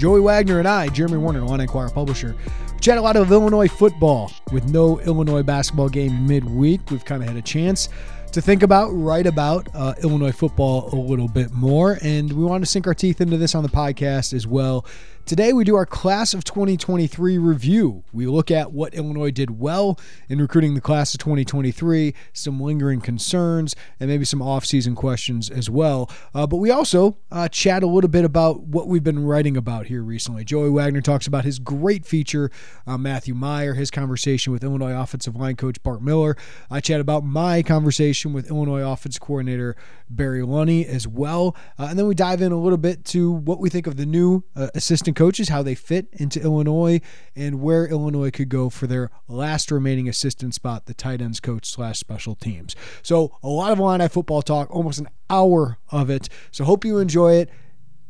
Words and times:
Joey 0.00 0.20
Wagner 0.20 0.58
and 0.58 0.66
I, 0.66 0.88
Jeremy 0.88 1.18
Werner, 1.18 1.40
Illini 1.40 1.64
Inquirer 1.64 1.90
publisher, 1.90 2.34
chat 2.80 2.96
a 2.96 3.02
lot 3.02 3.16
of 3.16 3.30
Illinois 3.30 3.68
football 3.68 4.32
with 4.50 4.66
no 4.70 4.98
Illinois 5.00 5.42
basketball 5.42 5.90
game 5.90 6.26
midweek. 6.26 6.90
We've 6.90 7.04
kind 7.04 7.22
of 7.22 7.28
had 7.28 7.36
a 7.36 7.42
chance 7.42 7.90
to 8.32 8.40
think 8.40 8.62
about, 8.62 8.88
write 8.92 9.26
about 9.26 9.68
uh, 9.74 9.92
Illinois 10.02 10.32
football 10.32 10.88
a 10.94 10.96
little 10.96 11.28
bit 11.28 11.52
more, 11.52 11.98
and 12.00 12.32
we 12.32 12.42
want 12.44 12.64
to 12.64 12.66
sink 12.66 12.86
our 12.86 12.94
teeth 12.94 13.20
into 13.20 13.36
this 13.36 13.54
on 13.54 13.62
the 13.62 13.68
podcast 13.68 14.32
as 14.32 14.46
well. 14.46 14.86
Today, 15.30 15.52
we 15.52 15.62
do 15.62 15.76
our 15.76 15.86
class 15.86 16.34
of 16.34 16.42
2023 16.42 17.38
review. 17.38 18.02
We 18.12 18.26
look 18.26 18.50
at 18.50 18.72
what 18.72 18.94
Illinois 18.94 19.30
did 19.30 19.60
well 19.60 19.96
in 20.28 20.40
recruiting 20.40 20.74
the 20.74 20.80
class 20.80 21.14
of 21.14 21.20
2023, 21.20 22.16
some 22.32 22.58
lingering 22.58 23.00
concerns, 23.00 23.76
and 24.00 24.10
maybe 24.10 24.24
some 24.24 24.40
offseason 24.40 24.96
questions 24.96 25.48
as 25.48 25.70
well. 25.70 26.10
Uh, 26.34 26.48
but 26.48 26.56
we 26.56 26.72
also 26.72 27.16
uh, 27.30 27.46
chat 27.46 27.84
a 27.84 27.86
little 27.86 28.10
bit 28.10 28.24
about 28.24 28.62
what 28.62 28.88
we've 28.88 29.04
been 29.04 29.24
writing 29.24 29.56
about 29.56 29.86
here 29.86 30.02
recently. 30.02 30.44
Joey 30.44 30.68
Wagner 30.68 31.00
talks 31.00 31.28
about 31.28 31.44
his 31.44 31.60
great 31.60 32.04
feature, 32.04 32.50
uh, 32.84 32.98
Matthew 32.98 33.36
Mayer, 33.36 33.74
his 33.74 33.92
conversation 33.92 34.52
with 34.52 34.64
Illinois 34.64 35.00
offensive 35.00 35.36
line 35.36 35.54
coach 35.54 35.80
Bart 35.84 36.02
Miller. 36.02 36.36
I 36.72 36.80
chat 36.80 37.00
about 37.00 37.22
my 37.22 37.62
conversation 37.62 38.32
with 38.32 38.50
Illinois 38.50 38.82
offense 38.82 39.16
coordinator 39.16 39.76
Barry 40.08 40.40
Lunney 40.40 40.84
as 40.84 41.06
well. 41.06 41.54
Uh, 41.78 41.84
and 41.84 41.96
then 41.96 42.08
we 42.08 42.16
dive 42.16 42.42
in 42.42 42.50
a 42.50 42.58
little 42.58 42.76
bit 42.76 43.04
to 43.04 43.30
what 43.30 43.60
we 43.60 43.70
think 43.70 43.86
of 43.86 43.96
the 43.96 44.06
new 44.06 44.42
uh, 44.56 44.66
assistant 44.74 45.19
coaches, 45.20 45.50
how 45.50 45.62
they 45.62 45.74
fit 45.74 46.08
into 46.12 46.40
Illinois, 46.40 46.98
and 47.36 47.60
where 47.60 47.86
Illinois 47.86 48.30
could 48.30 48.48
go 48.48 48.70
for 48.70 48.86
their 48.86 49.10
last 49.28 49.70
remaining 49.70 50.08
assistant 50.08 50.54
spot, 50.54 50.86
the 50.86 50.94
tight 50.94 51.20
ends 51.20 51.40
coach 51.40 51.66
slash 51.66 51.98
special 51.98 52.34
teams. 52.34 52.74
So 53.02 53.36
a 53.42 53.48
lot 53.48 53.70
of 53.70 53.78
Illini 53.78 54.08
football 54.08 54.40
talk, 54.40 54.70
almost 54.70 54.98
an 54.98 55.10
hour 55.28 55.76
of 55.90 56.08
it. 56.08 56.30
So 56.50 56.64
hope 56.64 56.86
you 56.86 56.96
enjoy 56.96 57.34
it. 57.34 57.50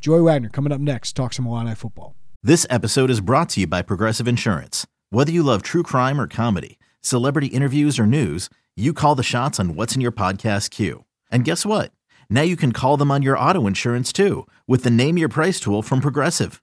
Joey 0.00 0.20
Wagner 0.22 0.50
coming 0.50 0.70
up 0.70 0.80
next, 0.80 1.16
talk 1.16 1.32
some 1.32 1.48
Illini 1.48 1.74
football. 1.74 2.14
This 2.44 2.64
episode 2.70 3.10
is 3.10 3.20
brought 3.20 3.48
to 3.50 3.60
you 3.60 3.66
by 3.66 3.82
Progressive 3.82 4.28
Insurance. 4.28 4.86
Whether 5.10 5.32
you 5.32 5.42
love 5.42 5.62
true 5.62 5.82
crime 5.82 6.20
or 6.20 6.28
comedy, 6.28 6.78
celebrity 7.00 7.48
interviews 7.48 7.98
or 7.98 8.06
news, 8.06 8.48
you 8.76 8.92
call 8.92 9.16
the 9.16 9.24
shots 9.24 9.58
on 9.58 9.74
what's 9.74 9.96
in 9.96 10.00
your 10.00 10.12
podcast 10.12 10.70
queue. 10.70 11.06
And 11.28 11.44
guess 11.44 11.66
what? 11.66 11.90
Now 12.30 12.42
you 12.42 12.56
can 12.56 12.70
call 12.70 12.96
them 12.96 13.10
on 13.10 13.22
your 13.22 13.36
auto 13.36 13.66
insurance 13.66 14.12
too 14.12 14.46
with 14.68 14.84
the 14.84 14.90
Name 14.90 15.18
Your 15.18 15.28
Price 15.28 15.58
tool 15.58 15.82
from 15.82 16.00
Progressive. 16.00 16.62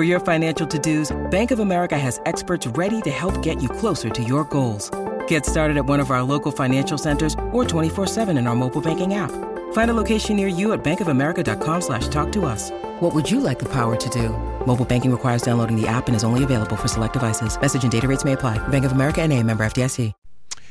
For 0.00 0.04
your 0.04 0.20
financial 0.20 0.66
to-dos, 0.66 1.30
Bank 1.30 1.50
of 1.50 1.58
America 1.58 1.98
has 1.98 2.22
experts 2.24 2.66
ready 2.66 3.02
to 3.02 3.10
help 3.10 3.42
get 3.42 3.60
you 3.60 3.68
closer 3.68 4.08
to 4.08 4.24
your 4.24 4.44
goals. 4.44 4.90
Get 5.28 5.44
started 5.44 5.76
at 5.76 5.84
one 5.84 6.00
of 6.00 6.10
our 6.10 6.22
local 6.22 6.50
financial 6.50 6.96
centers 6.96 7.34
or 7.52 7.64
24-7 7.64 8.28
in 8.38 8.46
our 8.46 8.56
mobile 8.56 8.80
banking 8.80 9.12
app. 9.12 9.30
Find 9.74 9.90
a 9.90 9.94
location 9.94 10.36
near 10.36 10.48
you 10.48 10.72
at 10.72 10.82
bankofamerica.com 10.82 11.82
slash 11.82 12.08
talk 12.08 12.32
to 12.32 12.46
us. 12.46 12.70
What 13.00 13.12
would 13.12 13.30
you 13.30 13.40
like 13.40 13.58
the 13.58 13.68
power 13.68 13.94
to 13.96 14.08
do? 14.08 14.30
Mobile 14.66 14.86
banking 14.86 15.10
requires 15.10 15.42
downloading 15.42 15.76
the 15.78 15.86
app 15.86 16.06
and 16.06 16.16
is 16.16 16.24
only 16.24 16.44
available 16.44 16.76
for 16.76 16.88
select 16.88 17.12
devices. 17.12 17.60
Message 17.60 17.82
and 17.82 17.92
data 17.92 18.08
rates 18.08 18.24
may 18.24 18.32
apply. 18.32 18.56
Bank 18.68 18.86
of 18.86 18.92
America 18.92 19.20
and 19.20 19.30
a 19.34 19.42
member 19.42 19.66
FDIC. 19.66 20.14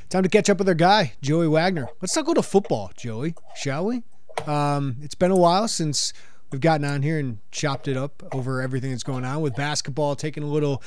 Time 0.10 0.24
to 0.24 0.30
catch 0.30 0.50
up 0.50 0.58
with 0.58 0.68
our 0.68 0.74
guy, 0.74 1.14
Joey 1.22 1.48
Wagner. 1.48 1.88
Let's 2.02 2.16
talk 2.16 2.26
a 2.26 2.30
little 2.30 2.42
football, 2.42 2.90
Joey, 2.98 3.36
shall 3.56 3.86
we? 3.86 4.02
Um, 4.48 4.96
it's 5.04 5.14
been 5.14 5.30
a 5.30 5.38
while 5.38 5.68
since 5.68 6.14
we've 6.52 6.62
gotten 6.62 6.86
on 6.86 7.02
here 7.02 7.20
and 7.20 7.40
chopped 7.52 7.88
it 7.88 7.98
up 7.98 8.24
over 8.32 8.62
everything 8.62 8.92
that's 8.92 9.04
going 9.04 9.26
on 9.26 9.42
with 9.42 9.56
basketball, 9.56 10.16
taking 10.16 10.44
a 10.44 10.48
little 10.48 10.82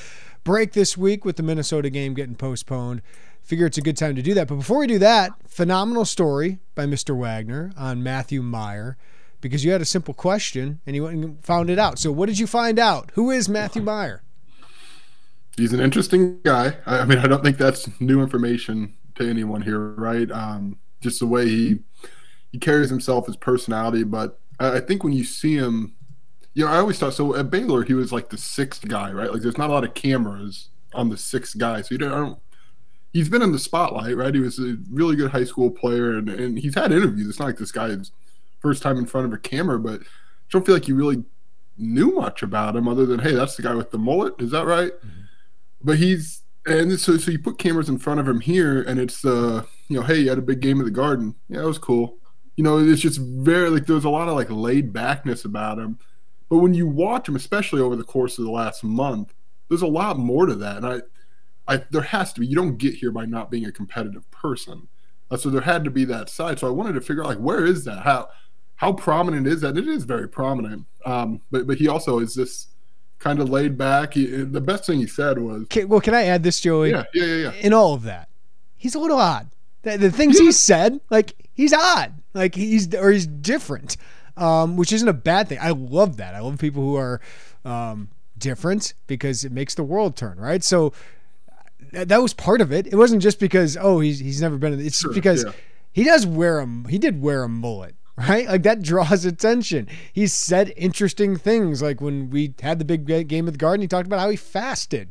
break 0.45 0.73
this 0.73 0.97
week 0.97 1.25
with 1.25 1.37
the 1.37 1.43
Minnesota 1.43 1.91
game 1.91 2.15
getting 2.15 2.34
postponed. 2.34 3.03
Figure 3.43 3.67
it's 3.67 3.78
a 3.78 3.83
good 3.83 3.97
time 3.97 4.15
to 4.15 4.23
do 4.23 4.34
that. 4.34 4.49
But 4.49 4.56
before 4.56 4.78
we 4.78 4.87
do 4.87 4.99
that, 5.00 5.33
phenomenal 5.49 6.05
story 6.05 6.59
by 6.75 6.87
Mr. 6.87 7.17
Wagner 7.17 7.73
on 7.77 8.03
Matthew 8.03 8.43
Mayer 8.43 8.97
because 9.41 9.65
you 9.65 9.73
had 9.73 9.81
a 9.81 9.84
simple 9.87 10.15
question 10.15 10.81
and 10.87 10.95
you 10.95 11.05
went 11.05 11.17
and 11.17 11.45
found 11.45 11.69
it 11.69 11.79
out. 11.79 11.99
So, 11.99 12.12
what 12.12 12.27
did 12.27 12.39
you 12.39 12.47
find 12.47 12.79
out? 12.79 13.11
Who 13.15 13.31
is 13.31 13.49
Matthew 13.49 13.83
Mayer? 13.83 14.23
He's 15.56 15.73
an 15.73 15.81
interesting 15.81 16.41
guy. 16.44 16.77
I 16.87 17.05
mean, 17.05 17.19
I 17.19 17.27
don't 17.27 17.43
think 17.43 17.59
that's 17.59 17.89
new 18.00 18.23
information 18.23 18.94
to 19.17 19.29
anyone 19.29 19.62
here, 19.62 19.79
right? 19.81 20.31
Um, 20.31 20.79
just 21.00 21.21
the 21.21 21.27
way 21.27 21.49
he 21.49 21.81
he 22.53 22.59
carries 22.59 22.91
himself, 22.91 23.27
his 23.27 23.37
personality. 23.37 24.05
But 24.05 24.41
I, 24.58 24.80
think 24.80 25.02
when 25.02 25.12
you 25.12 25.24
see 25.24 25.56
him, 25.56 25.94
you 26.54 26.64
know, 26.64 26.70
I 26.70 26.78
always 26.78 26.98
thought 26.98 27.14
so. 27.14 27.34
At 27.34 27.50
Baylor, 27.50 27.82
he 27.82 27.94
was 27.94 28.12
like 28.12 28.30
the 28.30 28.38
sixth 28.38 28.86
guy, 28.86 29.10
right? 29.10 29.32
Like, 29.32 29.42
there's 29.42 29.58
not 29.58 29.70
a 29.70 29.72
lot 29.72 29.84
of 29.84 29.94
cameras 29.94 30.68
on 30.94 31.08
the 31.08 31.16
sixth 31.16 31.58
guy, 31.58 31.82
so 31.82 31.88
you 31.94 31.98
don't. 31.98 32.12
I 32.12 32.18
don't 32.18 32.38
he's 33.12 33.28
been 33.28 33.42
in 33.42 33.52
the 33.52 33.58
spotlight, 33.58 34.16
right? 34.16 34.34
He 34.34 34.40
was 34.40 34.58
a 34.58 34.76
really 34.90 35.16
good 35.16 35.30
high 35.30 35.44
school 35.44 35.70
player, 35.70 36.16
and, 36.16 36.28
and 36.28 36.58
he's 36.58 36.74
had 36.74 36.92
interviews. 36.92 37.28
It's 37.28 37.38
not 37.38 37.46
like 37.46 37.58
this 37.58 37.72
guy's 37.72 38.10
first 38.60 38.82
time 38.82 38.98
in 38.98 39.06
front 39.06 39.26
of 39.26 39.32
a 39.32 39.38
camera, 39.38 39.78
but 39.78 40.00
I 40.00 40.04
don't 40.50 40.64
feel 40.64 40.74
like 40.74 40.88
you 40.88 40.94
really 40.94 41.24
knew 41.76 42.12
much 42.12 42.42
about 42.42 42.76
him 42.76 42.88
other 42.88 43.06
than, 43.06 43.20
hey, 43.20 43.32
that's 43.32 43.56
the 43.56 43.62
guy 43.62 43.74
with 43.74 43.90
the 43.90 43.98
mullet. 43.98 44.34
Is 44.38 44.50
that 44.50 44.66
right? 44.66 44.92
Mm-hmm. 44.92 45.20
But 45.82 45.98
he's 45.98 46.42
and 46.64 46.96
so 47.00 47.16
so 47.16 47.32
you 47.32 47.40
put 47.40 47.58
cameras 47.58 47.88
in 47.88 47.98
front 47.98 48.20
of 48.20 48.28
him 48.28 48.40
here, 48.40 48.82
and 48.82 49.00
it's 49.00 49.24
uh 49.24 49.64
you 49.88 49.98
know, 49.98 50.06
hey, 50.06 50.20
you 50.20 50.28
had 50.28 50.38
a 50.38 50.42
big 50.42 50.60
game 50.60 50.78
in 50.78 50.84
the 50.84 50.92
Garden. 50.92 51.34
Yeah, 51.48 51.62
it 51.62 51.66
was 51.66 51.78
cool. 51.78 52.19
You 52.56 52.64
know, 52.64 52.78
it's 52.78 53.00
just 53.00 53.18
very 53.18 53.70
like 53.70 53.86
there's 53.86 54.04
a 54.04 54.10
lot 54.10 54.28
of 54.28 54.34
like 54.34 54.50
laid 54.50 54.92
backness 54.92 55.44
about 55.44 55.78
him. 55.78 55.98
But 56.48 56.58
when 56.58 56.74
you 56.74 56.86
watch 56.86 57.28
him, 57.28 57.36
especially 57.36 57.80
over 57.80 57.96
the 57.96 58.04
course 58.04 58.38
of 58.38 58.44
the 58.44 58.50
last 58.50 58.84
month, 58.84 59.32
there's 59.68 59.82
a 59.82 59.86
lot 59.86 60.18
more 60.18 60.44
to 60.46 60.54
that. 60.56 60.76
And 60.78 60.87
I, 60.87 61.00
I 61.66 61.84
there 61.90 62.02
has 62.02 62.32
to 62.34 62.40
be. 62.40 62.46
You 62.46 62.56
don't 62.56 62.76
get 62.76 62.94
here 62.94 63.10
by 63.10 63.25
not 63.25 63.50
being 63.50 63.64
a 63.64 63.72
competitive 63.72 64.31
person. 64.31 64.88
Uh, 65.31 65.38
so 65.38 65.49
there 65.49 65.62
had 65.62 65.82
to 65.84 65.90
be 65.90 66.04
that 66.04 66.28
side. 66.28 66.58
So 66.58 66.66
I 66.66 66.70
wanted 66.70 66.93
to 66.93 67.00
figure 67.00 67.22
out 67.22 67.28
like 67.28 67.38
where 67.38 67.64
is 67.64 67.84
that? 67.84 68.02
How 68.02 68.28
how 68.76 68.93
prominent 68.93 69.46
is 69.46 69.62
that? 69.62 69.78
It 69.78 69.88
is 69.88 70.05
very 70.05 70.28
prominent. 70.28 70.84
Um, 71.06 71.40
but 71.50 71.66
but 71.66 71.78
he 71.78 71.88
also 71.88 72.19
is 72.19 72.34
this 72.34 72.66
kind 73.19 73.38
of 73.38 73.48
laid 73.48 73.78
back. 73.78 74.14
He, 74.14 74.26
the 74.26 74.60
best 74.60 74.84
thing 74.84 74.98
he 74.98 75.06
said 75.06 75.38
was, 75.38 75.62
Okay, 75.62 75.84
well, 75.84 76.00
can 76.00 76.12
I 76.12 76.25
add 76.25 76.43
this, 76.43 76.60
Joey? 76.60 76.90
yeah, 76.90 77.05
yeah, 77.14 77.25
yeah, 77.25 77.37
yeah. 77.37 77.52
In 77.52 77.72
all 77.72 77.94
of 77.94 78.02
that, 78.02 78.28
he's 78.76 78.94
a 78.94 78.98
little 78.98 79.19
odd. 79.19 79.48
The, 79.82 79.96
the 79.96 80.10
things 80.10 80.38
he 80.38 80.52
said, 80.52 81.00
like 81.08 81.34
he's 81.55 81.72
odd, 81.72 82.12
like 82.34 82.55
he's 82.55 82.94
or 82.94 83.11
he's 83.11 83.26
different, 83.26 83.96
um, 84.37 84.76
which 84.76 84.93
isn't 84.93 85.08
a 85.08 85.12
bad 85.12 85.49
thing. 85.49 85.58
I 85.61 85.70
love 85.70 86.17
that. 86.17 86.34
I 86.34 86.40
love 86.40 86.58
people 86.58 86.82
who 86.82 86.96
are 86.96 87.20
um, 87.64 88.08
different 88.38 88.94
because 89.06 89.44
it 89.44 89.52
makes 89.52 89.75
the 89.75 89.84
world 89.84 90.17
turn, 90.17 90.38
right? 90.38 90.62
So 90.62 90.93
that, 91.93 92.23
was 92.23 92.32
part 92.32 92.61
of 92.61 92.73
it. 92.73 92.87
It 92.87 92.96
wasn't 92.96 93.23
just 93.23 93.38
because 93.38 93.76
oh 93.81 94.00
he's 94.00 94.19
he's 94.19 94.40
never 94.40 94.58
been. 94.58 94.75
In, 94.75 94.81
it's 94.84 95.00
Sure, 95.00 95.12
because 95.12 95.44
yeah. 95.44 95.52
he 95.93 96.05
does 96.05 96.26
wear 96.26 96.61
a 96.61 96.69
he 96.88 96.99
did 96.99 97.20
wear 97.20 97.43
a 97.43 97.49
mullet 97.49 97.94
right? 98.29 98.46
Like 98.46 98.62
that 98.64 98.82
draws 98.82 99.25
attention. 99.25 99.88
He 100.12 100.26
said 100.26 100.73
interesting 100.76 101.37
things, 101.37 101.81
like 101.81 102.00
when 102.00 102.31
we 102.31 102.55
had 102.61 102.79
the 102.79 102.84
big 102.84 103.06
game 103.29 103.46
at 103.46 103.55
the 103.55 103.58
Garden, 103.58 103.81
he 103.81 103.88
talked 103.88 104.06
about 104.06 104.20
how 104.20 104.29
he 104.29 104.37
fasted 104.37 105.11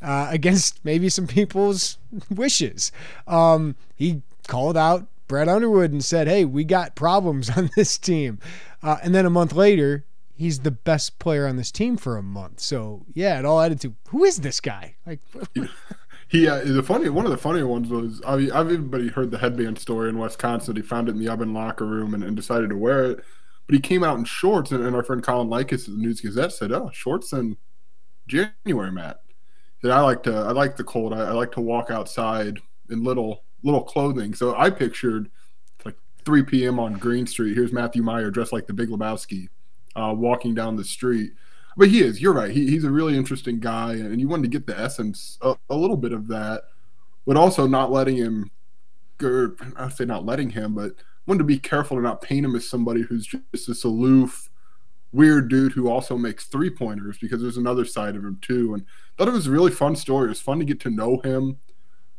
uh, 0.00 0.28
against 0.30 0.84
maybe 0.84 1.08
some 1.08 1.26
people's 1.26 1.98
wishes. 2.30 2.92
Um, 3.26 3.74
he 3.96 4.22
called 4.46 4.76
out 4.76 5.06
Brad 5.26 5.48
Underwood 5.48 5.92
and 5.92 6.04
said, 6.04 6.28
"Hey, 6.28 6.44
we 6.44 6.64
got 6.64 6.94
problems 6.94 7.50
on 7.56 7.70
this 7.76 7.98
team," 7.98 8.38
uh, 8.82 8.98
and 9.02 9.14
then 9.14 9.26
a 9.26 9.30
month 9.30 9.52
later. 9.52 10.04
He's 10.38 10.58
the 10.58 10.70
best 10.70 11.18
player 11.18 11.46
on 11.46 11.56
this 11.56 11.72
team 11.72 11.96
for 11.96 12.18
a 12.18 12.22
month. 12.22 12.60
So 12.60 13.06
yeah, 13.14 13.38
it 13.38 13.46
all 13.46 13.58
added 13.58 13.80
to 13.80 13.94
who 14.08 14.22
is 14.22 14.40
this 14.40 14.60
guy? 14.60 14.96
Like 15.06 15.20
He 16.28 16.48
uh, 16.48 16.64
the 16.64 16.82
funny 16.82 17.08
one 17.08 17.24
of 17.24 17.30
the 17.30 17.38
funnier 17.38 17.66
ones 17.66 17.88
was 17.88 18.20
I 18.26 18.36
mean, 18.36 18.50
I've 18.50 18.66
everybody 18.66 19.08
heard 19.08 19.30
the 19.30 19.38
headband 19.38 19.78
story 19.78 20.08
in 20.08 20.18
Wisconsin. 20.18 20.74
He 20.74 20.82
found 20.82 21.08
it 21.08 21.12
in 21.12 21.18
the 21.18 21.28
oven 21.28 21.54
locker 21.54 21.86
room 21.86 22.14
and, 22.14 22.24
and 22.24 22.34
decided 22.34 22.70
to 22.70 22.76
wear 22.76 23.04
it, 23.04 23.24
but 23.66 23.74
he 23.74 23.80
came 23.80 24.02
out 24.02 24.18
in 24.18 24.24
shorts. 24.24 24.72
And, 24.72 24.84
and 24.84 24.96
our 24.96 25.04
friend 25.04 25.22
Colin 25.22 25.48
Likas 25.48 25.86
of 25.86 25.94
the 25.94 26.02
News 26.02 26.20
Gazette 26.20 26.52
said, 26.52 26.72
"Oh, 26.72 26.90
shorts 26.92 27.32
in 27.32 27.56
January, 28.26 28.90
Matt." 28.90 29.20
That 29.82 29.92
I 29.92 30.00
like 30.00 30.24
to 30.24 30.34
I 30.34 30.50
like 30.50 30.76
the 30.76 30.84
cold. 30.84 31.12
I, 31.12 31.26
I 31.26 31.30
like 31.30 31.52
to 31.52 31.60
walk 31.60 31.90
outside 31.92 32.58
in 32.90 33.04
little 33.04 33.44
little 33.66 33.82
clothing. 33.82 34.34
So 34.34 34.56
I 34.56 34.70
pictured 34.70 35.30
like 35.84 35.96
3 36.24 36.42
p.m. 36.44 36.78
on 36.78 36.94
Green 36.94 37.26
Street. 37.26 37.54
Here's 37.54 37.72
Matthew 37.72 38.02
Mayer 38.02 38.30
dressed 38.30 38.52
like 38.52 38.66
the 38.66 38.72
Big 38.72 38.88
Lebowski, 38.88 39.48
uh, 39.94 40.14
walking 40.16 40.54
down 40.54 40.76
the 40.76 40.84
street 40.84 41.32
but 41.76 41.88
he 41.88 42.00
is. 42.00 42.20
You're 42.20 42.32
right. 42.32 42.50
He, 42.50 42.68
he's 42.70 42.84
a 42.84 42.90
really 42.90 43.16
interesting 43.16 43.60
guy, 43.60 43.94
and 43.94 44.20
you 44.20 44.28
wanted 44.28 44.44
to 44.44 44.58
get 44.58 44.66
the 44.66 44.78
essence 44.78 45.38
a, 45.42 45.56
a 45.68 45.76
little 45.76 45.96
bit 45.96 46.12
of 46.12 46.26
that, 46.28 46.64
but 47.26 47.36
also 47.36 47.66
not 47.66 47.92
letting 47.92 48.16
him. 48.16 48.50
I 49.20 49.88
say 49.88 50.04
not 50.04 50.26
letting 50.26 50.50
him, 50.50 50.74
but 50.74 50.92
wanted 51.26 51.38
to 51.38 51.44
be 51.44 51.58
careful 51.58 51.96
to 51.96 52.02
not 52.02 52.20
paint 52.20 52.44
him 52.44 52.54
as 52.54 52.68
somebody 52.68 53.02
who's 53.02 53.26
just 53.26 53.66
this 53.66 53.84
aloof, 53.84 54.50
weird 55.12 55.48
dude 55.48 55.72
who 55.72 55.88
also 55.88 56.18
makes 56.18 56.44
three 56.44 56.68
pointers 56.68 57.16
because 57.18 57.40
there's 57.40 57.56
another 57.56 57.86
side 57.86 58.14
of 58.14 58.24
him 58.24 58.38
too. 58.42 58.74
And 58.74 58.84
thought 59.16 59.28
it 59.28 59.32
was 59.32 59.46
a 59.46 59.50
really 59.50 59.70
fun 59.70 59.96
story. 59.96 60.26
It 60.26 60.30
was 60.30 60.40
fun 60.40 60.58
to 60.58 60.66
get 60.66 60.80
to 60.80 60.90
know 60.90 61.18
him 61.24 61.58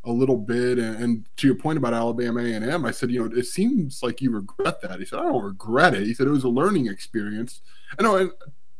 a 0.08 0.12
little 0.12 0.38
bit. 0.38 0.80
And, 0.80 1.04
and 1.04 1.26
to 1.38 1.48
your 1.48 1.56
point 1.56 1.78
about 1.78 1.94
Alabama 1.94 2.40
A&M, 2.42 2.86
I 2.86 2.92
said, 2.92 3.12
you 3.12 3.20
know, 3.20 3.38
it 3.38 3.46
seems 3.46 4.02
like 4.02 4.22
you 4.22 4.32
regret 4.32 4.82
that. 4.82 5.00
He 5.00 5.06
said, 5.06 5.20
I 5.20 5.24
don't 5.24 5.44
regret 5.44 5.94
it. 5.94 6.08
He 6.08 6.14
said 6.14 6.28
it 6.28 6.32
was 6.32 6.46
a 6.46 6.50
learning 6.50 6.88
experience. 6.88 7.62
Know, 8.00 8.32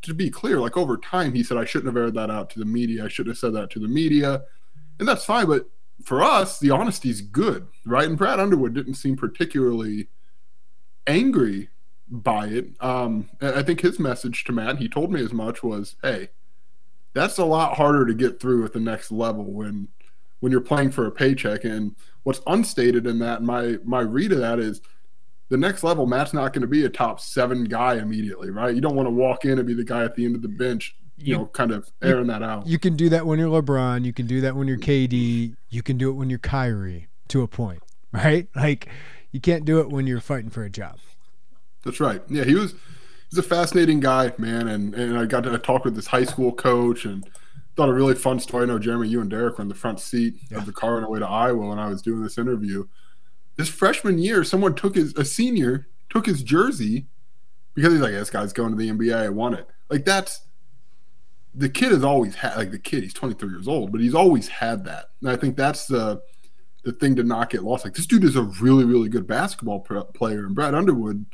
to 0.02 0.14
be 0.14 0.30
clear, 0.30 0.60
like 0.60 0.78
over 0.78 0.98
time, 0.98 1.34
he 1.34 1.44
said, 1.44 1.58
I 1.58 1.66
shouldn't 1.66 1.94
have 1.94 2.02
aired 2.02 2.14
that 2.16 2.32
out 2.32 2.50
to 2.52 2.60
the 2.60 2.66
media. 2.66 3.06
I 3.06 3.08
shouldn't 3.10 3.36
have 3.36 3.40
said 3.40 3.54
that 3.54 3.70
to 3.72 3.80
the 3.80 3.88
media. 3.88 4.44
And 5.00 5.08
that's 5.08 5.26
fine. 5.26 5.48
But 5.48 5.70
for 6.04 6.24
us, 6.24 6.60
the 6.60 6.72
honesty 6.72 7.10
is 7.10 7.22
good, 7.22 7.68
right? 7.86 8.08
And 8.08 8.18
Brad 8.18 8.40
Underwood 8.40 8.74
didn't 8.74 8.96
seem 8.96 9.18
particularly 9.18 10.08
angry 11.06 11.70
by 12.10 12.48
it. 12.48 12.70
Um, 12.80 13.30
I 13.42 13.64
think 13.64 13.82
his 13.82 14.00
message 14.00 14.44
to 14.46 14.54
Matt, 14.54 14.78
he 14.78 14.88
told 14.88 15.12
me 15.12 15.22
as 15.22 15.34
much, 15.34 15.62
was, 15.62 15.96
hey, 16.02 16.30
that's 17.14 17.38
a 17.38 17.46
lot 17.46 17.78
harder 17.78 18.06
to 18.06 18.14
get 18.14 18.40
through 18.40 18.64
at 18.64 18.74
the 18.74 18.80
next 18.80 19.12
level 19.12 19.46
when 19.46 19.88
when 20.40 20.52
you're 20.52 20.62
playing 20.62 20.92
for 20.92 21.06
a 21.06 21.12
paycheck. 21.12 21.64
And 21.64 21.96
what's 22.24 22.42
unstated 22.48 23.08
in 23.08 23.20
that, 23.20 23.44
my 23.44 23.78
my 23.84 24.02
read 24.02 24.32
of 24.32 24.40
that 24.40 24.60
is– 24.60 24.82
the 25.50 25.58
next 25.58 25.84
level, 25.84 26.06
Matt's 26.06 26.34
not 26.34 26.54
going 26.54 26.62
to 26.62 26.68
be 26.68 26.86
a 26.86 26.90
top 26.90 27.20
seven 27.20 27.64
guy 27.64 27.96
immediately, 27.96 28.50
right? 28.50 28.74
You 28.76 28.82
don't 28.82 28.96
want 28.96 29.08
to 29.08 29.12
walk 29.12 29.46
in 29.46 29.58
and 29.58 29.68
be 29.68 29.74
the 29.74 29.84
guy 29.84 30.04
at 30.04 30.16
the 30.16 30.26
end 30.26 30.36
of 30.36 30.42
the 30.42 30.50
bench, 30.50 30.96
you, 31.18 31.26
you 31.26 31.38
know, 31.38 31.46
kind 31.48 31.72
of 31.72 31.90
airing 32.02 32.26
you, 32.26 32.32
that 32.32 32.44
out. 32.44 32.68
You 32.68 32.78
can 32.78 32.96
do 32.96 33.10
that 33.10 33.26
when 33.26 33.40
you're 33.40 33.50
LeBron. 33.50 34.04
You 34.04 34.14
can 34.14 34.28
do 34.28 34.42
that 34.42 34.56
when 34.56 34.68
you're 34.68 34.78
mm-hmm. 34.78 35.16
KD. 35.16 35.56
You 35.70 35.84
can 35.84 35.98
do 35.98 36.10
it 36.10 36.14
when 36.14 36.30
you're 36.30 36.40
Kyrie 36.40 37.08
to 37.30 37.44
a 37.44 37.48
point, 37.48 37.82
right? 38.12 38.48
Like 38.56 38.90
you 39.32 39.40
can't 39.40 39.64
do 39.64 39.80
it 39.80 39.90
when 39.90 40.06
you're 40.06 40.22
fighting 40.22 40.50
for 40.50 40.64
a 40.64 40.70
job. 40.70 40.98
That's 41.84 42.00
right. 42.00 42.22
Yeah, 42.28 42.44
he 42.44 42.56
was 42.56 42.76
he's 43.30 43.40
a 43.40 43.44
fascinating 43.44 44.02
guy, 44.02 44.34
man, 44.38 44.68
and 44.68 44.94
and 44.94 45.18
I 45.18 45.26
got 45.26 45.44
to 45.46 45.58
talk 45.58 45.86
with 45.86 45.96
this 45.96 46.08
high 46.08 46.26
school 46.26 46.52
coach 46.52 47.06
and 47.06 47.26
thought 47.78 47.90
a 47.90 47.94
really 47.94 48.16
fun 48.16 48.40
story. 48.40 48.64
I 48.64 48.66
know 48.66 48.80
Jeremy, 48.80 49.08
you 49.08 49.22
and 49.22 49.30
Derek 49.30 49.58
were 49.58 49.62
in 49.62 49.68
the 49.70 49.76
front 49.76 50.00
seat 50.00 50.34
yeah. 50.50 50.58
of 50.58 50.66
the 50.66 50.74
car 50.74 50.98
on 50.98 51.04
our 51.04 51.10
way 51.10 51.20
to 51.20 51.28
Iowa 51.28 51.68
when 51.68 51.78
I 51.80 51.88
was 51.88 52.02
doing 52.02 52.24
this 52.24 52.38
interview 52.40 52.86
This 53.56 53.70
freshman 53.70 54.18
year, 54.18 54.44
someone 54.44 54.74
took 54.76 54.96
his 54.96 55.14
a 55.16 55.24
senior 55.24 55.88
took 56.10 56.26
his 56.26 56.42
jersey 56.42 57.06
because 57.76 57.94
he's 57.94 58.02
like, 58.02 58.14
this 58.14 58.30
guy's 58.30 58.54
going 58.54 58.72
to 58.72 58.78
the 58.78 58.90
NBA. 58.90 59.16
I 59.16 59.30
want 59.30 59.56
it. 59.56 59.68
Like 59.90 60.04
that's 60.04 60.42
the 61.54 61.70
kid 61.70 61.92
has 61.92 62.04
always 62.04 62.36
had 62.36 62.58
like 62.58 62.72
the 62.72 62.80
kid. 62.80 63.04
He's 63.04 63.14
23 63.14 63.50
years 63.50 63.68
old, 63.68 63.92
but 63.92 64.02
he's 64.02 64.16
always 64.16 64.48
had 64.48 64.84
that. 64.86 65.06
And 65.22 65.30
I 65.30 65.36
think 65.36 65.56
that's 65.56 65.86
the 65.86 66.22
the 66.84 66.94
thing 66.94 67.16
to 67.18 67.24
not 67.24 67.50
get 67.50 67.64
lost. 67.64 67.86
Like 67.86 67.94
this 67.94 68.08
dude 68.08 68.24
is 68.24 68.36
a 68.36 68.44
really 68.44 68.86
really 68.86 69.10
good 69.10 69.28
basketball 69.28 69.82
player. 69.82 70.46
And 70.46 70.56
Brad 70.56 70.74
Underwood 70.74 71.28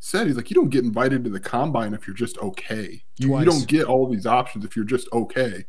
said 0.00 0.26
he's 0.26 0.36
like, 0.36 0.50
you 0.50 0.54
don't 0.54 0.70
get 0.70 0.84
invited 0.84 1.22
to 1.22 1.30
the 1.30 1.40
combine 1.40 1.94
if 1.94 2.06
you're 2.06 2.16
just 2.16 2.36
okay. 2.38 3.04
You, 3.16 3.38
you 3.38 3.44
don't 3.44 3.66
get 3.68 3.84
all 3.86 4.08
these 4.08 4.26
options 4.26 4.64
if 4.64 4.74
you're 4.74 4.84
just 4.84 5.08
okay. 5.12 5.64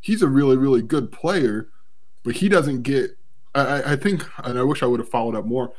He's 0.00 0.22
a 0.22 0.28
really 0.28 0.56
really 0.56 0.82
good 0.82 1.12
player, 1.12 1.68
but 2.22 2.36
he 2.36 2.48
doesn't 2.48 2.82
get 2.82 3.18
I, 3.54 3.92
I 3.92 3.96
think, 3.96 4.24
and 4.44 4.58
I 4.58 4.62
wish 4.62 4.82
I 4.82 4.86
would 4.86 5.00
have 5.00 5.08
followed 5.08 5.34
up 5.34 5.44
more. 5.44 5.72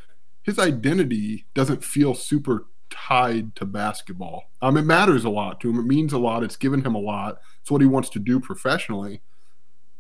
His 0.44 0.60
identity 0.60 1.46
doesn't 1.54 1.84
feel 1.84 2.14
super 2.14 2.66
tied 2.90 3.56
to 3.56 3.66
basketball. 3.66 4.46
Um, 4.62 4.78
it 4.78 4.84
matters 4.84 5.24
a 5.24 5.30
lot 5.30 5.60
to 5.62 5.70
him. 5.70 5.80
It 5.80 5.86
means 5.86 6.14
a 6.14 6.18
lot. 6.18 6.44
It's 6.44 6.56
given 6.56 6.84
him 6.84 6.96
a 6.96 7.00
lot. 7.00 7.40
It's 7.62 7.70
what 7.70 7.82
he 7.82 7.88
wants 7.88 8.10
to 8.10 8.20
do 8.20 8.40
professionally, 8.40 9.22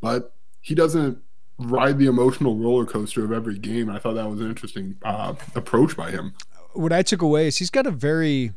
but 0.01 0.33
he 0.61 0.73
doesn't 0.75 1.19
ride 1.57 1.99
the 1.99 2.07
emotional 2.07 2.55
roller 2.55 2.85
coaster 2.85 3.23
of 3.23 3.31
every 3.31 3.57
game. 3.57 3.89
I 3.89 3.99
thought 3.99 4.13
that 4.13 4.29
was 4.29 4.39
an 4.39 4.49
interesting 4.49 4.95
uh, 5.03 5.35
approach 5.55 5.95
by 5.95 6.11
him. 6.11 6.33
What 6.73 6.93
I 6.93 7.03
took 7.03 7.21
away 7.21 7.47
is 7.47 7.57
he's 7.57 7.69
got 7.69 7.85
a 7.85 7.91
very 7.91 8.53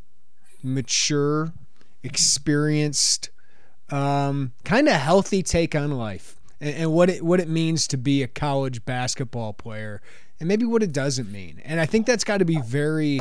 mature, 0.63 1.53
experienced, 2.03 3.31
um, 3.93 4.53
kind 4.65 4.89
of 4.89 4.95
healthy 4.95 5.43
take 5.43 5.77
on 5.77 5.93
life 5.93 6.37
and, 6.61 6.75
and 6.75 6.93
what 6.93 7.11
it 7.11 7.23
what 7.23 7.39
it 7.39 7.49
means 7.49 7.87
to 7.89 7.99
be 7.99 8.23
a 8.23 8.27
college 8.27 8.85
basketball 8.85 9.53
player, 9.53 10.01
and 10.41 10.49
maybe 10.49 10.65
what 10.65 10.83
it 10.83 10.93
doesn't 10.93 11.31
mean. 11.31 11.61
And 11.65 11.79
I 11.79 11.87
think 11.87 12.07
that's 12.07 12.25
got 12.25 12.39
to 12.39 12.45
be 12.45 12.59
very 12.61 13.21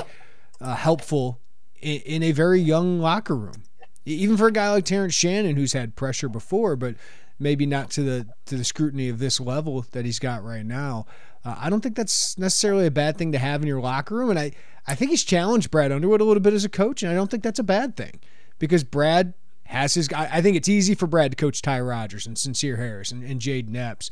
uh, 0.62 0.76
helpful 0.76 1.40
in, 1.82 2.00
in 2.02 2.24
a 2.24 2.32
very 2.32 2.62
young 2.62 3.00
locker 3.00 3.36
room, 3.36 3.64
even 4.06 4.38
for 4.38 4.48
a 4.48 4.52
guy 4.52 4.72
like 4.72 4.86
Terrence 4.86 5.14
Shannon, 5.14 5.58
who's 5.58 5.74
had 5.74 5.96
pressure 5.96 6.30
before, 6.30 6.78
but 6.78 6.96
maybe 7.38 7.66
not 7.66 7.90
to 7.92 8.04
the 8.04 8.28
to 8.46 8.56
the 8.56 8.64
scrutiny 8.64 9.10
of 9.10 9.20
this 9.20 9.42
level 9.42 9.86
that 9.92 10.06
he's 10.06 10.20
got 10.20 10.44
right 10.44 10.66
now. 10.66 11.06
Uh, 11.44 11.56
I 11.58 11.70
don't 11.70 11.82
think 11.82 11.96
that's 11.96 12.38
necessarily 12.38 12.86
a 12.86 12.92
bad 12.92 13.18
thing 13.18 13.34
to 13.34 13.40
have 13.40 13.62
in 13.62 13.68
your 13.68 13.82
locker 13.82 14.16
room, 14.16 14.30
and 14.30 14.40
I 14.40 14.54
I 14.88 14.96
think 14.96 15.12
he's 15.12 15.26
challenged 15.26 15.70
Brad 15.70 15.92
Underwood 15.92 16.22
a 16.22 16.24
little 16.24 16.42
bit 16.42 16.54
as 16.54 16.64
a 16.64 16.70
coach, 16.70 17.04
and 17.04 17.12
I 17.12 17.16
don't 17.16 17.30
think 17.30 17.44
that's 17.44 17.60
a 17.60 17.64
bad 17.64 17.98
thing 17.98 18.22
because 18.58 18.86
Brad 18.86 19.34
has 19.72 19.94
his 19.94 20.10
guy. 20.10 20.30
I 20.32 20.42
think 20.42 20.58
it's 20.58 20.68
easy 20.68 20.96
for 20.96 21.08
Brad 21.08 21.32
to 21.32 21.38
coach 21.38 21.62
Ty 21.62 21.80
Rodgers 21.80 22.28
and 22.28 22.36
Sencire 22.36 22.78
Harris 22.78 23.12
and, 23.12 23.24
and 23.24 23.40
Jayden 23.40 23.76
Epps. 23.76 24.12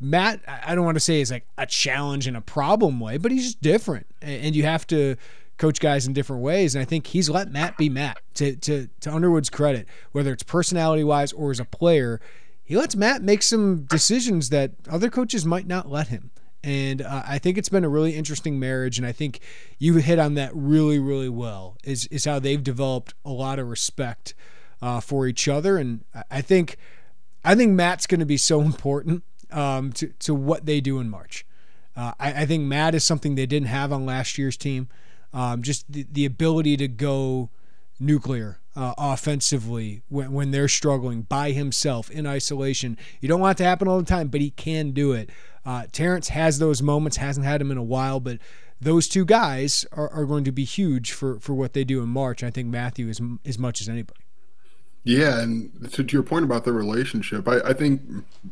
Matt, 0.00 0.40
I 0.46 0.74
don't 0.74 0.84
want 0.84 0.96
to 0.96 1.00
say 1.00 1.20
is 1.20 1.30
like 1.30 1.46
a 1.56 1.64
challenge 1.64 2.26
in 2.26 2.34
a 2.34 2.40
problem 2.40 2.98
way, 2.98 3.16
but 3.16 3.30
he's 3.30 3.44
just 3.44 3.62
different, 3.62 4.06
and 4.20 4.54
you 4.54 4.64
have 4.64 4.86
to 4.88 5.16
coach 5.58 5.80
guys 5.80 6.06
in 6.06 6.12
different 6.12 6.42
ways. 6.42 6.74
And 6.74 6.82
I 6.82 6.84
think 6.84 7.06
he's 7.06 7.30
let 7.30 7.50
Matt 7.50 7.78
be 7.78 7.88
Matt. 7.88 8.18
To 8.34 8.56
to 8.56 8.88
to 9.00 9.14
Underwood's 9.14 9.48
credit, 9.48 9.86
whether 10.12 10.32
it's 10.32 10.42
personality 10.42 11.04
wise 11.04 11.32
or 11.32 11.50
as 11.52 11.60
a 11.60 11.64
player, 11.64 12.20
he 12.64 12.76
lets 12.76 12.96
Matt 12.96 13.22
make 13.22 13.42
some 13.42 13.84
decisions 13.84 14.50
that 14.50 14.72
other 14.90 15.08
coaches 15.08 15.46
might 15.46 15.68
not 15.68 15.88
let 15.88 16.08
him. 16.08 16.32
And 16.64 17.00
uh, 17.00 17.22
I 17.24 17.38
think 17.38 17.56
it's 17.56 17.68
been 17.68 17.84
a 17.84 17.88
really 17.88 18.16
interesting 18.16 18.58
marriage, 18.58 18.98
and 18.98 19.06
I 19.06 19.12
think 19.12 19.38
you 19.78 19.94
hit 19.94 20.18
on 20.18 20.34
that 20.34 20.50
really, 20.52 20.98
really 20.98 21.28
well. 21.28 21.78
Is 21.84 22.06
is 22.08 22.24
how 22.24 22.40
they've 22.40 22.62
developed 22.62 23.14
a 23.24 23.30
lot 23.30 23.60
of 23.60 23.68
respect 23.68 24.34
uh, 24.82 25.00
for 25.00 25.26
each 25.26 25.48
other. 25.48 25.78
And 25.78 26.04
I 26.30 26.40
think 26.40 26.76
I 27.44 27.54
think 27.54 27.72
Matt's 27.72 28.06
going 28.06 28.20
to 28.20 28.26
be 28.26 28.36
so 28.36 28.60
important 28.60 29.22
um, 29.50 29.92
to 29.94 30.08
to 30.20 30.34
what 30.34 30.66
they 30.66 30.80
do 30.80 30.98
in 30.98 31.08
March. 31.08 31.46
Uh, 31.96 32.12
I, 32.20 32.42
I, 32.42 32.46
think 32.46 32.64
Matt 32.64 32.94
is 32.94 33.04
something 33.04 33.36
they 33.36 33.46
didn't 33.46 33.68
have 33.68 33.90
on 33.90 34.04
last 34.04 34.36
year's 34.36 34.58
team. 34.58 34.88
Um, 35.32 35.62
just 35.62 35.90
the, 35.90 36.06
the 36.12 36.26
ability 36.26 36.76
to 36.76 36.88
go 36.88 37.48
nuclear 37.98 38.60
uh, 38.74 38.92
offensively 38.98 40.02
when, 40.08 40.32
when 40.32 40.50
they're 40.50 40.68
struggling 40.68 41.22
by 41.22 41.52
himself 41.52 42.10
in 42.10 42.26
isolation. 42.26 42.98
You 43.20 43.28
don't 43.28 43.40
want 43.40 43.58
it 43.58 43.62
to 43.62 43.68
happen 43.68 43.88
all 43.88 43.98
the 43.98 44.04
time, 44.04 44.28
but 44.28 44.42
he 44.42 44.50
can 44.50 44.90
do 44.90 45.12
it. 45.12 45.30
Uh, 45.64 45.84
Terrence 45.90 46.28
has 46.28 46.58
those 46.58 46.82
moments, 46.82 47.16
hasn't 47.16 47.46
had 47.46 47.60
them 47.60 47.70
in 47.70 47.78
a 47.78 47.82
while, 47.82 48.20
but 48.20 48.38
those 48.80 49.08
two 49.08 49.24
guys 49.24 49.86
are, 49.92 50.10
are 50.10 50.26
going 50.26 50.44
to 50.44 50.52
be 50.52 50.64
huge 50.64 51.12
for, 51.12 51.40
for 51.40 51.54
what 51.54 51.72
they 51.72 51.82
do 51.82 52.02
in 52.02 52.08
March. 52.10 52.44
I 52.44 52.50
think 52.50 52.68
Matthew 52.68 53.08
is 53.08 53.20
as 53.46 53.58
much 53.58 53.80
as 53.80 53.88
anybody. 53.88 54.20
Yeah, 55.06 55.40
and 55.40 55.92
to, 55.92 56.02
to 56.02 56.12
your 56.12 56.24
point 56.24 56.44
about 56.44 56.64
the 56.64 56.72
relationship, 56.72 57.46
I, 57.46 57.60
I, 57.60 57.72
think 57.74 58.02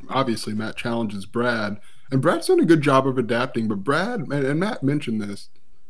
obviously 0.09 0.55
Matt 0.55 0.77
challenges 0.77 1.27
Brad, 1.27 1.81
and 2.13 2.23
Brad's 2.23 2.47
done 2.47 2.61
a 2.61 2.65
good 2.65 2.81
job 2.81 3.09
of 3.09 3.19
adapting. 3.19 3.67
But 3.67 3.83
Brad 3.83 4.21
and, 4.21 4.33
and 4.33 4.61
Matt 4.61 4.85
mentioned 4.85 5.21
this, 5.21 5.49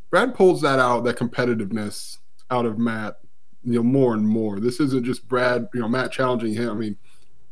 Brad 0.09 0.35
pulls 0.35 0.63
that 0.63 0.79
out, 0.79 1.05
that 1.05 1.19
competitiveness 1.19 2.17
out 2.51 2.65
of 2.65 2.79
Matt, 2.79 3.19
you 3.63 3.75
know, 3.75 3.83
more 3.83 4.15
and 4.15 4.27
more. 4.27 4.59
This 4.59 4.81
isn't 4.81 5.05
just 5.05 5.29
Brad, 5.29 5.69
you 5.75 5.81
know, 5.81 5.89
Matt 5.89 6.13
challenging 6.13 6.55
him. 6.55 6.71
I 6.71 6.75
mean, 6.75 6.97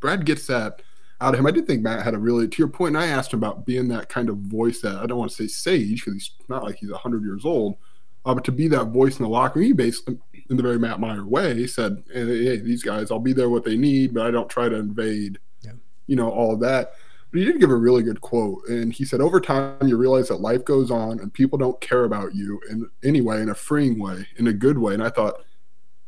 Brad 0.00 0.25
gets 0.25 0.47
that 0.47 0.81
out 1.21 1.35
of 1.35 1.40
him. 1.40 1.47
I 1.47 1.50
did 1.50 1.66
think 1.66 1.83
Matt 1.83 2.04
had 2.04 2.14
a 2.14 2.19
really, 2.19 2.49
to 2.49 2.59
your 2.59 2.69
point, 2.69 2.97
I 2.97 3.09
asked 3.09 3.35
him 3.35 3.40
about 3.40 3.66
being 3.66 3.88
that 3.88 4.09
kind 4.09 4.31
of 4.31 4.38
voice 4.38 4.81
that 4.81 4.97
I 4.97 5.04
don't 5.04 5.19
want 5.19 5.33
to 5.33 5.37
say 5.37 5.49
sage 5.49 6.02
because 6.02 6.14
he's 6.14 6.31
not 6.49 6.62
like 6.62 6.76
he's 6.76 6.90
hundred 6.92 7.25
years 7.25 7.45
old, 7.45 7.76
Uh, 8.25 8.35
but 8.35 8.45
to 8.45 8.52
be 8.52 8.69
that 8.69 8.87
voice 8.87 9.19
in 9.19 9.25
the 9.25 9.29
locker 9.29 9.59
room, 9.59 9.67
he 9.67 9.73
basically, 9.73 10.19
in 10.49 10.57
the 10.57 10.62
very 10.62 10.79
Matt 10.79 11.00
Mayer 11.00 11.26
way, 11.26 11.67
said, 11.67 12.02
hey, 12.12 12.45
hey, 12.45 12.57
these 12.59 12.83
guys, 12.83 13.11
I'll 13.11 13.19
be 13.19 13.33
there 13.33 13.50
what 13.50 13.64
they 13.64 13.76
need, 13.76 14.14
but 14.14 14.26
I 14.26 14.31
don't 14.31 14.49
try 14.49 14.69
to 14.69 14.76
invade, 14.76 15.38
yeah. 15.62 15.73
you 16.07 16.17
know, 16.17 16.31
all 16.31 16.55
of 16.55 16.61
that. 16.61 16.93
But 17.31 17.41
he 17.41 17.47
did 17.47 17.61
give 17.61 17.71
a 17.71 17.76
really 17.76 18.02
good 18.02 18.21
quote. 18.21 18.62
And 18.69 18.93
he 18.93 19.05
said, 19.05 19.21
over 19.21 19.41
time, 19.41 19.88
you 19.88 19.97
realize 19.97 20.29
that 20.29 20.41
life 20.41 20.64
goes 20.64 20.91
on 20.91 21.19
and 21.19 21.33
people 21.33 21.59
don't 21.59 21.81
care 21.81 22.05
about 22.05 22.35
you 22.35 22.61
in 22.71 22.88
any 23.02 23.23
way, 23.23 23.41
in 23.41 23.49
a 23.49 23.55
freeing 23.55 23.99
way, 23.99 24.26
in 24.37 24.47
a 24.47 24.52
good 24.52 24.79
way. 24.79 24.95
And 24.95 25.02
I 25.02 25.09
thought, 25.09 25.43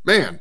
man, 0.05 0.41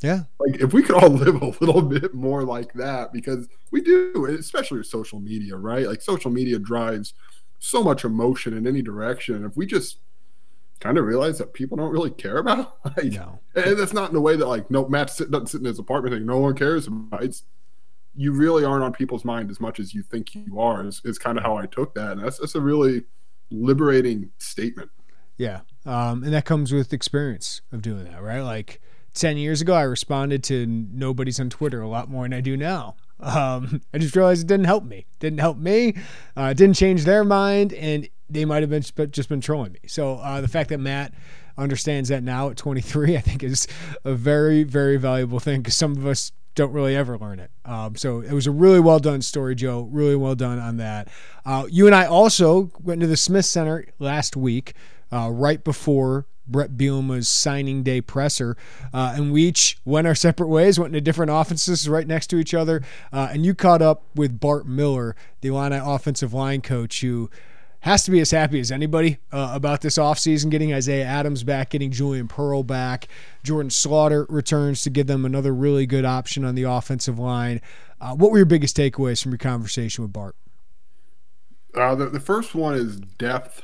yeah. 0.00 0.22
Like 0.38 0.60
if 0.60 0.72
we 0.72 0.82
could 0.82 0.96
all 0.96 1.08
live 1.08 1.42
a 1.42 1.64
little 1.64 1.82
bit 1.82 2.14
more 2.14 2.44
like 2.44 2.72
that, 2.74 3.12
because 3.12 3.48
we 3.70 3.80
do, 3.80 4.26
especially 4.38 4.78
with 4.78 4.86
social 4.86 5.18
media, 5.18 5.56
right? 5.56 5.86
Like 5.86 6.02
social 6.02 6.30
media 6.30 6.58
drives 6.58 7.14
so 7.58 7.82
much 7.82 8.04
emotion 8.04 8.56
in 8.56 8.66
any 8.66 8.82
direction. 8.82 9.36
And 9.36 9.44
if 9.44 9.56
we 9.56 9.66
just 9.66 9.98
kind 10.80 10.98
of 10.98 11.04
realize 11.04 11.38
that 11.38 11.52
people 11.52 11.76
don't 11.76 11.90
really 11.90 12.10
care 12.10 12.38
about, 12.38 12.78
like, 12.96 13.12
no. 13.12 13.40
and 13.54 13.78
that's 13.78 13.92
not 13.92 14.10
in 14.10 14.14
the 14.14 14.20
way 14.20 14.36
that 14.36 14.46
like 14.46 14.70
no 14.70 14.88
Matt 14.88 15.10
sit, 15.10 15.30
doesn't 15.30 15.48
sit 15.48 15.60
in 15.60 15.66
his 15.66 15.78
apartment 15.78 16.14
saying 16.14 16.26
no 16.26 16.38
one 16.38 16.54
cares 16.54 16.86
about. 16.86 17.22
It's 17.22 17.44
you 18.14 18.32
really 18.32 18.64
aren't 18.64 18.82
on 18.82 18.92
people's 18.92 19.24
mind 19.24 19.50
as 19.50 19.60
much 19.60 19.78
as 19.78 19.94
you 19.94 20.02
think 20.02 20.34
you 20.34 20.58
are. 20.58 20.84
Is, 20.84 21.00
is 21.04 21.18
kind 21.18 21.38
of 21.38 21.44
how 21.44 21.56
I 21.56 21.66
took 21.66 21.94
that, 21.94 22.12
and 22.12 22.24
that's 22.24 22.38
that's 22.38 22.54
a 22.54 22.60
really 22.60 23.04
liberating 23.50 24.30
statement. 24.38 24.90
Yeah, 25.36 25.60
um, 25.86 26.24
and 26.24 26.32
that 26.32 26.44
comes 26.44 26.72
with 26.72 26.92
experience 26.92 27.60
of 27.70 27.80
doing 27.82 28.04
that, 28.04 28.22
right? 28.22 28.40
Like 28.40 28.80
10 29.14 29.36
years 29.36 29.60
ago, 29.60 29.74
I 29.74 29.82
responded 29.82 30.42
to 30.44 30.66
nobody's 30.66 31.40
on 31.40 31.48
Twitter 31.48 31.80
a 31.80 31.88
lot 31.88 32.10
more 32.10 32.24
than 32.24 32.32
I 32.32 32.40
do 32.40 32.56
now. 32.56 32.96
Um, 33.20 33.80
I 33.92 33.98
just 33.98 34.14
realized 34.14 34.44
it 34.44 34.46
didn't 34.46 34.66
help 34.66 34.84
me. 34.84 35.06
Didn't 35.18 35.40
help 35.40 35.58
me. 35.58 35.94
Uh, 36.36 36.52
didn't 36.52 36.76
change 36.76 37.04
their 37.04 37.24
mind, 37.24 37.72
and 37.74 38.08
they 38.30 38.44
might 38.44 38.62
have 38.62 38.70
been 38.70 38.82
just 39.10 39.28
been 39.28 39.40
trolling 39.40 39.72
me. 39.72 39.80
So 39.86 40.16
uh, 40.16 40.40
the 40.40 40.48
fact 40.48 40.70
that 40.70 40.78
Matt 40.78 41.14
understands 41.56 42.08
that 42.08 42.22
now 42.22 42.50
at 42.50 42.56
23, 42.56 43.16
I 43.18 43.20
think 43.20 43.42
is 43.42 43.66
a 44.04 44.14
very, 44.14 44.62
very 44.62 44.96
valuable 44.96 45.40
thing 45.40 45.60
because 45.60 45.76
some 45.76 45.96
of 45.96 46.06
us 46.06 46.32
don't 46.54 46.72
really 46.72 46.96
ever 46.96 47.16
learn 47.18 47.38
it. 47.38 47.50
Um, 47.64 47.94
so 47.96 48.20
it 48.20 48.32
was 48.32 48.46
a 48.46 48.50
really 48.50 48.80
well 48.80 48.98
done 48.98 49.22
story, 49.22 49.54
Joe. 49.54 49.88
Really 49.92 50.16
well 50.16 50.34
done 50.34 50.58
on 50.58 50.78
that. 50.78 51.08
Uh, 51.44 51.66
you 51.70 51.86
and 51.86 51.94
I 51.94 52.06
also 52.06 52.70
went 52.82 53.00
to 53.00 53.06
the 53.06 53.16
Smith 53.16 53.44
Center 53.44 53.86
last 53.98 54.36
week, 54.36 54.74
uh, 55.12 55.30
right 55.30 55.62
before 55.62 56.26
Bret 56.48 56.76
Bielema's 56.76 57.28
signing 57.28 57.82
day 57.82 58.00
presser. 58.00 58.56
Uh, 58.92 59.14
and 59.16 59.32
we 59.32 59.44
each 59.44 59.78
went 59.84 60.06
our 60.06 60.14
separate 60.14 60.48
ways, 60.48 60.78
went 60.78 60.94
into 60.94 61.00
different 61.00 61.30
offices 61.30 61.88
right 61.88 62.06
next 62.06 62.28
to 62.28 62.36
each 62.36 62.54
other. 62.54 62.82
Uh, 63.12 63.28
and 63.30 63.44
you 63.44 63.54
caught 63.54 63.82
up 63.82 64.02
with 64.14 64.40
Bart 64.40 64.66
Miller, 64.66 65.14
the 65.40 65.48
Illini 65.48 65.76
offensive 65.76 66.32
line 66.32 66.60
coach, 66.60 67.00
who 67.00 67.30
has 67.80 68.02
to 68.04 68.10
be 68.10 68.20
as 68.20 68.30
happy 68.32 68.58
as 68.58 68.72
anybody 68.72 69.18
uh, 69.32 69.52
about 69.54 69.82
this 69.82 69.98
offseason, 69.98 70.50
getting 70.50 70.72
Isaiah 70.72 71.04
Adams 71.04 71.44
back, 71.44 71.70
getting 71.70 71.90
Julian 71.90 72.26
Pearl 72.26 72.62
back. 72.62 73.06
Jordan 73.44 73.70
Slaughter 73.70 74.26
returns 74.28 74.82
to 74.82 74.90
give 74.90 75.06
them 75.06 75.24
another 75.24 75.54
really 75.54 75.86
good 75.86 76.04
option 76.04 76.44
on 76.44 76.54
the 76.54 76.64
offensive 76.64 77.18
line. 77.18 77.60
Uh, 78.00 78.14
what 78.14 78.30
were 78.30 78.38
your 78.38 78.46
biggest 78.46 78.76
takeaways 78.76 79.22
from 79.22 79.32
your 79.32 79.38
conversation 79.38 80.02
with 80.02 80.12
Bart? 80.12 80.34
Uh, 81.74 81.94
the, 81.94 82.06
the 82.06 82.20
first 82.20 82.54
one 82.54 82.74
is 82.74 82.96
depth. 82.96 83.62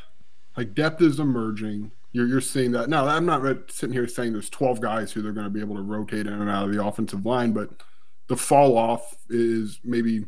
Like 0.56 0.74
depth 0.74 1.02
is 1.02 1.18
emerging 1.18 1.90
you're 2.14 2.28
you're 2.28 2.40
seeing 2.40 2.70
that. 2.72 2.88
Now, 2.88 3.06
I'm 3.06 3.26
not 3.26 3.42
sitting 3.70 3.92
here 3.92 4.06
saying 4.06 4.32
there's 4.32 4.48
12 4.48 4.80
guys 4.80 5.10
who 5.10 5.20
they're 5.20 5.32
going 5.32 5.44
to 5.44 5.50
be 5.50 5.60
able 5.60 5.74
to 5.74 5.82
rotate 5.82 6.28
in 6.28 6.32
and 6.32 6.48
out 6.48 6.64
of 6.64 6.72
the 6.72 6.82
offensive 6.82 7.26
line, 7.26 7.52
but 7.52 7.70
the 8.28 8.36
fall 8.36 8.78
off 8.78 9.16
is 9.28 9.80
maybe 9.82 10.24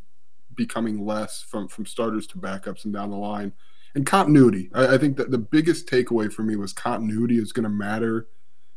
becoming 0.56 1.06
less 1.06 1.42
from 1.42 1.68
from 1.68 1.86
starters 1.86 2.26
to 2.26 2.38
backups 2.38 2.84
and 2.84 2.92
down 2.92 3.10
the 3.10 3.16
line. 3.16 3.52
And 3.94 4.04
continuity. 4.04 4.68
I, 4.74 4.94
I 4.94 4.98
think 4.98 5.16
that 5.16 5.30
the 5.30 5.38
biggest 5.38 5.88
takeaway 5.88 6.30
for 6.30 6.42
me 6.42 6.56
was 6.56 6.72
continuity 6.72 7.38
is 7.38 7.52
going 7.52 7.62
to 7.62 7.70
matter 7.70 8.26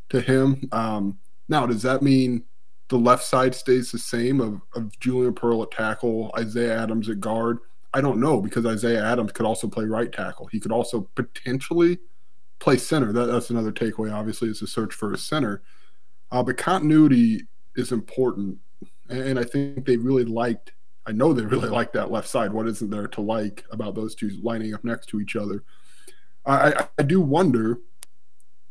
to 0.10 0.22
him. 0.22 0.70
Um, 0.72 1.18
now, 1.50 1.66
does 1.66 1.82
that 1.82 2.04
mean 2.04 2.44
the 2.90 2.98
left 2.98 3.24
side 3.24 3.56
stays 3.56 3.92
the 3.92 3.98
same 3.98 4.40
of, 4.40 4.62
of 4.76 4.98
Julian 5.00 5.34
Pearl 5.34 5.64
at 5.64 5.72
tackle, 5.72 6.32
Isaiah 6.38 6.80
Adams 6.80 7.10
at 7.10 7.20
guard? 7.20 7.58
I 7.92 8.02
don't 8.02 8.20
know 8.20 8.40
because 8.40 8.68
Isaiah 8.68 9.04
Adams 9.04 9.32
could 9.32 9.48
also 9.48 9.68
play 9.68 9.86
right 9.86 10.12
tackle. 10.12 10.46
He 10.46 10.60
could 10.60 10.72
also 10.72 11.10
potentially 11.16 11.98
play 12.60 12.78
center. 12.78 13.12
That, 13.12 13.26
that's 13.26 13.50
another 13.50 13.72
takeaway, 13.72 14.14
obviously, 14.14 14.50
is 14.50 14.60
to 14.60 14.68
search 14.68 14.94
for 14.94 15.14
a 15.14 15.18
center. 15.18 15.62
Uh, 16.32 16.44
but 16.44 16.58
continuity 16.58 17.48
is 17.76 17.92
important. 17.92 18.58
And, 19.10 19.22
and 19.22 19.40
I 19.40 19.44
think 19.44 19.86
they 19.86 19.98
really 19.98 20.26
liked, 20.26 20.74
I 21.06 21.12
know 21.12 21.34
they 21.34 21.46
really 21.46 21.70
liked 21.70 21.94
that 21.94 22.12
left 22.12 22.28
side. 22.28 22.54
What 22.54 22.68
isn't 22.68 22.90
there 22.90 23.08
to 23.08 23.22
like 23.22 23.66
about 23.72 23.96
those 23.96 24.16
two 24.16 24.30
lining 24.42 24.74
up 24.74 24.84
next 24.84 25.08
to 25.08 25.20
each 25.20 25.36
other? 25.36 25.64
I, 26.46 26.88
I 26.98 27.04
do 27.04 27.22
wonder, 27.22 27.80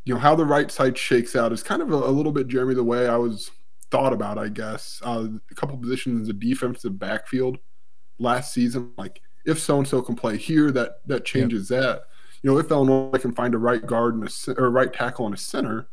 you 0.03 0.13
know, 0.13 0.19
how 0.19 0.35
the 0.35 0.45
right 0.45 0.69
side 0.69 0.97
shakes 0.97 1.35
out 1.35 1.53
is 1.53 1.63
kind 1.63 1.81
of 1.81 1.91
a, 1.91 1.95
a 1.95 2.11
little 2.11 2.31
bit, 2.31 2.47
Jeremy, 2.47 2.73
the 2.73 2.83
way 2.83 3.07
I 3.07 3.15
was 3.15 3.51
thought 3.89 4.11
about, 4.11 4.37
I 4.37 4.49
guess. 4.49 5.01
Uh, 5.03 5.27
a 5.49 5.55
couple 5.55 5.77
positions 5.77 6.21
in 6.21 6.27
the 6.27 6.33
defensive 6.33 6.99
backfield 6.99 7.57
last 8.17 8.53
season, 8.53 8.91
like 8.97 9.21
if 9.45 9.59
so 9.59 9.77
and 9.77 9.87
so 9.87 10.01
can 10.01 10.15
play 10.15 10.35
here, 10.37 10.71
that 10.71 11.07
that 11.07 11.25
changes 11.25 11.69
yep. 11.71 11.81
that 11.81 12.01
you 12.41 12.51
know, 12.51 12.57
if 12.57 12.71
Illinois 12.71 13.17
can 13.17 13.33
find 13.33 13.53
a 13.53 13.57
right 13.57 13.85
guard 13.85 14.15
and 14.15 14.27
a 14.27 14.61
or 14.61 14.69
right 14.69 14.91
tackle 14.91 15.25
and 15.25 15.35
a 15.35 15.37
center, 15.37 15.89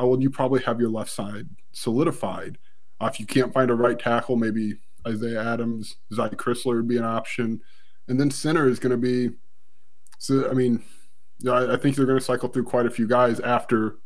uh, 0.00 0.06
well, 0.06 0.20
you 0.20 0.30
probably 0.30 0.62
have 0.62 0.80
your 0.80 0.90
left 0.90 1.10
side 1.10 1.48
solidified. 1.72 2.58
Uh, 3.00 3.06
if 3.12 3.20
you 3.20 3.26
can't 3.26 3.52
find 3.52 3.70
a 3.70 3.74
right 3.74 3.98
tackle, 3.98 4.36
maybe 4.36 4.78
Isaiah 5.06 5.42
Adams, 5.42 5.96
Zy 6.12 6.22
Crisler 6.30 6.76
would 6.76 6.88
be 6.88 6.96
an 6.96 7.04
option, 7.04 7.60
and 8.08 8.18
then 8.18 8.30
center 8.30 8.68
is 8.68 8.78
going 8.78 8.92
to 8.92 8.96
be. 8.96 9.34
So 10.18 10.48
I 10.48 10.54
mean, 10.54 10.82
yeah, 11.40 11.52
I, 11.52 11.74
I 11.74 11.76
think 11.76 11.96
they're 11.96 12.06
going 12.06 12.18
to 12.18 12.24
cycle 12.24 12.48
through 12.48 12.64
quite 12.64 12.86
a 12.86 12.90
few 12.90 13.06
guys 13.06 13.40
after 13.40 13.96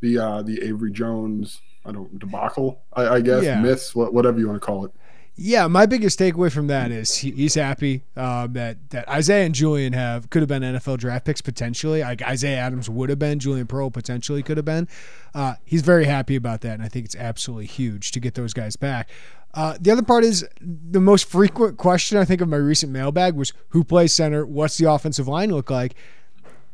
the 0.00 0.18
uh, 0.18 0.42
the 0.42 0.62
Avery 0.62 0.92
Jones, 0.92 1.60
I 1.86 1.92
don't 1.92 2.18
debacle, 2.18 2.82
I, 2.92 3.06
I 3.08 3.20
guess, 3.20 3.44
yeah. 3.44 3.60
miss, 3.60 3.94
what, 3.94 4.12
whatever 4.12 4.38
you 4.38 4.48
want 4.48 4.60
to 4.60 4.66
call 4.66 4.84
it. 4.84 4.92
Yeah, 5.44 5.66
my 5.66 5.86
biggest 5.86 6.20
takeaway 6.20 6.52
from 6.52 6.68
that 6.68 6.92
is 6.92 7.16
he, 7.16 7.32
he's 7.32 7.56
happy 7.56 8.04
um, 8.16 8.52
that 8.52 8.90
that 8.90 9.08
Isaiah 9.08 9.44
and 9.44 9.52
Julian 9.52 9.92
have 9.92 10.30
could 10.30 10.40
have 10.40 10.48
been 10.48 10.62
NFL 10.62 10.98
draft 10.98 11.24
picks 11.24 11.40
potentially. 11.40 12.00
Like 12.02 12.22
Isaiah 12.22 12.58
Adams 12.58 12.88
would 12.88 13.10
have 13.10 13.18
been, 13.18 13.40
Julian 13.40 13.66
Pearl 13.66 13.90
potentially 13.90 14.44
could 14.44 14.56
have 14.56 14.64
been. 14.64 14.86
Uh, 15.34 15.54
he's 15.64 15.82
very 15.82 16.04
happy 16.04 16.36
about 16.36 16.60
that, 16.60 16.74
and 16.74 16.82
I 16.84 16.86
think 16.86 17.06
it's 17.06 17.16
absolutely 17.16 17.66
huge 17.66 18.12
to 18.12 18.20
get 18.20 18.34
those 18.34 18.54
guys 18.54 18.76
back. 18.76 19.10
Uh, 19.52 19.76
the 19.80 19.90
other 19.90 20.04
part 20.04 20.22
is 20.22 20.46
the 20.60 21.00
most 21.00 21.24
frequent 21.24 21.76
question 21.76 22.18
I 22.18 22.24
think 22.24 22.40
of 22.40 22.48
my 22.48 22.56
recent 22.56 22.92
mailbag 22.92 23.34
was 23.34 23.52
who 23.70 23.82
plays 23.82 24.12
center, 24.12 24.46
what's 24.46 24.78
the 24.78 24.88
offensive 24.88 25.26
line 25.26 25.50
look 25.50 25.70
like, 25.70 25.96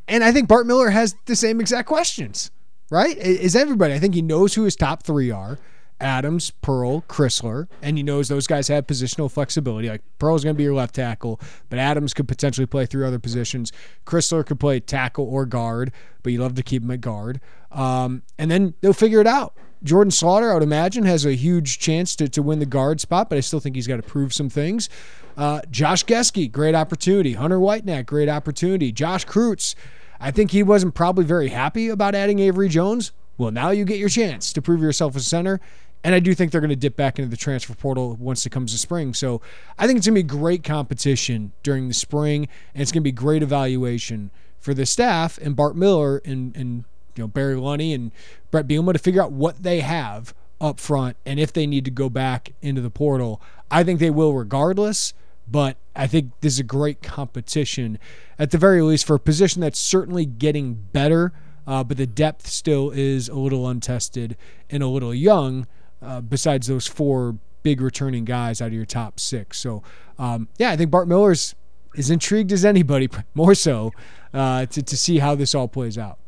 and 0.08 0.22
I 0.22 0.30
think 0.30 0.46
Bart 0.46 0.66
Miller 0.66 0.90
has 0.90 1.14
the 1.25 1.37
same 1.37 1.58
exact 1.62 1.88
questions. 1.88 2.50
Right? 2.90 3.16
Is 3.16 3.56
everybody? 3.56 3.94
I 3.94 3.98
think 3.98 4.14
he 4.14 4.22
knows 4.22 4.54
who 4.54 4.64
his 4.64 4.76
top 4.76 5.04
three 5.04 5.30
are. 5.30 5.58
Adams, 6.00 6.50
Pearl, 6.62 7.02
Crisler, 7.02 7.69
and 7.83 7.97
he 7.97 8.02
knows 8.02 8.28
those 8.28 8.47
guys 8.47 8.69
have 8.69 8.87
positional 8.87 9.31
flexibility. 9.31 9.88
Like 9.88 10.02
Pearl's 10.19 10.45
going 10.45 10.55
to 10.55 10.59
be 10.59 10.64
your 10.64 10.75
left 10.75 10.95
tackle, 10.95 11.40
but 11.69 11.78
Adams 11.78 12.14
could 12.14 12.28
potentially 12.28 12.67
play 12.67 12.87
three 12.87 13.07
other 13.07 13.19
positions. 13.19 13.73
Crisler 14.07 14.45
could 14.45 14.61
play 14.61 14.81
tackle 14.81 15.26
or 15.26 15.47
guard, 15.47 15.93
but 16.23 16.33
you 16.33 16.40
love 16.40 16.55
to 16.55 16.62
keep 16.62 16.83
him 16.83 16.90
at 16.90 17.00
guard. 17.00 17.40
Um, 17.73 18.23
and 18.38 18.50
then 18.50 18.75
they'll 18.81 18.93
figure 18.93 19.21
it 19.21 19.26
out. 19.26 19.55
Jordan 19.83 20.11
Slaughter, 20.11 20.50
I 20.50 20.55
would 20.55 20.62
imagine, 20.62 21.05
has 21.05 21.25
a 21.25 21.35
huge 21.35 21.78
chance 21.78 22.17
to, 22.17 22.28
to 22.28 22.43
win 22.43 22.59
the 22.59 22.67
guard 22.67 23.00
spot, 23.00 23.31
but 23.31 23.38
I 23.38 23.40
still 23.40 23.61
think 23.61 23.76
he's 23.76 23.87
got 23.87 23.97
to 23.97 24.02
prove 24.02 24.33
some 24.35 24.49
things. 24.49 24.88
Uh, 25.37 25.61
Josh 25.71 26.05
Gesky, 26.05 26.50
great 26.50 26.75
opportunity. 26.75 27.35
Hunter 27.35 27.61
Whitenack, 27.61 28.07
great 28.07 28.28
opportunity. 28.28 28.90
Josh 28.90 29.25
Kreutz, 29.25 29.76
I 30.19 30.33
think 30.33 30.50
he 30.50 30.64
wasn't 30.64 30.95
probably 30.95 31.25
very 31.25 31.49
happy 31.49 31.88
about 31.88 32.17
adding 32.17 32.40
Avery 32.40 32.69
Jones. 32.69 33.12
Well, 33.37 33.52
now 33.52 33.71
you 33.71 33.85
get 33.85 33.99
your 33.99 34.09
chance 34.09 34.52
to 34.52 34.61
prove 34.61 34.83
yourself 34.83 35.14
as 35.14 35.28
center. 35.28 35.61
And 36.05 36.14
I 36.14 36.21
do 36.21 36.35
think 36.35 36.52
they're 36.52 36.61
going 36.61 36.71
to 36.71 36.76
dip 36.76 36.97
back 36.97 37.19
into 37.19 37.31
the 37.31 37.37
transfer 37.37 37.75
portal 37.75 38.17
once 38.17 38.47
it 38.47 38.50
comes 38.50 38.73
to 38.73 38.78
spring. 38.78 39.14
So 39.14 39.40
I 39.78 39.87
think 39.87 39.99
it's 39.99 40.07
going 40.07 40.14
to 40.14 40.23
be 40.23 40.28
great 40.28 40.62
competition 40.62 41.52
during 41.62 41.88
the 41.88 41.95
spring, 41.95 42.49
and 42.73 42.83
it's 42.83 42.93
going 42.93 43.02
to 43.02 43.05
be 43.05 43.12
great 43.12 43.43
evaluation 43.43 44.31
for 44.61 44.75
the 44.75 44.87
staff 44.87 45.38
and 45.38 45.57
Bart 45.57 45.76
Miller 45.76 46.19
and, 46.25 46.57
and 46.57 46.85
you 47.17 47.25
know 47.25 47.28
Barry 47.28 47.57
Lunney 47.57 47.95
and 47.95 48.12
Bret 48.50 48.67
Bielema 48.67 48.93
to 48.93 48.99
figure 48.99 49.23
out 49.23 49.33
what 49.33 49.62
they 49.62 49.81
have 49.81 50.35
up 50.61 50.81
front 50.81 51.17
and 51.25 51.38
if 51.38 51.52
they 51.52 51.67
need 51.67 51.85
to 51.85 51.90
go 51.90 52.09
back 52.09 52.52
into 52.62 52.81
the 52.81 52.90
portal. 52.90 53.40
I 53.71 53.85
think 53.85 54.00
they 54.00 54.11
will 54.11 54.35
regardless, 54.35 55.14
but 55.50 55.76
I 55.95 56.07
think 56.07 56.33
this 56.40 56.55
is 56.55 56.61
a 56.61 56.64
great 56.64 57.02
competition 57.02 57.99
at 58.38 58.50
the 58.50 58.59
very 58.59 58.83
least 58.83 59.07
for 59.07 59.17
a 59.17 59.21
position 59.21 59.61
that's 59.61 59.78
certainly 59.78 60.26
getting 60.26 60.75
better, 60.75 61.33
uh, 61.67 61.85
but 61.85 61.97
the 61.97 62.07
depth 62.07 62.47
still 62.47 62.90
is 62.90 63.28
a 63.28 63.35
little 63.35 63.69
untested 63.69 64.37
and 64.71 64.83
a 64.83 64.87
little 64.87 65.14
young 65.14 65.67
uh, 66.02 66.21
besides 66.21 66.67
those 66.67 66.87
four 66.87 67.37
big 67.62 67.81
returning 67.81 68.25
guys 68.25 68.61
out 68.61 68.69
of 68.69 68.73
your 68.73 68.87
top 68.87 69.21
six. 69.21 69.59
So, 69.59 69.83
um, 70.19 70.49
yeah, 70.59 70.71
I 70.71 70.76
think 70.76 70.90
Bart 70.90 71.09
Miller's 71.09 71.55
as 71.97 72.11
intrigued 72.11 72.52
as 72.52 72.64
anybody, 72.64 73.09
more 73.35 73.55
so, 73.55 73.93
uh, 74.33 74.67
to, 74.67 74.83
to 74.83 74.97
see 74.97 75.19
how 75.19 75.35
this 75.35 75.55
all 75.55 75.69
plays 75.69 75.99
out. 75.99 76.19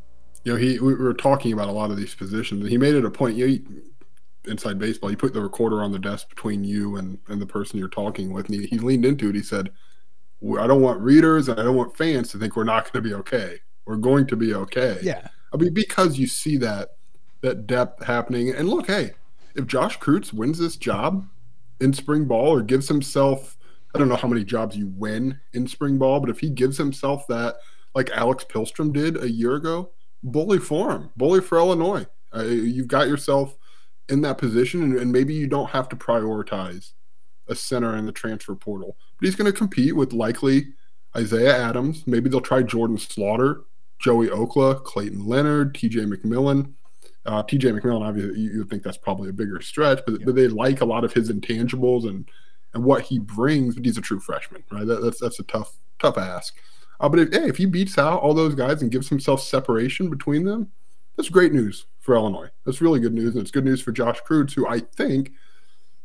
You 0.45 0.53
know, 0.53 0.59
he 0.59 0.79
we 0.79 0.95
were 0.95 1.15
talking 1.15 1.53
about 1.53 1.69
a 1.69 1.73
lot 1.73 1.91
of 1.91 1.97
these 1.97 2.15
positions, 2.15 2.62
and 2.62 2.71
he 2.71 2.79
made 2.79 2.95
it 2.95 3.05
a 3.05 3.11
point. 3.11 3.37
You 3.37 3.47
know, 3.47 3.53
he, 3.53 3.62
inside 4.50 4.79
baseball, 4.79 5.11
you 5.11 5.17
put 5.17 5.35
the 5.35 5.43
recorder 5.43 5.83
on 5.83 5.93
the 5.93 5.99
desk 5.99 6.31
between 6.31 6.65
you 6.65 6.97
and, 6.97 7.19
and 7.29 7.43
the 7.43 7.47
person 7.47 7.79
you're 7.79 7.89
talking 7.89 8.33
with, 8.33 8.47
and 8.47 8.61
he, 8.61 8.67
he 8.67 8.79
leaned 8.79 9.05
into 9.05 9.29
it. 9.29 9.35
He 9.35 9.43
said, 9.43 9.71
"I 10.59 10.67
don't 10.67 10.81
want 10.81 11.00
readers 11.00 11.49
and 11.49 11.61
I 11.61 11.62
don't 11.62 11.77
want 11.77 11.97
fans 11.97 12.31
to 12.31 12.39
think 12.39 12.57
we're 12.57 12.65
not 12.65 12.91
going 12.91 13.03
to 13.05 13.09
be 13.09 13.15
okay. 13.17 13.61
We're 13.85 13.97
going 13.97 14.27
to 14.29 14.37
be 14.37 14.55
okay." 14.55 14.99
Yeah. 15.03 15.29
I 15.53 15.59
mean, 15.59 15.75
because 15.75 16.19
you 16.19 16.27
see 16.27 16.57
that 16.59 16.91
that 17.43 17.67
depth 17.67 18.05
happening. 18.05 18.50
And 18.50 18.69
look, 18.69 18.87
hey, 18.87 19.12
if 19.54 19.66
Josh 19.66 19.99
Kreutz 19.99 20.33
wins 20.33 20.59
this 20.59 20.76
job 20.76 21.26
in 21.80 21.92
spring 21.92 22.26
ball 22.26 22.54
or 22.54 22.62
gives 22.62 22.88
himself, 22.88 23.57
I 23.95 23.99
don't 23.99 24.09
know 24.09 24.16
how 24.16 24.28
many 24.28 24.45
jobs 24.45 24.76
you 24.76 24.88
win 24.88 25.40
in 25.52 25.66
spring 25.66 25.99
ball, 25.99 26.21
but 26.21 26.30
if 26.30 26.40
he 26.40 26.50
gives 26.50 26.76
himself 26.76 27.26
that, 27.28 27.57
like 27.95 28.11
Alex 28.11 28.45
Pihlstrom 28.45 28.92
did 28.92 29.23
a 29.23 29.30
year 29.30 29.54
ago, 29.54 29.90
bully 30.23 30.59
for 30.59 30.92
him, 30.92 31.11
bully 31.16 31.40
for 31.40 31.59
Illinois. 31.59 32.07
Uh, 32.35 32.42
you've 32.42 32.88
got 32.88 33.09
yourself 33.09 33.57
in 34.09 34.21
that 34.23 34.38
position, 34.38 34.83
and, 34.83 34.97
and 34.97 35.12
maybe 35.12 35.35
you 35.35 35.47
don't 35.47 35.71
have 35.71 35.88
to 35.88 35.97
prioritize 35.97 36.92
a 37.49 37.54
center 37.54 37.97
in 37.97 38.07
the 38.07 38.12
transfer 38.12 38.54
portal. 38.54 38.97
But 39.19 39.26
he's 39.26 39.37
going 39.37 39.50
to 39.50 39.57
compete 39.57 39.97
with 39.97 40.12
likely 40.12 40.69
Isaiah 41.16 41.57
Adams. 41.57 42.07
Maybe 42.07 42.28
they'll 42.28 42.40
try 42.40 42.62
Jordan 42.62 42.99
Slaughter, 42.99 43.62
Joey 43.99 44.28
Okla, 44.28 44.85
Clayton 44.85 45.26
Leonard, 45.26 45.75
TJ 45.75 46.12
McMillan. 46.12 46.75
Uh, 47.27 47.43
TJ 47.43 47.79
McMillan, 47.79 48.07
obviously, 48.07 48.41
you, 48.41 48.50
you 48.50 48.65
think 48.65 48.83
that's 48.83 48.97
probably 48.97 49.29
a 49.29 49.33
bigger 49.33 49.61
stretch, 49.61 50.00
but, 50.07 50.21
yeah. 50.21 50.27
but, 50.27 50.35
they 50.35 50.49
like 50.49 50.81
a 50.81 50.87
lot 50.87 51.05
of 51.05 51.12
his 51.12 51.31
intangibles 51.31 52.09
and 52.09 52.29
and 52.73 52.85
what 52.85 53.03
he 53.03 53.19
brings. 53.19 53.75
But 53.75 53.85
he's 53.85 53.99
a 53.99 54.03
true 54.03 54.21
freshman, 54.21 54.65
right? 54.71 54.87
That, 54.87 55.03
that's 55.03 55.21
that's 55.21 55.39
a 55.39 55.45
tough 55.45 55.77
tough 55.99 56.17
ask. 56.17 56.57
Uh, 56.99 57.09
but 57.09 57.19
if, 57.19 57.33
hey, 57.33 57.49
if 57.49 57.57
he 57.57 57.67
beats 57.67 57.99
out 57.99 58.21
all 58.21 58.35
those 58.35 58.55
guys 58.55 58.83
and 58.83 58.91
gives 58.91 59.09
himself 59.09 59.43
separation 59.43 60.11
between 60.11 60.45
them, 60.45 60.71
that's 61.17 61.29
great 61.29 61.53
news 61.53 61.87
for 61.99 62.15
Illinois. 62.15 62.49
That's 62.65 62.81
really 62.81 63.00
good 63.00 63.15
news, 63.15 63.35
and 63.35 63.43
it's 63.43 63.50
good 63.50 63.65
news 63.65 63.81
for 63.81 63.93
Josh 63.93 64.21
Kreutz, 64.23 64.55
who 64.55 64.67
I 64.67 64.81
think 64.81 65.33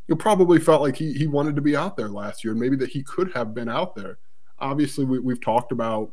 you 0.08 0.16
probably 0.16 0.58
felt 0.58 0.82
like 0.82 0.96
he 0.96 1.12
he 1.12 1.26
wanted 1.26 1.56
to 1.56 1.62
be 1.62 1.76
out 1.76 1.96
there 1.96 2.08
last 2.08 2.44
year, 2.44 2.52
and 2.52 2.60
maybe 2.60 2.76
that 2.76 2.90
he 2.90 3.02
could 3.02 3.32
have 3.32 3.54
been 3.54 3.68
out 3.68 3.94
there. 3.94 4.18
Obviously, 4.58 5.04
we, 5.04 5.18
we've 5.18 5.40
talked 5.40 5.72
about 5.72 6.12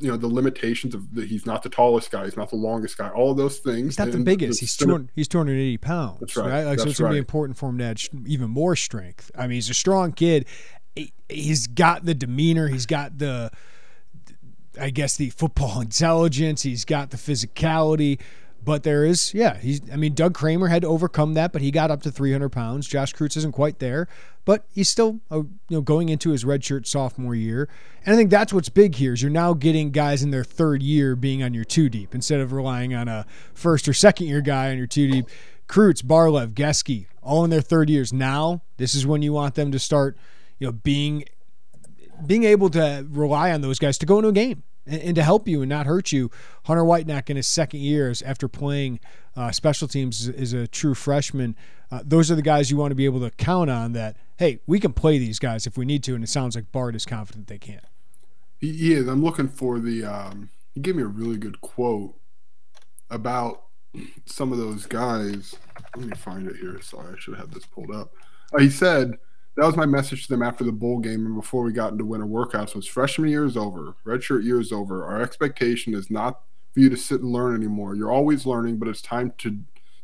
you 0.00 0.10
know 0.10 0.16
the 0.16 0.26
limitations 0.26 0.94
of 0.94 1.14
the, 1.14 1.24
he's 1.24 1.46
not 1.46 1.62
the 1.62 1.68
tallest 1.68 2.10
guy, 2.10 2.24
he's 2.24 2.36
not 2.36 2.50
the 2.50 2.56
longest 2.56 2.96
guy, 2.96 3.08
all 3.10 3.30
of 3.30 3.36
those 3.36 3.58
things. 3.58 3.96
He's 3.96 3.98
not 3.98 4.10
the 4.10 4.18
biggest. 4.18 4.60
he's 4.60 4.76
two, 4.76 5.08
he's 5.14 5.28
280 5.28 5.78
pounds. 5.78 6.20
That's 6.20 6.36
right. 6.36 6.50
right? 6.50 6.64
Like, 6.64 6.78
That's 6.78 6.82
so 6.82 6.90
it's 6.90 7.00
gonna 7.00 7.12
be 7.12 7.18
important 7.18 7.58
for 7.58 7.68
him 7.68 7.78
to 7.78 7.84
add 7.84 8.00
even 8.26 8.50
more 8.50 8.76
strength. 8.76 9.30
I 9.36 9.42
mean, 9.42 9.52
he's 9.52 9.70
a 9.70 9.74
strong 9.74 10.12
kid. 10.12 10.46
He's 11.28 11.66
got 11.66 12.04
the 12.04 12.14
demeanor. 12.14 12.68
He's 12.68 12.86
got 12.86 13.18
the, 13.18 13.50
I 14.80 14.90
guess, 14.90 15.16
the 15.16 15.30
football 15.30 15.80
intelligence. 15.82 16.62
He's 16.62 16.84
got 16.84 17.10
the 17.10 17.16
physicality. 17.16 18.20
But 18.64 18.84
there 18.84 19.04
is, 19.04 19.34
yeah, 19.34 19.58
he's. 19.58 19.80
I 19.90 19.96
mean, 19.96 20.14
Doug 20.14 20.34
Kramer 20.34 20.68
had 20.68 20.82
to 20.82 20.88
overcome 20.88 21.34
that, 21.34 21.52
but 21.52 21.62
he 21.62 21.72
got 21.72 21.90
up 21.90 22.02
to 22.02 22.12
300 22.12 22.50
pounds. 22.50 22.86
Josh 22.86 23.12
Kreutz 23.12 23.36
isn't 23.36 23.52
quite 23.52 23.80
there, 23.80 24.06
but 24.44 24.64
he's 24.72 24.88
still, 24.88 25.20
uh, 25.32 25.38
you 25.38 25.50
know, 25.70 25.80
going 25.80 26.08
into 26.08 26.30
his 26.30 26.44
redshirt 26.44 26.86
sophomore 26.86 27.34
year. 27.34 27.68
And 28.06 28.14
I 28.14 28.16
think 28.16 28.30
that's 28.30 28.52
what's 28.52 28.68
big 28.68 28.94
here 28.94 29.14
is 29.14 29.22
you're 29.22 29.32
now 29.32 29.52
getting 29.52 29.90
guys 29.90 30.22
in 30.22 30.30
their 30.30 30.44
third 30.44 30.80
year 30.80 31.16
being 31.16 31.42
on 31.42 31.54
your 31.54 31.64
two 31.64 31.88
deep 31.88 32.14
instead 32.14 32.38
of 32.38 32.52
relying 32.52 32.94
on 32.94 33.08
a 33.08 33.26
first 33.52 33.88
or 33.88 33.92
second 33.92 34.28
year 34.28 34.40
guy 34.40 34.70
on 34.70 34.78
your 34.78 34.86
two 34.86 35.10
deep. 35.10 35.26
Kreutz, 35.66 36.02
Barlev, 36.02 36.54
Gesky, 36.54 37.06
all 37.20 37.42
in 37.42 37.50
their 37.50 37.60
third 37.60 37.90
years. 37.90 38.12
Now, 38.12 38.62
this 38.76 38.94
is 38.94 39.06
when 39.06 39.22
you 39.22 39.32
want 39.32 39.56
them 39.56 39.72
to 39.72 39.78
start, 39.80 40.16
you 40.60 40.68
know, 40.68 40.72
being 40.72 41.24
being 42.24 42.44
able 42.44 42.70
to 42.70 43.04
rely 43.10 43.50
on 43.50 43.62
those 43.62 43.80
guys 43.80 43.98
to 43.98 44.06
go 44.06 44.18
into 44.18 44.28
a 44.28 44.32
game 44.32 44.62
and, 44.86 45.02
and, 45.02 45.14
to 45.16 45.22
help 45.22 45.48
you 45.48 45.62
and 45.62 45.68
not 45.68 45.86
hurt 45.86 46.12
you. 46.12 46.30
Hunter 46.64 46.84
Whitenack 46.84 47.30
in 47.30 47.36
his 47.36 47.46
second 47.46 47.80
year 47.80 48.12
after 48.24 48.48
playing 48.48 49.00
uh, 49.36 49.50
special 49.50 49.88
teams 49.88 50.28
is 50.28 50.52
a 50.52 50.66
true 50.66 50.94
freshman. 50.94 51.56
Uh, 51.90 52.00
those 52.04 52.30
are 52.30 52.34
the 52.34 52.42
guys 52.42 52.70
you 52.70 52.76
want 52.76 52.90
to 52.90 52.94
be 52.94 53.04
able 53.04 53.20
to 53.20 53.30
count 53.30 53.70
on 53.70 53.92
that, 53.92 54.16
hey, 54.38 54.60
we 54.66 54.80
can 54.80 54.92
play 54.92 55.18
these 55.18 55.38
guys 55.38 55.66
if 55.66 55.76
we 55.76 55.84
need 55.84 56.02
to. 56.04 56.14
And 56.14 56.24
it 56.24 56.28
sounds 56.28 56.56
like 56.56 56.72
Bart 56.72 56.96
is 56.96 57.04
confident 57.04 57.48
they 57.48 57.58
can. 57.58 57.80
He 58.58 58.92
is. 58.92 59.08
I'm 59.08 59.22
looking 59.22 59.48
for 59.48 59.78
the, 59.78 60.04
um, 60.04 60.50
he 60.74 60.80
gave 60.80 60.96
me 60.96 61.02
a 61.02 61.06
really 61.06 61.36
good 61.36 61.60
quote 61.60 62.14
about 63.10 63.64
some 64.26 64.52
of 64.52 64.58
those 64.58 64.86
guys. 64.86 65.54
Let 65.96 66.06
me 66.06 66.16
find 66.16 66.48
it 66.48 66.56
here. 66.56 66.80
Sorry, 66.80 67.14
I 67.14 67.18
should 67.18 67.36
have 67.36 67.52
this 67.52 67.66
pulled 67.66 67.90
up. 67.90 68.12
Uh, 68.54 68.60
he 68.60 68.70
said, 68.70 69.18
that 69.56 69.66
was 69.66 69.76
my 69.76 69.86
message 69.86 70.24
to 70.24 70.28
them 70.28 70.42
after 70.42 70.64
the 70.64 70.72
bowl 70.72 70.98
game 70.98 71.26
and 71.26 71.34
before 71.34 71.62
we 71.62 71.72
got 71.72 71.92
into 71.92 72.04
winter 72.04 72.26
workouts 72.26 72.74
was 72.74 72.86
freshman 72.86 73.30
year 73.30 73.44
is 73.44 73.56
over 73.56 73.94
redshirt 74.06 74.44
year 74.44 74.60
is 74.60 74.72
over. 74.72 75.04
Our 75.04 75.22
expectation 75.22 75.94
is 75.94 76.10
not 76.10 76.40
for 76.72 76.80
you 76.80 76.88
to 76.88 76.96
sit 76.96 77.20
and 77.20 77.32
learn 77.32 77.54
anymore. 77.54 77.94
You're 77.94 78.12
always 78.12 78.46
learning 78.46 78.78
but 78.78 78.88
it's 78.88 79.02
time 79.02 79.32
to 79.38 79.58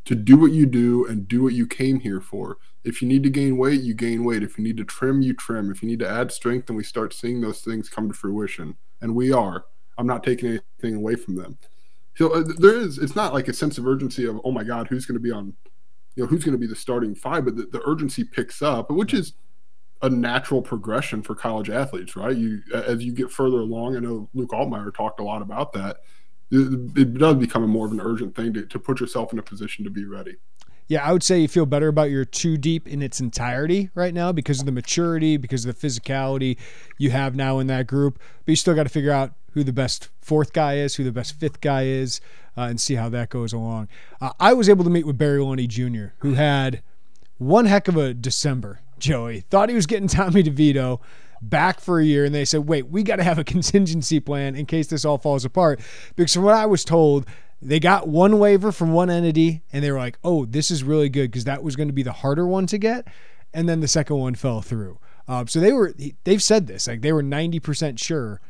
to 0.05 0.15
do 0.15 0.39
what 0.39 0.53
you 0.53 0.65
do 0.65 1.07
and 1.07 1.29
do 1.29 1.43
what 1.43 1.53
you 1.53 1.67
came 1.67 2.01
here 2.01 2.21
for. 2.21 2.57
If 2.85 3.03
you 3.03 3.09
need 3.09 3.23
to 3.25 3.31
gain 3.31 3.57
weight 3.57 3.83
you 3.83 3.95
gain 3.95 4.25
weight. 4.25 4.43
If 4.43 4.59
you 4.59 4.65
need 4.65 4.77
to 4.79 4.85
trim 4.85 5.23
you 5.23 5.35
trim. 5.35 5.71
If 5.71 5.83
you 5.83 5.89
need 5.89 5.99
to 6.01 6.09
add 6.09 6.33
strength 6.33 6.69
and 6.69 6.77
we 6.77 6.85
start 6.85 7.13
seeing 7.13 7.41
those 7.41 7.61
things 7.61 7.89
come 7.89 8.09
to 8.09 8.15
fruition. 8.15 8.77
And 9.01 9.15
we 9.15 9.33
are. 9.33 9.65
I'm 9.97 10.07
not 10.07 10.23
taking 10.23 10.49
anything 10.49 10.95
away 10.95 11.17
from 11.17 11.37
them. 11.37 11.59
So 12.17 12.31
uh, 12.31 12.45
there 12.59 12.77
is 12.77 12.99
it's 12.99 13.15
not 13.15 13.33
like 13.33 13.49
a 13.49 13.53
sense 13.53 13.79
of 13.79 13.87
urgency 13.87 14.27
of 14.27 14.41
oh 14.45 14.51
my 14.51 14.65
god 14.65 14.89
who's 14.89 15.07
going 15.07 15.15
to 15.15 15.21
be 15.21 15.31
on 15.31 15.55
you 16.19 16.25
know 16.25 16.29
who's 16.29 16.43
going 16.43 16.53
to 16.53 16.59
be 16.59 16.67
the 16.67 16.75
starting 16.75 17.15
five, 17.15 17.45
but 17.45 17.55
the, 17.55 17.67
the 17.67 17.81
urgency 17.87 18.25
picks 18.25 18.61
up, 18.61 18.91
which 18.91 19.15
is 19.15 19.35
a 20.03 20.11
natural 20.11 20.61
progression 20.61 21.23
for 21.23 21.37
college 21.37 21.71
athletes, 21.71 22.17
right? 22.17 22.37
You 22.37 22.61
as 22.75 23.05
you 23.05 23.13
get 23.13 23.31
further 23.31 23.59
along, 23.59 23.97
I 23.97 24.01
know 24.01 24.29
Luke 24.35 24.51
Altmyer 24.51 24.93
talked 24.93 25.21
a 25.21 25.23
lot 25.23 25.43
about 25.43 25.73
that. 25.75 25.99
It, 26.51 26.99
it 26.99 27.15
does 27.15 27.37
become 27.37 27.63
a 27.63 27.69
more 27.69 27.87
of 27.87 27.93
an 27.93 28.01
urgent 28.01 28.35
thing 28.35 28.53
to, 28.55 28.67
to 28.67 28.79
put 28.81 28.99
yourself 28.99 29.33
in 29.33 29.39
a 29.39 29.43
position 29.43 29.85
to 29.85 29.91
be 29.91 30.07
ready. 30.07 30.37
Yeah, 30.89 31.07
I 31.07 31.13
would 31.13 31.23
say 31.23 31.39
you 31.39 31.47
feel 31.47 31.67
better 31.67 31.87
about 31.87 32.11
your 32.11 32.25
two 32.25 32.57
deep 32.57 32.89
in 32.89 33.01
its 33.01 33.21
entirety 33.21 33.91
right 33.95 34.15
now 34.15 34.33
because 34.33 34.59
of 34.59 34.67
the 34.67 34.73
maturity, 34.73 35.37
because 35.37 35.65
of 35.65 35.79
the 35.79 35.87
physicality 35.87 36.57
you 36.97 37.11
have 37.11 37.37
now 37.37 37.61
in 37.61 37.69
that 37.69 37.87
group. 37.87 38.19
But 38.19 38.53
you 38.53 38.57
still 38.57 38.75
got 38.75 38.85
to 38.85 38.89
figure 38.89 39.13
out 39.13 39.35
who 39.53 39.63
the 39.63 39.73
best 39.73 40.09
fourth 40.21 40.53
guy 40.53 40.79
is, 40.79 40.97
who 40.97 41.05
the 41.05 41.13
best 41.13 41.39
fifth 41.39 41.61
guy 41.61 41.85
is, 41.85 42.21
uh, 42.59 42.67
and 42.67 42.81
see 42.81 42.97
how 42.97 43.09
that 43.09 43.29
goes 43.29 43.53
along. 43.53 43.89
Uh, 44.21 44.33
I 44.41 44.53
was 44.53 44.69
able 44.69 44.83
to 44.83 44.91
meet 44.91 45.07
with 45.07 45.17
Barry 45.17 45.39
Lunney 45.39 45.69
Jr., 45.69 46.15
who 46.19 46.35
had 46.35 46.83
one 47.39 47.67
heck 47.67 47.87
of 47.87 47.97
a 47.97 48.13
December. 48.13 48.81
Joey 48.99 49.41
thought 49.49 49.69
he 49.69 49.77
was 49.77 49.87
getting 49.87 50.09
Tommy 50.09 50.43
DeVito 50.43 51.01
back 51.41 51.79
for 51.79 52.01
a 52.01 52.05
year, 52.05 52.25
and 52.25 52.35
they 52.35 52.45
said, 52.45 52.69
"Wait, 52.69 52.89
we 52.89 53.05
got 53.05 53.17
to 53.17 53.23
have 53.23 53.39
a 53.39 53.45
contingency 53.55 54.19
plan 54.19 54.57
in 54.57 54.67
case 54.67 54.89
this 54.89 55.05
all 55.05 55.19
falls 55.19 55.45
apart." 55.45 55.81
Because 56.17 56.35
from 56.35 56.43
what 56.43 56.57
I 56.57 56.67
was 56.67 56.85
told, 56.85 57.27
they 57.63 57.79
got 57.79 58.09
one 58.09 58.41
waiver 58.41 58.73
from 58.73 58.93
one 58.93 59.09
entity, 59.09 59.63
and 59.73 59.85
they 59.85 59.93
were 59.93 59.99
like, 59.99 60.19
"Oh, 60.25 60.45
this 60.45 60.73
is 60.73 60.83
really 60.83 61.09
good," 61.09 61.31
because 61.31 61.45
that 61.45 61.63
was 61.63 61.77
going 61.77 61.89
to 61.89 61.95
be 61.95 62.03
the 62.03 62.13
harder 62.13 62.47
one 62.47 62.67
to 62.67 62.79
get, 62.79 63.07
and 63.55 63.69
then 63.69 63.79
the 63.79 63.89
second 63.89 64.17
one 64.17 64.35
fell 64.35 64.63
through. 64.63 64.99
Uh, 65.29 65.45
so 65.47 65.61
they 65.61 65.73
were 65.73 65.95
they've 66.25 66.43
said 66.43 66.67
this 66.67 66.89
like 66.89 67.03
they 67.03 67.13
were 67.13 67.23
ninety 67.23 67.61
percent 67.61 68.01
sure 68.01 68.41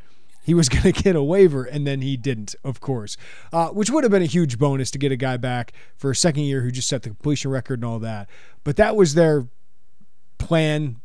he 0.49 0.55
was 0.55 0.67
going 0.69 0.91
to 0.91 0.91
get 0.91 1.15
a 1.15 1.21
waiver, 1.21 1.63
and 1.63 1.85
then 1.85 2.01
he 2.01 2.17
didn't, 2.17 2.55
of 2.63 2.79
course, 2.79 3.17
uh, 3.53 3.67
which 3.67 3.91
would 3.91 4.03
have 4.03 4.09
been 4.09 4.23
a 4.23 4.25
huge 4.25 4.57
bonus 4.57 4.89
to 4.89 4.97
get 4.97 5.11
a 5.11 5.15
guy 5.15 5.37
back 5.37 5.73
for 5.95 6.09
a 6.09 6.15
second 6.15 6.43
year 6.43 6.61
who 6.61 6.71
just 6.71 6.89
set 6.89 7.03
the 7.03 7.09
completion 7.09 7.51
record 7.51 7.79
and 7.79 7.85
all 7.85 7.99
that. 7.99 8.27
But 8.63 8.75
that 8.77 8.95
was 8.95 9.13
their 9.13 9.47
plan, 10.39 11.01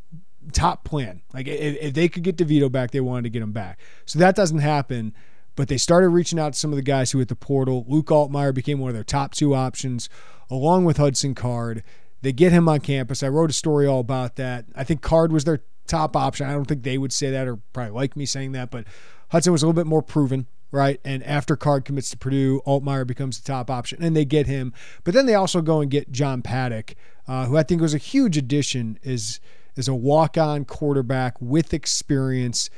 top 0.52 0.83
plan. 0.85 1.20
Like 1.35 1.46
if, 1.46 1.76
if 1.78 1.92
they 1.92 2.09
could 2.09 2.22
get 2.22 2.38
DeVito 2.38 2.72
back, 2.72 2.90
they 2.90 3.00
wanted 3.00 3.24
to 3.24 3.30
get 3.30 3.42
him 3.42 3.52
back. 3.52 3.78
So 4.07 4.18
that 4.18 4.35
doesn't 4.35 4.61
happen. 4.61 5.12
But 5.57 5.68
they 5.68 5.76
started 5.76 6.09
reaching 6.09 6.38
out 6.38 6.54
to 6.54 6.59
some 6.59 6.72
of 6.72 6.76
the 6.76 6.83
guys 6.83 7.12
who 7.12 7.18
hit 7.18 7.28
the 7.28 7.37
portal. 7.37 7.85
Luke 7.87 8.07
Altmyer 8.07 8.54
became 8.54 8.78
one 8.78 8.88
of 8.88 8.94
their 8.94 9.04
top 9.04 9.35
two 9.35 9.54
options, 9.54 10.09
along 10.50 10.87
with 10.87 10.96
Hudson 10.96 11.35
Card. 11.35 11.85
They 12.22 12.33
get 12.33 12.50
him 12.50 12.68
on 12.68 12.80
campus. 12.80 13.22
I 13.22 13.28
wrote 13.28 13.50
a 13.50 13.52
story 13.52 13.87
all 13.87 14.00
about 14.00 14.37
that. 14.37 14.64
I 14.74 14.85
think 14.85 15.02
Card 15.02 15.30
was 15.30 15.44
their 15.44 15.61
top 15.87 16.16
option. 16.16 16.48
I 16.48 16.52
don't 16.52 16.64
think 16.64 16.83
they 16.83 16.98
would 16.98 17.12
say 17.12 17.30
that 17.30 17.46
or 17.46 17.57
probably 17.72 17.92
like 17.92 18.16
me 18.16 18.26
saying 18.26 18.52
that, 18.52 18.70
but 18.70 18.85
Hudson 19.30 19.52
was 19.52 19.62
a 19.62 19.66
little 19.66 19.80
bit 19.80 19.88
more 19.88 20.02
proven, 20.02 20.46
right? 20.70 21.00
And 21.04 21.22
after 21.24 21.56
Card 21.56 21.84
commits 21.84 22.10
to 22.10 22.16
Purdue, 22.16 22.60
Altmyer 22.66 23.06
becomes 23.06 23.38
the 23.38 23.46
top 23.46 23.70
option, 23.70 24.02
and 24.02 24.16
they 24.16 24.24
get 24.24 24.46
him. 24.46 24.72
But 25.04 25.14
then 25.14 25.26
they 25.26 25.34
also 25.34 25.60
go 25.60 25.80
and 25.80 25.90
get 25.90 26.12
John 26.12 26.42
Paddock, 26.42 26.94
uh, 27.26 27.46
who 27.46 27.56
I 27.56 27.62
think 27.62 27.80
was 27.80 27.94
a 27.94 27.98
huge 27.98 28.37
addition, 28.37 28.98
is 29.02 29.40
is 29.76 29.88
a 29.88 29.94
walk-on 29.94 30.64
quarterback 30.64 31.34
with 31.40 31.74
experience 31.74 32.70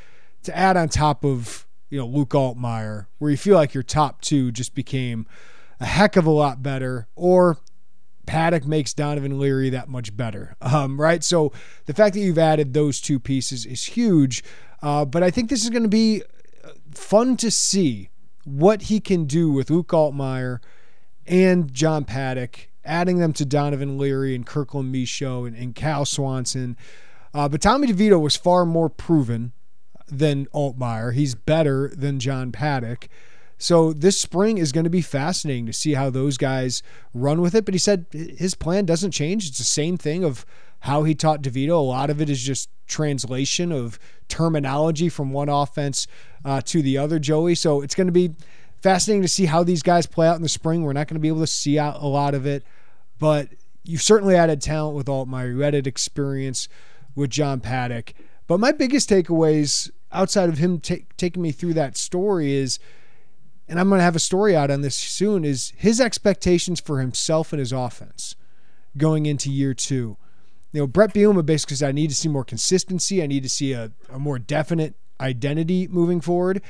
to 0.44 0.56
add 0.56 0.76
on 0.76 0.88
top 0.88 1.24
of 1.24 1.66
you 1.90 1.98
know 1.98 2.06
Luke 2.06 2.30
Altmyer, 2.30 3.06
where 3.18 3.30
you 3.30 3.36
feel 3.36 3.56
like 3.56 3.74
your 3.74 3.82
top 3.82 4.20
two 4.20 4.50
just 4.52 4.74
became 4.74 5.26
a 5.80 5.86
heck 5.86 6.16
of 6.16 6.26
a 6.26 6.30
lot 6.30 6.62
better, 6.62 7.08
or 7.16 7.58
Paddock 8.26 8.66
makes 8.66 8.92
Donovan 8.92 9.38
Leary 9.38 9.70
that 9.70 9.88
much 9.88 10.16
better, 10.16 10.56
um, 10.60 11.00
right? 11.00 11.22
So 11.22 11.52
the 11.86 11.94
fact 11.94 12.14
that 12.14 12.20
you've 12.20 12.38
added 12.38 12.74
those 12.74 13.00
two 13.00 13.18
pieces 13.20 13.64
is 13.64 13.84
huge. 13.84 14.42
Uh, 14.82 15.04
but 15.04 15.22
I 15.22 15.30
think 15.30 15.48
this 15.48 15.64
is 15.64 15.70
going 15.70 15.84
to 15.84 15.88
be 15.88 16.22
fun 16.96 17.36
to 17.38 17.50
see 17.50 18.10
what 18.44 18.82
he 18.82 19.00
can 19.00 19.24
do 19.24 19.50
with 19.50 19.70
Luke 19.70 19.88
Altmyer 19.88 20.60
and 21.26 21.72
John 21.72 22.04
Paddock, 22.04 22.68
adding 22.84 23.18
them 23.18 23.32
to 23.34 23.44
Donovan 23.44 23.98
Leary 23.98 24.34
and 24.34 24.46
Kirkland 24.46 24.92
Michaud 24.92 25.44
and, 25.44 25.56
and 25.56 25.74
Cal 25.74 26.04
Swanson. 26.04 26.76
Uh, 27.34 27.48
but 27.48 27.60
Tommy 27.60 27.88
DeVito 27.88 28.20
was 28.20 28.36
far 28.36 28.64
more 28.64 28.88
proven 28.88 29.52
than 30.08 30.46
Altmyer. 30.46 31.12
He's 31.12 31.34
better 31.34 31.92
than 31.94 32.20
John 32.20 32.52
Paddock. 32.52 33.08
So 33.58 33.92
this 33.92 34.20
spring 34.20 34.58
is 34.58 34.72
going 34.72 34.84
to 34.84 34.90
be 34.90 35.02
fascinating 35.02 35.66
to 35.66 35.72
see 35.72 35.94
how 35.94 36.10
those 36.10 36.36
guys 36.36 36.82
run 37.14 37.40
with 37.40 37.54
it. 37.54 37.64
But 37.64 37.74
he 37.74 37.78
said 37.78 38.06
his 38.12 38.54
plan 38.54 38.84
doesn't 38.84 39.12
change. 39.12 39.48
It's 39.48 39.58
the 39.58 39.64
same 39.64 39.96
thing 39.96 40.24
of 40.24 40.46
how 40.80 41.04
he 41.04 41.14
taught 41.14 41.42
DeVito. 41.42 41.70
A 41.70 41.74
lot 41.74 42.10
of 42.10 42.20
it 42.20 42.30
is 42.30 42.42
just 42.42 42.68
translation 42.86 43.72
of 43.72 43.98
terminology 44.28 45.08
from 45.08 45.32
one 45.32 45.48
offense 45.48 46.06
uh, 46.44 46.60
to 46.62 46.82
the 46.82 46.98
other, 46.98 47.18
Joey. 47.18 47.54
So 47.54 47.82
it's 47.82 47.94
going 47.94 48.06
to 48.06 48.12
be 48.12 48.34
fascinating 48.82 49.22
to 49.22 49.28
see 49.28 49.46
how 49.46 49.62
these 49.62 49.82
guys 49.82 50.06
play 50.06 50.28
out 50.28 50.36
in 50.36 50.42
the 50.42 50.48
spring. 50.48 50.82
We're 50.82 50.92
not 50.92 51.08
going 51.08 51.16
to 51.16 51.20
be 51.20 51.28
able 51.28 51.40
to 51.40 51.46
see 51.46 51.78
out 51.78 52.00
a 52.00 52.06
lot 52.06 52.34
of 52.34 52.46
it, 52.46 52.64
but 53.18 53.48
you've 53.84 54.02
certainly 54.02 54.36
added 54.36 54.60
talent 54.60 54.96
with 54.96 55.06
Altmyer. 55.06 55.54
You 55.54 55.64
added 55.64 55.86
experience 55.86 56.68
with 57.14 57.30
John 57.30 57.60
Paddock. 57.60 58.14
But 58.46 58.60
my 58.60 58.72
biggest 58.72 59.10
takeaways 59.10 59.90
outside 60.12 60.48
of 60.48 60.58
him 60.58 60.78
t- 60.80 61.06
taking 61.16 61.42
me 61.42 61.50
through 61.50 61.74
that 61.74 61.96
story 61.96 62.52
is, 62.52 62.78
and 63.68 63.80
I'm 63.80 63.88
going 63.88 63.98
to 63.98 64.04
have 64.04 64.14
a 64.16 64.20
story 64.20 64.54
out 64.54 64.70
on 64.70 64.82
this 64.82 64.94
soon, 64.94 65.44
is 65.44 65.72
his 65.76 66.00
expectations 66.00 66.80
for 66.80 67.00
himself 67.00 67.52
and 67.52 67.58
his 67.58 67.72
offense 67.72 68.36
going 68.96 69.26
into 69.26 69.50
year 69.50 69.74
two. 69.74 70.16
You 70.76 70.82
know, 70.82 70.86
Bret 70.86 71.14
Bielema 71.14 71.46
basically 71.46 71.76
said, 71.76 71.88
I 71.88 71.92
need 71.92 72.10
to 72.10 72.14
see 72.14 72.28
more 72.28 72.44
consistency. 72.44 73.22
I 73.22 73.26
need 73.26 73.42
to 73.44 73.48
see 73.48 73.72
a, 73.72 73.92
a 74.12 74.18
more 74.18 74.38
definite 74.38 74.94
identity 75.18 75.88
moving 75.88 76.20
forward. 76.20 76.60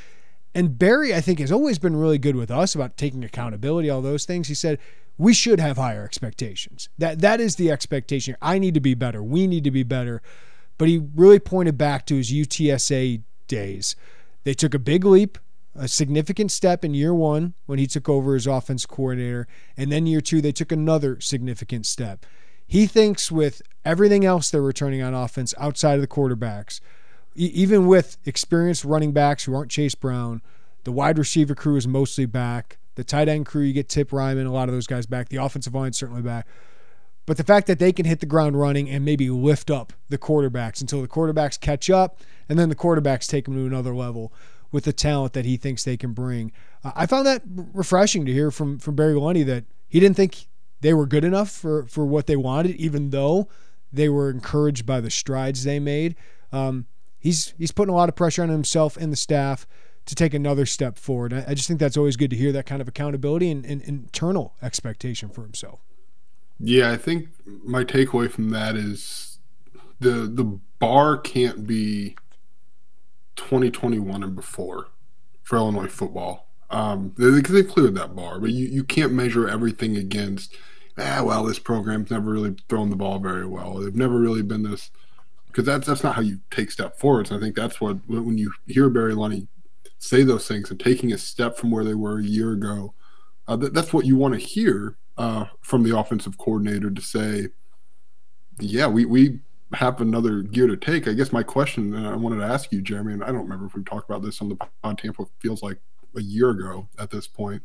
And 0.55 0.79
Barry, 0.79 1.12
I 1.12 1.21
think, 1.21 1.40
has 1.40 1.51
always 1.51 1.81
been 1.81 1.97
really 1.97 2.16
good 2.16 2.37
with 2.37 2.49
us 2.49 2.77
about 2.77 2.97
taking 2.97 3.25
accountability, 3.25 3.90
all 3.90 4.03
those 4.03 4.25
things. 4.25 4.47
He 4.47 4.55
said, 4.55 4.79
we 5.19 5.35
should 5.35 5.59
have 5.59 5.77
higher 5.77 6.05
expectations. 6.05 6.88
That 6.97 7.19
that 7.23 7.40
is 7.40 7.57
the 7.57 7.69
expectation. 7.73 8.37
I 8.40 8.61
need 8.61 8.75
to 8.75 8.81
be 8.81 8.95
better. 8.95 9.25
We 9.25 9.49
need 9.49 9.64
to 9.64 9.73
be 9.73 9.83
better. 9.83 10.23
But 10.79 10.87
he 10.87 11.03
really 11.16 11.40
pointed 11.40 11.77
back 11.77 12.07
to 12.07 12.14
his 12.14 12.31
UTSA 12.31 13.23
days. 13.49 13.97
They 14.45 14.55
took 14.55 14.73
a 14.73 14.79
big 14.79 15.05
leap, 15.05 15.37
a 15.75 15.88
significant 15.88 16.53
step 16.53 16.85
in 16.85 16.95
year 16.95 17.12
one 17.12 17.55
when 17.64 17.81
he 17.81 17.88
took 17.88 18.09
over 18.09 18.37
as 18.37 18.47
offense 18.47 18.87
coordinator, 18.87 19.49
and 19.77 19.90
then 19.90 20.07
year 20.07 20.21
two 20.21 20.40
they 20.40 20.53
took 20.53 20.71
another 20.71 21.21
significant 21.21 21.87
step. 21.87 22.25
He 22.67 22.87
thinks 22.87 23.31
with 23.31 23.63
everything 23.85 24.25
else 24.25 24.51
they're 24.51 24.63
returning 24.63 25.03
on 25.03 25.15
offense 25.15 25.55
outside 25.59 25.95
of 25.95 26.01
the 26.01 26.09
quarterbacks, 26.09 26.81
even 27.35 27.87
with 27.87 28.19
experienced 28.25 28.85
running 28.85 29.13
backs 29.13 29.45
who 29.45 29.55
aren't 29.55 29.71
Chase 29.71 29.95
Brown, 29.95 30.43
the 30.85 30.93
wide 30.93 31.19
receiver 31.19 31.55
crew 31.55 31.77
is 31.77 31.87
mostly 31.87 32.27
back. 32.27 32.79
The 32.95 33.05
tight 33.05 33.29
end 33.29 33.47
crew, 33.47 33.63
you 33.63 33.73
get 33.73 33.89
Tip 33.89 34.11
Reiman, 34.11 34.47
a 34.47 34.51
lot 34.51 34.69
of 34.69 34.75
those 34.75 34.87
guys 34.87 35.05
back. 35.05 35.29
The 35.29 35.37
offensive 35.37 35.75
line 35.75 35.93
certainly 35.93 36.23
back. 36.23 36.47
But 37.27 37.37
the 37.37 37.45
fact 37.45 37.67
that 37.67 37.79
they 37.79 37.93
can 37.93 38.07
hit 38.07 38.21
the 38.21 38.27
ground 38.27 38.59
running 38.59 38.89
and 38.89 39.05
maybe 39.05 39.29
lift 39.29 39.71
up 39.71 39.93
the 40.09 40.17
quarterbacks 40.17 40.81
until 40.81 41.03
the 41.03 41.09
quarterbacks 41.09 41.61
catch 41.61 41.91
up, 41.91 42.21
and 42.49 42.59
then 42.59 42.69
the 42.69 42.77
quarterbacks 42.77 43.27
take 43.27 43.45
them 43.45 43.55
to 43.55 43.67
another 43.67 43.95
level 43.95 44.33
with 44.71 44.85
the 44.85 44.93
talent 44.93 45.33
that 45.33 45.45
he 45.45 45.57
thinks 45.57 45.85
they 45.85 45.97
can 45.97 46.13
bring. 46.13 46.53
Uh, 46.85 46.93
I 46.95 47.07
found 47.07 47.27
that 47.27 47.43
refreshing 47.47 48.25
to 48.27 48.33
hear 48.33 48.51
from 48.51 48.79
from 48.79 48.95
Barry 48.95 49.15
Lunney 49.15 49.45
that 49.45 49.65
he 49.89 50.01
didn't 50.01 50.17
think 50.17 50.47
they 50.81 50.95
were 50.95 51.07
good 51.07 51.25
enough 51.25 51.51
for 51.51 51.87
for 51.87 52.05
what 52.05 52.27
they 52.27 52.37
wanted, 52.37 52.77
even 52.77 53.11
though 53.11 53.49
they 53.93 54.09
were 54.09 54.31
encouraged 54.31 54.87
by 54.87 55.01
the 55.01 55.11
strides 55.11 55.65
they 55.65 55.79
made. 55.79 56.17
Um, 56.53 56.87
he's 57.19 57.55
he's 57.59 57.73
putting 57.73 57.93
a 57.93 57.97
lot 57.97 58.09
of 58.09 58.17
pressure 58.17 58.43
on 58.43 58.49
himself 58.49 58.97
and 58.97 59.12
the 59.12 59.17
staff 59.17 59.67
to 60.07 60.15
take 60.15 60.35
another 60.35 60.67
step 60.67 60.99
forward. 60.99 61.33
I, 61.33 61.45
I 61.49 61.55
just 61.55 61.67
think 61.69 61.81
that's 61.81 61.97
always 61.97 62.17
good 62.17 62.31
to 62.31 62.37
hear 62.37 62.53
that 62.53 62.67
kind 62.67 62.81
of 62.81 62.89
accountability 62.89 63.51
and, 63.51 63.67
and 63.67 63.83
internal 63.83 64.55
expectation 64.62 65.29
for 65.29 65.43
himself. 65.43 65.81
Yeah, 66.59 66.93
I 66.93 66.97
think 66.97 67.29
my 67.45 67.85
takeaway 67.85 68.31
from 68.31 68.51
that 68.51 68.77
is 68.77 69.39
the 70.01 70.31
the 70.33 70.59
bar 70.79 71.17
can't 71.19 71.67
be 71.67 72.17
2021 73.37 74.23
and 74.23 74.35
before 74.35 74.89
for 75.43 75.57
Illinois 75.57 75.89
football. 75.89 76.46
Um, 76.71 77.11
because 77.11 77.55
they 77.55 77.63
cleared 77.63 77.95
that 77.95 78.17
bar, 78.17 78.41
but 78.41 78.51
you, 78.51 78.67
you 78.67 78.83
can't 78.83 79.13
measure 79.13 79.49
everything 79.49 79.97
against. 79.97 80.57
Ah, 80.99 81.23
well, 81.23 81.45
this 81.45 81.59
program's 81.59 82.11
never 82.11 82.33
really 82.33 82.57
thrown 82.69 82.91
the 82.91 82.97
ball 82.97 83.19
very 83.19 83.47
well. 83.47 83.75
They've 83.75 83.95
never 83.95 84.19
really 84.19 84.43
been 84.43 84.63
this 84.63 84.91
because 85.47 85.65
that's 85.65 85.87
that's 85.87 86.03
not 86.03 86.17
how 86.17 86.23
you 86.23 86.41
take 86.51 86.71
step 86.71 86.99
forwards. 86.99 87.31
I 87.31 87.39
think 87.39 87.55
that's 87.55 87.81
what 87.81 87.99
when 88.09 88.37
you 88.37 88.53
hear 88.67 88.91
Barry 88.91 89.15
Lunney 89.15 89.47
say 89.99 90.23
those 90.23 90.47
things 90.47 90.71
and 90.71 90.79
taking 90.79 91.13
a 91.13 91.19
step 91.19 91.57
from 91.57 91.71
where 91.71 91.85
they 91.85 91.95
were 91.95 92.19
a 92.19 92.25
year 92.25 92.53
ago, 92.53 92.95
uh, 93.49 93.57
that, 93.57 93.75
that's 93.75 93.93
what 93.93 94.07
you 94.07 94.17
want 94.17 94.35
to 94.35 94.41
hear 94.41 94.97
uh, 95.17 95.47
from 95.61 95.83
the 95.83 95.97
offensive 95.97 96.37
coordinator 96.39 96.91
to 96.91 97.01
say, 97.01 97.49
yeah, 98.59 98.87
we, 98.87 99.05
we 99.05 99.41
have 99.73 100.01
another 100.01 100.43
gear 100.43 100.67
to 100.67 100.77
take. 100.77 101.09
I 101.09 101.13
guess 101.13 101.33
my 101.33 101.43
question, 101.43 101.95
and 101.95 102.07
I 102.07 102.17
wanted 102.17 102.37
to 102.37 102.45
ask 102.45 102.73
you, 102.73 102.83
Jeremy, 102.83 103.15
and 103.15 103.25
I 103.25 103.29
don't 103.29 103.43
remember 103.43 103.67
if 103.67 103.75
we've 103.75 103.85
talked 103.85 104.09
about 104.09 104.23
this 104.23 104.41
on 104.41 104.49
the 104.49 104.57
pod 104.83 104.99
Tampa, 104.99 105.27
feels 105.41 105.63
like 105.63 105.79
a 106.17 106.23
year 106.23 106.51
ago 106.51 106.89
at 106.99 107.11
this 107.11 107.27
point. 107.27 107.63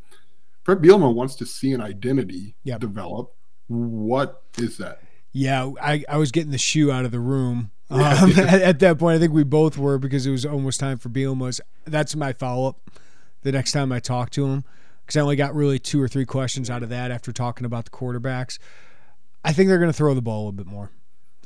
Bret 0.64 0.80
Bielema 0.80 1.14
wants 1.14 1.36
to 1.36 1.46
see 1.46 1.72
an 1.72 1.82
identity 1.82 2.56
yep. 2.64 2.80
develop. 2.80 3.34
What 3.68 4.44
is 4.58 4.78
that? 4.78 5.02
Yeah, 5.32 5.72
I, 5.82 6.04
I 6.10 6.18
was 6.18 6.32
getting 6.32 6.52
the 6.52 6.58
shoe 6.58 6.92
out 6.92 7.06
of 7.06 7.12
the 7.12 7.20
room 7.20 7.72
um, 7.90 8.02
at, 8.38 8.62
at, 8.62 8.80
that 8.80 9.00
point. 9.00 9.16
I 9.16 9.20
think 9.20 9.34
we 9.34 9.44
both 9.44 9.78
were 9.78 9.98
because 9.98 10.28
it 10.28 10.32
was 10.32 10.46
almost 10.46 10.80
time 10.80 10.98
for 10.98 11.10
Bielema's. 11.10 11.62
That's 11.86 12.16
my 12.16 12.34
follow 12.34 12.70
up 12.70 12.92
the 13.42 13.52
next 13.52 13.72
time 13.72 13.92
I 13.92 14.00
talk 14.00 14.30
to 14.32 14.46
him 14.46 14.64
because 15.02 15.18
I 15.18 15.22
only 15.22 15.36
got 15.36 15.56
really 15.56 15.80
two 15.80 16.02
or 16.02 16.08
three 16.08 16.26
questions 16.26 16.70
out 16.70 16.84
of 16.84 16.90
that 16.90 17.12
after 17.12 17.32
talking 17.32 17.66
about 17.66 17.86
the 17.86 17.92
quarterbacks. 17.92 18.60
I 19.44 19.54
think 19.54 19.70
they're 19.70 19.80
going 19.80 19.90
to 19.90 19.98
throw 19.98 20.14
the 20.14 20.22
ball 20.22 20.38
a 20.38 20.44
little 20.46 20.52
bit 20.52 20.68
more. 20.68 20.92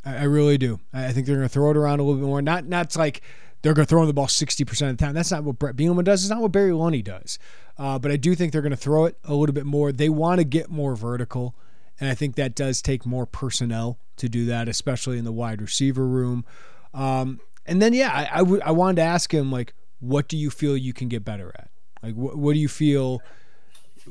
I, 0.03 0.17
I 0.17 0.23
really 0.23 0.57
do. 0.57 0.79
I 0.93 1.11
think 1.11 1.25
they're 1.25 1.37
going 1.37 1.47
to 1.47 1.53
throw 1.53 1.71
it 1.71 1.77
around 1.77 1.99
a 1.99 2.03
little 2.03 2.19
bit 2.19 2.27
more. 2.27 2.41
Not 2.41 2.65
not 2.65 2.95
like 2.95 3.21
they're 3.65 3.73
going 3.73 3.85
to 3.87 3.89
throw 3.89 4.05
the 4.05 4.13
ball 4.13 4.27
60% 4.27 4.69
of 4.71 4.95
the 4.95 5.03
time. 5.03 5.15
That's 5.15 5.31
not 5.31 5.43
what 5.43 5.57
Bret 5.57 5.75
Bielema 5.75 6.03
does. 6.03 6.23
It's 6.23 6.29
not 6.29 6.39
what 6.39 6.51
Barry 6.51 6.69
Lunney 6.69 7.03
does. 7.03 7.39
Uh, 7.79 7.97
but 7.97 8.11
I 8.11 8.15
do 8.15 8.35
think 8.35 8.53
they're 8.53 8.61
going 8.61 8.69
to 8.69 8.77
throw 8.77 9.05
it 9.05 9.17
a 9.23 9.33
little 9.33 9.55
bit 9.55 9.65
more. 9.65 9.91
They 9.91 10.07
want 10.07 10.37
to 10.39 10.43
get 10.43 10.69
more 10.69 10.95
vertical. 10.95 11.55
And 11.99 12.07
I 12.07 12.13
think 12.13 12.35
that 12.35 12.53
does 12.53 12.79
take 12.83 13.07
more 13.07 13.25
personnel 13.25 13.97
to 14.17 14.29
do 14.29 14.45
that, 14.45 14.69
especially 14.69 15.17
in 15.17 15.25
the 15.25 15.31
wide 15.31 15.63
receiver 15.63 16.05
room. 16.05 16.45
Um, 16.93 17.39
and 17.65 17.81
then, 17.81 17.93
yeah, 17.93 18.11
I, 18.13 18.35
I, 18.35 18.37
w- 18.37 18.61
I 18.63 18.69
wanted 18.69 18.97
to 18.97 19.01
ask 19.01 19.33
him, 19.33 19.51
like, 19.51 19.73
what 19.99 20.27
do 20.27 20.37
you 20.37 20.51
feel 20.51 20.77
you 20.77 20.93
can 20.93 21.07
get 21.07 21.25
better 21.25 21.51
at? 21.57 21.71
Like, 22.03 22.13
wh- 22.13 22.37
what 22.37 22.53
do 22.53 22.59
you 22.59 22.69
feel– 22.69 23.19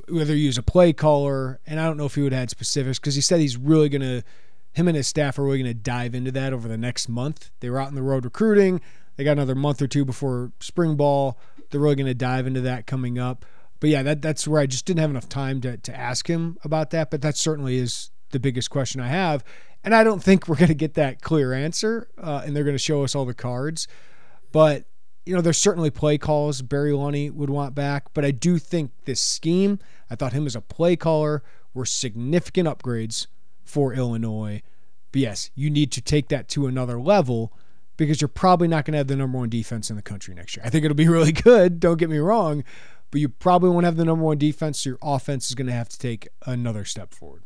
whether 0.09 0.35
you 0.35 0.47
use 0.47 0.59
a 0.59 0.63
play 0.63 0.93
caller, 0.93 1.61
and 1.67 1.79
I 1.79 1.85
don't 1.85 1.97
know 1.97 2.07
if 2.07 2.17
he 2.17 2.23
would 2.23 2.33
add 2.33 2.51
specifics 2.51 2.99
because 2.99 3.15
he 3.15 3.21
said 3.21 3.41
he's 3.41 3.57
really 3.57 3.89
going 3.89 4.03
to, 4.03 4.23
him 4.73 4.89
and 4.89 4.97
his 4.97 5.07
staff 5.07 5.39
are 5.39 5.45
really 5.45 5.59
going 5.63 5.71
to 5.71 5.75
dive 5.75 6.15
into 6.15 6.33
that 6.33 6.53
over 6.53 6.67
the 6.67 6.77
next 6.77 7.09
month. 7.09 7.51
They 7.61 7.71
were 7.71 7.81
out 7.81 7.89
in 7.89 7.95
the 7.95 8.03
road 8.03 8.25
recruiting. 8.25 8.81
They 9.17 9.25
got 9.25 9.33
another 9.33 9.55
month 9.55 9.81
or 9.81 9.87
two 9.87 10.05
before 10.05 10.53
spring 10.61 10.97
ball. 10.97 11.39
They're 11.71 11.81
really 11.81 11.97
going 11.97 12.07
to 12.07 12.15
dive 12.15 12.47
into 12.47 12.61
that 12.63 12.87
coming 12.87 13.19
up. 13.19 13.45
But 13.81 13.91
yeah, 13.91 14.03
that 14.03 14.23
that's 14.23 14.49
where 14.49 14.61
I 14.61 14.67
just 14.67 14.87
didn't 14.87 15.01
have 15.01 15.11
enough 15.11 15.29
time 15.29 15.61
to, 15.63 15.77
to 15.77 15.97
ask 15.97 16.29
him 16.29 16.59
about 16.65 16.91
that. 16.91 17.11
But 17.11 17.23
that 17.23 17.37
certainly 17.37 17.77
is 17.77 18.11
the 18.31 18.41
biggest 18.41 18.71
question 18.71 19.01
I 19.01 19.09
have. 19.09 19.45
And 19.83 19.95
I 19.95 20.05
don't 20.05 20.23
think 20.23 20.49
we're 20.49 20.57
going 20.59 20.69
to 20.69 20.75
get 20.75 20.95
that 20.95 21.21
clear 21.21 21.53
answer, 21.53 22.09
uh, 22.19 22.43
and 22.45 22.57
they're 22.57 22.65
going 22.65 22.75
to 22.75 22.83
show 22.83 23.05
us 23.05 23.15
all 23.15 23.25
the 23.25 23.35
cards. 23.35 23.87
But 24.53 24.85
you 25.27 25.35
know, 25.35 25.41
there's 25.41 25.59
certainly 25.59 25.91
play 25.91 26.19
calls 26.19 26.61
Barry 26.63 26.93
Lunney 26.93 27.31
would 27.31 27.51
want 27.51 27.75
back, 27.75 28.13
but 28.13 28.25
I 28.25 28.31
do 28.31 28.59
think 28.59 28.91
this 29.05 29.23
scheme, 29.23 29.79
I 30.11 30.17
thought 30.17 30.35
him 30.35 30.47
as 30.47 30.55
a 30.55 30.61
play 30.61 30.97
caller, 30.97 31.43
were 31.73 31.87
significant 31.87 32.69
upgrades 32.69 33.27
for 33.65 33.95
Illinois. 33.95 34.63
But 35.13 35.21
yes, 35.23 35.51
you 35.55 35.71
need 35.71 35.93
to 35.93 36.03
take 36.03 36.29
that 36.29 36.49
to 36.49 36.67
another 36.67 37.01
level 37.01 37.53
because 37.97 38.21
you're 38.21 38.29
probably 38.29 38.69
not 38.69 38.85
going 38.85 38.93
to 38.93 38.99
have 38.99 39.07
the 39.07 39.17
number 39.17 39.39
one 39.39 39.49
defense 39.49 39.91
in 39.91 39.97
the 39.97 40.03
country 40.03 40.35
next 40.35 40.57
year. 40.57 40.65
I 40.65 40.71
think 40.71 40.85
it'll 40.85 40.95
be 40.95 41.09
really 41.09 41.33
good, 41.33 41.81
don't 41.81 41.99
get 41.99 42.11
me 42.11 42.19
wrong, 42.19 42.65
but 43.11 43.21
you 43.21 43.29
probably 43.29 43.71
won't 43.71 43.85
have 43.85 43.97
the 43.97 44.05
number 44.05 44.25
one 44.25 44.39
defense, 44.39 44.83
so 44.83 44.91
your 44.91 44.99
offense 45.03 45.49
is 45.49 45.55
going 45.55 45.67
to 45.67 45.73
have 45.73 45.89
to 45.89 45.99
take 45.99 46.29
another 46.47 46.85
step 46.85 47.15
forward. 47.15 47.43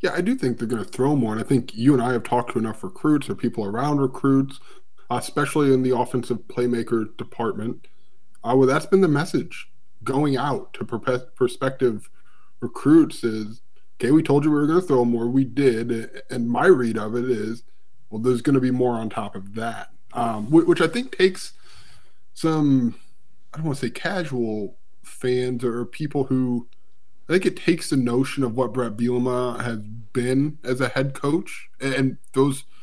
Yeah, 0.00 0.12
I 0.12 0.20
do 0.20 0.34
think 0.34 0.58
they're 0.58 0.68
going 0.68 0.84
to 0.84 0.90
throw 0.90 1.16
more. 1.16 1.32
And 1.32 1.40
I 1.40 1.44
think 1.44 1.74
you 1.74 1.94
and 1.94 2.02
I 2.02 2.12
have 2.12 2.24
talked 2.24 2.52
to 2.52 2.58
enough 2.58 2.84
recruits 2.84 3.30
or 3.30 3.34
people 3.34 3.64
around 3.64 3.98
recruits 3.98 4.60
especially 5.10 5.72
in 5.72 5.82
the 5.82 5.96
offensive 5.96 6.38
playmaker 6.48 7.16
department. 7.16 7.86
Uh, 8.42 8.54
well, 8.56 8.66
that's 8.66 8.86
been 8.86 9.00
the 9.00 9.08
message 9.08 9.68
going 10.02 10.36
out 10.36 10.72
to 10.74 10.84
prospective 10.84 12.10
recruits 12.60 13.24
is, 13.24 13.62
okay, 13.96 14.10
we 14.10 14.22
told 14.22 14.44
you 14.44 14.50
we 14.50 14.56
were 14.56 14.66
going 14.66 14.80
to 14.80 14.86
throw 14.86 15.04
more. 15.04 15.28
We 15.28 15.44
did. 15.44 16.22
And 16.30 16.48
my 16.48 16.66
read 16.66 16.98
of 16.98 17.14
it 17.14 17.24
is, 17.24 17.62
well, 18.14 18.22
there's 18.22 18.42
going 18.42 18.54
to 18.54 18.60
be 18.60 18.70
more 18.70 18.92
on 18.92 19.10
top 19.10 19.34
of 19.34 19.54
that, 19.54 19.90
um, 20.12 20.50
which 20.50 20.80
I 20.80 20.86
think 20.86 21.16
takes 21.16 21.52
some, 22.32 22.94
I 23.52 23.58
don't 23.58 23.66
want 23.66 23.78
to 23.78 23.86
say 23.86 23.90
casual 23.90 24.76
fans 25.02 25.64
or 25.64 25.84
people 25.84 26.24
who, 26.24 26.68
I 27.28 27.32
think 27.32 27.46
it 27.46 27.56
takes 27.56 27.90
the 27.90 27.96
notion 27.96 28.44
of 28.44 28.54
what 28.56 28.72
Bret 28.72 28.96
Bielema 28.96 29.60
has 29.62 29.78
been 29.78 30.58
as 30.62 30.80
a 30.80 30.88
head 30.88 31.14
coach 31.14 31.68
and 31.80 32.16
those 32.32 32.60
a– 32.60 32.64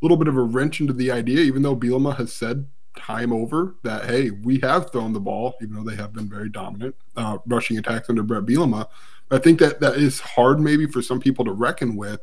little 0.00 0.16
bit 0.16 0.28
of 0.28 0.36
a 0.36 0.42
wrench 0.42 0.80
into 0.80 0.92
the 0.92 1.10
idea, 1.10 1.40
even 1.40 1.62
though 1.62 1.76
Bielema 1.76 2.16
has 2.16 2.32
said 2.32 2.66
time 2.96 3.32
over 3.32 3.76
that 3.84 4.06
hey, 4.06 4.30
we 4.30 4.58
have 4.60 4.90
thrown 4.90 5.12
the 5.12 5.20
ball, 5.20 5.54
even 5.62 5.74
though 5.76 5.88
they 5.88 5.96
have 5.96 6.12
been 6.12 6.28
very 6.28 6.48
dominant 6.48 6.96
uh, 7.16 7.38
rushing 7.46 7.78
attacks 7.78 8.08
under 8.08 8.22
Bret 8.22 8.44
Bielema. 8.44 8.88
I 9.30 9.38
think 9.38 9.58
that 9.60 9.80
that 9.80 9.96
is 9.96 10.20
hard 10.20 10.58
maybe 10.58 10.86
for 10.86 11.02
some 11.02 11.20
people 11.20 11.44
to 11.44 11.52
reckon 11.52 11.96
with. 11.96 12.20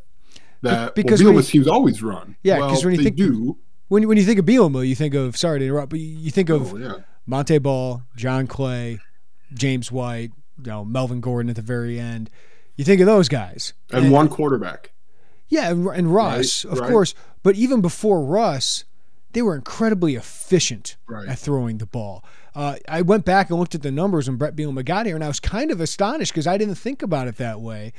That 0.62 0.96
because 0.96 1.24
well, 1.24 1.34
Bielema's 1.34 1.50
teams 1.50 1.68
always 1.68 2.02
run. 2.02 2.36
Yeah, 2.44 2.56
because 2.56 2.84
well, 2.84 2.92
when 2.92 3.00
you 3.00 3.04
think 3.04 3.16
do, 3.16 3.58
when 3.88 4.08
when 4.08 4.18
you 4.18 4.24
think 4.24 4.40
of 4.40 4.46
Bielema, 4.46 4.88
you 4.88 4.96
think 4.96 5.14
of 5.14 5.38
sorry 5.38 5.60
to 5.60 5.66
interrupt, 5.66 5.90
but 5.90 6.00
you 6.00 6.32
think 6.32 6.50
of 6.50 6.74
oh, 6.74 6.78
yeah. 6.78 6.94
Montee 7.28 7.60
Ball, 7.60 8.04
John 8.16 8.48
Clay, 8.48 9.00
James 9.54 9.92
White, 9.92 10.32
you 10.58 10.68
know, 10.68 10.86
Melvin 10.86 11.22
Gordon 11.22 11.50
at 11.50 11.56
the 11.56 11.62
very 11.62 12.00
end. 12.00 12.30
You 12.76 12.84
think 12.84 13.00
of 13.00 13.08
those 13.08 13.30
guys 13.30 13.74
and, 13.92 14.06
and 14.06 14.14
one 14.14 14.28
quarterback. 14.28 14.92
Yeah, 15.48 15.70
and, 15.70 15.88
and 15.88 16.14
Russ, 16.14 16.66
right, 16.66 16.74
of 16.74 16.80
right. 16.80 16.90
course. 16.90 17.14
But 17.44 17.56
even 17.56 17.82
before 17.82 18.26
Russ, 18.26 18.84
they 19.34 19.42
were 19.42 19.56
incredibly 19.56 20.16
efficient 20.16 20.98
right. 21.08 21.28
at 21.28 21.38
throwing 21.38 21.78
the 21.78 21.86
ball. 21.86 22.24
Uh, 22.56 22.78
I 22.88 23.02
went 23.02 23.26
back 23.26 23.50
and 23.50 23.60
looked 23.60 23.76
at 23.76 23.82
the 23.82 23.92
numbers 23.92 24.28
when 24.28 24.38
Bret 24.38 24.56
Bielema 24.56 24.84
got 24.84 25.06
here, 25.06 25.16
and 25.16 25.24
I 25.24 25.28
was 25.28 25.40
kind 25.40 25.72
of 25.72 25.82
astonished 25.82 26.32
because 26.32 26.48
I 26.48 26.58
didn't 26.58 26.76
think 26.76 27.04
about 27.04 27.28
it 27.28 27.36
that 27.36 27.62
way. 27.62 27.94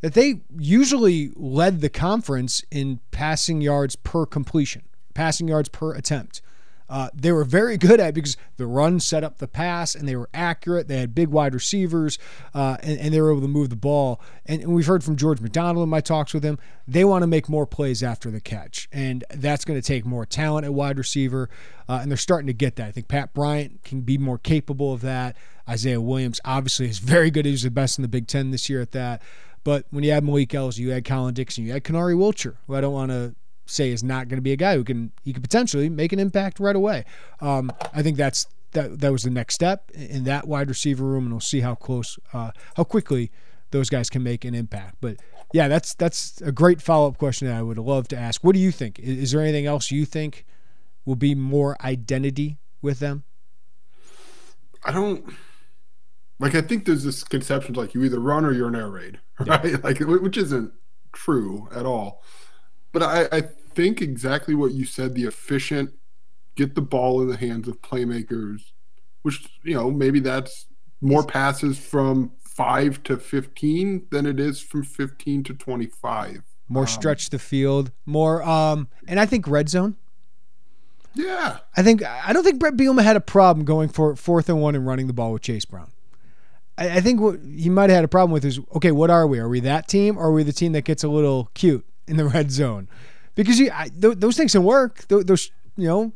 That 0.00 0.14
they 0.14 0.40
usually 0.58 1.30
led 1.36 1.80
the 1.80 1.88
conference 1.88 2.62
in 2.70 3.00
passing 3.10 3.60
yards 3.60 3.96
per 3.96 4.26
completion, 4.26 4.82
passing 5.14 5.48
yards 5.48 5.68
per 5.68 5.94
attempt. 5.94 6.42
Uh, 6.88 7.08
they 7.14 7.32
were 7.32 7.44
very 7.44 7.76
good 7.78 8.00
at 8.00 8.14
because 8.14 8.36
the 8.56 8.66
run 8.66 9.00
set 9.00 9.24
up 9.24 9.38
the 9.38 9.48
pass 9.48 9.94
and 9.94 10.08
they 10.08 10.16
were 10.16 10.28
accurate. 10.32 10.88
They 10.88 10.98
had 10.98 11.14
big 11.14 11.28
wide 11.28 11.54
receivers 11.54 12.18
uh, 12.54 12.76
and, 12.82 12.98
and, 13.00 13.14
they 13.14 13.20
were 13.20 13.30
able 13.30 13.40
to 13.42 13.48
move 13.48 13.70
the 13.70 13.76
ball. 13.76 14.20
And, 14.44 14.62
and, 14.62 14.74
we've 14.74 14.86
heard 14.86 15.02
from 15.02 15.16
George 15.16 15.40
McDonald 15.40 15.82
in 15.82 15.88
my 15.88 16.00
talks 16.00 16.32
with 16.32 16.44
him. 16.44 16.58
They 16.86 17.04
want 17.04 17.22
to 17.22 17.26
make 17.26 17.48
more 17.48 17.66
plays 17.66 18.02
after 18.02 18.30
the 18.30 18.40
catch, 18.40 18.88
and 18.92 19.24
that's 19.30 19.64
going 19.64 19.80
to 19.80 19.86
take 19.86 20.04
more 20.04 20.24
talent 20.24 20.64
at 20.64 20.72
wide 20.72 20.98
receiver. 20.98 21.48
Uh, 21.88 21.98
and 22.02 22.10
they're 22.10 22.16
starting 22.16 22.46
to 22.46 22.52
get 22.52 22.76
that. 22.76 22.88
I 22.88 22.92
think 22.92 23.08
Pat 23.08 23.32
Bryant 23.32 23.82
can 23.84 24.02
be 24.02 24.18
more 24.18 24.38
capable 24.38 24.92
of 24.92 25.00
that. 25.02 25.36
Isaiah 25.68 26.00
Williams 26.00 26.40
obviously 26.44 26.88
is 26.88 26.98
very 27.00 27.30
good. 27.30 27.46
He's 27.46 27.62
the 27.62 27.70
best 27.70 27.98
in 27.98 28.02
the 28.02 28.08
Big 28.08 28.26
Ten 28.26 28.50
this 28.50 28.68
year 28.68 28.80
at 28.80 28.92
that. 28.92 29.22
But 29.66 29.84
when 29.90 30.04
you 30.04 30.12
add 30.12 30.22
Malik 30.22 30.50
Elzy, 30.50 30.78
you 30.78 30.92
add 30.92 31.04
Colin 31.04 31.34
Dixon, 31.34 31.64
you 31.64 31.74
add 31.74 31.82
Kanari 31.82 32.14
Wilcher, 32.14 32.54
who 32.68 32.76
I 32.76 32.80
don't 32.80 32.92
want 32.92 33.10
to 33.10 33.34
say 33.66 33.90
is 33.90 34.04
not 34.04 34.28
going 34.28 34.36
to 34.36 34.42
be 34.42 34.52
a 34.52 34.56
guy 34.56 34.76
who 34.76 34.84
can 34.84 35.10
he 35.24 35.32
could 35.32 35.42
potentially 35.42 35.88
make 35.88 36.12
an 36.12 36.20
impact 36.20 36.60
right 36.60 36.76
away. 36.76 37.04
Um, 37.40 37.72
I 37.92 38.00
think 38.00 38.16
that's 38.16 38.46
that 38.74 39.00
that 39.00 39.10
was 39.10 39.24
the 39.24 39.30
next 39.30 39.56
step 39.56 39.90
in 39.90 40.22
that 40.22 40.46
wide 40.46 40.68
receiver 40.68 41.04
room, 41.04 41.24
and 41.24 41.32
we'll 41.32 41.40
see 41.40 41.62
how 41.62 41.74
close, 41.74 42.16
uh, 42.32 42.52
how 42.76 42.84
quickly 42.84 43.32
those 43.72 43.90
guys 43.90 44.08
can 44.08 44.22
make 44.22 44.44
an 44.44 44.54
impact. 44.54 44.98
But 45.00 45.16
yeah, 45.52 45.66
that's 45.66 45.94
that's 45.94 46.40
a 46.42 46.52
great 46.52 46.80
follow 46.80 47.08
up 47.08 47.18
question 47.18 47.48
that 47.48 47.56
I 47.56 47.62
would 47.62 47.76
love 47.76 48.06
to 48.08 48.16
ask. 48.16 48.44
What 48.44 48.54
do 48.54 48.60
you 48.60 48.70
think? 48.70 49.00
Is, 49.00 49.18
is 49.18 49.32
there 49.32 49.40
anything 49.40 49.66
else 49.66 49.90
you 49.90 50.04
think 50.04 50.46
will 51.04 51.16
be 51.16 51.34
more 51.34 51.76
identity 51.82 52.58
with 52.82 53.00
them? 53.00 53.24
I 54.84 54.92
don't 54.92 55.24
like. 56.38 56.54
I 56.54 56.62
think 56.62 56.84
there's 56.84 57.04
this 57.04 57.24
conception 57.24 57.74
like 57.74 57.94
you 57.94 58.02
either 58.04 58.20
run 58.20 58.44
or 58.44 58.52
you're 58.52 58.68
an 58.68 58.76
air 58.76 58.88
raid, 58.88 59.20
right? 59.40 59.64
Yeah. 59.64 59.76
Like 59.82 60.00
which 60.00 60.36
isn't 60.36 60.72
true 61.12 61.68
at 61.74 61.86
all. 61.86 62.22
But 62.92 63.02
I, 63.02 63.28
I 63.36 63.40
think 63.74 64.00
exactly 64.00 64.54
what 64.54 64.72
you 64.72 64.84
said 64.84 65.14
the 65.14 65.24
efficient, 65.24 65.92
get 66.54 66.74
the 66.74 66.80
ball 66.80 67.20
in 67.20 67.28
the 67.28 67.36
hands 67.36 67.68
of 67.68 67.82
playmakers, 67.82 68.72
which, 69.22 69.48
you 69.62 69.74
know, 69.74 69.90
maybe 69.90 70.20
that's 70.20 70.66
more 71.00 71.24
passes 71.24 71.78
from 71.78 72.32
five 72.40 73.02
to 73.02 73.16
15 73.18 74.06
than 74.10 74.24
it 74.24 74.40
is 74.40 74.60
from 74.60 74.82
15 74.82 75.44
to 75.44 75.54
25. 75.54 76.42
More 76.68 76.82
um, 76.82 76.86
stretch 76.86 77.30
the 77.30 77.38
field, 77.38 77.92
more, 78.06 78.42
um, 78.42 78.88
and 79.06 79.20
I 79.20 79.26
think 79.26 79.46
red 79.46 79.68
zone. 79.68 79.96
Yeah. 81.14 81.58
I 81.76 81.82
think, 81.82 82.02
I 82.02 82.32
don't 82.32 82.44
think 82.44 82.58
Bret 82.58 82.76
Bielema 82.76 83.02
had 83.02 83.16
a 83.16 83.20
problem 83.20 83.64
going 83.64 83.88
for 83.88 84.16
fourth 84.16 84.48
and 84.48 84.60
one 84.60 84.74
and 84.74 84.86
running 84.86 85.06
the 85.06 85.12
ball 85.12 85.32
with 85.32 85.42
Chase 85.42 85.64
Brown. 85.64 85.92
I, 86.78 86.96
I 86.96 87.00
think 87.00 87.20
what 87.20 87.40
he 87.40 87.68
might 87.68 87.90
have 87.90 87.96
had 87.96 88.04
a 88.04 88.08
problem 88.08 88.32
with 88.32 88.44
is 88.44 88.60
okay, 88.76 88.92
what 88.92 89.10
are 89.10 89.26
we? 89.26 89.38
Are 89.38 89.48
we 89.48 89.60
that 89.60 89.88
team 89.88 90.18
or 90.18 90.26
are 90.26 90.32
we 90.32 90.42
the 90.42 90.52
team 90.52 90.72
that 90.72 90.82
gets 90.82 91.04
a 91.04 91.08
little 91.08 91.50
cute? 91.54 91.84
in 92.06 92.16
the 92.16 92.24
red 92.28 92.50
zone 92.50 92.88
because 93.34 93.58
you 93.58 93.70
I, 93.72 93.88
th- 93.88 94.18
those 94.18 94.36
things 94.36 94.52
can 94.52 94.64
work. 94.64 95.06
Th- 95.08 95.24
those 95.26 95.50
you 95.76 95.86
know 95.86 96.12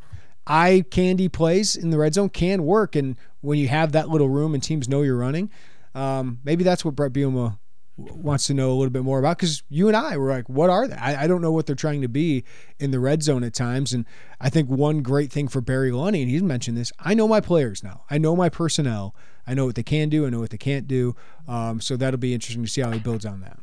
eye 0.46 0.84
candy 0.90 1.28
plays 1.28 1.76
in 1.76 1.90
the 1.90 1.98
red 1.98 2.14
zone 2.14 2.28
can 2.28 2.64
work, 2.64 2.96
and 2.96 3.16
when 3.40 3.58
you 3.58 3.68
have 3.68 3.92
that 3.92 4.08
little 4.08 4.28
room 4.28 4.54
and 4.54 4.62
teams 4.62 4.88
know 4.88 5.02
you're 5.02 5.16
running, 5.16 5.50
um, 5.94 6.40
maybe 6.44 6.64
that's 6.64 6.84
what 6.84 6.96
Bret 6.96 7.12
Bielema 7.12 7.58
wants 8.00 8.46
to 8.46 8.54
know 8.54 8.70
a 8.70 8.74
little 8.74 8.90
bit 8.90 9.02
more 9.02 9.18
about 9.18 9.38
because 9.38 9.62
you 9.68 9.88
and 9.88 9.96
I 9.96 10.16
were 10.16 10.30
like, 10.30 10.48
what 10.48 10.70
are 10.70 10.88
they? 10.88 10.94
I, 10.94 11.24
I, 11.24 11.26
don't 11.26 11.42
know 11.42 11.52
what 11.52 11.66
they're 11.66 11.76
trying 11.76 12.02
to 12.02 12.08
be 12.08 12.44
in 12.78 12.90
the 12.90 13.00
red 13.00 13.22
zone 13.22 13.44
at 13.44 13.54
times. 13.54 13.92
And 13.92 14.06
I 14.40 14.50
think 14.50 14.68
one 14.68 15.02
great 15.02 15.32
thing 15.32 15.48
for 15.48 15.60
Barry 15.60 15.90
Lunney, 15.90 16.22
and 16.22 16.30
he's 16.30 16.42
mentioned 16.42 16.76
this, 16.76 16.92
I 16.98 17.14
know 17.14 17.28
my 17.28 17.40
players 17.40 17.82
now. 17.82 18.04
I 18.10 18.18
know 18.18 18.34
my 18.34 18.48
personnel. 18.48 19.14
I 19.46 19.54
know 19.54 19.66
what 19.66 19.74
they 19.74 19.82
can 19.82 20.08
do. 20.08 20.26
I 20.26 20.30
know 20.30 20.40
what 20.40 20.50
they 20.50 20.58
can't 20.58 20.86
do. 20.86 21.16
Um, 21.48 21.80
so 21.80 21.96
that'll 21.96 22.18
be 22.18 22.34
interesting 22.34 22.64
to 22.64 22.70
see 22.70 22.80
how 22.80 22.90
he 22.90 22.98
builds 22.98 23.26
on 23.26 23.40
that. 23.40 23.58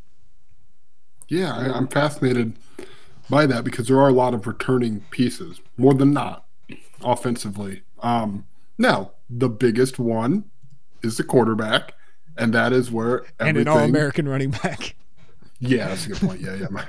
Yeah, 1.28 1.54
I, 1.56 1.78
am 1.78 1.88
fascinated 1.88 2.58
by 3.30 3.46
that 3.46 3.64
because 3.64 3.88
there 3.88 4.00
are 4.00 4.10
a 4.10 4.14
lot 4.14 4.34
of 4.34 4.48
returning 4.48 5.02
pieces, 5.10 5.60
more 5.78 5.94
than 5.94 6.14
not, 6.14 6.46
offensively. 7.04 7.84
Um, 8.00 8.46
now, 8.78 9.12
the 9.30 9.50
biggest 9.50 10.00
one 10.00 10.46
is 11.04 11.18
the 11.18 11.24
quarterback, 11.24 11.94
and 12.38 12.54
that 12.54 12.74
is 12.74 12.92
where 12.92 13.26
and 13.40 13.58
an 13.58 13.68
all-American 13.68 14.28
running 14.28 14.52
back. 14.52 14.96
Yeah, 15.60 15.88
that's 15.88 16.06
a 16.06 16.10
good 16.10 16.20
point. 16.20 16.42
Yeah, 16.42 16.56
yeah. 16.56 16.68
My, 16.70 16.82
I 16.82 16.88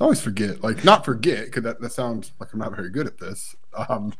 always 0.00 0.20
forget, 0.20 0.62
like 0.62 0.84
not 0.84 1.04
forget, 1.04 1.46
because 1.46 1.62
that, 1.62 1.80
that 1.80 1.92
sounds 1.92 2.32
like 2.38 2.52
I'm 2.52 2.58
not 2.58 2.76
very 2.76 2.90
good 2.90 3.06
at 3.06 3.18
this. 3.18 3.56
Um, 3.88 4.12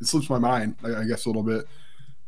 it 0.00 0.06
slips 0.06 0.30
my 0.30 0.38
mind, 0.38 0.76
I, 0.82 1.02
I 1.02 1.04
guess, 1.04 1.26
a 1.26 1.28
little 1.28 1.42
bit. 1.42 1.66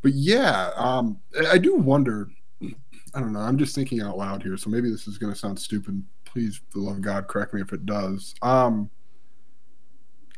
But 0.02 0.12
yeah, 0.12 0.70
um, 0.76 1.18
I, 1.40 1.52
I 1.52 1.58
do 1.58 1.74
wonder. 1.74 2.28
I 2.62 3.20
don't 3.20 3.32
know. 3.32 3.40
I'm 3.40 3.56
just 3.56 3.74
thinking 3.74 4.02
out 4.02 4.18
loud 4.18 4.42
here, 4.42 4.58
so 4.58 4.68
maybe 4.68 4.90
this 4.90 5.08
is 5.08 5.16
going 5.16 5.32
to 5.32 5.38
sound 5.38 5.58
stupid 5.58 6.02
please, 6.36 6.60
for 6.68 6.80
the 6.80 6.84
love 6.84 6.96
of 6.96 7.02
God, 7.02 7.28
correct 7.28 7.54
me 7.54 7.62
if 7.62 7.72
it 7.72 7.86
does. 7.86 8.34
Um, 8.42 8.90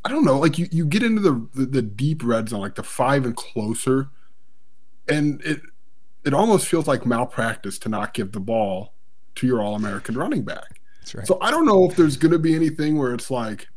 I 0.04 0.10
don't 0.10 0.24
know. 0.24 0.38
Like 0.38 0.56
you, 0.56 0.68
you 0.70 0.86
get 0.86 1.02
into 1.02 1.20
the, 1.20 1.48
the, 1.54 1.66
the 1.66 1.82
deep 1.82 2.22
red 2.22 2.48
zone, 2.48 2.60
like 2.60 2.76
the 2.76 2.84
five 2.84 3.24
and 3.24 3.34
closer, 3.34 4.10
and 5.08 5.42
it 5.42 5.60
it 6.24 6.34
almost 6.34 6.66
feels 6.66 6.86
like 6.86 7.06
malpractice 7.06 7.78
to 7.80 7.88
not 7.88 8.14
give 8.14 8.32
the 8.32 8.40
ball 8.40 8.94
to 9.36 9.46
your 9.46 9.60
All 9.62 9.74
American 9.74 10.16
running 10.16 10.42
back. 10.42 10.80
Right. 11.14 11.26
So 11.26 11.38
I 11.40 11.50
don't 11.50 11.64
know 11.64 11.88
if 11.88 11.96
there's 11.96 12.16
going 12.16 12.32
to 12.32 12.38
be 12.38 12.54
anything 12.54 12.98
where 12.98 13.14
it's 13.14 13.30
like, 13.30 13.68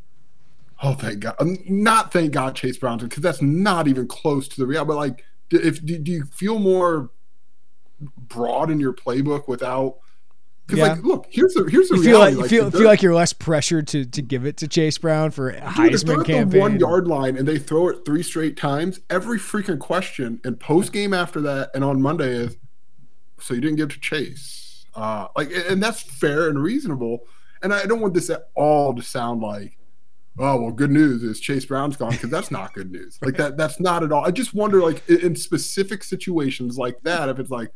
oh, 0.82 0.94
thank 0.94 1.20
God, 1.20 1.34
um, 1.38 1.56
not 1.66 2.12
thank 2.12 2.32
God 2.32 2.54
Chase 2.54 2.76
Brown, 2.76 2.98
because 2.98 3.22
that's 3.22 3.40
not 3.40 3.88
even 3.88 4.06
close 4.06 4.48
to 4.48 4.60
the 4.60 4.66
reality. 4.66 4.88
But 4.88 4.96
like, 4.96 5.24
if 5.50 5.84
do 5.84 6.02
you 6.04 6.24
feel 6.24 6.58
more 6.58 7.10
broad 8.16 8.70
in 8.70 8.80
your 8.80 8.92
playbook 8.92 9.48
without 9.48 9.98
because 10.72 10.86
yeah. 10.86 10.94
like, 10.94 11.04
look, 11.04 11.26
here's 11.28 11.54
a 11.56 11.68
here's 11.68 11.90
a 11.90 11.96
you 11.96 12.02
feel 12.02 12.18
like, 12.18 12.34
like 12.34 12.48
feel, 12.48 12.70
feel 12.70 12.84
like 12.84 13.02
you're 13.02 13.14
less 13.14 13.32
pressured 13.32 13.86
to 13.88 14.06
to 14.06 14.22
give 14.22 14.46
it 14.46 14.56
to 14.58 14.68
Chase 14.68 14.96
Brown 14.96 15.30
for 15.30 15.50
a 15.50 15.60
Heisman 15.60 16.24
campaign. 16.24 16.48
The 16.48 16.58
one 16.58 16.80
yard 16.80 17.06
line 17.06 17.36
and 17.36 17.46
they 17.46 17.58
throw 17.58 17.88
it 17.88 18.04
three 18.06 18.22
straight 18.22 18.56
times. 18.56 19.00
Every 19.10 19.38
freaking 19.38 19.78
question 19.78 20.40
and 20.44 20.58
post 20.58 20.92
game 20.92 21.12
after 21.12 21.40
that 21.42 21.70
and 21.74 21.84
on 21.84 22.00
Monday 22.00 22.30
is, 22.30 22.56
so 23.38 23.52
you 23.52 23.60
didn't 23.60 23.76
give 23.76 23.90
to 23.90 24.00
Chase, 24.00 24.86
uh, 24.94 25.28
like, 25.36 25.50
and 25.68 25.82
that's 25.82 26.00
fair 26.00 26.48
and 26.48 26.62
reasonable. 26.62 27.20
And 27.62 27.74
I 27.74 27.84
don't 27.84 28.00
want 28.00 28.14
this 28.14 28.30
at 28.30 28.48
all 28.54 28.94
to 28.94 29.02
sound 29.02 29.42
like, 29.42 29.76
oh 30.38 30.62
well, 30.62 30.72
good 30.72 30.90
news 30.90 31.22
is 31.22 31.38
Chase 31.38 31.66
Brown's 31.66 31.96
gone 31.96 32.12
because 32.12 32.30
that's 32.30 32.50
not 32.50 32.72
good 32.72 32.90
news. 32.90 33.18
Like 33.20 33.36
that 33.36 33.58
that's 33.58 33.78
not 33.78 34.02
at 34.02 34.10
all. 34.10 34.24
I 34.24 34.30
just 34.30 34.54
wonder 34.54 34.80
like 34.80 35.06
in 35.08 35.36
specific 35.36 36.02
situations 36.02 36.78
like 36.78 37.02
that 37.02 37.28
if 37.28 37.38
it's 37.38 37.50
like, 37.50 37.70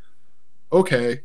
okay, 0.73 1.21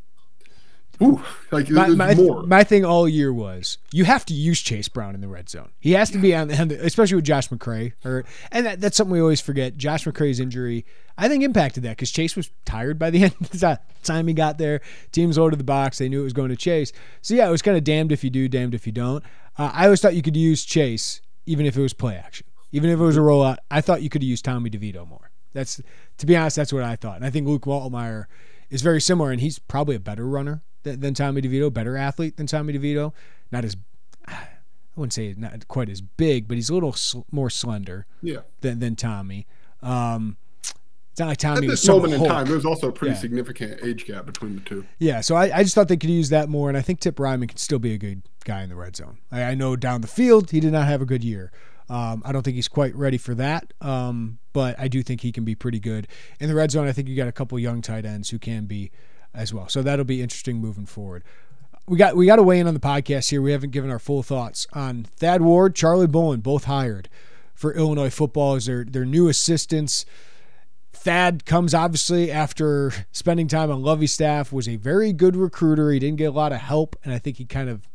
Ooh, 1.01 1.23
like 1.49 1.69
my, 1.69 1.87
my, 1.89 2.13
my, 2.13 2.63
thing 2.63 2.85
all 2.85 3.09
year 3.09 3.33
was 3.33 3.79
you 3.91 4.05
have 4.05 4.23
to 4.25 4.33
use 4.33 4.61
Chase 4.61 4.87
Brown 4.87 5.15
in 5.15 5.21
the 5.21 5.27
red 5.27 5.49
zone. 5.49 5.71
He 5.79 5.93
has 5.93 6.11
to 6.11 6.19
be 6.19 6.35
on 6.35 6.49
the, 6.49 6.79
especially 6.85 7.15
with 7.15 7.25
Josh 7.25 7.49
McCray. 7.49 7.93
Or, 8.05 8.23
and 8.51 8.65
that, 8.65 8.81
that's 8.81 8.97
something 8.97 9.11
we 9.11 9.19
always 9.19 9.41
forget. 9.41 9.77
Josh 9.77 10.05
McCray's 10.05 10.39
injury, 10.39 10.85
I 11.17 11.27
think, 11.27 11.43
impacted 11.43 11.83
that 11.83 11.91
because 11.97 12.11
Chase 12.11 12.35
was 12.35 12.51
tired 12.65 12.99
by 12.99 13.09
the 13.09 13.23
end 13.23 13.33
of 13.41 13.49
the 13.49 13.79
time 14.03 14.27
he 14.27 14.33
got 14.33 14.59
there. 14.59 14.81
Teams 15.11 15.37
loaded 15.37 15.59
the 15.59 15.63
box. 15.63 15.97
They 15.97 16.07
knew 16.07 16.21
it 16.21 16.25
was 16.25 16.33
going 16.33 16.49
to 16.49 16.55
Chase. 16.55 16.93
So, 17.21 17.33
yeah, 17.33 17.47
it 17.47 17.51
was 17.51 17.63
kind 17.63 17.77
of 17.77 17.83
damned 17.83 18.11
if 18.11 18.23
you 18.23 18.29
do, 18.29 18.47
damned 18.47 18.75
if 18.75 18.85
you 18.85 18.93
don't. 18.93 19.23
Uh, 19.57 19.71
I 19.73 19.85
always 19.85 20.01
thought 20.01 20.15
you 20.15 20.21
could 20.21 20.37
use 20.37 20.63
Chase 20.63 21.21
even 21.47 21.65
if 21.65 21.75
it 21.75 21.81
was 21.81 21.93
play 21.93 22.15
action, 22.15 22.45
even 22.71 22.91
if 22.91 22.99
it 22.99 23.03
was 23.03 23.17
a 23.17 23.21
rollout. 23.21 23.57
I 23.71 23.81
thought 23.81 24.03
you 24.03 24.09
could 24.09 24.23
use 24.23 24.41
Tommy 24.41 24.69
DeVito 24.69 25.07
more. 25.07 25.31
That's, 25.53 25.81
to 26.17 26.25
be 26.25 26.37
honest, 26.37 26.55
that's 26.55 26.71
what 26.71 26.83
I 26.83 26.95
thought. 26.95 27.17
And 27.17 27.25
I 27.25 27.31
think 27.31 27.47
Luke 27.47 27.63
Altmyer 27.63 28.25
is 28.69 28.83
very 28.83 29.01
similar, 29.01 29.31
and 29.31 29.41
he's 29.41 29.57
probably 29.57 29.95
a 29.95 29.99
better 29.99 30.27
runner 30.27 30.61
than, 30.83 30.99
than 30.99 31.13
Tommy 31.13 31.41
DeVito, 31.41 31.71
better 31.73 31.97
athlete 31.97 32.37
than 32.37 32.47
Tommy 32.47 32.73
DeVito. 32.73 33.13
Not 33.51 33.65
as 33.65 33.75
I 34.27 34.47
wouldn't 34.95 35.13
say 35.13 35.33
not 35.37 35.67
quite 35.67 35.89
as 35.89 36.01
big, 36.01 36.47
but 36.47 36.55
he's 36.55 36.69
a 36.69 36.73
little 36.73 36.93
sl- 36.93 37.21
more 37.31 37.49
slender. 37.49 38.05
Yeah. 38.21 38.39
Than 38.61 38.79
than 38.79 38.95
Tommy. 38.95 39.47
Um, 39.81 40.37
it's 41.11 41.19
not 41.19 41.27
like 41.27 41.37
Tommy 41.37 41.67
At 41.67 41.71
this 41.71 41.87
moment 41.87 42.13
in 42.13 42.23
time, 42.23 42.45
there's 42.45 42.65
also 42.65 42.87
a 42.87 42.91
pretty 42.91 43.15
yeah. 43.15 43.19
significant 43.19 43.83
age 43.83 44.05
gap 44.05 44.25
between 44.25 44.55
the 44.55 44.61
two. 44.61 44.85
Yeah, 44.97 45.19
so 45.19 45.35
I, 45.35 45.57
I, 45.57 45.63
just 45.63 45.75
thought 45.75 45.89
they 45.89 45.97
could 45.97 46.09
use 46.09 46.29
that 46.29 46.47
more, 46.47 46.69
and 46.69 46.77
I 46.77 46.81
think 46.81 47.01
Tip 47.01 47.17
Reiman 47.17 47.49
can 47.49 47.57
still 47.57 47.79
be 47.79 47.93
a 47.93 47.97
good 47.97 48.21
guy 48.45 48.63
in 48.63 48.69
the 48.69 48.77
red 48.77 48.95
zone. 48.95 49.17
I, 49.29 49.43
I 49.43 49.55
know 49.55 49.75
down 49.75 49.99
the 49.99 50.07
field 50.07 50.51
he 50.51 50.61
did 50.61 50.71
not 50.71 50.87
have 50.87 51.01
a 51.01 51.05
good 51.05 51.21
year. 51.21 51.51
Um, 51.89 52.21
I 52.23 52.31
don't 52.31 52.43
think 52.43 52.55
he's 52.55 52.69
quite 52.69 52.95
ready 52.95 53.17
for 53.17 53.35
that, 53.35 53.73
um, 53.81 54.39
but 54.53 54.79
I 54.79 54.87
do 54.87 55.03
think 55.03 55.19
he 55.19 55.33
can 55.33 55.43
be 55.43 55.53
pretty 55.53 55.79
good 55.81 56.07
in 56.39 56.47
the 56.47 56.55
red 56.55 56.71
zone. 56.71 56.87
I 56.87 56.93
think 56.93 57.09
you 57.09 57.17
got 57.17 57.27
a 57.27 57.33
couple 57.33 57.59
young 57.59 57.81
tight 57.81 58.05
ends 58.05 58.29
who 58.29 58.39
can 58.39 58.65
be 58.65 58.91
as 59.33 59.53
well. 59.53 59.67
So 59.69 59.81
that'll 59.81 60.05
be 60.05 60.21
interesting 60.21 60.57
moving 60.57 60.85
forward. 60.85 61.23
We 61.87 61.97
got 61.97 62.15
we 62.15 62.25
got 62.25 62.35
to 62.37 62.43
weigh 62.43 62.59
in 62.59 62.67
on 62.67 62.73
the 62.73 62.79
podcast 62.79 63.29
here. 63.29 63.41
We 63.41 63.51
haven't 63.51 63.71
given 63.71 63.89
our 63.89 63.99
full 63.99 64.23
thoughts 64.23 64.67
on 64.73 65.03
Thad 65.03 65.41
Ward, 65.41 65.75
Charlie 65.75 66.07
Bullen, 66.07 66.41
both 66.41 66.65
hired 66.65 67.09
for 67.53 67.73
Illinois 67.73 68.09
football 68.09 68.55
as 68.55 68.65
their 68.65 68.83
their 68.83 69.05
new 69.05 69.27
assistants. 69.27 70.05
Thad 70.93 71.45
comes 71.45 71.73
obviously 71.73 72.31
after 72.31 72.93
spending 73.11 73.47
time 73.47 73.71
on 73.71 73.81
Lovie 73.81 74.07
staff, 74.07 74.53
was 74.53 74.67
a 74.67 74.75
very 74.75 75.11
good 75.13 75.35
recruiter. 75.35 75.91
He 75.91 75.99
didn't 75.99 76.17
get 76.17 76.25
a 76.25 76.31
lot 76.31 76.51
of 76.51 76.59
help, 76.59 76.95
and 77.03 77.13
I 77.13 77.17
think 77.17 77.37
he 77.37 77.45
kind 77.45 77.69
of 77.69 77.87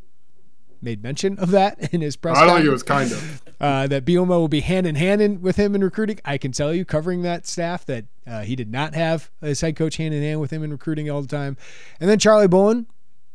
made 0.86 1.02
mention 1.02 1.38
of 1.38 1.50
that 1.50 1.92
in 1.92 2.00
his 2.00 2.16
press. 2.16 2.38
I 2.38 2.46
don't 2.46 2.56
think 2.56 2.66
it 2.66 2.70
was 2.70 2.82
kind 2.82 3.12
of 3.12 3.42
uh, 3.60 3.86
that 3.88 4.06
Bielema 4.06 4.28
will 4.28 4.48
be 4.48 4.60
hand 4.60 4.86
in 4.86 4.94
hand 4.94 5.20
in, 5.20 5.42
with 5.42 5.56
him 5.56 5.74
in 5.74 5.84
recruiting. 5.84 6.18
I 6.24 6.38
can 6.38 6.52
tell 6.52 6.72
you, 6.72 6.86
covering 6.86 7.20
that 7.22 7.46
staff, 7.46 7.84
that 7.86 8.06
uh, 8.26 8.42
he 8.42 8.56
did 8.56 8.70
not 8.70 8.94
have 8.94 9.30
his 9.42 9.60
head 9.60 9.76
coach 9.76 9.98
hand 9.98 10.14
in 10.14 10.22
hand 10.22 10.40
with 10.40 10.50
him 10.50 10.62
in 10.62 10.70
recruiting 10.70 11.10
all 11.10 11.20
the 11.20 11.28
time. 11.28 11.58
And 12.00 12.08
then 12.08 12.18
Charlie 12.18 12.48
Bullen, 12.48 12.86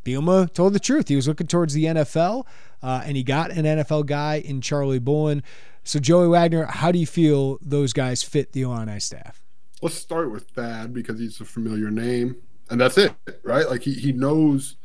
Bielema 0.04 0.52
told 0.52 0.74
the 0.74 0.80
truth. 0.80 1.10
He 1.10 1.16
was 1.16 1.28
looking 1.28 1.48
towards 1.48 1.74
the 1.74 1.86
NFL, 1.86 2.48
uh, 2.82 3.04
and 3.06 3.16
he 3.16 3.24
got 3.24 3.52
an 3.52 3.66
NFL 3.66 4.08
guy 4.08 4.36
in 4.36 4.62
Charlie 4.62 5.00
Bullen. 5.00 5.44
So, 5.84 6.00
Joey 6.00 6.28
Wagner, 6.28 6.66
how 6.66 6.92
do 6.92 7.00
you 7.00 7.08
feel 7.08 7.60
those 7.62 7.92
guys 7.94 8.24
fit 8.24 8.54
the 8.54 8.62
Illini 8.62 9.00
staff? 9.00 9.44
Let's 9.82 9.96
start 9.96 10.32
with 10.32 10.48
Thad 10.50 10.94
because 10.94 11.20
he's 11.20 11.42
a 11.42 11.46
familiar 11.46 11.90
name, 11.90 12.36
and 12.70 12.80
that's 12.80 12.98
it, 12.98 13.14
right? 13.44 13.68
Like 13.68 13.82
he 13.82 13.96
he 13.96 14.12
knows 14.12 14.76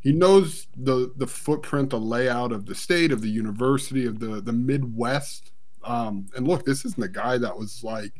he 0.00 0.12
knows 0.12 0.66
the 0.76 1.12
the 1.16 1.26
footprint, 1.26 1.90
the 1.90 2.00
layout 2.00 2.52
of 2.52 2.66
the 2.66 2.74
state, 2.74 3.12
of 3.12 3.20
the 3.20 3.28
university, 3.28 4.06
of 4.06 4.18
the 4.18 4.40
the 4.40 4.52
Midwest. 4.52 5.52
Um, 5.84 6.26
and 6.36 6.48
look, 6.48 6.64
this 6.64 6.84
isn't 6.84 7.02
a 7.02 7.08
guy 7.08 7.38
that 7.38 7.56
was 7.56 7.84
like. 7.84 8.12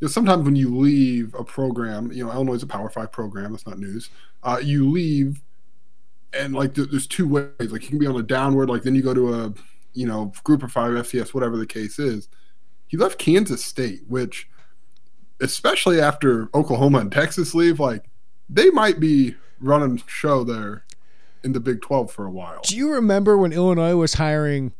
You 0.00 0.08
know, 0.08 0.12
sometimes 0.12 0.44
when 0.44 0.56
you 0.56 0.76
leave 0.76 1.32
a 1.34 1.44
program, 1.44 2.10
you 2.10 2.24
know, 2.24 2.32
Illinois 2.32 2.54
is 2.54 2.64
a 2.64 2.66
Power 2.66 2.90
Five 2.90 3.12
program. 3.12 3.52
That's 3.52 3.66
not 3.66 3.78
news. 3.78 4.10
Uh, 4.42 4.58
you 4.60 4.90
leave, 4.90 5.40
and 6.32 6.52
like 6.52 6.74
there's 6.74 7.06
two 7.06 7.28
ways. 7.28 7.52
Like 7.60 7.82
you 7.82 7.88
can 7.88 7.98
be 7.98 8.08
on 8.08 8.16
a 8.16 8.22
downward, 8.22 8.68
like 8.68 8.82
then 8.82 8.96
you 8.96 9.02
go 9.02 9.14
to 9.14 9.34
a, 9.34 9.54
you 9.92 10.08
know, 10.08 10.32
Group 10.42 10.64
of 10.64 10.72
Five, 10.72 10.90
FCS, 10.90 11.32
whatever 11.32 11.56
the 11.56 11.66
case 11.66 12.00
is. 12.00 12.28
He 12.88 12.96
left 12.96 13.18
Kansas 13.20 13.64
State, 13.64 14.00
which, 14.08 14.48
especially 15.40 16.00
after 16.00 16.48
Oklahoma 16.52 16.98
and 16.98 17.12
Texas 17.12 17.54
leave, 17.54 17.78
like 17.78 18.10
they 18.50 18.70
might 18.70 18.98
be 18.98 19.36
running 19.62 20.02
show 20.06 20.44
there 20.44 20.84
in 21.42 21.52
the 21.52 21.60
Big 21.60 21.80
12 21.80 22.10
for 22.10 22.26
a 22.26 22.30
while. 22.30 22.60
Do 22.64 22.76
you 22.76 22.92
remember 22.92 23.36
when 23.36 23.52
Illinois 23.52 23.96
was 23.96 24.14
hiring 24.14 24.72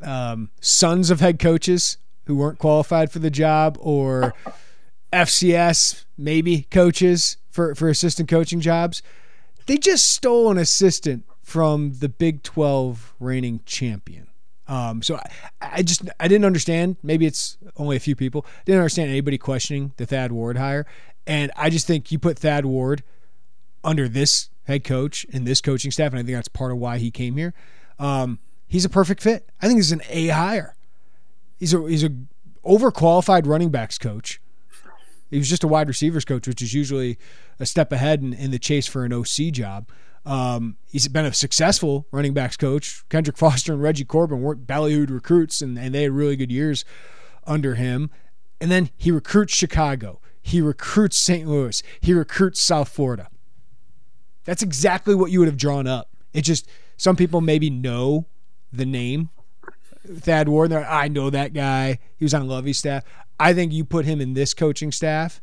um, 0.00 0.50
sons 0.60 1.10
of 1.10 1.20
head 1.20 1.38
coaches 1.38 1.98
who 2.26 2.36
weren't 2.36 2.58
qualified 2.58 3.10
for 3.10 3.18
the 3.18 3.30
job 3.30 3.76
or 3.80 4.34
FCS 5.12 6.04
maybe 6.16 6.62
coaches 6.70 7.36
for, 7.50 7.74
for 7.74 7.88
assistant 7.88 8.28
coaching 8.28 8.60
jobs? 8.60 9.02
They 9.66 9.78
just 9.78 10.10
stole 10.10 10.50
an 10.50 10.58
assistant 10.58 11.24
from 11.42 11.94
the 11.98 12.08
Big 12.08 12.42
12 12.42 13.14
reigning 13.20 13.60
champion. 13.66 14.28
Um, 14.68 15.02
so 15.02 15.16
I, 15.16 15.30
I, 15.60 15.82
just 15.82 16.08
I 16.18 16.28
didn't 16.28 16.44
understand. 16.44 16.96
Maybe 17.02 17.26
it's 17.26 17.58
only 17.76 17.96
a 17.96 18.00
few 18.00 18.16
people 18.16 18.46
didn't 18.64 18.78
understand 18.78 19.10
anybody 19.10 19.36
questioning 19.36 19.92
the 19.96 20.06
Thad 20.06 20.32
Ward 20.32 20.56
hire, 20.56 20.86
and 21.26 21.50
I 21.56 21.68
just 21.68 21.86
think 21.86 22.10
you 22.10 22.18
put 22.18 22.38
Thad 22.38 22.64
Ward 22.64 23.02
under 23.84 24.08
this 24.08 24.50
head 24.64 24.84
coach 24.84 25.26
and 25.32 25.46
this 25.46 25.60
coaching 25.60 25.90
staff, 25.90 26.12
and 26.12 26.20
I 26.20 26.22
think 26.22 26.36
that's 26.36 26.48
part 26.48 26.72
of 26.72 26.78
why 26.78 26.98
he 26.98 27.10
came 27.10 27.36
here. 27.36 27.54
Um, 27.98 28.38
he's 28.66 28.84
a 28.84 28.88
perfect 28.88 29.22
fit. 29.22 29.48
I 29.60 29.66
think 29.66 29.78
he's 29.78 29.92
an 29.92 30.02
A 30.08 30.28
hire. 30.28 30.76
He's 31.58 31.74
a 31.74 31.88
he's 31.88 32.04
a 32.04 32.10
overqualified 32.64 33.46
running 33.46 33.70
backs 33.70 33.98
coach. 33.98 34.40
He 35.30 35.38
was 35.38 35.48
just 35.48 35.64
a 35.64 35.68
wide 35.68 35.88
receivers 35.88 36.24
coach, 36.24 36.46
which 36.46 36.60
is 36.60 36.74
usually 36.74 37.18
a 37.58 37.64
step 37.64 37.90
ahead 37.90 38.20
in, 38.20 38.34
in 38.34 38.50
the 38.50 38.58
chase 38.58 38.86
for 38.86 39.04
an 39.04 39.12
OC 39.12 39.52
job. 39.52 39.88
Um, 40.24 40.76
he's 40.86 41.08
been 41.08 41.24
a 41.24 41.32
successful 41.32 42.06
running 42.12 42.34
backs 42.34 42.56
coach. 42.56 43.04
Kendrick 43.08 43.38
Foster 43.38 43.72
and 43.72 43.82
Reggie 43.82 44.04
Corbin 44.04 44.42
weren't 44.42 44.66
ballyhooed 44.66 45.10
recruits, 45.10 45.62
and, 45.62 45.78
and 45.78 45.94
they 45.94 46.02
had 46.02 46.12
really 46.12 46.36
good 46.36 46.52
years 46.52 46.84
under 47.46 47.74
him. 47.76 48.10
And 48.60 48.70
then 48.70 48.90
he 48.96 49.10
recruits 49.10 49.54
Chicago. 49.54 50.20
He 50.40 50.60
recruits 50.60 51.16
St. 51.16 51.48
Louis. 51.48 51.82
He 52.00 52.12
recruits 52.12 52.60
South 52.60 52.88
Florida. 52.88 53.28
That's 54.44 54.62
exactly 54.62 55.14
what 55.14 55.30
you 55.30 55.38
would 55.38 55.48
have 55.48 55.56
drawn 55.56 55.86
up. 55.86 56.08
It 56.32 56.42
just 56.42 56.68
some 56.96 57.16
people 57.16 57.40
maybe 57.40 57.70
know 57.70 58.26
the 58.72 58.86
name 58.86 59.30
Thad 60.06 60.48
Ward. 60.48 60.72
I 60.72 61.08
know 61.08 61.30
that 61.30 61.52
guy. 61.52 61.98
He 62.16 62.24
was 62.24 62.34
on 62.34 62.48
Lovie's 62.48 62.78
staff. 62.78 63.04
I 63.38 63.52
think 63.54 63.72
you 63.72 63.84
put 63.84 64.04
him 64.04 64.20
in 64.20 64.34
this 64.34 64.54
coaching 64.54 64.92
staff. 64.92 65.40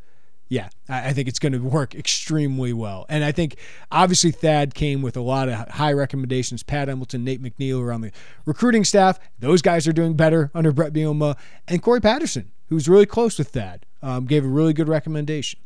Yeah, 0.51 0.69
I 0.87 1.13
think 1.13 1.27
it's 1.27 1.37
going 1.37 1.53
to 1.53 1.59
work 1.59 1.93
extremely 1.93 2.73
well. 2.73 3.05
And 3.07 3.23
I 3.23 3.31
think 3.31 3.57
obviously 3.91 4.31
Thad 4.31 4.73
came 4.73 5.03
with 5.03 5.15
a 5.15 5.21
lot 5.21 5.47
of 5.47 5.69
high 5.69 5.93
recommendations. 5.93 6.63
Pat 6.63 6.87
Hamilton, 6.87 7.23
Nate 7.23 7.41
McNeil 7.41 7.79
around 7.79 8.01
the 8.01 8.11
recruiting 8.45 8.83
staff. 8.83 9.19
Those 9.37 9.61
guys 9.61 9.87
are 9.87 9.93
doing 9.93 10.15
better 10.15 10.49
under 10.55 10.71
Bret 10.71 10.91
Bielema. 10.91 11.37
And 11.67 11.83
Corey 11.83 12.01
Patterson, 12.01 12.51
who's 12.69 12.89
really 12.89 13.05
close 13.05 13.37
with 13.37 13.49
Thad, 13.49 13.85
um, 14.01 14.25
gave 14.25 14.43
a 14.43 14.47
really 14.47 14.73
good 14.73 14.87
recommendation. 14.87 15.59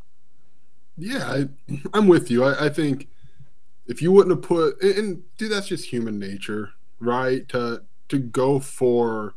Yeah, 0.97 1.45
I, 1.93 1.97
am 1.97 2.07
with 2.07 2.29
you. 2.29 2.43
I, 2.43 2.65
I 2.65 2.69
think 2.69 3.07
if 3.85 4.01
you 4.01 4.11
wouldn't 4.11 4.35
have 4.35 4.43
put 4.43 4.81
and, 4.81 4.97
and 4.97 5.37
dude, 5.37 5.51
that's 5.51 5.67
just 5.67 5.89
human 5.89 6.19
nature, 6.19 6.71
right? 6.99 7.47
To 7.49 7.83
to 8.09 8.19
go 8.19 8.59
for 8.59 9.35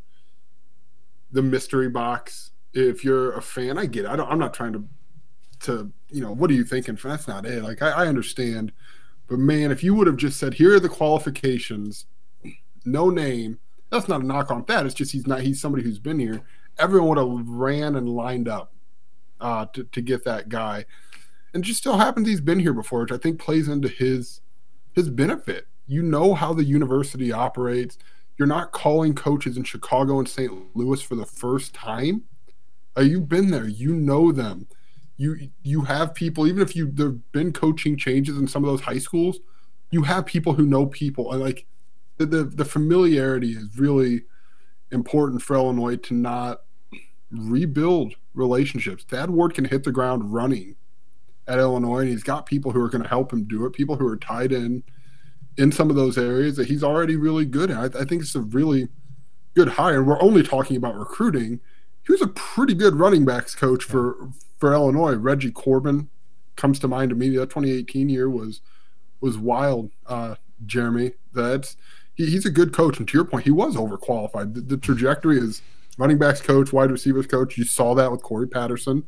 the 1.31 1.43
mystery 1.43 1.89
box. 1.89 2.53
If 2.73 3.05
you're 3.05 3.33
a 3.33 3.43
fan, 3.43 3.79
I 3.79 3.87
get 3.87 4.05
it. 4.05 4.11
I 4.11 4.17
don't, 4.17 4.31
I'm 4.31 4.39
not 4.39 4.55
trying 4.55 4.73
to 4.75 4.85
to 5.61 5.93
you 6.11 6.21
know 6.21 6.33
what 6.33 6.51
are 6.51 6.55
you 6.55 6.65
thinking? 6.65 6.99
That's 7.03 7.29
not 7.29 7.47
it. 7.47 7.63
Like 7.63 7.83
I, 7.83 7.91
I 7.91 8.07
understand, 8.07 8.73
but 9.29 9.39
man, 9.39 9.71
if 9.71 9.83
you 9.83 9.95
would 9.95 10.07
have 10.07 10.17
just 10.17 10.39
said 10.39 10.55
here 10.55 10.75
are 10.75 10.81
the 10.81 10.89
qualifications, 10.89 12.07
no 12.85 13.11
name. 13.11 13.59
That's 13.91 14.09
not 14.09 14.21
a 14.21 14.27
knock 14.27 14.51
on 14.51 14.65
that. 14.67 14.85
It's 14.85 14.95
just 14.95 15.13
he's 15.13 15.27
not. 15.27 15.41
He's 15.41 15.61
somebody 15.61 15.85
who's 15.85 15.99
been 15.99 16.19
here. 16.19 16.43
Everyone 16.79 17.09
would 17.09 17.39
have 17.39 17.49
ran 17.49 17.97
and 17.97 18.09
lined 18.09 18.49
up 18.49 18.73
uh, 19.41 19.67
to 19.73 19.85
to 19.85 20.01
get 20.01 20.25
that 20.25 20.49
guy 20.49 20.85
and 21.57 21.65
just 21.65 21.81
still 21.81 21.97
happens 21.97 22.29
he's 22.29 22.43
been 22.43 22.61
here 22.61 22.75
before, 22.75 23.01
which 23.01 23.13
I 23.13 23.17
think 23.17 23.41
plays 23.41 23.67
into 23.67 23.89
his 23.89 24.43
his 24.93 25.09
benefit. 25.09 25.67
You 25.87 26.03
know 26.03 26.35
how 26.35 26.53
the 26.53 26.65
university 26.65 27.33
operates. 27.33 27.97
You're 28.37 28.47
not 28.47 28.73
calling 28.73 29.15
coaches 29.15 29.57
in 29.57 29.65
Chicago 29.65 30.19
and 30.19 30.29
St. 30.29 30.53
Louis 30.77 31.01
for 31.01 31.15
the 31.15 31.25
first 31.25 31.73
time. 31.73 32.25
Uh, 32.95 33.01
you've 33.01 33.31
been 33.31 33.51
there. 33.51 33.67
You 33.67 33.95
know 33.95 34.33
them. 34.33 34.67
You 35.17 35.49
you 35.63 35.81
have 35.83 36.13
people. 36.13 36.47
Even 36.47 36.61
if 36.61 36.77
you 36.77 36.91
there've 36.93 37.33
been 37.33 37.55
coaching 37.55 37.97
changes 37.97 38.37
in 38.37 38.47
some 38.49 38.63
of 38.63 38.69
those 38.69 38.83
high 38.83 38.99
schools, 38.99 39.39
you 39.91 40.03
have 40.03 40.27
people 40.27 40.53
who 40.53 40.67
know 40.67 40.85
people. 40.85 41.33
And 41.33 41.41
like 41.41 41.65
the 42.19 42.27
the, 42.27 42.45
the 42.45 42.67
familiarity 42.67 43.53
is 43.53 43.79
really 43.79 44.25
important 44.93 45.41
for 45.41 45.57
Illinois 45.57 45.97
to 45.97 46.13
not 46.13 46.65
rebuild 47.31 48.15
relationships. 48.35 49.05
Thad 49.05 49.31
Ward 49.31 49.55
can 49.55 49.65
hit 49.65 49.85
the 49.85 49.91
ground 49.91 50.35
running 50.35 50.77
at 51.49 51.59
Illinois, 51.59 52.01
and 52.01 52.09
he's 52.09 52.23
got 52.23 52.47
people 52.47 52.73
who 52.73 52.81
are 52.81 52.89
going 52.89 53.03
to 53.03 53.09
help 53.09 53.33
him 53.33 53.45
do 53.45 53.65
it. 53.67 53.73
People 53.73 53.97
who 53.97 54.07
are 54.07 54.17
tied 54.17 54.53
in 54.53 54.83
in 55.57 55.73
some 55.73 55.89
of 55.89 55.97
those 55.97 56.19
areas 56.19 56.57
that 56.57 56.69
he's 56.69 56.85
already 56.85 57.17
really 57.17 57.45
good 57.45 57.71
at. 57.71 57.97
I, 57.97 58.01
I 58.01 58.05
think 58.05 58.23
it's 58.23 58.35
a 58.35 58.41
really 58.41 58.89
good 59.55 59.69
hire. 59.69 60.03
We're 60.03 60.21
only 60.21 60.43
talking 60.43 60.77
about 60.77 60.97
recruiting. 60.97 61.61
He 62.07 62.13
was 62.13 62.23
a 62.23 62.29
pretty 62.29 62.75
good 62.75 62.97
running 62.97 63.25
backs 63.25 63.55
coach 63.55 63.85
for 63.85 64.31
for 64.59 64.73
Illinois. 64.73 65.15
Reggie 65.15 65.51
Corbin 65.51 66.09
comes 66.57 66.79
to 66.81 66.89
mind 66.89 67.17
me. 67.17 67.31
That 67.37 67.51
2018 67.51 68.09
year 68.09 68.29
was 68.29 68.61
was 69.21 69.39
wild. 69.39 69.91
Uh, 70.07 70.37
Jeremy, 70.65 71.13
that's 71.33 71.77
he, 72.15 72.27
he's 72.27 72.47
a 72.47 72.51
good 72.51 72.73
coach. 72.73 72.99
And 72.99 73.09
to 73.09 73.17
your 73.17 73.25
point, 73.25 73.45
he 73.45 73.51
was 73.51 73.77
overqualified. 73.77 74.55
The, 74.55 74.61
the 74.61 74.77
trajectory 74.77 75.39
is 75.39 75.63
running 75.99 76.19
backs 76.19 76.41
coach, 76.41 76.73
wide 76.73 76.91
receivers 76.91 77.27
coach. 77.27 77.57
You 77.57 77.65
saw 77.65 77.95
that 77.95 78.11
with 78.11 78.23
Corey 78.23 78.49
Patterson 78.49 79.05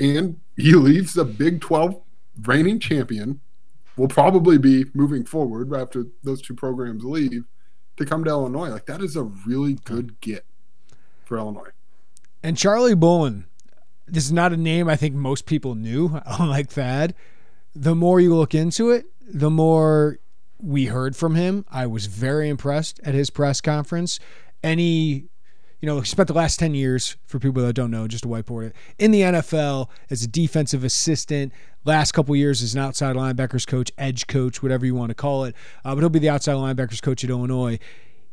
and 0.00 0.40
he 0.56 0.72
leaves 0.74 1.14
the 1.14 1.24
Big 1.24 1.60
12 1.60 2.00
reigning 2.42 2.80
champion, 2.80 3.40
will 3.96 4.08
probably 4.08 4.58
be 4.58 4.86
moving 4.94 5.24
forward 5.24 5.74
after 5.74 6.06
those 6.22 6.40
two 6.40 6.54
programs 6.54 7.04
leave 7.04 7.44
to 7.96 8.06
come 8.06 8.24
to 8.24 8.30
Illinois. 8.30 8.68
Like 8.68 8.86
that 8.86 9.02
is 9.02 9.14
a 9.14 9.22
really 9.22 9.74
good 9.74 10.20
get 10.20 10.44
for 11.24 11.36
Illinois. 11.36 11.70
And 12.42 12.56
Charlie 12.56 12.94
Bullen, 12.94 13.46
this 14.06 14.24
is 14.24 14.32
not 14.32 14.52
a 14.52 14.56
name 14.56 14.88
I 14.88 14.96
think 14.96 15.14
most 15.14 15.44
people 15.44 15.74
knew, 15.74 16.20
unlike 16.26 16.70
Thad. 16.70 17.14
The 17.74 17.94
more 17.94 18.18
you 18.20 18.34
look 18.34 18.54
into 18.54 18.90
it, 18.90 19.06
the 19.20 19.50
more 19.50 20.18
we 20.62 20.86
heard 20.86 21.16
from 21.16 21.34
him. 21.34 21.64
I 21.70 21.86
was 21.86 22.06
very 22.06 22.48
impressed 22.48 23.00
at 23.04 23.14
his 23.14 23.30
press 23.30 23.60
conference. 23.60 24.18
Any 24.62 25.26
you 25.80 25.86
know, 25.86 26.02
spent 26.02 26.28
the 26.28 26.34
last 26.34 26.58
10 26.58 26.74
years, 26.74 27.16
for 27.26 27.38
people 27.38 27.62
that 27.62 27.72
don't 27.72 27.90
know, 27.90 28.06
just 28.06 28.24
to 28.24 28.28
whiteboard 28.28 28.66
it, 28.66 28.76
in 28.98 29.10
the 29.10 29.22
NFL 29.22 29.88
as 30.10 30.22
a 30.22 30.28
defensive 30.28 30.84
assistant. 30.84 31.52
Last 31.84 32.12
couple 32.12 32.36
years 32.36 32.62
as 32.62 32.74
an 32.74 32.80
outside 32.80 33.16
linebackers 33.16 33.66
coach, 33.66 33.90
edge 33.96 34.26
coach, 34.26 34.62
whatever 34.62 34.84
you 34.84 34.94
want 34.94 35.08
to 35.08 35.14
call 35.14 35.44
it. 35.44 35.54
Uh, 35.84 35.94
but 35.94 36.00
he'll 36.00 36.10
be 36.10 36.18
the 36.18 36.28
outside 36.28 36.54
linebackers 36.54 37.00
coach 37.00 37.24
at 37.24 37.30
Illinois. 37.30 37.78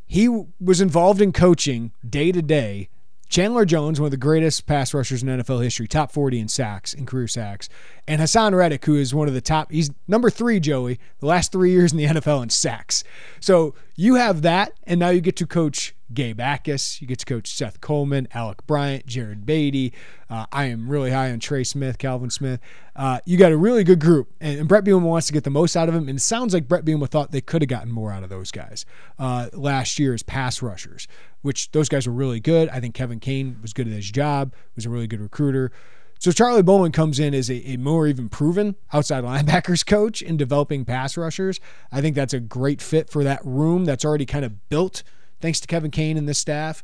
He 0.06 0.28
was 0.60 0.82
involved 0.82 1.22
in 1.22 1.32
coaching 1.32 1.92
day 2.08 2.32
to 2.34 2.42
day. 2.42 2.90
Chandler 3.30 3.66
Jones, 3.66 4.00
one 4.00 4.08
of 4.08 4.12
the 4.12 4.18
greatest 4.18 4.66
pass 4.68 4.94
rushers 4.94 5.22
in 5.22 5.28
NFL 5.28 5.62
history, 5.62 5.86
top 5.88 6.12
40 6.14 6.40
in 6.40 6.48
sacks, 6.48 6.94
in 6.94 7.06
career 7.06 7.28
sacks. 7.28 7.68
And 8.08 8.22
Haason 8.22 8.56
Reddick, 8.56 8.86
who 8.86 8.96
is 8.96 9.14
one 9.14 9.28
of 9.28 9.34
the 9.34 9.42
top, 9.42 9.70
he's 9.70 9.92
number 10.08 10.30
three, 10.30 10.62
Joey, 10.62 10.98
the 11.20 11.26
last 11.26 11.52
three 11.52 11.72
years 11.72 11.92
in 11.92 11.98
the 11.98 12.06
NFL 12.06 12.44
in 12.44 12.50
sacks. 12.50 13.04
So 13.42 13.76
you 13.96 14.16
have 14.16 14.44
that, 14.44 14.74
and 14.84 15.00
now 15.00 15.10
you 15.10 15.20
get 15.20 15.36
to 15.38 15.46
coach 15.46 15.94
Gabe 16.14 16.40
Jacas. 16.40 17.02
You 17.02 17.08
get 17.08 17.20
to 17.20 17.26
coach 17.26 17.52
Seth 17.52 17.82
Coleman, 17.82 18.28
Alec 18.34 18.66
Bryant, 18.68 19.06
Jared 19.06 19.46
Beatty. 19.46 19.94
Uh, 20.30 20.46
I 20.52 20.66
am 20.66 20.90
really 20.90 21.12
high 21.12 21.32
on 21.32 21.40
Trey 21.40 21.64
Smith, 21.64 21.98
Calvin 21.98 22.30
Smith. 22.30 22.60
Uh, 22.96 23.20
you 23.26 23.38
got 23.38 23.52
a 23.52 23.58
really 23.58 23.84
good 23.84 24.00
group, 24.00 24.32
and, 24.42 24.60
and, 24.60 24.68
Bret 24.68 24.84
Bielema 24.84 25.04
wants 25.04 25.28
to 25.28 25.34
get 25.34 25.44
the 25.44 25.50
most 25.50 25.76
out 25.76 25.88
of 25.88 25.94
them. 25.94 26.10
And 26.10 26.18
it 26.18 26.22
sounds 26.22 26.54
like 26.54 26.68
Bret 26.68 26.84
Bielema 26.84 27.08
thought 27.08 27.32
they 27.32 27.42
could 27.42 27.62
have 27.62 27.70
gotten 27.70 27.92
more 27.92 28.12
out 28.12 28.24
of 28.24 28.30
those 28.30 28.52
guys 28.52 28.86
uh, 29.20 29.50
last 29.54 30.00
year 30.00 30.14
as 30.14 30.24
pass 30.24 30.62
rushers, 30.62 31.08
which 31.42 31.72
those 31.72 31.90
guys 31.90 32.08
were 32.08 32.14
really 32.14 32.40
good. 32.40 32.70
I 32.70 32.80
think 32.80 32.96
Kevin 32.96 33.20
Kane 33.20 33.58
was 33.62 33.74
good 33.74 33.88
at 33.88 33.94
his 33.94 34.10
job, 34.10 34.54
was 34.76 34.86
a 34.86 34.90
really 34.90 35.08
good 35.08 35.22
recruiter. 35.22 35.72
So 36.20 36.32
Charlie 36.32 36.64
Bullen 36.64 36.92
comes 36.92 37.20
in 37.20 37.34
as 37.36 37.50
a, 37.50 37.74
a, 37.74 37.78
more 37.78 38.08
even 38.08 38.28
proven 38.28 38.76
outside 38.92 39.24
linebackers 39.24 39.86
coach 39.86 40.22
in 40.22 40.38
developing 40.38 40.84
pass 40.84 41.16
rushers. 41.16 41.60
I 41.92 42.02
think 42.02 42.16
that's 42.16 42.34
a 42.34 42.40
great 42.40 42.82
fit 42.82 43.10
for 43.10 43.24
that 43.24 43.46
room 43.46 43.86
that's 43.86 44.04
already 44.04 44.26
kind 44.26 44.44
of 44.44 44.70
built 44.70 45.04
thanks 45.42 45.60
to 45.62 45.68
Kevin 45.68 45.92
Kane 45.92 46.18
and 46.18 46.28
the 46.28 46.34
staff 46.34 46.84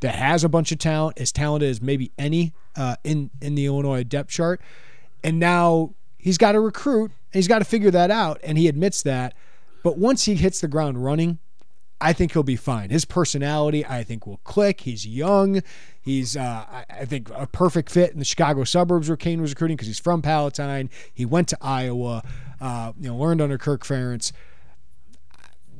that 0.00 0.14
has 0.14 0.44
a 0.44 0.48
bunch 0.48 0.72
of 0.72 0.78
talent, 0.78 1.18
as 1.18 1.32
talented 1.32 1.68
as 1.68 1.82
maybe 1.82 2.12
any 2.18 2.52
uh, 2.76 2.96
in 3.04 3.30
in 3.40 3.54
the 3.54 3.66
Illinois 3.66 4.04
depth 4.04 4.30
chart. 4.30 4.60
And 5.24 5.38
now 5.38 5.94
he's 6.16 6.38
got 6.38 6.52
to 6.52 6.60
recruit 6.60 7.10
and 7.32 7.38
he's 7.38 7.48
got 7.48 7.58
to 7.58 7.64
figure 7.64 7.90
that 7.90 8.10
out. 8.10 8.40
And 8.42 8.56
he 8.56 8.68
admits 8.68 9.02
that. 9.02 9.34
But 9.82 9.98
once 9.98 10.24
he 10.24 10.34
hits 10.34 10.60
the 10.60 10.68
ground 10.68 11.04
running, 11.04 11.38
I 12.00 12.12
think 12.12 12.32
he'll 12.32 12.42
be 12.44 12.56
fine. 12.56 12.90
His 12.90 13.04
personality, 13.04 13.84
I 13.84 14.04
think, 14.04 14.26
will 14.26 14.38
click. 14.38 14.82
He's 14.82 15.06
young. 15.06 15.62
He's, 16.00 16.36
uh, 16.36 16.64
I 16.88 17.04
think, 17.04 17.28
a 17.34 17.46
perfect 17.46 17.90
fit 17.90 18.12
in 18.12 18.18
the 18.18 18.24
Chicago 18.24 18.64
suburbs 18.64 19.08
where 19.08 19.16
Kane 19.16 19.40
was 19.40 19.50
recruiting 19.50 19.76
because 19.76 19.88
he's 19.88 19.98
from 19.98 20.22
Palatine. 20.22 20.90
He 21.12 21.26
went 21.26 21.48
to 21.48 21.58
Iowa, 21.60 22.22
uh, 22.60 22.92
you 23.00 23.08
know, 23.08 23.16
learned 23.16 23.40
under 23.40 23.58
Kirk 23.58 23.84
Ferentz. 23.84 24.32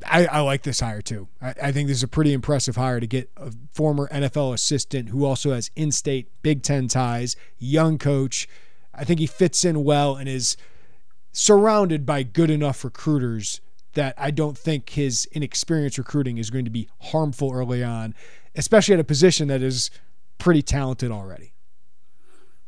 I, 0.05 0.25
I, 0.25 0.39
like 0.41 0.63
this 0.63 0.79
hire 0.79 1.01
too. 1.01 1.27
I, 1.41 1.53
I, 1.63 1.71
think 1.71 1.87
this 1.87 1.97
is 1.97 2.03
a 2.03 2.07
pretty 2.07 2.33
impressive 2.33 2.75
hire 2.75 2.99
to 2.99 3.07
get 3.07 3.29
a 3.37 3.51
former 3.73 4.07
NFL 4.09 4.53
assistant 4.53 5.09
who 5.09 5.25
also 5.25 5.53
has 5.53 5.71
in 5.75 5.91
state 5.91 6.29
Big 6.41 6.63
Ten 6.63 6.87
ties, 6.87 7.35
young 7.57 7.97
coach. 7.97 8.47
I 8.93 9.03
think 9.03 9.19
he 9.19 9.27
fits 9.27 9.63
in 9.63 9.83
well 9.83 10.15
and 10.15 10.27
is 10.27 10.57
surrounded 11.31 12.05
by 12.05 12.23
good 12.23 12.49
enough 12.49 12.83
recruiters 12.83 13.61
that 13.93 14.13
I 14.17 14.31
don't 14.31 14.57
think 14.57 14.91
his 14.91 15.27
inexperienced 15.31 15.97
recruiting 15.97 16.37
is 16.37 16.49
going 16.49 16.65
to 16.65 16.71
be 16.71 16.89
harmful 17.01 17.51
early 17.53 17.83
on, 17.83 18.13
especially 18.55 18.93
at 18.93 18.99
a 18.99 19.05
position 19.05 19.47
that 19.47 19.61
is 19.61 19.89
pretty 20.37 20.61
talented 20.61 21.11
already. 21.11 21.53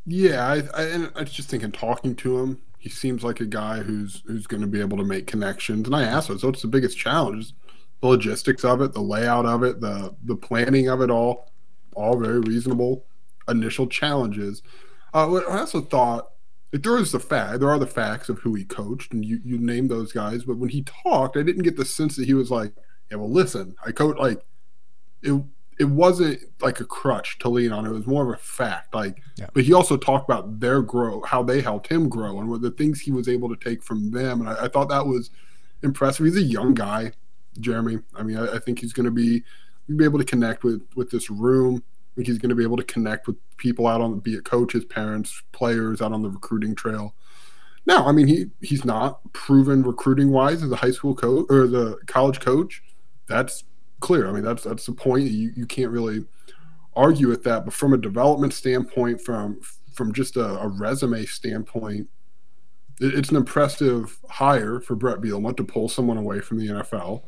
Yeah, 0.06 0.46
I, 0.46 0.82
I, 0.82 1.08
I 1.16 1.24
just 1.24 1.50
think 1.50 1.64
in 1.64 1.72
talking 1.72 2.16
to 2.18 2.40
him, 2.40 2.62
he 2.82 2.90
seems 2.90 3.24
like 3.24 3.40
a 3.40 3.46
guy 3.46 3.78
who's 3.78 4.24
who's 4.26 4.48
going 4.48 4.62
to 4.62 4.68
be 4.68 4.82
able 4.82 4.98
to 4.98 5.04
make 5.04 5.28
connections. 5.28 5.86
And 5.86 5.96
I 5.96 6.02
asked 6.02 6.32
him, 6.32 6.40
so 6.40 6.48
what's 6.48 6.64
the 6.64 6.68
biggest 6.68 6.98
challenge? 6.98 7.54
The 8.02 8.08
logistics 8.08 8.66
of 8.66 8.82
it, 8.82 8.94
the 8.94 9.02
layout 9.02 9.46
of 9.46 9.62
it, 9.62 9.80
the 9.80 10.16
the 10.24 10.36
planning 10.36 10.90
of 10.90 11.00
it 11.00 11.12
all, 11.12 11.52
all 11.94 12.18
very 12.18 12.40
reasonable 12.40 13.06
initial 13.48 13.86
challenges. 13.86 14.64
Uh, 15.14 15.32
I 15.32 15.60
also 15.60 15.82
thought 15.82 16.30
there 16.72 16.98
is 16.98 17.12
the 17.12 17.20
fact 17.20 17.60
there 17.60 17.70
are 17.70 17.78
the 17.78 17.86
facts 17.86 18.30
of 18.30 18.40
who 18.40 18.56
he 18.56 18.66
coached, 18.66 19.14
and 19.14 19.24
you 19.24 19.40
you 19.46 19.60
named 19.60 19.92
those 19.92 20.12
guys. 20.12 20.44
But 20.44 20.58
when 20.58 20.70
he 20.70 20.82
talked, 21.04 21.38
I 21.38 21.44
didn't 21.44 21.62
get 21.62 21.78
the 21.78 21.86
sense 21.86 22.16
that 22.16 22.26
he 22.26 22.34
was 22.34 22.50
like, 22.50 22.74
"Yeah, 23.12 23.18
well, 23.18 23.32
listen, 23.32 23.76
I 23.86 23.92
coach 23.92 24.18
like 24.18 24.44
it." 25.22 25.44
It 25.82 25.90
wasn't 25.90 26.40
like 26.62 26.80
a 26.80 26.86
crutch 26.86 27.40
to 27.40 27.50
lean 27.50 27.72
on. 27.72 27.86
It 27.86 27.92
was 27.92 28.08
more 28.08 28.24
of 28.24 28.30
a 28.30 28.42
fact. 28.42 28.94
Like, 28.94 29.22
yeah. 29.36 29.48
but 29.54 29.64
he 29.64 29.74
also 29.74 29.98
talked 29.98 30.30
about 30.30 30.60
their 30.60 30.82
grow, 30.82 31.22
how 31.24 31.44
they 31.44 31.62
helped 31.62 31.88
him 31.88 32.08
grow, 32.08 32.40
and 32.40 32.50
what 32.50 32.62
the 32.62 32.72
things 32.72 33.02
he 33.02 33.12
was 33.12 33.28
able 33.28 33.50
to 33.50 33.56
take 33.56 33.84
from 33.84 34.12
them. 34.12 34.42
And 34.42 34.50
I, 34.50 34.66
I 34.66 34.68
thought 34.68 34.90
that 34.90 35.06
was 35.06 35.32
impressive. 35.84 36.26
He's 36.26 36.38
a 36.38 36.44
young 36.44 36.74
guy, 36.74 37.14
Jeremy. 37.60 38.00
I 38.16 38.24
mean, 38.24 38.38
I, 38.38 38.56
I 38.56 38.60
think 38.60 38.80
he's 38.80 38.94
going 38.94 39.06
to 39.06 39.12
be 39.12 39.44
be 39.98 40.06
able 40.06 40.20
to 40.20 40.26
connect 40.26 40.64
with 40.64 40.82
with 40.96 41.12
this 41.12 41.30
room 41.30 41.84
think 42.16 42.28
he's 42.28 42.38
going 42.38 42.50
to 42.50 42.56
be 42.56 42.64
able 42.64 42.78
to 42.78 42.84
connect 42.84 43.28
with 43.28 43.36
people 43.58 43.88
out 43.88 44.02
on, 44.02 44.20
be 44.20 44.36
it 44.36 44.46
coaches, 44.46 44.86
parents, 44.86 45.42
players 45.52 46.02
out 46.02 46.12
on 46.12 46.22
the 46.22 46.30
recruiting 46.30 46.76
trail. 46.76 47.16
Now, 47.86 48.06
I 48.06 48.12
mean, 48.12 48.28
he 48.28 48.46
he's 48.62 48.86
not 48.86 49.22
proven 49.34 49.82
recruiting 49.82 50.30
wise 50.30 50.62
as 50.62 50.72
a 50.72 50.76
high 50.76 50.92
school 50.92 51.16
coach 51.16 51.48
or 51.50 51.66
the 51.66 51.98
college 52.06 52.40
coach. 52.40 52.84
That's 53.28 53.64
clear. 54.02 54.28
I 54.28 54.34
mean, 54.34 54.44
that's 54.44 54.64
that's 54.64 54.86
the 54.86 54.92
point. 54.92 55.32
You 55.32 55.52
you 55.56 55.66
can't 55.66 55.92
really 55.92 56.26
argue 56.96 57.28
with 57.28 57.44
that. 57.44 57.66
But 57.66 57.74
from 57.74 57.94
a 57.94 57.98
development 57.98 58.54
standpoint, 58.54 59.22
from 59.22 59.62
from 59.94 60.14
just 60.14 60.36
a, 60.36 60.60
a 60.60 60.68
resume 60.68 61.26
standpoint, 61.26 62.10
it, 63.00 63.14
it's 63.14 63.30
an 63.30 63.38
impressive 63.38 64.20
hire 64.30 64.80
for 64.80 64.96
Bret 64.96 65.22
Bielema 65.22 65.56
to 65.58 65.64
pull 65.64 65.88
someone 65.88 66.18
away 66.18 66.42
from 66.42 66.58
the 66.58 66.68
NFL 66.68 67.24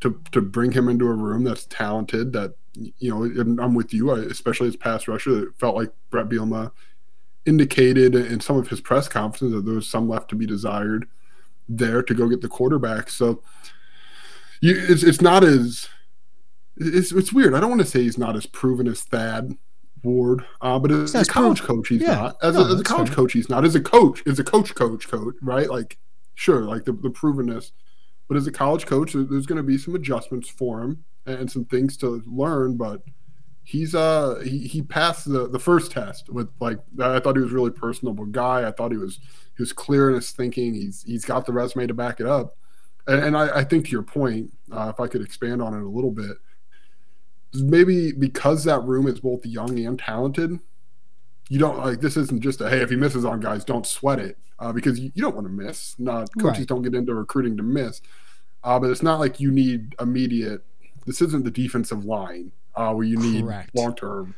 to 0.00 0.20
to 0.32 0.42
bring 0.42 0.72
him 0.72 0.88
into 0.88 1.06
a 1.06 1.14
room 1.14 1.44
that's 1.44 1.66
talented. 1.66 2.32
That 2.32 2.54
you 2.74 3.10
know, 3.10 3.62
I'm 3.62 3.74
with 3.74 3.94
you, 3.94 4.10
especially 4.10 4.68
as 4.68 4.76
pass 4.76 5.08
rusher. 5.08 5.44
It 5.44 5.58
felt 5.58 5.76
like 5.76 5.92
Bret 6.10 6.28
Bielema 6.28 6.72
indicated 7.46 8.14
in 8.14 8.40
some 8.40 8.56
of 8.56 8.68
his 8.68 8.80
press 8.80 9.08
conferences 9.08 9.52
that 9.52 9.64
there 9.64 9.76
was 9.76 9.88
some 9.88 10.08
left 10.08 10.28
to 10.28 10.34
be 10.34 10.46
desired 10.46 11.08
there 11.68 12.02
to 12.02 12.14
go 12.14 12.28
get 12.28 12.40
the 12.40 12.48
quarterback. 12.48 13.08
So 13.08 13.42
you, 14.60 14.74
it's 14.88 15.02
it's 15.02 15.20
not 15.20 15.44
as 15.44 15.88
it's 16.76 17.12
it's 17.12 17.32
weird. 17.32 17.54
I 17.54 17.60
don't 17.60 17.70
want 17.70 17.82
to 17.82 17.86
say 17.86 18.02
he's 18.02 18.18
not 18.18 18.36
as 18.36 18.46
proven 18.46 18.88
as 18.88 19.02
Thad 19.02 19.56
Ward, 20.02 20.44
uh, 20.60 20.78
but 20.78 20.90
as, 20.90 21.14
a 21.14 21.24
college 21.24 21.62
coach, 21.62 21.88
he's 21.88 22.02
yeah. 22.02 22.14
not. 22.14 22.36
As, 22.42 22.54
no, 22.54 22.62
a, 22.62 22.74
as 22.74 22.80
a 22.80 22.84
college 22.84 23.08
fair. 23.08 23.16
coach, 23.16 23.32
he's 23.32 23.48
not. 23.48 23.64
As 23.64 23.74
a 23.74 23.80
coach, 23.80 24.22
as 24.26 24.38
a 24.38 24.44
coach, 24.44 24.74
coach, 24.74 25.08
coach, 25.08 25.34
right? 25.42 25.70
Like, 25.70 25.98
sure, 26.34 26.62
like 26.62 26.84
the, 26.84 26.92
the 26.92 27.10
provenness 27.10 27.72
but 28.28 28.36
as 28.36 28.46
a 28.46 28.52
college 28.52 28.86
coach, 28.86 29.12
there's 29.12 29.46
going 29.46 29.56
to 29.56 29.62
be 29.62 29.78
some 29.78 29.94
adjustments 29.94 30.48
for 30.48 30.82
him 30.82 31.04
and 31.26 31.50
some 31.50 31.64
things 31.64 31.96
to 31.98 32.22
learn. 32.26 32.76
But 32.76 33.02
he's 33.62 33.94
uh 33.94 34.40
he, 34.44 34.58
he 34.66 34.82
passed 34.82 35.30
the 35.30 35.48
the 35.48 35.58
first 35.58 35.92
test 35.92 36.28
with 36.30 36.48
like 36.60 36.78
I 37.00 37.20
thought 37.20 37.36
he 37.36 37.42
was 37.42 37.52
really 37.52 37.70
personable 37.70 38.26
guy. 38.26 38.66
I 38.66 38.72
thought 38.72 38.92
he 38.92 38.98
was 38.98 39.20
he 39.56 39.62
was 39.62 39.72
clear 39.72 40.08
in 40.08 40.16
his 40.16 40.32
thinking. 40.32 40.74
He's 40.74 41.02
he's 41.04 41.24
got 41.24 41.46
the 41.46 41.52
resume 41.52 41.86
to 41.86 41.94
back 41.94 42.20
it 42.20 42.26
up. 42.26 42.56
And, 43.08 43.22
and 43.22 43.36
I, 43.36 43.58
I, 43.58 43.64
think 43.64 43.84
to 43.84 43.92
your 43.92 44.02
point, 44.02 44.50
uh, 44.72 44.90
if 44.92 44.98
I 44.98 45.06
could 45.06 45.22
expand 45.22 45.62
on 45.62 45.72
it 45.74 45.80
a 45.80 45.88
little 45.88 46.10
bit, 46.10 46.36
maybe 47.62 48.12
because 48.12 48.64
that 48.64 48.82
room 48.84 49.06
is 49.06 49.20
both 49.20 49.44
young 49.44 49.78
and 49.78 49.98
talented, 49.98 50.58
you 51.48 51.58
don't 51.58 51.78
like 51.78 52.00
this 52.00 52.16
isn't 52.16 52.42
just 52.42 52.60
a 52.60 52.68
hey 52.68 52.80
if 52.80 52.90
he 52.90 52.96
misses 52.96 53.24
on 53.24 53.40
guys 53.40 53.64
don't 53.64 53.86
sweat 53.86 54.18
it 54.18 54.36
uh, 54.58 54.72
because 54.72 54.98
you, 54.98 55.12
you, 55.14 55.22
don't 55.22 55.34
want 55.34 55.46
to 55.46 55.52
miss 55.52 55.94
not 55.98 56.28
coaches 56.38 56.60
right. 56.60 56.68
don't 56.68 56.82
get 56.82 56.94
into 56.94 57.14
recruiting 57.14 57.56
to 57.56 57.62
miss 57.62 58.00
uh, 58.64 58.78
but 58.80 58.90
it's 58.90 59.02
not 59.02 59.20
like 59.20 59.38
you 59.38 59.50
need 59.52 59.94
immediate 60.00 60.64
this 61.06 61.22
isn't 61.22 61.44
the 61.44 61.50
defensive 61.50 62.04
line 62.04 62.52
uh, 62.74 62.92
where 62.92 63.06
you 63.06 63.16
need 63.16 63.44
long 63.74 63.94
term 63.94 64.34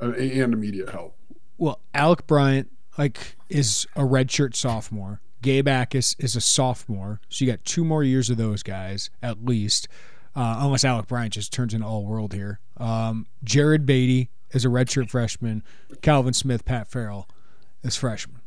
uh, 0.00 0.12
and 0.12 0.54
immediate 0.54 0.88
help. 0.90 1.16
Well 1.58 1.80
alec 1.92 2.26
bryant 2.26 2.70
like 2.96 3.36
is 3.48 3.86
a 3.94 4.02
redshirt 4.02 4.54
sophomore. 4.54 5.20
Gabe 5.42 5.66
jacas 5.66 6.14
is 6.20 6.36
a 6.36 6.40
sophomore. 6.40 7.20
So 7.28 7.44
you 7.44 7.50
got 7.50 7.64
two 7.64 7.84
more 7.84 8.04
years 8.04 8.30
of 8.30 8.36
those 8.36 8.62
guys 8.62 9.10
at 9.22 9.44
least 9.44 9.88
uh, 10.34 10.58
unless 10.60 10.84
alec 10.84 11.06
bryant 11.06 11.32
just 11.32 11.52
turns 11.52 11.74
into 11.74 11.86
all 11.86 12.04
world 12.04 12.32
here 12.32 12.60
um, 12.78 13.26
jared 13.44 13.86
beatty 13.86 14.30
is 14.52 14.64
a 14.64 14.68
redshirt 14.68 15.10
freshman, 15.10 15.62
Calvin 16.00 16.34
Smith, 16.34 16.64
Pat 16.64 16.88
Farrell 16.88 17.28
is 17.82 17.96
freshman. 17.96 18.40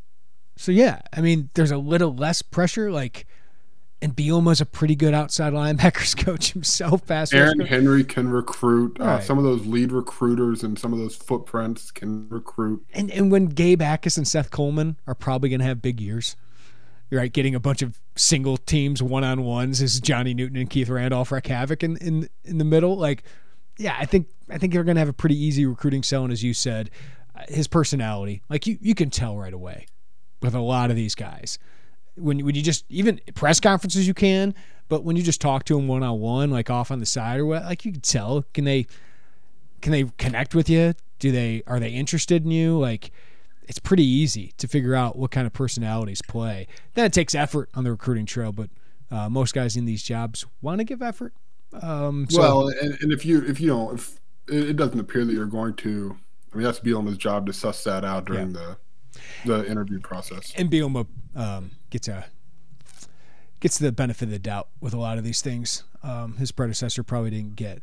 So 0.56 0.72
yeah, 0.72 1.02
I 1.14 1.22
mean, 1.22 1.50
there's 1.56 1.72
a 1.72 1.78
little 1.78 2.16
less 2.16 2.42
pressure. 2.42 2.92
Like, 2.92 3.28
and 4.02 4.16
Bielema's 4.16 4.62
a 4.62 4.66
pretty 4.66 4.96
good 4.96 5.14
outside 5.14 5.52
linebackers 5.54 6.16
coach 6.26 6.54
himself. 6.54 7.06
Pass 7.06 7.34
Aaron 7.34 7.60
Henry 7.60 8.04
can 8.04 8.30
recruit. 8.30 9.00
Uh. 9.00 9.20
Some 9.20 9.38
of 9.38 9.44
those 9.44 9.66
lead 9.66 9.92
recruiters 9.92 10.64
and 10.64 10.80
some 10.80 10.94
of 10.94 11.00
those 11.00 11.16
footprints 11.16 11.92
can 11.92 12.30
recruit. 12.30 12.86
And 12.94 13.12
and 13.12 13.32
when 13.32 13.48
Gabe 13.48 13.82
Jacas 13.82 14.18
and 14.18 14.28
Seth 14.28 14.52
Coleman 14.52 14.98
are 15.08 15.16
probably 15.16 15.50
going 15.50 15.60
to 15.60 15.66
have 15.66 15.82
big 15.82 16.00
years, 16.00 16.36
right? 17.12 17.32
Getting 17.32 17.56
a 17.56 17.60
bunch 17.60 17.82
of 17.82 18.00
single 18.16 18.58
teams, 18.58 19.02
one 19.02 19.24
on 19.24 19.44
ones 19.44 19.82
is 19.82 20.00
Johnny 20.00 20.34
Newton 20.34 20.58
and 20.58 20.70
Keith 20.70 20.90
Randolph 20.90 21.32
wreak 21.32 21.48
havoc 21.48 21.84
in 21.84 21.98
in 21.98 22.30
in 22.44 22.58
the 22.58 22.66
middle. 22.66 22.98
Like 22.98 23.24
yeah, 23.78 23.96
I 24.00 24.06
think 24.06 24.28
I 24.50 24.58
think 24.58 24.74
they're 24.74 24.84
to 24.84 24.96
have 24.96 25.10
a 25.10 25.14
pretty 25.14 25.38
easy 25.38 25.66
recruiting 25.66 26.04
sell, 26.04 26.24
and 26.24 26.32
as 26.32 26.44
you 26.44 26.54
said, 26.54 26.90
uh, 27.36 27.42
his 27.50 27.68
personality, 27.68 28.42
like 28.50 28.68
you 28.68 28.78
you 28.82 28.96
can 28.96 29.10
tell 29.10 29.38
right 29.38 29.54
away 29.54 29.88
with 30.42 30.56
a 30.56 30.60
lot 30.60 30.90
of 30.90 30.96
these 30.96 31.16
guys. 31.16 31.60
When 32.16 32.46
when 32.46 32.56
you 32.56 32.62
just 32.62 32.86
even 32.90 33.20
press 33.34 33.60
conferences 33.60 34.08
you 34.08 34.14
can, 34.14 34.56
but 34.88 35.04
when 35.04 35.16
you 35.16 35.24
just 35.24 35.42
talk 35.42 35.66
to 35.66 35.76
them 35.76 35.88
one 35.88 36.04
on 36.04 36.20
one, 36.20 36.52
like 36.52 36.70
off 36.70 36.92
on 36.92 37.00
the 37.00 37.06
side 37.06 37.40
or 37.40 37.46
what, 37.46 37.64
like 37.66 37.84
you 37.84 37.92
can 37.92 38.02
tell. 38.02 38.46
Can 38.54 38.64
they 38.64 38.88
can 39.82 39.92
they 39.92 40.06
connect 40.18 40.56
with 40.56 40.70
you? 40.70 40.94
Do 41.20 41.32
they 41.32 41.62
are 41.68 41.80
they 41.80 41.90
interested 41.90 42.46
in 42.46 42.52
you? 42.52 42.80
Like 42.80 43.12
it's 43.68 43.80
pretty 43.80 44.06
easy 44.06 44.54
to 44.58 44.68
figure 44.68 44.96
out 44.96 45.18
what 45.18 45.32
kind 45.32 45.48
of 45.48 45.54
personalities 45.54 46.22
play. 46.22 46.68
Then 46.94 47.06
it 47.06 47.14
takes 47.14 47.36
effort 47.36 47.70
on 47.74 47.84
the 47.84 47.92
recruiting 47.92 48.26
trail, 48.26 48.52
but 48.52 48.70
uh, 49.12 49.30
most 49.30 49.54
guys 49.54 49.76
in 49.76 49.86
these 49.86 50.04
jobs 50.04 50.46
want 50.62 50.80
to 50.80 50.84
give 50.84 51.02
effort 51.02 51.34
um, 51.82 52.28
so, 52.30 52.40
well, 52.40 52.68
and, 52.70 52.98
and 53.02 53.12
if 53.12 53.26
you 53.26 53.44
if 53.46 53.60
you 53.60 53.68
don't, 53.68 53.96
if 53.96 54.20
it 54.48 54.76
doesn't 54.76 55.00
appear 55.00 55.26
that 55.26 55.34
you're 55.34 55.46
going 55.46 55.74
to, 55.76 56.16
I 56.54 56.58
mean 56.58 56.64
that's 56.64 56.80
Bielema's 56.80 57.18
job 57.18 57.48
to 57.48 57.54
suss 57.54 57.84
that 57.84 58.06
out 58.06 58.26
during 58.26 58.52
yeah. 58.52 58.76
the 59.44 59.62
the 59.64 59.70
interview 59.70 60.00
process. 60.00 60.54
And 60.56 60.70
Bielema 60.70 61.08
um, 61.36 61.72
gets 61.90 62.08
a 62.08 62.26
gets 63.60 63.78
the 63.78 63.92
benefit 63.92 64.26
of 64.26 64.32
the 64.32 64.40
doubt 64.40 64.70
with 64.80 64.94
a 64.94 65.00
lot 65.00 65.18
of 65.18 65.24
these 65.24 65.42
things. 65.42 65.84
Um, 66.04 66.38
his 66.38 66.52
predecessor 66.52 67.04
probably 67.04 67.32
didn't 67.32 67.56
get. 67.56 67.82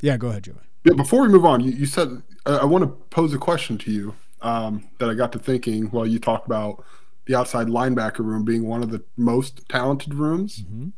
Yeah, 0.00 0.16
go 0.16 0.28
ahead, 0.28 0.44
Joey. 0.44 0.56
Yeah, 0.84 0.94
before 0.94 1.22
we 1.22 1.28
move 1.28 1.44
on, 1.44 1.60
you, 1.60 1.72
you 1.72 1.86
said 1.86 2.22
I, 2.46 2.58
I 2.58 2.64
want 2.64 2.82
to 2.82 2.88
pose 2.88 3.32
a 3.34 3.38
question 3.38 3.78
to 3.78 3.90
you 3.90 4.14
um, 4.40 4.88
that 4.98 5.08
I 5.08 5.14
got 5.14 5.32
to 5.32 5.38
thinking 5.38 5.86
while 5.86 6.06
you 6.06 6.18
talked 6.18 6.46
about 6.46 6.84
the 7.26 7.34
outside 7.34 7.68
linebacker 7.68 8.20
room 8.20 8.44
being 8.44 8.66
one 8.66 8.82
of 8.82 8.90
the 8.90 9.02
most 9.16 9.66
talented 9.68 10.14
rooms. 10.14 10.62
Mm-hmm. 10.62 10.88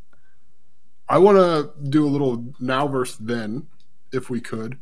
I 1.09 1.19
want 1.19 1.39
to 1.39 1.73
do 1.89 2.07
a 2.07 2.09
little 2.09 2.55
now 2.61 2.87
versus 2.87 3.19
then, 3.19 3.67
if 4.13 4.31
we 4.31 4.41
could. 4.41 4.79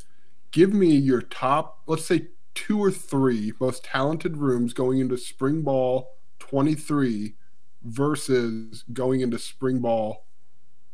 Give 0.50 0.74
me 0.74 0.88
your 0.88 1.22
top, 1.22 1.78
let's 1.86 2.04
say 2.04 2.26
two 2.54 2.78
or 2.78 2.90
three 2.90 3.52
most 3.60 3.84
talented 3.84 4.36
rooms 4.36 4.74
going 4.74 4.98
into 4.98 5.16
spring 5.16 5.62
ball 5.62 6.10
23 6.40 7.34
versus 7.82 8.84
going 8.92 9.20
into 9.20 9.38
spring 9.38 9.78
ball 9.78 10.26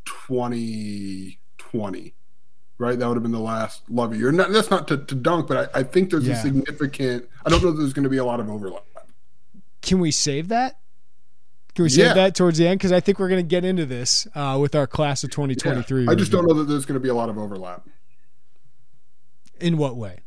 2020 0.05 2.15
right 2.79 2.99
that 2.99 3.07
would 3.07 3.14
have 3.16 3.22
been 3.22 3.33
the 3.33 3.39
last 3.39 3.83
love 3.89 4.16
year 4.16 4.33
not, 4.33 4.51
that's 4.51 4.70
not 4.70 4.89
to, 4.89 4.97
to 4.97 5.14
dunk 5.14 5.47
but 5.47 5.70
I, 5.75 5.81
I 5.81 5.83
think 5.85 6.11
there's 6.11 6.27
Yeah. 6.27 6.35
a 6.39 6.43
significant 6.43 7.29
i 7.47 7.51
don't 7.51 7.62
know 7.62 7.68
if 7.70 7.77
there's 7.77 7.93
going 7.93 8.05
to 8.05 8.11
be 8.11 8.16
a 8.18 8.25
lot 8.25 8.41
of 8.41 8.51
overlap 8.51 8.85
Can 9.83 9.99
we 10.01 10.11
save 10.11 10.49
that? 10.49 10.79
Can 11.75 11.83
we 11.85 11.89
save 11.89 12.07
Yeah. 12.07 12.14
that 12.14 12.35
towards 12.37 12.57
the 12.59 12.66
end? 12.68 12.79
Because 12.79 12.93
I 12.93 13.01
think 13.01 13.18
we're 13.18 13.29
going 13.29 13.43
to 13.45 13.49
get 13.49 13.64
into 13.64 13.85
this 13.85 14.27
uh, 14.35 14.57
with 14.61 14.75
our 14.77 14.87
class 14.87 15.25
of 15.25 15.31
2023. 15.31 16.05
Yeah. 16.05 16.11
i 16.11 16.14
just 16.14 16.31
don't 16.33 16.47
know 16.47 16.55
that 16.55 16.64
there's 16.64 16.85
going 16.87 16.95
to 16.95 17.01
be 17.01 17.09
a 17.09 17.14
lot 17.14 17.29
of 17.31 17.37
overlap 17.39 17.83
In 19.61 19.77
what 19.79 19.97
way? 19.97 20.20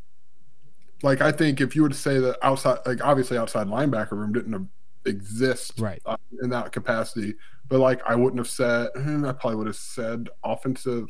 like 1.04 1.22
i 1.22 1.32
think 1.32 1.62
if 1.62 1.76
you 1.76 1.84
were 1.84 1.89
to 1.89 1.95
say 1.95 2.18
that 2.20 2.38
outside 2.41 2.80
like 2.88 3.04
obviously 3.06 3.38
outside 3.38 3.68
linebacker 3.68 4.12
room 4.14 4.34
didn't 4.34 4.68
exist 5.06 5.80
Right. 5.80 6.02
uh, 6.08 6.18
in 6.41 6.50
that 6.50 6.72
capacity 6.72 7.36
but 7.70 7.80
like 7.80 8.02
i 8.08 8.16
wouldn't 8.16 8.39
have 8.39 8.50
said 8.50 8.89
i 8.95 9.32
probably 9.32 9.56
would 9.58 9.68
have 9.68 9.76
said 9.76 10.30
offensive 10.43 11.06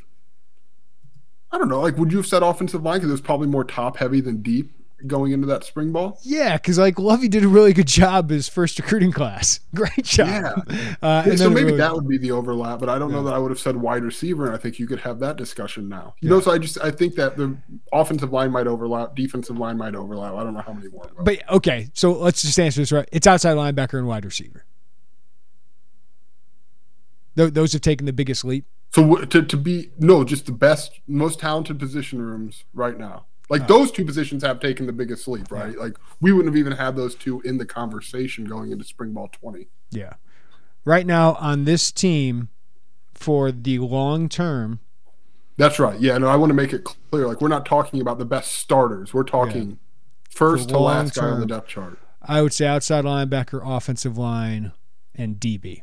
i 1.51 1.57
don't 1.57 1.69
know 1.69 1.79
like 1.81 1.97
would 1.97 2.11
you 2.11 2.17
have 2.17 2.27
said 2.27 2.43
offensive 2.43 2.83
line 2.83 2.97
because 2.97 3.09
it 3.09 3.13
was 3.13 3.21
probably 3.21 3.47
more 3.47 3.63
top 3.63 3.97
heavy 3.97 4.21
than 4.21 4.41
deep 4.41 4.71
going 5.05 5.31
into 5.31 5.45
that 5.45 5.63
spring 5.63 5.91
ball 5.91 6.17
Yeah, 6.23 6.57
because 6.57 6.79
like 6.79 6.97
Lovie 6.97 7.27
did 7.27 7.43
a 7.43 7.47
really 7.47 7.71
good 7.71 7.85
job 7.85 8.31
his 8.31 8.49
first 8.49 8.79
recruiting 8.79 9.11
class. 9.11 9.59
Great 9.75 10.03
job. 10.03 10.27
Yeah. 10.27 10.53
Uh, 11.03 11.21
Yeah, 11.23 11.29
and 11.29 11.37
so 11.37 11.51
maybe 11.51 11.65
really- 11.65 11.77
that 11.77 11.93
would 11.93 12.07
be 12.07 12.17
the 12.17 12.31
overlap, 12.31 12.79
but 12.79 12.89
I 12.89 12.97
don't 12.97 13.11
know 13.11 13.21
that 13.25 13.33
I 13.35 13.37
would 13.37 13.51
have 13.51 13.59
said 13.59 13.75
wide 13.77 14.03
receiver, 14.03 14.47
and 14.47 14.55
I 14.55 14.57
think 14.57 14.79
you 14.79 14.87
could 14.87 15.01
have 15.01 15.19
that 15.19 15.37
discussion 15.37 15.87
now. 15.87 16.15
You 16.19 16.31
know, 16.31 16.39
so 16.39 16.49
I 16.49 16.57
just 16.57 16.79
I 16.81 16.89
think 16.89 17.13
that 17.13 17.37
the 17.37 17.55
offensive 17.93 18.33
line 18.33 18.51
might 18.51 18.65
overlap, 18.65 19.15
defensive 19.15 19.59
line 19.59 19.77
might 19.77 19.93
overlap. 19.93 20.33
I 20.33 20.43
don't 20.43 20.55
know 20.55 20.61
how 20.61 20.73
many 20.73 20.89
more. 20.89 21.07
will. 21.15 21.23
But 21.23 21.47
okay, 21.47 21.89
so 21.93 22.13
let's 22.13 22.41
just 22.41 22.59
answer 22.59 22.81
this 22.81 22.91
right. 22.91 23.07
It's 23.11 23.27
outside 23.27 23.55
linebacker 23.55 23.99
and 23.99 24.07
wide 24.07 24.25
receiver. 24.25 24.65
Th- 27.35 27.53
those 27.53 27.71
have 27.73 27.83
taken 27.83 28.07
the 28.07 28.13
biggest 28.13 28.43
leap. 28.43 28.65
So 28.93 29.15
to 29.25 29.41
to 29.43 29.57
be 29.57 29.91
no, 29.99 30.23
just 30.23 30.45
the 30.45 30.51
best, 30.51 30.99
most 31.07 31.39
talented 31.39 31.77
position 31.79 32.21
rooms 32.21 32.63
right 32.73 32.97
now. 32.97 33.25
Like 33.49 33.63
Oh. 33.63 33.65
those 33.67 33.91
two 33.91 34.03
positions 34.03 34.43
have 34.43 34.59
taken 34.59 34.87
the 34.87 34.93
biggest 34.93 35.27
leap, 35.27 35.51
right? 35.51 35.77
Like 35.77 35.97
we 36.19 36.31
wouldn't 36.31 36.53
have 36.53 36.57
even 36.59 36.73
had 36.73 36.95
those 36.95 37.15
two 37.15 37.41
in 37.41 37.57
the 37.57 37.65
conversation 37.65 38.45
going 38.45 38.71
into 38.71 38.83
spring 38.83 39.13
ball 39.13 39.29
twenty. 39.31 39.67
Yeah. 39.91 40.13
Right 40.83 41.05
now 41.05 41.33
on 41.35 41.65
this 41.65 41.91
team, 41.91 42.49
for 43.13 43.51
the 43.51 43.79
long 43.79 44.29
term, 44.29 44.79
That's 45.57 45.79
right. 45.79 45.99
Yeah, 45.99 46.17
no, 46.17 46.27
I 46.27 46.35
want 46.35 46.49
to 46.49 46.53
make 46.53 46.71
it 46.73 46.83
clear. 46.83 47.27
Like 47.27 47.41
we're 47.41 47.47
not 47.47 47.65
talking 47.65 47.99
about 48.01 48.19
the 48.19 48.25
best 48.25 48.51
starters. 48.53 49.13
We're 49.13 49.23
talking 49.23 49.79
first 50.29 50.69
to 50.69 50.77
last 50.79 51.15
guy 51.15 51.25
on 51.25 51.39
the 51.39 51.45
depth 51.45 51.67
chart. 51.67 51.99
I 52.21 52.41
would 52.41 52.53
say 52.53 52.67
outside 52.67 53.05
linebacker, 53.05 53.61
offensive 53.63 54.17
line, 54.17 54.71
and 55.15 55.37
DB. 55.37 55.81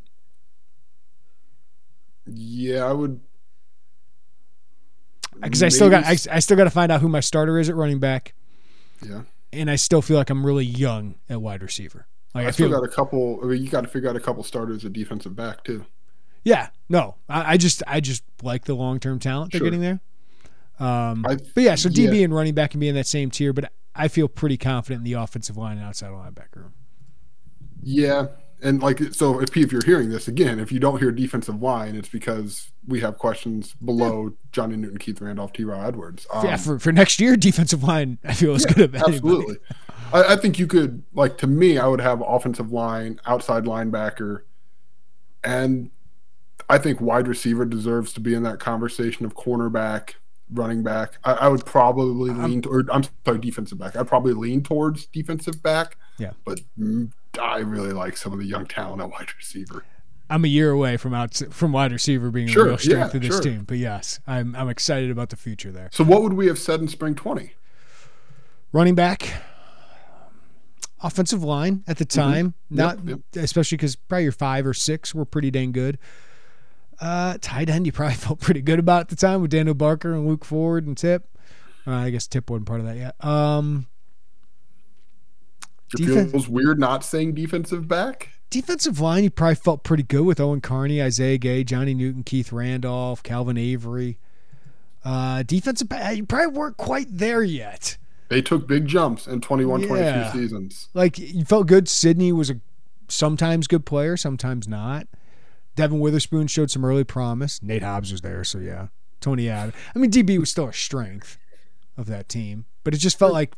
Yeah, 2.27 2.85
I 2.87 2.93
would. 2.93 3.21
Because 5.41 5.63
I 5.63 5.69
still 5.69 5.91
got 5.91 6.05
I, 6.05 6.13
I 6.31 6.39
still 6.39 6.57
got 6.57 6.65
to 6.65 6.71
find 6.71 6.93
out 6.93 7.01
who 7.01 7.09
my 7.09 7.21
starter 7.21 7.59
is 7.59 7.69
at 7.69 7.75
running 7.75 7.99
back, 7.99 8.35
Yeah, 9.03 9.23
and 9.53 9.69
I 9.71 9.77
still 9.77 10.01
feel 10.01 10.17
like 10.17 10.31
I'm 10.31 10.47
really 10.47 10.65
young 10.65 11.17
at 11.29 11.43
wide 11.43 11.63
receiver. 11.63 12.07
Like 12.35 12.45
I, 12.45 12.49
I, 12.49 12.51
still 12.53 12.69
feel 12.69 12.81
got 12.81 12.85
a 12.85 12.89
couple. 12.93 13.41
I 13.43 13.47
mean, 13.47 13.63
you 13.63 13.69
got 13.69 13.81
to 13.83 13.89
figure 13.89 14.09
out 14.09 14.17
a 14.17 14.21
couple 14.21 14.43
starters 14.45 14.85
at 14.85 14.93
defensive 14.93 15.35
back 15.35 15.65
too. 15.65 15.85
Yeah, 16.45 16.69
no, 16.89 17.17
I, 17.29 17.55
I 17.55 17.57
just 17.57 17.83
I 17.87 18.01
just 18.01 18.23
like 18.43 18.65
the 18.65 18.75
long 18.75 19.01
term 19.01 19.19
talent 19.19 19.53
they're 19.53 19.59
Sure. 19.59 19.67
getting 19.67 19.81
there. 19.81 20.01
Um, 20.79 21.25
I- 21.27 21.37
but 21.55 21.63
yeah, 21.63 21.75
so 21.75 21.89
DB 21.89 22.19
yeah. 22.19 22.25
and 22.25 22.35
running 22.35 22.55
back 22.55 22.71
can 22.71 22.81
be 22.81 22.89
in 22.89 22.95
that 22.95 23.07
same 23.07 23.31
tier, 23.31 23.53
but 23.53 23.73
I 23.95 24.09
feel 24.09 24.29
pretty 24.29 24.57
confident 24.57 25.01
in 25.01 25.05
the 25.05 25.15
offensive 25.21 25.57
line 25.57 25.79
and 25.79 25.87
outside 25.87 26.11
linebacker 26.11 26.57
room. 26.57 26.75
Yeah, 27.83 28.29
and 28.65 28.83
like 28.83 28.99
so, 29.13 29.41
if 29.41 29.55
if 29.57 29.71
you're 29.71 29.85
hearing 29.85 30.09
this 30.09 30.27
again, 30.27 30.59
if 30.59 30.73
you 30.73 30.81
don't 30.81 30.99
hear 30.99 31.13
defensive 31.13 31.61
line, 31.61 31.95
it's 31.95 32.09
because 32.09 32.71
we 32.87 32.99
have 33.01 33.19
questions 33.19 33.75
below 33.85 34.33
Johnny 34.53 34.77
Newton, 34.77 34.99
Keith 34.99 35.21
Randolph, 35.21 35.53
TeRah 35.53 35.87
Edwards. 35.87 36.27
Um, 36.33 36.47
yeah, 36.47 36.57
for, 36.57 36.79
for 36.79 36.91
next 36.91 37.21
year, 37.21 37.37
defensive 37.39 37.85
line 37.85 38.19
I 38.25 38.33
feel 38.33 38.55
is 38.55 38.65
good 38.65 38.81
at 38.81 38.95
anybody. 38.95 39.17
absolutely. 39.17 39.57
I, 40.15 40.33
I 40.33 40.37
think 40.37 40.59
you 40.59 40.67
could 40.67 41.03
like 41.13 41.37
to 41.39 41.47
me, 41.47 41.79
I 41.79 41.87
would 41.87 42.01
have 42.01 42.23
offensive 42.27 42.73
line, 42.73 43.21
outside 43.27 43.65
linebacker, 43.65 44.43
and 45.45 45.91
I 46.71 46.79
think 46.79 47.01
wide 47.01 47.29
receiver 47.29 47.67
deserves 47.67 48.15
to 48.15 48.21
be 48.21 48.33
in 48.33 48.43
that 48.45 48.61
conversation 48.61 49.27
of 49.27 49.35
cornerback, 49.35 50.15
running 50.51 50.83
back. 50.83 51.19
I, 51.25 51.33
I 51.33 51.49
would 51.49 51.67
probably 51.67 52.33
lean 52.33 52.65
or 52.67 52.85
I'm 52.91 53.05
sorry, 53.27 53.39
defensive 53.39 53.79
back. 53.79 53.95
I'd 53.95 54.09
probably 54.09 54.33
lean 54.33 54.63
towards 54.63 55.07
defensive 55.07 55.63
back. 55.63 55.99
Yeah. 56.19 56.33
but 56.45 56.61
I 57.41 57.59
really 57.59 57.93
like 57.93 58.17
some 58.17 58.33
of 58.33 58.39
the 58.39 58.45
young 58.47 58.67
talent 58.67 59.03
at 59.03 59.11
wide 59.11 59.35
receiver. 59.37 59.85
I'm 60.31 60.45
a 60.45 60.49
year 60.49 60.71
away 60.71 60.97
from 60.97 61.13
out 61.13 61.35
from 61.51 61.73
wide 61.73 61.93
receiver 61.93 62.31
being 62.31 62.49
Sure, 62.49 62.65
a 62.65 62.69
real 62.69 62.79
strength 62.79 63.13
yeah, 63.13 63.17
of 63.19 63.23
this 63.23 63.35
sure. 63.35 63.41
team, 63.43 63.65
but 63.65 63.77
yes, 63.79 64.21
I'm 64.27 64.55
I'm 64.57 64.69
excited 64.69 65.11
about 65.11 65.29
the 65.31 65.37
future 65.37 65.71
there. 65.71 65.91
So, 65.93 66.03
what 66.05 66.23
would 66.23 66.33
we 66.33 66.47
have 66.47 66.59
said 66.59 66.81
in 66.81 66.89
spring 66.89 67.15
twenty? 67.15 67.53
running 68.73 68.95
back, 68.97 69.35
offensive 71.03 71.45
line 71.45 71.85
at 71.87 71.99
the 71.99 72.05
time, 72.05 72.55
not 72.71 72.97
Mm-hmm. 72.99 73.09
Yep, 73.09 73.21
especially 73.37 73.77
because 73.77 73.97
probably 73.97 74.25
your 74.25 74.33
five 74.33 74.67
or 74.67 74.75
six 74.75 75.15
were 75.15 75.25
pretty 75.25 75.51
dang 75.51 75.73
good. 75.73 75.99
Uh, 77.01 77.37
tight 77.41 77.69
end, 77.69 77.87
you 77.87 77.93
probably 77.93 78.15
felt 78.17 78.41
pretty 78.41 78.63
good 78.63 78.79
about 78.79 79.03
at 79.03 79.09
the 79.09 79.17
time 79.17 79.43
with 79.43 79.51
Daniel 79.51 79.75
Barker 79.75 80.13
and 80.15 80.27
Luke 80.27 80.45
Ford 80.45 80.87
and 80.87 80.97
Tip. 80.97 81.29
Uh, 81.87 81.91
I 81.93 82.11
guess 82.11 82.27
Tip 82.27 82.49
wasn't 82.51 82.67
part 82.67 82.81
of 82.81 82.87
that 82.87 82.97
yet. 82.97 83.23
Um, 83.25 83.87
It 85.93 85.99
Defense- 85.99 86.31
feels 86.33 86.49
weird 86.49 86.79
not 86.81 87.05
saying 87.05 87.35
defensive 87.35 87.87
back. 87.87 88.31
defensive 88.51 89.01
line, 89.01 89.25
you 89.25 89.31
probably 89.31 89.55
felt 89.57 89.83
pretty 89.85 90.03
good 90.03 90.25
with 90.25 90.41
Owen 90.41 90.61
Carney, 90.61 91.03
Isaiah 91.03 91.39
Gay, 91.39 91.63
Johnny 91.65 91.93
Newton, 91.95 92.23
Keith 92.23 92.53
Randolph, 92.53 93.23
Calvin 93.23 93.57
Avery. 93.59 94.19
Uh, 95.05 95.43
defensive 95.43 95.89
back, 95.89 96.17
you 96.17 96.25
probably 96.25 96.57
weren't 96.57 96.77
quite 96.77 97.07
there 97.11 97.43
yet. 97.43 97.99
They 98.29 98.41
took 98.41 98.67
big 98.67 98.87
jumps 98.87 99.27
in 99.27 99.41
21 99.43 99.83
Yeah. 99.83 100.31
22 100.33 100.39
seasons. 100.39 100.89
like 100.95 101.19
you 101.19 101.45
felt 101.45 101.67
good. 101.67 101.89
Sydney 101.89 102.33
was 102.33 102.49
a 102.51 102.61
sometimes 103.09 103.67
good 103.67 103.85
player, 103.85 104.17
sometimes 104.17 104.67
not. 104.67 105.07
Devin 105.77 106.01
Witherspoon 106.01 106.47
showed 106.47 106.71
some 106.71 106.85
early 106.85 107.05
promise. 107.05 107.63
Nate 107.63 107.83
Hobbs 107.83 108.13
was 108.13 108.23
there, 108.23 108.43
so 108.45 108.59
yeah. 108.59 108.89
Tony 109.21 109.49
Adams. 109.49 109.75
I 109.95 109.99
mean, 109.99 110.11
DB 110.11 110.39
was 110.39 110.51
still 110.51 110.69
a 110.69 110.73
strength 110.73 111.39
of 111.97 112.07
that 112.07 112.29
team, 112.29 112.65
but 112.83 112.95
it 112.95 112.99
just 112.99 113.19
felt 113.19 113.33
like, 113.33 113.53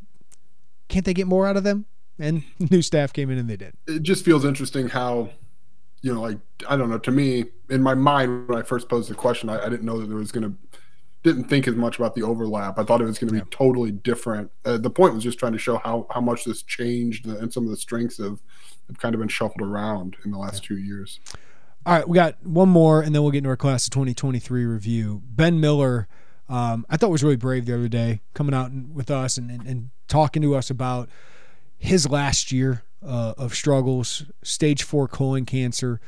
can't 0.88 1.04
they 1.04 1.14
get 1.14 1.26
more 1.26 1.46
out 1.46 1.56
of 1.56 1.64
them? 1.64 1.86
And 2.18 2.44
new 2.70 2.82
staff 2.82 3.12
came 3.12 3.30
in 3.30 3.38
and 3.38 3.48
they 3.48 3.56
did. 3.56 3.74
It 3.86 4.02
just 4.02 4.24
feels 4.24 4.44
interesting 4.44 4.88
how, 4.88 5.30
you 6.02 6.12
know, 6.14 6.20
like, 6.20 6.38
I 6.68 6.76
don't 6.76 6.90
know, 6.90 6.98
to 6.98 7.10
me, 7.10 7.46
in 7.68 7.82
my 7.82 7.94
mind, 7.94 8.48
when 8.48 8.58
I 8.58 8.62
first 8.62 8.88
posed 8.88 9.10
the 9.10 9.14
question, 9.14 9.48
I, 9.48 9.64
I 9.64 9.68
didn't 9.68 9.84
know 9.84 10.00
that 10.00 10.06
there 10.06 10.16
was 10.16 10.32
going 10.32 10.44
to, 10.44 10.56
didn't 11.22 11.48
think 11.48 11.66
as 11.66 11.74
much 11.74 11.98
about 11.98 12.14
the 12.14 12.22
overlap. 12.22 12.78
I 12.78 12.84
thought 12.84 13.00
it 13.00 13.04
was 13.04 13.18
going 13.18 13.34
to 13.34 13.44
be 13.44 13.50
totally 13.50 13.90
different. 13.90 14.50
Uh, 14.64 14.78
the 14.78 14.90
point 14.90 15.14
was 15.14 15.24
just 15.24 15.38
trying 15.38 15.52
to 15.52 15.58
show 15.58 15.78
how, 15.78 16.06
how 16.10 16.20
much 16.20 16.44
this 16.44 16.62
changed 16.62 17.26
and 17.26 17.52
some 17.52 17.64
of 17.64 17.70
the 17.70 17.76
strengths 17.76 18.18
have, 18.18 18.40
have 18.86 18.98
kind 18.98 19.14
of 19.14 19.18
been 19.18 19.28
shuffled 19.28 19.62
around 19.62 20.16
in 20.24 20.30
the 20.30 20.38
last 20.38 20.62
two 20.62 20.76
years. 20.76 21.18
All 21.84 21.94
right, 21.94 22.08
we 22.08 22.16
got 22.16 22.44
one 22.44 22.68
more, 22.68 23.00
and 23.00 23.14
then 23.14 23.22
we'll 23.22 23.30
get 23.30 23.38
into 23.38 23.50
our 23.50 23.56
class 23.56 23.86
of 23.86 23.90
2023 23.90 24.64
review. 24.64 25.22
Ben 25.24 25.60
Miller, 25.60 26.08
um, 26.48 26.84
I 26.90 26.96
thought 26.96 27.10
was 27.10 27.22
really 27.22 27.36
brave 27.36 27.66
the 27.66 27.74
other 27.74 27.86
day, 27.86 28.22
coming 28.34 28.54
out 28.54 28.72
with 28.72 29.08
us 29.08 29.38
and, 29.38 29.50
and, 29.50 29.66
and 29.66 29.90
talking 30.08 30.42
to 30.42 30.56
us 30.56 30.68
about 30.68 31.08
his 31.78 32.08
last 32.08 32.52
year 32.52 32.82
uh, 33.04 33.34
of 33.36 33.54
struggles, 33.54 34.24
stage 34.42 34.82
four 34.82 35.08
colon 35.08 35.44
cancer, 35.44 36.00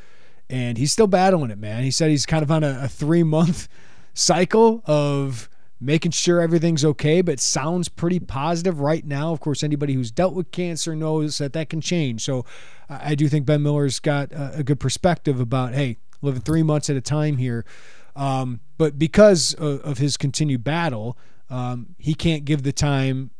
and 0.51 0.79
he's 0.79 0.93
still 0.93 1.07
battling 1.07 1.51
it, 1.51 1.59
man. 1.59 1.83
He 1.83 1.91
said 1.91 2.11
he's 2.11 2.27
kind 2.27 2.43
of 2.43 2.51
on 2.51 2.65
a, 2.65 2.81
a 2.85 2.89
three 2.89 3.23
month 3.23 3.69
cycle 4.15 4.83
of 4.87 5.49
making 5.81 6.11
sure 6.11 6.41
everything's 6.41 6.85
okay, 6.85 7.21
but 7.21 7.39
sounds 7.39 7.89
pretty 7.89 8.19
positive 8.19 8.81
right 8.81 9.05
now. 9.05 9.33
Of 9.33 9.41
course, 9.41 9.63
anybody 9.63 9.95
who's 9.95 10.11
dealt 10.11 10.35
with 10.35 10.51
cancer 10.51 10.97
knows 10.97 11.39
that 11.39 11.53
that 11.53 11.71
can 11.71 11.81
change. 11.81 12.25
So 12.25 12.45
I 12.89 13.15
do 13.15 13.29
think 13.29 13.47
Ben 13.47 13.63
Miller's 13.63 14.01
got 14.01 14.33
a, 14.33 14.59
a 14.59 14.63
good 14.65 14.81
perspective 14.81 15.39
about, 15.39 15.75
hey, 15.75 15.99
living 16.21 16.41
three 16.41 16.65
months 16.65 16.91
at 16.91 16.97
a 16.97 17.01
time 17.01 17.37
here. 17.37 17.65
Um, 18.17 18.61
but 18.77 18.99
because 18.99 19.55
of, 19.55 19.81
of 19.83 19.99
his 19.99 20.17
continued 20.17 20.65
battle, 20.65 21.17
um, 21.49 21.95
he 21.99 22.15
can't 22.15 22.45
give 22.45 22.65
the 22.65 22.73
time 22.73 23.31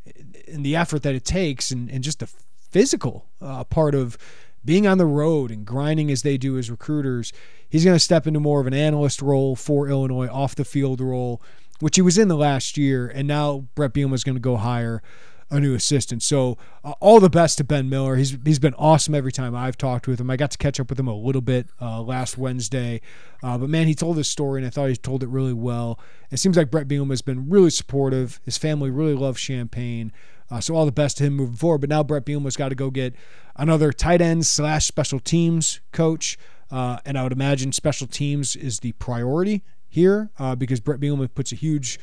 and 0.53 0.65
the 0.65 0.77
effort 0.77 1.03
that 1.03 1.15
it 1.15 1.25
takes 1.25 1.71
and, 1.71 1.91
and 1.91 2.03
just 2.03 2.21
the 2.21 2.29
physical 2.71 3.27
uh, 3.41 3.65
part 3.65 3.95
of 3.95 4.19
being 4.65 4.87
on 4.87 4.99
the 4.99 5.07
road 5.07 5.51
and 5.51 5.65
grinding 5.65 6.11
as 6.11 6.23
they 6.23 6.37
do 6.37 6.59
as 6.59 6.71
recruiters. 6.71 7.33
He's 7.69 7.85
going 7.85 7.97
to 7.97 8.01
step 8.01 8.27
into 8.27 8.41
more 8.41 8.61
of 8.61 8.67
an 8.67 8.75
analyst 8.75 9.23
role 9.23 9.57
for 9.57 9.89
Illinois, 9.89 10.29
off 10.29 10.55
the 10.55 10.65
field 10.65 11.01
role, 11.01 11.43
which 11.81 11.97
he 11.97 12.03
was 12.03 12.19
in 12.19 12.29
the 12.29 12.37
last 12.37 12.77
year, 12.77 13.09
and 13.09 13.29
now 13.29 13.69
Bret 13.75 13.95
Bielema 13.95 14.15
is 14.15 14.25
going 14.25 14.37
to 14.37 14.41
go 14.41 14.57
hire 14.57 15.03
a 15.51 15.59
new 15.59 15.75
assistant. 15.75 16.23
So 16.23 16.59
uh, 16.85 16.93
all 17.01 17.21
the 17.21 17.31
best 17.31 17.59
to 17.59 17.65
Ben 17.65 17.89
Miller. 17.89 18.17
He's 18.17 18.37
he's 18.45 18.59
been 18.59 18.75
awesome 18.75 19.15
every 19.15 19.33
time 19.33 19.55
I've 19.55 19.79
talked 19.79 20.07
with 20.07 20.21
him. 20.21 20.31
I 20.31 20.37
got 20.37 20.51
to 20.51 20.59
catch 20.59 20.79
up 20.79 20.91
with 20.91 20.99
him 20.99 21.09
a 21.09 21.15
little 21.15 21.41
bit 21.41 21.69
uh, 21.81 22.03
last 22.03 22.37
Wednesday, 22.37 23.01
uh, 23.43 23.57
but 23.57 23.71
man, 23.71 23.87
he 23.87 23.95
told 23.95 24.17
his 24.17 24.29
story 24.29 24.61
and 24.61 24.67
I 24.67 24.71
thought 24.71 24.91
he 24.91 24.97
told 24.97 25.23
it 25.23 25.29
really 25.29 25.55
well. 25.55 25.99
It 26.31 26.39
seems 26.39 26.57
like 26.57 26.71
Bret 26.71 26.89
Bielema 26.89 27.11
has 27.11 27.23
been 27.23 27.49
really 27.49 27.71
supportive. 27.71 28.41
His 28.45 28.59
family 28.59 28.91
really 28.91 29.15
loves 29.15 29.41
Champaign. 29.41 30.13
Uh, 30.51 30.61
so 30.61 30.75
all 30.75 30.87
the 30.87 30.93
best 30.93 31.19
to 31.19 31.25
him 31.25 31.35
moving 31.35 31.57
forward. 31.57 31.79
But 31.79 31.91
now 31.91 32.03
Bret 32.03 32.25
Bielema's 32.25 32.57
got 32.57 32.71
to 32.71 32.75
go 32.75 32.91
get 32.91 33.15
another 33.57 33.93
tight 33.93 34.21
end 34.21 34.47
slash 34.47 34.87
special 34.87 35.21
teams 35.21 35.81
coach. 35.93 36.39
Uh, 36.71 36.99
and 37.05 37.19
I 37.19 37.23
would 37.23 37.33
imagine 37.33 37.73
special 37.73 38.07
teams 38.07 38.57
is 38.57 38.81
the 38.81 38.93
priority 38.93 39.63
here 39.89 40.31
uh, 40.39 40.55
because 40.55 40.81
Bret 40.81 41.01
Bielema 41.01 41.29
puts 41.35 41.53
a 41.53 41.55
huge 41.55 41.99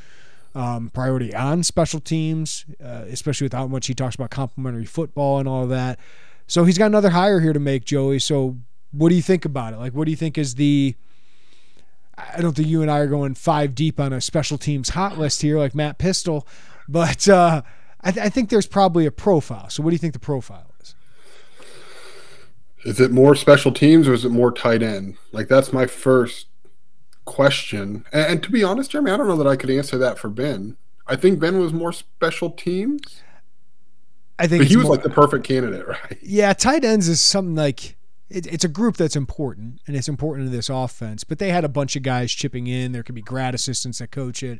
um, 0.55 0.89
priority 0.89 1.35
on 1.35 1.63
special 1.63 1.99
teams, 1.99 2.65
uh, 2.83 3.03
especially 3.07 3.45
with 3.45 3.53
how 3.53 3.67
much 3.67 3.87
he 3.87 3.93
talks 3.93 4.15
about 4.15 4.31
complementary 4.31 4.85
football 4.85 5.39
and 5.39 5.47
all 5.47 5.63
of 5.63 5.69
that. 5.69 5.99
So 6.47 6.63
he's 6.63 6.77
got 6.77 6.87
another 6.87 7.09
hire 7.09 7.39
here 7.39 7.53
to 7.53 7.59
make, 7.59 7.85
Joey. 7.85 8.19
So 8.19 8.57
what 8.91 9.09
do 9.09 9.15
you 9.15 9.21
think 9.21 9.45
about 9.45 9.73
it? 9.73 9.77
Like, 9.77 9.93
what 9.93 10.05
do 10.05 10.11
you 10.11 10.17
think 10.17 10.37
is 10.37 10.55
the 10.55 10.95
I 12.17 12.41
don't 12.41 12.55
think 12.55 12.69
you 12.69 12.81
and 12.81 12.89
I 12.89 12.99
are 12.99 13.07
going 13.07 13.35
five 13.35 13.75
deep 13.75 13.99
on 13.99 14.13
a 14.13 14.21
special 14.21 14.57
teams 14.57 14.89
hot 14.89 15.17
list 15.17 15.41
here, 15.41 15.59
like 15.59 15.75
Matt 15.75 15.97
Pistol, 15.97 16.47
but 16.87 17.27
uh, 17.27 17.61
I, 18.05 18.11
th- 18.11 18.25
I, 18.25 18.29
think 18.29 18.49
there's 18.49 18.67
probably 18.67 19.05
a 19.05 19.11
profile. 19.11 19.69
So, 19.69 19.81
what 19.81 19.89
do 19.89 19.95
you 19.95 19.99
think 19.99 20.13
the 20.13 20.19
profile 20.19 20.71
is? 20.79 20.95
Is 22.85 22.99
it 22.99 23.11
more 23.11 23.33
special 23.35 23.71
teams 23.71 24.07
or 24.07 24.13
is 24.13 24.23
it 24.23 24.29
more 24.29 24.51
tight 24.51 24.83
end? 24.83 25.17
Like, 25.31 25.47
that's 25.47 25.73
my 25.73 25.87
first 25.87 26.47
question. 27.25 28.05
And, 28.13 28.31
and, 28.33 28.43
to 28.43 28.51
be 28.51 28.63
honest, 28.63 28.91
Jeremy, 28.91 29.11
I 29.11 29.17
don't 29.17 29.27
know 29.27 29.37
that 29.37 29.47
I 29.47 29.55
could 29.55 29.71
answer 29.71 29.97
that 29.97 30.19
for 30.19 30.29
Ben. 30.29 30.77
I 31.07 31.15
think 31.15 31.39
Ben 31.39 31.59
was 31.59 31.73
more 31.73 31.91
special 31.91 32.51
teams. 32.51 33.21
I 34.37 34.47
think 34.47 34.65
he 34.65 34.75
was 34.75 34.85
more, 34.85 34.95
like 34.95 35.03
the 35.03 35.09
perfect 35.09 35.45
candidate, 35.45 35.87
right? 35.87 36.17
Yeah, 36.21 36.53
tight 36.53 36.83
ends 36.83 37.07
is 37.07 37.21
something 37.21 37.55
like 37.55 37.95
it, 38.29 38.45
it's 38.47 38.63
a 38.63 38.69
group 38.69 38.97
that's 38.97 39.15
important, 39.15 39.81
and 39.87 39.95
it's 39.95 40.09
important 40.09 40.47
to 40.47 40.55
this 40.55 40.69
offense. 40.69 41.23
But 41.23 41.39
they 41.39 41.49
had 41.49 41.63
a 41.63 41.69
bunch 41.69 41.95
of 41.95 42.03
guys 42.03 42.31
chipping 42.31 42.67
in. 42.67 42.91
There 42.91 43.03
could 43.03 43.15
be 43.15 43.21
grad 43.21 43.55
assistants 43.55 43.99
that 43.99 44.11
coach 44.11 44.43
it. 44.43 44.59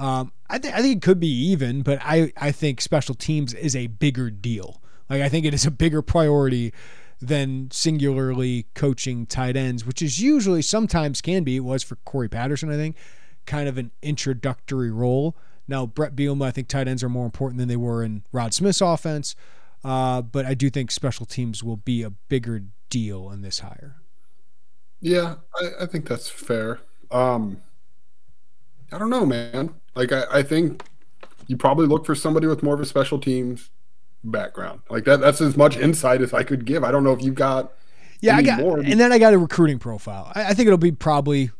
Um, 0.00 0.32
I, 0.48 0.58
th- 0.58 0.72
I 0.72 0.80
think 0.80 0.96
it 0.96 1.02
could 1.02 1.20
be 1.20 1.28
even, 1.28 1.82
but 1.82 1.98
I, 2.02 2.32
I 2.36 2.52
think 2.52 2.80
special 2.80 3.14
teams 3.14 3.52
is 3.52 3.76
a 3.76 3.88
bigger 3.88 4.30
deal. 4.30 4.80
Like 5.10 5.20
I 5.20 5.28
think 5.28 5.44
it 5.44 5.52
is 5.52 5.66
a 5.66 5.70
bigger 5.70 6.00
priority 6.00 6.72
than 7.20 7.68
singularly 7.70 8.64
coaching 8.74 9.26
tight 9.26 9.56
ends, 9.56 9.84
which 9.84 10.00
is 10.00 10.18
usually 10.18 10.62
sometimes 10.62 11.20
can 11.20 11.44
be. 11.44 11.56
It 11.56 11.64
was 11.64 11.82
for 11.82 11.96
Corey 12.06 12.30
Patterson, 12.30 12.70
I 12.70 12.76
think, 12.76 12.96
kind 13.44 13.68
of 13.68 13.76
an 13.76 13.90
introductory 14.00 14.90
role. 14.90 15.36
Now, 15.68 15.84
Bret 15.84 16.16
Bielema, 16.16 16.46
I 16.46 16.50
think 16.50 16.68
tight 16.68 16.88
ends 16.88 17.04
are 17.04 17.10
more 17.10 17.26
important 17.26 17.58
than 17.58 17.68
they 17.68 17.76
were 17.76 18.02
in 18.02 18.24
Rod 18.32 18.54
Smith's 18.54 18.80
offense. 18.80 19.36
Uh, 19.84 20.22
but 20.22 20.46
I 20.46 20.54
do 20.54 20.70
think 20.70 20.90
special 20.90 21.26
teams 21.26 21.62
will 21.62 21.76
be 21.76 22.02
a 22.02 22.10
bigger 22.10 22.62
deal 22.88 23.30
in 23.30 23.42
this 23.42 23.60
hire. 23.60 23.96
Yeah, 25.00 25.36
I, 25.54 25.84
I 25.84 25.86
think 25.86 26.08
that's 26.08 26.30
fair. 26.30 26.80
Um, 27.10 27.58
I 28.92 28.98
don't 28.98 29.10
know, 29.10 29.26
man. 29.26 29.74
Like, 29.94 30.12
I, 30.12 30.24
I 30.30 30.42
think 30.42 30.84
you 31.46 31.56
probably 31.56 31.86
look 31.86 32.06
for 32.06 32.14
somebody 32.14 32.46
with 32.46 32.62
more 32.62 32.74
of 32.74 32.80
a 32.80 32.86
special 32.86 33.18
teams 33.18 33.70
background. 34.22 34.80
Like 34.88 35.04
that 35.04 35.20
that's 35.20 35.40
as 35.40 35.56
much 35.56 35.76
insight 35.76 36.22
as 36.22 36.32
I 36.32 36.42
could 36.42 36.64
give. 36.64 36.84
I 36.84 36.90
don't 36.90 37.04
know 37.04 37.12
if 37.12 37.22
you've 37.22 37.34
got 37.34 37.72
Yeah, 38.20 38.36
I 38.36 38.42
got 38.42 38.60
more. 38.60 38.78
and 38.78 39.00
then 39.00 39.12
I 39.12 39.18
got 39.18 39.34
a 39.34 39.38
recruiting 39.38 39.78
profile. 39.78 40.30
I, 40.34 40.50
I, 40.50 40.54
think 40.54 40.66
it'll 40.66 40.78
be 40.78 40.92
probably 40.92 41.50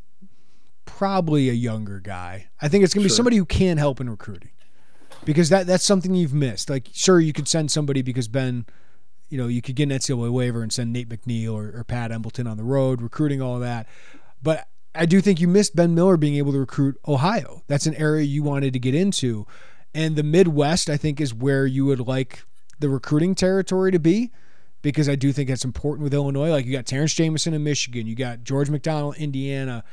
probably 0.85 1.49
a 1.49 1.55
younger 1.55 2.01
guy. 2.01 2.49
I 2.61 2.69
think 2.69 2.85
it's 2.85 2.95
gonna 2.95 3.05
be 3.05 3.11
somebody 3.11 3.37
who 3.37 3.45
can 3.45 3.79
help 3.79 4.01
in 4.01 4.09
recruiting. 4.09 4.51
Because 5.25 5.49
that 5.51 5.67
that's 5.67 5.85
something 5.85 6.15
you've 6.15 6.35
missed. 6.35 6.71
Like 6.71 6.89
sure 6.93 7.21
you 7.21 7.33
could 7.33 7.49
send 7.49 7.71
somebody 7.71 8.03
because 8.03 8.29
Ben 8.29 8.67
you 9.29 9.39
know, 9.39 9.47
you 9.47 9.63
could 9.63 9.77
get 9.77 9.85
an 9.85 9.91
NCAA 9.97 10.31
waiver 10.33 10.61
and 10.61 10.73
send 10.73 10.93
Nate 10.93 11.09
McNeil 11.09 11.55
or, 11.55 11.79
or 11.79 11.85
Pat 11.85 12.11
Embleton 12.11 12.49
on 12.49 12.57
the 12.57 12.65
road, 12.65 13.01
recruiting 13.01 13.41
all 13.41 13.55
of 13.55 13.61
that. 13.61 13.87
But 14.43 14.67
I 14.95 15.07
do 15.07 15.21
think 15.21 15.41
you 15.41 15.49
missed 15.49 15.77
Ben 15.77 15.95
Miller 15.95 16.17
being 16.17 16.37
able 16.37 16.53
to 16.53 16.59
recruit 16.59 16.99
Ohio. 17.07 17.63
That's 17.69 17.87
an 17.87 17.95
area 17.95 18.25
you 18.25 18.43
wanted 18.43 18.73
to 18.73 18.79
get 18.79 18.95
into. 18.95 19.47
And 19.95 20.17
the 20.17 20.23
Midwest, 20.23 20.91
I 20.91 20.97
think, 20.97 21.21
is 21.21 21.33
where 21.35 21.67
you 21.67 21.87
would 21.87 22.01
like 22.01 22.45
the 22.79 22.89
recruiting 22.89 23.35
territory 23.35 23.93
to 23.93 23.99
be 23.99 24.31
because 24.83 25.09
I 25.09 25.15
do 25.15 25.33
think 25.33 25.49
that's 25.49 25.65
important 25.65 26.05
with 26.05 26.15
Illinois. 26.15 26.51
Like 26.51 26.67
you 26.67 26.73
got 26.73 26.87
Terrence 26.87 27.15
Jamison 27.15 27.55
in 27.55 27.63
Michigan, 27.63 28.07
you 28.07 28.15
got 28.15 28.43
George 28.43 28.71
McDonald, 28.71 29.17
Indiana. 29.17 29.85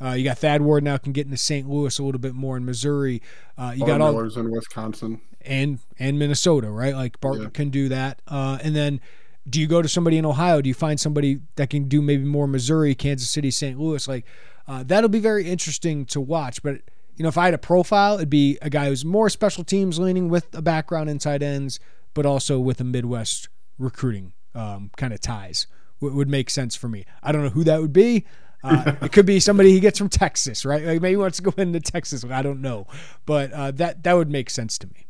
Uh, 0.00 0.10
you 0.10 0.24
got 0.24 0.38
Thad 0.38 0.60
Ward 0.60 0.84
now 0.84 0.98
can 0.98 1.12
get 1.12 1.24
into 1.24 1.38
St. 1.38 1.66
Louis 1.68 1.98
a 1.98 2.02
little 2.02 2.18
bit 2.18 2.34
more 2.34 2.56
in 2.58 2.66
Missouri. 2.66 3.22
Uh, 3.56 3.72
you 3.74 3.86
got 3.86 4.00
all 4.02 4.12
Miller's 4.12 4.36
in 4.36 4.50
Wisconsin 4.50 5.22
and 5.40 5.78
and 5.98 6.18
Minnesota, 6.18 6.70
right? 6.70 6.94
Like 6.94 7.18
Barton 7.20 7.44
yeah. 7.44 7.48
can 7.50 7.70
do 7.70 7.88
that. 7.88 8.20
Uh, 8.28 8.58
and 8.62 8.76
then 8.76 9.00
do 9.48 9.60
you 9.60 9.66
go 9.66 9.82
to 9.82 9.88
somebody 9.88 10.18
in 10.18 10.24
Ohio? 10.24 10.60
Do 10.60 10.68
you 10.68 10.74
find 10.74 10.98
somebody 10.98 11.40
that 11.56 11.70
can 11.70 11.88
do 11.88 12.02
maybe 12.02 12.24
more 12.24 12.46
Missouri, 12.46 12.94
Kansas 12.94 13.30
City, 13.30 13.50
St. 13.50 13.78
Louis? 13.78 14.06
Like 14.08 14.26
uh, 14.66 14.82
that'll 14.84 15.08
be 15.08 15.20
very 15.20 15.48
interesting 15.48 16.04
to 16.06 16.20
watch. 16.20 16.62
But 16.62 16.80
you 17.16 17.22
know, 17.22 17.28
if 17.28 17.38
I 17.38 17.46
had 17.46 17.54
a 17.54 17.58
profile, 17.58 18.16
it'd 18.16 18.30
be 18.30 18.58
a 18.60 18.70
guy 18.70 18.88
who's 18.88 19.04
more 19.04 19.30
special 19.30 19.64
teams 19.64 19.98
leaning 19.98 20.28
with 20.28 20.54
a 20.54 20.62
background 20.62 21.08
in 21.08 21.18
tight 21.18 21.42
ends, 21.42 21.80
but 22.14 22.26
also 22.26 22.58
with 22.58 22.80
a 22.80 22.84
Midwest 22.84 23.48
recruiting 23.78 24.32
um, 24.54 24.90
kind 24.96 25.12
of 25.12 25.20
ties 25.20 25.66
w- 26.00 26.16
would 26.16 26.28
make 26.28 26.50
sense 26.50 26.74
for 26.76 26.88
me. 26.88 27.04
I 27.22 27.32
don't 27.32 27.42
know 27.42 27.50
who 27.50 27.64
that 27.64 27.80
would 27.80 27.92
be. 27.92 28.26
Uh, 28.64 28.94
it 29.02 29.12
could 29.12 29.26
be 29.26 29.40
somebody 29.40 29.72
he 29.72 29.80
gets 29.80 29.98
from 29.98 30.08
Texas, 30.08 30.64
right? 30.64 30.82
Like 30.82 31.00
maybe 31.00 31.12
he 31.12 31.16
wants 31.16 31.38
to 31.38 31.42
go 31.42 31.52
into 31.56 31.80
Texas. 31.80 32.24
I 32.24 32.42
don't 32.42 32.60
know, 32.60 32.86
but 33.24 33.52
uh, 33.52 33.70
that 33.72 34.02
that 34.02 34.14
would 34.14 34.30
make 34.30 34.50
sense 34.50 34.78
to 34.78 34.86
me. 34.88 35.06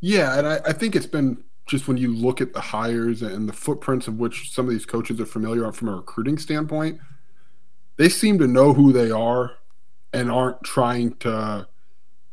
Yeah, 0.00 0.38
and 0.38 0.46
I, 0.46 0.60
I, 0.66 0.72
think 0.72 0.94
it's 0.94 1.06
been 1.06 1.42
just 1.66 1.88
when 1.88 1.96
you 1.96 2.14
look 2.14 2.40
at 2.40 2.52
the 2.52 2.60
hires 2.60 3.22
and 3.22 3.48
the 3.48 3.52
footprints 3.52 4.06
of 4.06 4.18
which 4.18 4.52
some 4.52 4.66
of 4.66 4.72
these 4.72 4.86
coaches 4.86 5.20
are 5.20 5.26
familiar 5.26 5.70
from 5.72 5.88
a 5.88 5.96
recruiting 5.96 6.38
standpoint, 6.38 7.00
they 7.96 8.08
seem 8.08 8.38
to 8.38 8.46
know 8.46 8.72
who 8.72 8.92
they 8.92 9.10
are 9.10 9.52
and 10.12 10.30
aren't 10.30 10.62
trying 10.62 11.14
to 11.16 11.66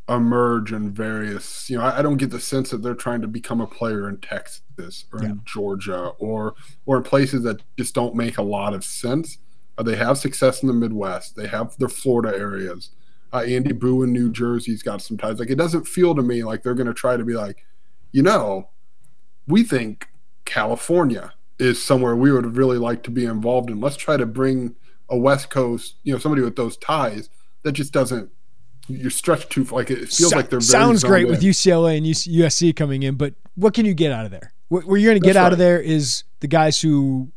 emerge 0.09 0.73
in 0.73 0.91
various 0.91 1.69
you 1.69 1.77
know 1.77 1.83
I, 1.83 1.99
I, 1.99 2.01
don't 2.01 2.17
get 2.17 2.29
the 2.29 2.39
sense 2.39 2.71
that 2.71 2.83
they're 2.83 2.93
trying 2.93 3.21
to 3.21 3.27
become 3.27 3.61
a 3.61 3.67
player 3.67 4.09
in 4.09 4.17
texas 4.17 5.05
or 5.13 5.21
yeah. 5.21 5.29
in 5.29 5.41
georgia 5.45 6.07
or 6.19 6.55
or 6.85 6.97
in 6.97 7.03
places 7.03 7.43
that 7.43 7.61
just 7.77 7.95
don't 7.95 8.13
make 8.13 8.37
a 8.37 8.41
lot 8.41 8.73
of 8.73 8.83
sense. 8.83 9.37
Uh, 9.77 9.83
they 9.83 9.95
have 9.95 10.17
success 10.17 10.61
in 10.61 10.67
the 10.67 10.73
midwest. 10.73 11.37
They 11.37 11.47
have 11.47 11.77
their 11.77 11.87
florida 11.87 12.37
areas. 12.37 12.89
Uh, 13.31 13.39
Andy 13.47 13.71
Buh 13.71 14.03
in 14.03 14.11
new 14.11 14.29
jersey's 14.29 14.83
got 14.83 15.01
some 15.01 15.17
ties. 15.17 15.39
Like 15.39 15.49
it 15.49 15.57
doesn't 15.57 15.87
feel 15.87 16.13
to 16.15 16.21
me 16.21 16.43
like 16.43 16.63
they're 16.63 16.75
going 16.75 16.87
to 16.87 16.93
try 16.93 17.15
to 17.15 17.23
be 17.23 17.33
like 17.33 17.65
you 18.11 18.23
know 18.23 18.69
we 19.47 19.63
think 19.63 20.09
california 20.45 21.33
is 21.59 21.81
somewhere 21.81 22.15
we 22.15 22.31
would 22.31 22.57
really 22.57 22.77
like 22.77 23.03
to 23.03 23.11
be 23.11 23.25
involved 23.25 23.69
in 23.69 23.79
let's 23.79 23.95
try 23.95 24.17
to 24.17 24.25
bring 24.25 24.75
a 25.09 25.17
west 25.17 25.49
coast 25.49 25.95
you 26.03 26.11
know 26.11 26.19
somebody 26.19 26.41
with 26.41 26.55
those 26.55 26.77
ties 26.77 27.29
that 27.63 27.73
just 27.73 27.93
doesn't 27.93 28.29
you're 28.87 29.09
stretched 29.09 29.49
too 29.49 29.65
far. 29.65 29.79
Like 29.79 29.91
it 29.91 29.97
feels 29.97 30.31
so, 30.31 30.35
like 30.35 30.49
they're 30.49 30.59
very 30.59 30.63
sounds 30.63 31.03
great 31.03 31.25
in. 31.25 31.31
with 31.31 31.41
UCLA 31.41 31.97
and 31.97 32.05
USC 32.05 32.75
coming 32.75 33.03
in, 33.03 33.15
but 33.15 33.33
what 33.55 33.73
can 33.73 33.85
you 33.85 33.93
get 33.93 34.11
out 34.11 34.25
of 34.25 34.31
there? 34.31 34.53
What, 34.69 34.85
what 34.85 34.95
you're 34.95 35.11
going 35.11 35.21
to 35.21 35.25
get 35.25 35.33
That's 35.33 35.41
out 35.41 35.43
right. 35.45 35.53
of 35.53 35.59
there 35.59 35.79
is 35.79 36.23
the 36.39 36.47
guys 36.47 36.81
who 36.81 37.31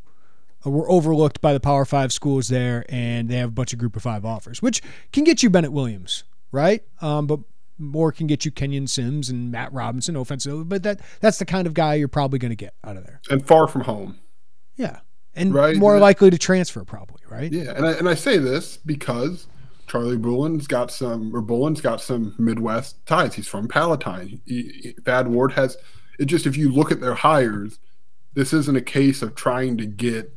were 0.64 0.90
overlooked 0.90 1.40
by 1.40 1.52
the 1.52 1.60
Power 1.60 1.84
Five 1.84 2.12
schools 2.12 2.48
there, 2.48 2.84
and 2.88 3.28
they 3.28 3.36
have 3.36 3.50
a 3.50 3.52
bunch 3.52 3.72
of 3.72 3.78
Group 3.78 3.96
of 3.96 4.02
Five 4.02 4.24
offers, 4.24 4.62
which 4.62 4.82
can 5.12 5.24
get 5.24 5.42
you 5.42 5.50
Bennett 5.50 5.72
Williams, 5.72 6.24
right? 6.50 6.82
Um, 7.00 7.26
but 7.26 7.40
more 7.78 8.12
can 8.12 8.26
get 8.26 8.44
you 8.44 8.50
Kenyon 8.50 8.86
Sims 8.86 9.28
and 9.28 9.50
Matt 9.50 9.72
Robinson 9.72 10.16
offensive. 10.16 10.68
But 10.68 10.82
that 10.82 11.00
that's 11.20 11.38
the 11.38 11.44
kind 11.44 11.66
of 11.66 11.74
guy 11.74 11.94
you're 11.94 12.08
probably 12.08 12.38
going 12.38 12.50
to 12.50 12.56
get 12.56 12.74
out 12.84 12.96
of 12.96 13.04
there. 13.04 13.20
And 13.30 13.46
far 13.46 13.68
from 13.68 13.82
home. 13.82 14.18
Yeah, 14.76 15.00
and 15.34 15.54
right? 15.54 15.76
more 15.76 15.98
likely 15.98 16.30
to 16.30 16.38
transfer, 16.38 16.84
probably, 16.84 17.20
right? 17.28 17.52
Yeah, 17.52 17.72
and 17.76 17.86
I, 17.86 17.92
and 17.92 18.08
I 18.08 18.14
say 18.14 18.38
this 18.38 18.76
because 18.78 19.46
Charlie 19.86 20.16
Bullen's 20.16 20.66
got 20.66 20.90
some, 20.90 21.34
or 21.34 21.40
Bullen's 21.40 21.80
got 21.80 22.00
some 22.00 22.34
Midwest 22.38 23.04
ties. 23.06 23.34
He's 23.34 23.48
from 23.48 23.68
Palatine. 23.68 24.40
He, 24.44 24.94
Thad 25.04 25.28
Ward 25.28 25.52
has. 25.52 25.76
It 26.18 26.26
just 26.26 26.46
if 26.46 26.56
you 26.56 26.70
look 26.70 26.90
at 26.90 27.00
their 27.00 27.14
hires, 27.14 27.78
this 28.34 28.52
isn't 28.52 28.76
a 28.76 28.82
case 28.82 29.22
of 29.22 29.34
trying 29.34 29.76
to 29.78 29.86
get 29.86 30.32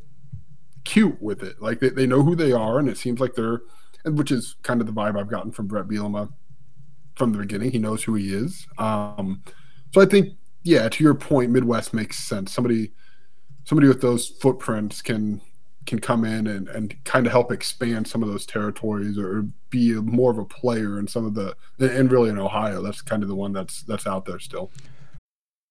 cute 0.84 1.20
with 1.20 1.42
it. 1.42 1.60
Like 1.60 1.80
they, 1.80 1.90
they 1.90 2.06
know 2.06 2.22
who 2.22 2.34
they 2.36 2.52
are, 2.52 2.78
and 2.78 2.88
it 2.88 2.98
seems 2.98 3.20
like 3.20 3.34
they're, 3.34 3.62
which 4.04 4.30
is 4.30 4.56
kind 4.62 4.80
of 4.80 4.86
the 4.86 4.92
vibe 4.92 5.18
I've 5.18 5.30
gotten 5.30 5.52
from 5.52 5.66
Bret 5.66 5.86
Bielema 5.86 6.32
from 7.20 7.32
the 7.32 7.38
beginning. 7.38 7.70
He 7.70 7.78
knows 7.78 8.02
who 8.02 8.14
he 8.14 8.32
is. 8.32 8.66
Um, 8.78 9.42
so 9.92 10.00
I 10.00 10.06
think, 10.06 10.30
yeah, 10.62 10.88
to 10.88 11.04
your 11.04 11.12
point, 11.12 11.50
Midwest 11.50 11.92
makes 11.92 12.18
sense. 12.18 12.50
Somebody, 12.50 12.92
somebody 13.64 13.88
with 13.88 14.00
those 14.00 14.28
footprints 14.28 15.02
can 15.02 15.42
can 15.84 15.98
come 15.98 16.24
in 16.24 16.46
and, 16.46 16.68
and 16.68 17.04
kind 17.04 17.26
of 17.26 17.32
help 17.32 17.52
expand 17.52 18.06
some 18.08 18.22
of 18.22 18.28
those 18.28 18.46
territories 18.46 19.18
or 19.18 19.42
be 19.68 19.92
more 19.94 20.30
of 20.30 20.38
a 20.38 20.44
player 20.44 20.98
in 20.98 21.08
some 21.08 21.26
of 21.26 21.34
the 21.34 21.54
and 21.78 22.10
really 22.10 22.30
in 22.30 22.38
Ohio 22.38 22.82
that's 22.82 23.02
kind 23.02 23.22
of 23.22 23.28
the 23.28 23.34
one 23.34 23.52
that's 23.52 23.82
that's 23.82 24.06
out 24.06 24.24
there 24.24 24.38
still. 24.38 24.70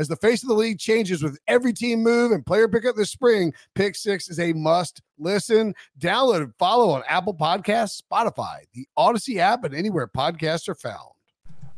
As 0.00 0.08
the 0.08 0.16
face 0.16 0.42
of 0.42 0.48
the 0.48 0.54
league 0.54 0.78
changes 0.78 1.22
with 1.22 1.38
every 1.46 1.74
team 1.74 2.02
move 2.02 2.32
and 2.32 2.44
player 2.46 2.66
pickup 2.68 2.96
this 2.96 3.10
spring, 3.10 3.52
Pick 3.74 3.94
Six 3.94 4.30
is 4.30 4.40
a 4.40 4.54
must 4.54 5.02
listen. 5.18 5.74
Download 5.98 6.42
and 6.42 6.54
follow 6.58 6.88
on 6.88 7.02
Apple 7.06 7.34
Podcasts, 7.34 8.00
Spotify, 8.00 8.60
the 8.72 8.88
Odyssey 8.96 9.38
app, 9.38 9.62
and 9.64 9.74
anywhere 9.74 10.08
podcasts 10.08 10.70
are 10.70 10.74
found. 10.74 11.10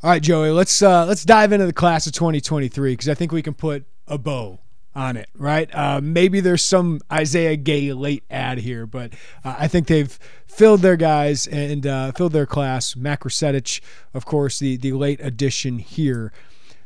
All 0.01 0.09
right, 0.09 0.21
Joey, 0.21 0.51
let's 0.51 0.81
uh, 0.81 1.05
let's 1.05 1.25
dive 1.25 1.51
into 1.51 1.65
the 1.65 1.73
class 1.73 2.07
of 2.07 2.13
2023 2.13 2.93
because 2.93 3.09
I 3.09 3.13
think 3.13 3.33
we 3.33 3.41
can 3.41 3.55
put 3.55 3.83
a 4.07 4.17
bow 4.17 4.59
on 4.95 5.17
it, 5.17 5.27
right? 5.35 5.69
Uh, 5.75 5.99
maybe 6.01 6.39
there's 6.39 6.63
some 6.63 7.01
Isaiah 7.11 7.57
Gay 7.57 7.91
late 7.91 8.23
ad 8.31 8.59
here, 8.59 8.87
but 8.87 9.11
uh, 9.43 9.57
I 9.59 9.67
think 9.67 9.87
they've 9.87 10.17
filled 10.47 10.79
their 10.79 10.95
guys 10.95 11.45
and 11.45 11.85
uh, 11.85 12.13
filled 12.13 12.31
their 12.31 12.45
class. 12.45 12.95
Mac 12.95 13.25
Rasetic, 13.25 13.81
of 14.13 14.23
course, 14.23 14.59
the 14.59 14.77
the 14.77 14.93
late 14.93 15.19
addition 15.21 15.79
here. 15.79 16.31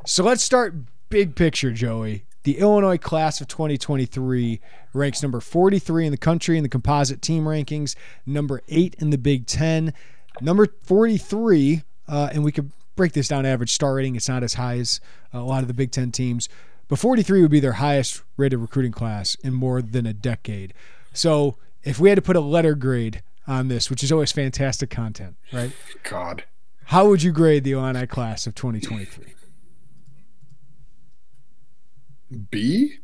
So 0.04 0.24
let's 0.24 0.42
start 0.42 0.74
big 1.08 1.34
picture, 1.34 1.72
Joey. 1.72 2.24
The 2.44 2.58
Illinois 2.58 2.98
class 2.98 3.40
of 3.40 3.48
2023 3.48 4.60
ranks 4.94 5.22
number 5.22 5.40
43 5.40 6.06
in 6.06 6.12
the 6.12 6.16
country 6.16 6.56
in 6.56 6.62
the 6.62 6.68
composite 6.68 7.20
team 7.20 7.44
rankings, 7.44 7.94
number 8.24 8.62
eight 8.68 8.94
in 8.98 9.10
the 9.10 9.18
Big 9.18 9.46
Ten, 9.46 9.92
number 10.40 10.66
43, 10.84 11.82
uh, 12.06 12.30
and 12.32 12.44
we 12.44 12.52
could 12.52 12.70
break 12.96 13.12
this 13.12 13.28
down 13.28 13.44
average 13.44 13.72
star 13.72 13.94
rating. 13.94 14.16
It's 14.16 14.28
not 14.28 14.42
as 14.42 14.54
high 14.54 14.78
as 14.78 15.00
a 15.32 15.40
lot 15.40 15.62
of 15.62 15.68
the 15.68 15.74
Big 15.74 15.90
Ten 15.90 16.10
teams, 16.10 16.48
but 16.88 16.98
43 16.98 17.42
would 17.42 17.50
be 17.50 17.60
their 17.60 17.72
highest 17.72 18.22
rated 18.36 18.60
recruiting 18.60 18.92
class 18.92 19.34
in 19.36 19.52
more 19.52 19.82
than 19.82 20.06
a 20.06 20.14
decade. 20.14 20.72
So 21.12 21.56
if 21.82 21.98
we 21.98 22.08
had 22.08 22.16
to 22.16 22.22
put 22.22 22.36
a 22.36 22.40
letter 22.40 22.74
grade 22.74 23.22
on 23.46 23.68
this, 23.68 23.90
which 23.90 24.02
is 24.02 24.12
always 24.12 24.32
fantastic 24.32 24.90
content, 24.90 25.36
right? 25.52 25.72
God. 26.02 26.44
How 26.84 27.06
would 27.08 27.22
you 27.22 27.32
grade 27.32 27.64
the 27.64 27.72
Illini 27.72 28.06
class 28.06 28.46
of 28.46 28.54
2023? 28.54 29.34
B. 32.50 32.98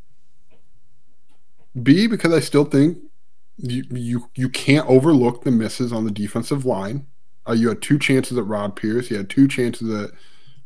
B 1.81 2.07
because 2.07 2.33
I 2.33 2.41
still 2.41 2.65
think 2.65 2.99
you 3.57 3.85
you 3.91 4.31
you 4.35 4.49
can't 4.49 4.89
overlook 4.89 5.45
the 5.45 5.51
misses 5.51 5.93
on 5.93 6.05
the 6.05 6.11
defensive 6.11 6.65
line. 6.65 7.07
Uh, 7.47 7.53
you 7.53 7.69
had 7.69 7.83
two 7.83 7.99
chances 7.99 8.39
at 8.39 8.47
Rod 8.47 8.75
Pierce. 8.75 9.11
You 9.11 9.19
had 9.19 9.31
two 9.31 9.47
chances 9.49 9.93
at 9.93 10.11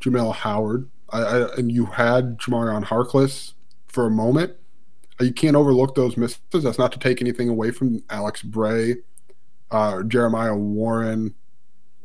Jamel 0.00 0.34
Howard. 0.34 0.88
I, 1.10 1.22
I, 1.22 1.54
and 1.56 1.72
you 1.72 1.86
had 1.86 2.38
Jamarion 2.38 2.84
Harkless 2.84 3.54
for 3.88 4.06
a 4.06 4.10
moment. 4.10 4.54
Uh, 5.20 5.24
you 5.24 5.32
can't 5.32 5.56
overlook 5.56 5.94
those 5.94 6.16
misses. 6.16 6.40
That's 6.52 6.78
not 6.78 6.92
to 6.92 6.98
take 6.98 7.20
anything 7.20 7.48
away 7.48 7.70
from 7.70 8.02
Alex 8.10 8.42
Bray, 8.42 8.96
uh, 9.70 10.02
Jeremiah 10.04 10.54
Warren, 10.54 11.34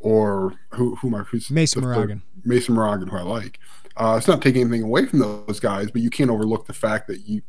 or 0.00 0.54
who 0.70 0.96
who 0.96 1.08
am 1.08 1.14
I? 1.14 1.18
Who's 1.20 1.50
Mason 1.50 1.82
Maragan. 1.82 2.22
Mason 2.44 2.74
Maragan, 2.74 3.08
who 3.10 3.16
I 3.16 3.22
like. 3.22 3.58
Uh, 3.96 4.16
it's 4.18 4.28
not 4.28 4.42
taking 4.42 4.62
anything 4.62 4.82
away 4.82 5.06
from 5.06 5.20
those 5.20 5.60
guys, 5.60 5.90
but 5.90 6.02
you 6.02 6.10
can't 6.10 6.30
overlook 6.30 6.66
the 6.66 6.72
fact 6.72 7.06
that 7.08 7.28
you 7.28 7.42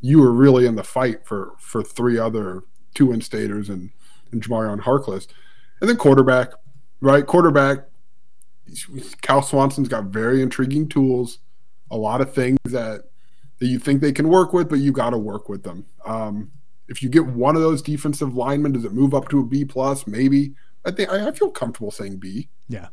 you 0.00 0.20
were 0.20 0.32
really 0.32 0.66
in 0.66 0.76
the 0.76 0.84
fight 0.84 1.26
for 1.26 1.54
for 1.58 1.82
three 1.82 2.18
other 2.18 2.62
two 2.94 3.12
in-staters 3.12 3.68
and 3.68 3.90
and 4.32 4.42
Jamarion 4.42 4.80
Harkless, 4.80 5.26
and 5.80 5.88
then 5.88 5.96
quarterback, 5.96 6.50
right? 7.00 7.26
Quarterback. 7.26 7.84
Cal 9.22 9.40
Swanson's 9.40 9.88
got 9.88 10.04
very 10.04 10.42
intriguing 10.42 10.88
tools, 10.88 11.38
a 11.90 11.96
lot 11.96 12.20
of 12.20 12.34
things 12.34 12.58
that 12.64 13.04
that 13.58 13.66
you 13.66 13.78
think 13.78 14.00
they 14.00 14.12
can 14.12 14.28
work 14.28 14.52
with, 14.52 14.68
but 14.68 14.78
you 14.78 14.92
got 14.92 15.10
to 15.10 15.18
work 15.18 15.48
with 15.48 15.62
them. 15.62 15.86
Um, 16.04 16.50
if 16.88 17.02
you 17.02 17.08
get 17.08 17.26
one 17.26 17.56
of 17.56 17.62
those 17.62 17.82
defensive 17.82 18.34
linemen, 18.34 18.72
does 18.72 18.84
it 18.84 18.92
move 18.92 19.14
up 19.14 19.28
to 19.28 19.40
a 19.40 19.44
B 19.44 19.64
plus? 19.64 20.06
Maybe. 20.06 20.54
I 20.84 20.90
think 20.90 21.10
I, 21.10 21.28
I 21.28 21.32
feel 21.32 21.50
comfortable 21.50 21.90
saying 21.90 22.18
B. 22.18 22.48
Yeah. 22.68 22.88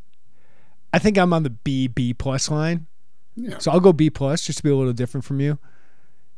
I 0.96 1.00
think 1.00 1.18
I'm 1.18 1.34
on 1.34 1.43
the 1.43 1.50
B 1.50 1.89
B 1.89 2.14
plus 2.14 2.50
line. 2.50 2.88
Yeah. 3.36 3.58
So 3.58 3.70
I'll 3.70 3.82
go 3.82 3.91
B 3.91 4.10
plus 4.10 4.46
just 4.46 4.60
to 4.60 4.64
be 4.64 4.70
a 4.70 4.76
little 4.76 4.93
different 4.93 5.26
from 5.26 5.41
you. 5.41 5.60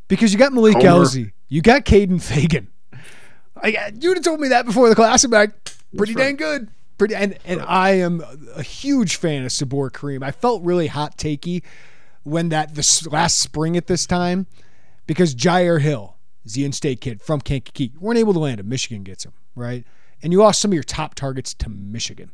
Because 0.08 0.34
you 0.34 0.40
got 0.40 0.52
Malik 0.52 0.78
Homer. 0.78 1.06
Elzy, 1.06 1.32
you 1.48 1.62
got 1.62 1.86
Kaden 1.86 2.14
Feagin. 2.14 2.70
I, 3.62 3.92
you'd 4.00 4.18
have 4.18 4.24
told 4.24 4.40
me 4.40 4.48
that 4.48 4.66
before 4.66 4.90
the 4.90 4.96
class. 4.96 5.24
I'm 5.24 5.30
like, 5.30 5.52
pretty 5.96 6.16
That's 6.16 6.26
dang 6.26 6.38
good. 6.38 6.70
Pretty 6.98 7.14
and 7.14 7.38
and 7.46 7.62
I 7.62 7.92
am 7.92 8.24
a 8.56 8.64
huge 8.64 9.18
fan 9.18 9.46
of 9.46 9.52
Saboor 9.52 9.92
Karriem. 9.92 10.24
I 10.24 10.32
felt 10.32 10.64
really 10.64 10.88
hot 10.88 11.20
takey 11.20 11.62
when 12.24 12.50
that 12.50 12.74
this 12.74 13.06
last 13.06 13.38
spring 13.38 13.78
at 13.78 13.86
this 13.86 14.08
time 14.08 14.48
because 15.06 15.36
Jyaire 15.36 15.82
Hill 15.82 16.16
is 16.46 16.54
the 16.54 16.66
in-state 16.66 17.00
kid 17.00 17.22
from 17.22 17.42
Kankakee. 17.42 17.92
You 17.94 18.00
weren't 18.00 18.18
able 18.18 18.34
to 18.34 18.40
land 18.40 18.60
him. 18.60 18.70
Michigan 18.70 19.04
gets 19.04 19.24
him 19.24 19.34
right, 19.56 19.86
and 20.24 20.34
you 20.34 20.40
lost 20.40 20.60
some 20.60 20.72
of 20.72 20.74
your 20.74 20.84
top 20.84 21.14
targets 21.14 21.54
to 21.54 21.70
Michigan. 21.70 22.32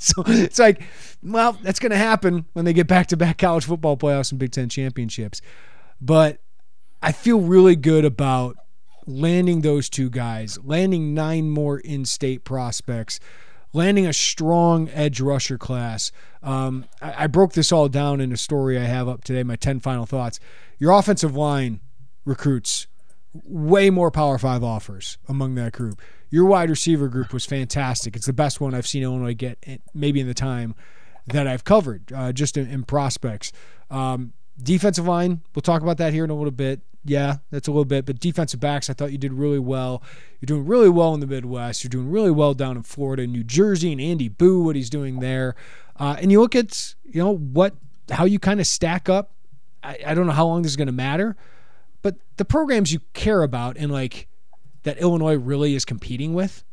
so 0.02 0.22
it's 0.26 0.58
like, 0.58 0.82
well, 1.22 1.52
that's 1.62 1.78
going 1.78 1.90
to 1.90 1.98
happen 1.98 2.46
when 2.54 2.64
they 2.64 2.72
get 2.72 2.86
back-to-back 2.86 3.36
college 3.36 3.66
football 3.66 3.98
playoffs 3.98 4.32
and 4.32 4.38
Big 4.38 4.50
Ten 4.50 4.70
championships. 4.70 5.42
But 6.00 6.38
I 7.02 7.12
feel 7.12 7.38
really 7.40 7.76
good 7.76 8.06
about 8.06 8.56
landing 9.06 9.60
those 9.60 9.90
two 9.90 10.08
guys, 10.08 10.58
landing 10.64 11.12
nine 11.12 11.50
more 11.50 11.78
in-state 11.80 12.44
prospects, 12.44 13.20
landing 13.74 14.06
a 14.06 14.14
strong 14.14 14.88
edge 14.88 15.20
rusher 15.20 15.58
class. 15.58 16.12
Um, 16.42 16.86
I, 17.02 17.24
I 17.24 17.26
broke 17.26 17.52
this 17.52 17.70
all 17.70 17.90
down 17.90 18.22
in 18.22 18.32
a 18.32 18.38
story 18.38 18.78
I 18.78 18.84
have 18.84 19.06
up 19.06 19.22
today. 19.22 19.42
My 19.42 19.56
ten 19.56 19.80
final 19.80 20.06
thoughts. 20.06 20.40
Your 20.78 20.92
offensive 20.92 21.36
line 21.36 21.80
recruits 22.24 22.86
way 23.44 23.90
more 23.90 24.10
Power 24.10 24.38
Five 24.38 24.64
offers 24.64 25.18
among 25.28 25.56
that 25.56 25.72
group. 25.72 26.00
Your 26.30 26.44
wide 26.44 26.70
receiver 26.70 27.08
group 27.08 27.32
was 27.32 27.44
fantastic. 27.44 28.16
It's 28.16 28.26
the 28.26 28.32
best 28.32 28.60
one 28.60 28.74
I've 28.74 28.86
seen 28.86 29.02
Illinois 29.02 29.34
get, 29.34 29.58
maybe 29.92 30.20
in 30.20 30.26
the 30.26 30.34
time 30.34 30.74
that 31.26 31.46
I've 31.46 31.64
covered, 31.64 32.12
uh, 32.14 32.32
just 32.32 32.56
in, 32.56 32.70
in 32.70 32.84
prospects. 32.84 33.52
Um, 33.90 34.32
defensive 34.62 35.06
line, 35.06 35.40
we'll 35.54 35.62
talk 35.62 35.82
about 35.82 35.98
that 35.98 36.12
here 36.12 36.24
in 36.24 36.30
a 36.30 36.34
little 36.34 36.50
bit. 36.50 36.80
Yeah, 37.04 37.38
that's 37.50 37.66
a 37.66 37.70
little 37.70 37.84
bit. 37.84 38.04
But 38.04 38.20
defensive 38.20 38.60
backs, 38.60 38.90
I 38.90 38.92
thought 38.92 39.10
you 39.10 39.18
did 39.18 39.32
really 39.32 39.58
well. 39.58 40.02
You're 40.40 40.46
doing 40.46 40.66
really 40.66 40.90
well 40.90 41.14
in 41.14 41.20
the 41.20 41.26
Midwest. 41.26 41.82
You're 41.82 41.88
doing 41.88 42.10
really 42.10 42.30
well 42.30 42.54
down 42.54 42.76
in 42.76 42.82
Florida, 42.82 43.26
New 43.26 43.42
Jersey, 43.42 43.90
and 43.90 44.00
Andy 44.00 44.28
Buh, 44.28 44.62
what 44.62 44.76
he's 44.76 44.90
doing 44.90 45.20
there. 45.20 45.56
Uh, 45.98 46.16
and 46.20 46.30
you 46.30 46.40
look 46.40 46.54
at, 46.54 46.94
you 47.04 47.22
know, 47.22 47.36
what 47.36 47.74
how 48.10 48.24
you 48.24 48.38
kind 48.38 48.60
of 48.60 48.66
stack 48.66 49.08
up. 49.08 49.32
I, 49.82 49.98
I 50.06 50.14
don't 50.14 50.26
know 50.26 50.32
how 50.32 50.46
long 50.46 50.62
this 50.62 50.72
is 50.72 50.76
going 50.76 50.86
to 50.86 50.92
matter, 50.92 51.36
but 52.02 52.16
the 52.36 52.44
programs 52.44 52.92
you 52.92 53.00
care 53.14 53.42
about 53.42 53.76
and 53.78 53.90
like 53.90 54.28
that 54.82 54.98
Illinois 54.98 55.36
really 55.36 55.74
is 55.74 55.84
competing 55.84 56.34
with, 56.34 56.64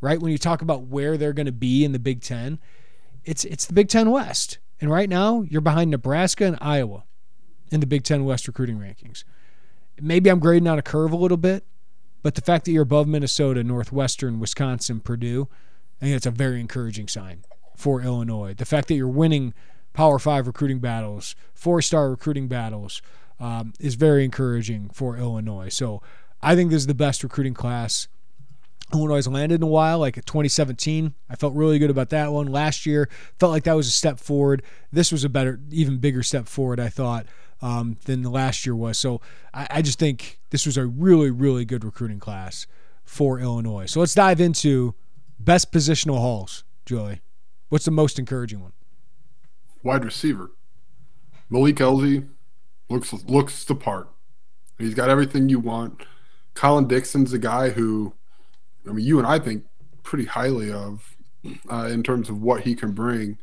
right? 0.00 0.20
When 0.20 0.32
you 0.32 0.38
talk 0.38 0.62
about 0.62 0.82
where 0.82 1.16
they're 1.16 1.32
going 1.32 1.46
to 1.46 1.52
be 1.52 1.84
in 1.84 1.92
the 1.92 1.98
Big 1.98 2.22
Ten, 2.22 2.58
it's 3.24 3.44
it's 3.44 3.66
the 3.66 3.72
Big 3.72 3.88
Ten 3.88 4.10
West, 4.10 4.58
and 4.80 4.90
right 4.90 5.08
now 5.08 5.42
you're 5.42 5.60
behind 5.60 5.90
Nebraska 5.90 6.44
and 6.44 6.58
Iowa 6.60 7.04
in 7.70 7.80
the 7.80 7.86
Big 7.86 8.04
Ten 8.04 8.24
West 8.24 8.46
recruiting 8.46 8.78
rankings. 8.78 9.24
Maybe 10.00 10.30
I'm 10.30 10.38
grading 10.38 10.68
on 10.68 10.78
a 10.78 10.82
curve 10.82 11.12
a 11.12 11.16
little 11.16 11.36
bit, 11.36 11.64
but 12.22 12.34
the 12.34 12.42
fact 12.42 12.64
that 12.66 12.72
you're 12.72 12.82
above 12.82 13.08
Minnesota, 13.08 13.64
Northwestern, 13.64 14.38
Wisconsin, 14.38 15.00
Purdue, 15.00 15.48
I 16.00 16.04
think 16.04 16.14
that's 16.14 16.26
a 16.26 16.30
very 16.30 16.60
encouraging 16.60 17.08
sign 17.08 17.44
for 17.76 18.02
Illinois. 18.02 18.54
The 18.54 18.64
fact 18.64 18.88
that 18.88 18.94
you're 18.94 19.08
winning 19.08 19.54
Power 19.92 20.18
Five 20.18 20.46
recruiting 20.46 20.78
battles, 20.78 21.34
four 21.54 21.80
star 21.82 22.10
recruiting 22.10 22.48
battles, 22.48 23.00
um, 23.40 23.72
is 23.80 23.94
very 23.94 24.24
encouraging 24.24 24.90
for 24.90 25.16
Illinois. 25.16 25.68
So 25.70 26.02
I 26.46 26.54
think 26.54 26.70
this 26.70 26.82
is 26.82 26.86
the 26.86 26.94
best 26.94 27.24
recruiting 27.24 27.54
class 27.54 28.06
Illinois 28.92 29.26
landed 29.26 29.56
in 29.56 29.62
a 29.64 29.66
while, 29.66 29.98
like 29.98 30.14
2017. 30.14 31.12
I 31.28 31.34
felt 31.34 31.54
really 31.54 31.80
good 31.80 31.90
about 31.90 32.10
that 32.10 32.32
one. 32.32 32.46
Last 32.46 32.86
year, 32.86 33.08
felt 33.40 33.50
like 33.50 33.64
that 33.64 33.74
was 33.74 33.88
a 33.88 33.90
step 33.90 34.20
forward. 34.20 34.62
This 34.92 35.10
was 35.10 35.24
a 35.24 35.28
better, 35.28 35.58
even 35.72 35.98
bigger 35.98 36.22
step 36.22 36.46
forward, 36.46 36.78
I 36.78 36.88
thought, 36.88 37.26
um, 37.60 37.96
than 38.04 38.22
the 38.22 38.30
last 38.30 38.64
year 38.64 38.76
was. 38.76 38.96
So 38.96 39.20
I, 39.52 39.66
I 39.68 39.82
just 39.82 39.98
think 39.98 40.38
this 40.50 40.66
was 40.66 40.76
a 40.76 40.86
really, 40.86 41.32
really 41.32 41.64
good 41.64 41.84
recruiting 41.84 42.20
class 42.20 42.68
for 43.02 43.40
Illinois. 43.40 43.86
So 43.86 43.98
let's 43.98 44.14
dive 44.14 44.40
into 44.40 44.94
best 45.40 45.72
positional 45.72 46.18
hauls, 46.18 46.62
Joey. 46.84 47.22
What's 47.70 47.86
the 47.86 47.90
most 47.90 48.20
encouraging 48.20 48.62
one? 48.62 48.72
Wide 49.82 50.04
receiver. 50.04 50.52
Malik 51.50 51.76
Elzy 51.76 52.28
looks 52.88 53.12
looks 53.12 53.64
the 53.64 53.74
part. 53.74 54.10
He's 54.78 54.94
got 54.94 55.08
everything 55.08 55.48
you 55.48 55.58
want. 55.58 56.06
Colin 56.56 56.88
Dixon's 56.88 57.32
a 57.32 57.38
guy 57.38 57.70
who, 57.70 58.12
I 58.88 58.92
mean, 58.92 59.06
you 59.06 59.18
and 59.18 59.26
I 59.26 59.38
think 59.38 59.64
pretty 60.02 60.24
highly 60.24 60.72
of 60.72 61.14
uh, 61.70 61.88
in 61.92 62.02
terms 62.02 62.28
of 62.28 62.42
what 62.42 62.62
he 62.62 62.74
can 62.74 62.92
bring. 62.92 63.38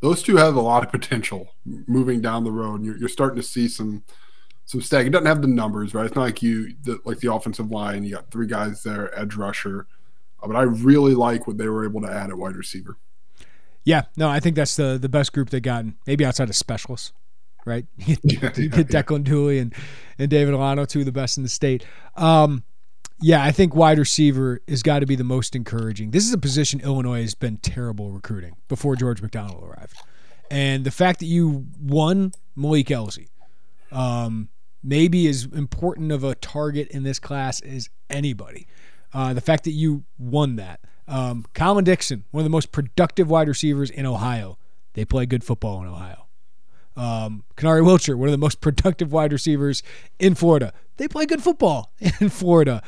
Those 0.00 0.22
two 0.22 0.36
have 0.36 0.54
a 0.54 0.60
lot 0.60 0.84
of 0.84 0.90
potential 0.90 1.54
moving 1.64 2.20
down 2.20 2.44
the 2.44 2.52
road. 2.52 2.84
You're, 2.84 2.96
you're 2.98 3.08
starting 3.08 3.36
to 3.36 3.42
see 3.42 3.68
some 3.68 4.02
some 4.64 4.82
stag. 4.82 5.06
It 5.06 5.10
doesn't 5.10 5.26
have 5.26 5.40
the 5.40 5.48
numbers, 5.48 5.94
right? 5.94 6.04
It's 6.04 6.14
not 6.14 6.22
like 6.22 6.42
you 6.42 6.74
the, 6.82 7.00
like 7.04 7.18
the 7.20 7.32
offensive 7.32 7.70
line. 7.70 8.04
You 8.04 8.16
got 8.16 8.30
three 8.30 8.46
guys 8.46 8.82
there, 8.82 9.18
edge 9.18 9.34
rusher, 9.34 9.86
uh, 10.42 10.46
but 10.46 10.56
I 10.56 10.62
really 10.62 11.14
like 11.14 11.46
what 11.46 11.58
they 11.58 11.68
were 11.68 11.84
able 11.84 12.00
to 12.02 12.10
add 12.10 12.30
at 12.30 12.36
wide 12.36 12.56
receiver. 12.56 12.96
Yeah, 13.84 14.02
no, 14.16 14.28
I 14.28 14.40
think 14.40 14.56
that's 14.56 14.76
the 14.76 14.98
the 15.00 15.08
best 15.08 15.32
group 15.32 15.50
they've 15.50 15.62
gotten. 15.62 15.96
Maybe 16.06 16.24
outside 16.24 16.48
of 16.48 16.56
specialists, 16.56 17.12
right? 17.68 17.86
You 17.98 18.16
get, 18.16 18.58
you 18.58 18.68
get 18.68 18.88
Declan. 18.88 19.24
Dooley 19.24 19.58
and 19.58 19.74
and 20.18 20.30
David 20.30 20.54
Alano, 20.54 20.88
two 20.88 21.00
of 21.00 21.06
the 21.06 21.12
best 21.12 21.36
in 21.36 21.42
the 21.42 21.48
state. 21.48 21.84
Um, 22.16 22.64
yeah, 23.20 23.44
I 23.44 23.52
think 23.52 23.74
wide 23.74 23.98
receiver 23.98 24.60
has 24.68 24.82
got 24.82 25.00
to 25.00 25.06
be 25.06 25.16
the 25.16 25.24
most 25.24 25.54
encouraging. 25.54 26.10
This 26.10 26.24
is 26.24 26.32
a 26.32 26.38
position 26.38 26.80
Illinois 26.80 27.22
has 27.22 27.34
been 27.34 27.58
terrible 27.58 28.10
recruiting 28.10 28.56
before 28.68 28.96
George 28.96 29.20
McDonald 29.20 29.62
arrived, 29.62 29.96
and 30.50 30.84
the 30.84 30.90
fact 30.90 31.20
that 31.20 31.26
you 31.26 31.66
won 31.80 32.32
Malik 32.56 32.86
Elzy, 32.86 33.28
um, 33.92 34.48
maybe 34.82 35.26
as 35.28 35.44
important 35.44 36.10
of 36.12 36.24
a 36.24 36.34
target 36.34 36.88
in 36.88 37.02
this 37.02 37.18
class 37.18 37.60
as 37.60 37.90
anybody. 38.08 38.66
Uh, 39.12 39.32
the 39.32 39.40
fact 39.40 39.64
that 39.64 39.70
you 39.70 40.04
won 40.18 40.56
that. 40.56 40.80
Um, 41.06 41.46
Colin 41.54 41.84
Dixon, 41.84 42.24
one 42.30 42.42
of 42.42 42.44
the 42.44 42.50
most 42.50 42.72
productive 42.72 43.30
wide 43.30 43.48
receivers 43.48 43.90
in 43.90 44.04
Ohio. 44.04 44.58
They 44.92 45.04
play 45.04 45.26
good 45.26 45.42
football 45.42 45.80
in 45.82 45.88
Ohio. 45.88 46.27
Um, 46.98 47.44
Kanari 47.56 47.82
Wilcher, 47.82 48.16
one 48.16 48.28
of 48.28 48.32
the 48.32 48.38
most 48.38 48.60
productive 48.60 49.12
wide 49.12 49.32
receivers 49.32 49.82
in 50.18 50.34
Florida. 50.34 50.72
They 50.96 51.06
play 51.06 51.26
good 51.26 51.42
football 51.42 51.92
in 52.20 52.28
Florida. 52.28 52.82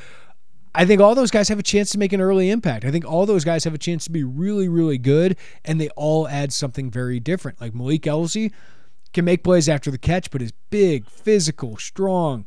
I 0.75 0.85
think 0.85 1.01
all 1.01 1.15
those 1.15 1.31
guys 1.31 1.49
have 1.49 1.59
a 1.59 1.65
chance 1.65 1.91
to 1.91 1.99
make 1.99 2.13
an 2.13 2.21
early 2.21 2.51
impact. 2.51 2.85
I 2.85 2.91
think 2.91 3.05
all 3.05 3.25
those 3.27 3.45
guys 3.45 3.65
have 3.65 3.75
a 3.75 3.79
chance 3.79 4.05
to 4.05 4.11
be 4.11 4.23
really, 4.23 4.69
really 4.69 4.99
good, 4.99 5.37
and 5.65 5.81
they 5.81 5.89
all 5.91 6.29
add 6.29 6.53
something 6.53 6.91
very 6.91 7.19
different. 7.21 7.61
Like 7.61 7.75
Malik 7.75 8.03
Elzy 8.03 8.53
can 9.13 9.25
make 9.25 9.43
plays 9.45 9.69
after 9.69 9.91
the 9.91 9.99
catch, 9.99 10.31
but 10.31 10.43
is 10.43 10.53
big, 10.71 11.07
physical, 11.09 11.77
strong, 11.77 12.47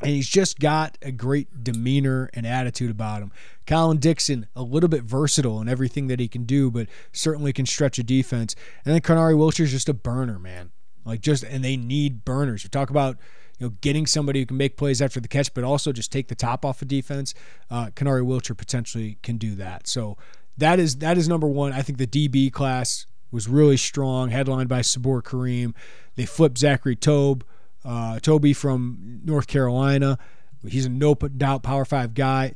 and 0.00 0.10
he's 0.10 0.28
just 0.28 0.58
got 0.58 0.98
a 1.02 1.12
great 1.12 1.62
demeanor 1.62 2.28
and 2.34 2.46
attitude 2.46 2.90
about 2.90 3.22
him. 3.22 3.32
Colin 3.66 3.98
Dixon, 3.98 4.46
a 4.56 4.62
little 4.62 4.88
bit 4.88 5.04
versatile 5.04 5.60
in 5.60 5.68
everything 5.68 6.08
that 6.08 6.20
he 6.20 6.28
can 6.28 6.44
do, 6.44 6.70
but 6.70 6.88
certainly 7.12 7.52
can 7.52 7.66
stretch 7.66 7.98
a 7.98 8.02
defense. 8.02 8.56
And 8.84 8.94
then 8.94 9.00
Kanari 9.00 9.36
Wilcher's 9.36 9.70
just 9.70 9.88
a 9.88 9.94
burner, 9.94 10.38
man. 10.38 10.72
Like 11.04 11.20
just, 11.20 11.44
and 11.44 11.64
they 11.64 11.76
need 11.76 12.24
burners. 12.24 12.64
You 12.64 12.70
talk 12.70 12.90
about 12.90 13.18
you 13.58 13.66
know, 13.66 13.74
getting 13.80 14.06
somebody 14.06 14.40
who 14.40 14.46
can 14.46 14.56
make 14.56 14.76
plays 14.76 15.00
after 15.00 15.20
the 15.20 15.28
catch, 15.28 15.52
but 15.54 15.64
also 15.64 15.92
just 15.92 16.10
take 16.10 16.28
the 16.28 16.34
top 16.34 16.64
off 16.64 16.82
of 16.82 16.88
defense. 16.88 17.34
Uh, 17.70 17.86
Kanari 17.86 18.22
Wilcher 18.22 18.56
potentially 18.56 19.18
can 19.22 19.36
do 19.36 19.54
that. 19.56 19.86
So 19.86 20.16
that 20.56 20.78
is 20.78 20.96
that 20.96 21.16
is 21.18 21.28
number 21.28 21.46
one. 21.46 21.72
I 21.72 21.82
think 21.82 21.98
the 21.98 22.06
DB 22.06 22.52
class 22.52 23.06
was 23.30 23.48
really 23.48 23.76
strong, 23.76 24.30
headlined 24.30 24.68
by 24.68 24.80
Saboor 24.80 25.22
Karriem. 25.22 25.74
They 26.14 26.26
flipped 26.26 26.58
Zachary 26.58 26.96
Tobe, 26.96 27.44
uh, 27.84 28.18
Toby 28.20 28.52
from 28.52 29.20
North 29.24 29.46
Carolina. 29.46 30.18
He's 30.66 30.86
a 30.86 30.88
no 30.88 31.14
doubt 31.14 31.62
Power 31.62 31.84
Five 31.84 32.14
guy. 32.14 32.54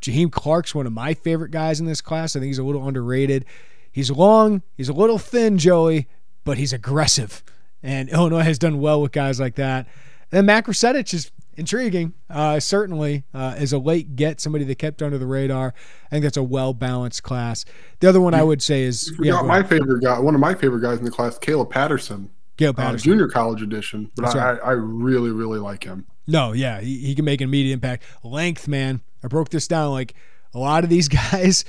Jaheim 0.00 0.30
Clark's 0.30 0.74
one 0.74 0.86
of 0.86 0.92
my 0.92 1.12
favorite 1.12 1.50
guys 1.50 1.80
in 1.80 1.86
this 1.86 2.00
class. 2.00 2.34
I 2.34 2.38
think 2.40 2.48
he's 2.48 2.58
a 2.58 2.62
little 2.62 2.86
underrated. 2.86 3.44
He's 3.92 4.10
long, 4.10 4.62
he's 4.76 4.88
a 4.88 4.92
little 4.92 5.18
thin, 5.18 5.58
Joey, 5.58 6.06
but 6.44 6.58
he's 6.58 6.72
aggressive. 6.72 7.42
And 7.82 8.08
Illinois 8.10 8.42
has 8.42 8.58
done 8.58 8.80
well 8.80 9.00
with 9.00 9.12
guys 9.12 9.40
like 9.40 9.54
that. 9.56 9.86
And 10.32 10.46
Mac 10.46 10.66
Rusetich 10.66 11.12
is 11.14 11.30
intriguing, 11.56 12.14
uh, 12.28 12.60
certainly, 12.60 13.24
uh, 13.34 13.54
as 13.56 13.72
a 13.72 13.78
late 13.78 14.16
get, 14.16 14.40
somebody 14.40 14.64
that 14.64 14.76
kept 14.76 15.02
under 15.02 15.18
the 15.18 15.26
radar. 15.26 15.74
I 16.06 16.08
think 16.10 16.22
that's 16.22 16.36
a 16.36 16.42
well 16.42 16.72
balanced 16.72 17.22
class. 17.22 17.64
The 18.00 18.08
other 18.08 18.20
one 18.20 18.34
I 18.34 18.42
would 18.42 18.62
say 18.62 18.82
is 18.82 19.12
yeah, 19.20 19.42
my 19.42 19.62
favorite 19.62 20.02
guy, 20.02 20.18
one 20.18 20.34
of 20.34 20.40
my 20.40 20.54
favorite 20.54 20.80
guys 20.80 20.98
in 20.98 21.04
the 21.04 21.10
class, 21.10 21.38
Caleb 21.38 21.70
Patterson. 21.70 22.30
Caleb 22.56 22.78
uh, 22.78 22.96
junior 22.96 23.26
college 23.26 23.62
edition, 23.62 24.10
but 24.16 24.36
I, 24.36 24.52
right. 24.52 24.60
I, 24.62 24.70
really, 24.72 25.30
really 25.30 25.58
like 25.58 25.84
him. 25.84 26.06
No, 26.26 26.52
yeah, 26.52 26.80
he, 26.80 26.98
he 26.98 27.14
can 27.14 27.24
make 27.24 27.40
an 27.40 27.48
immediate 27.48 27.72
impact. 27.72 28.04
Length, 28.22 28.68
man. 28.68 29.00
I 29.24 29.28
broke 29.28 29.48
this 29.48 29.66
down. 29.66 29.92
Like 29.92 30.14
a 30.52 30.58
lot 30.58 30.84
of 30.84 30.90
these 30.90 31.08
guys, 31.32 31.64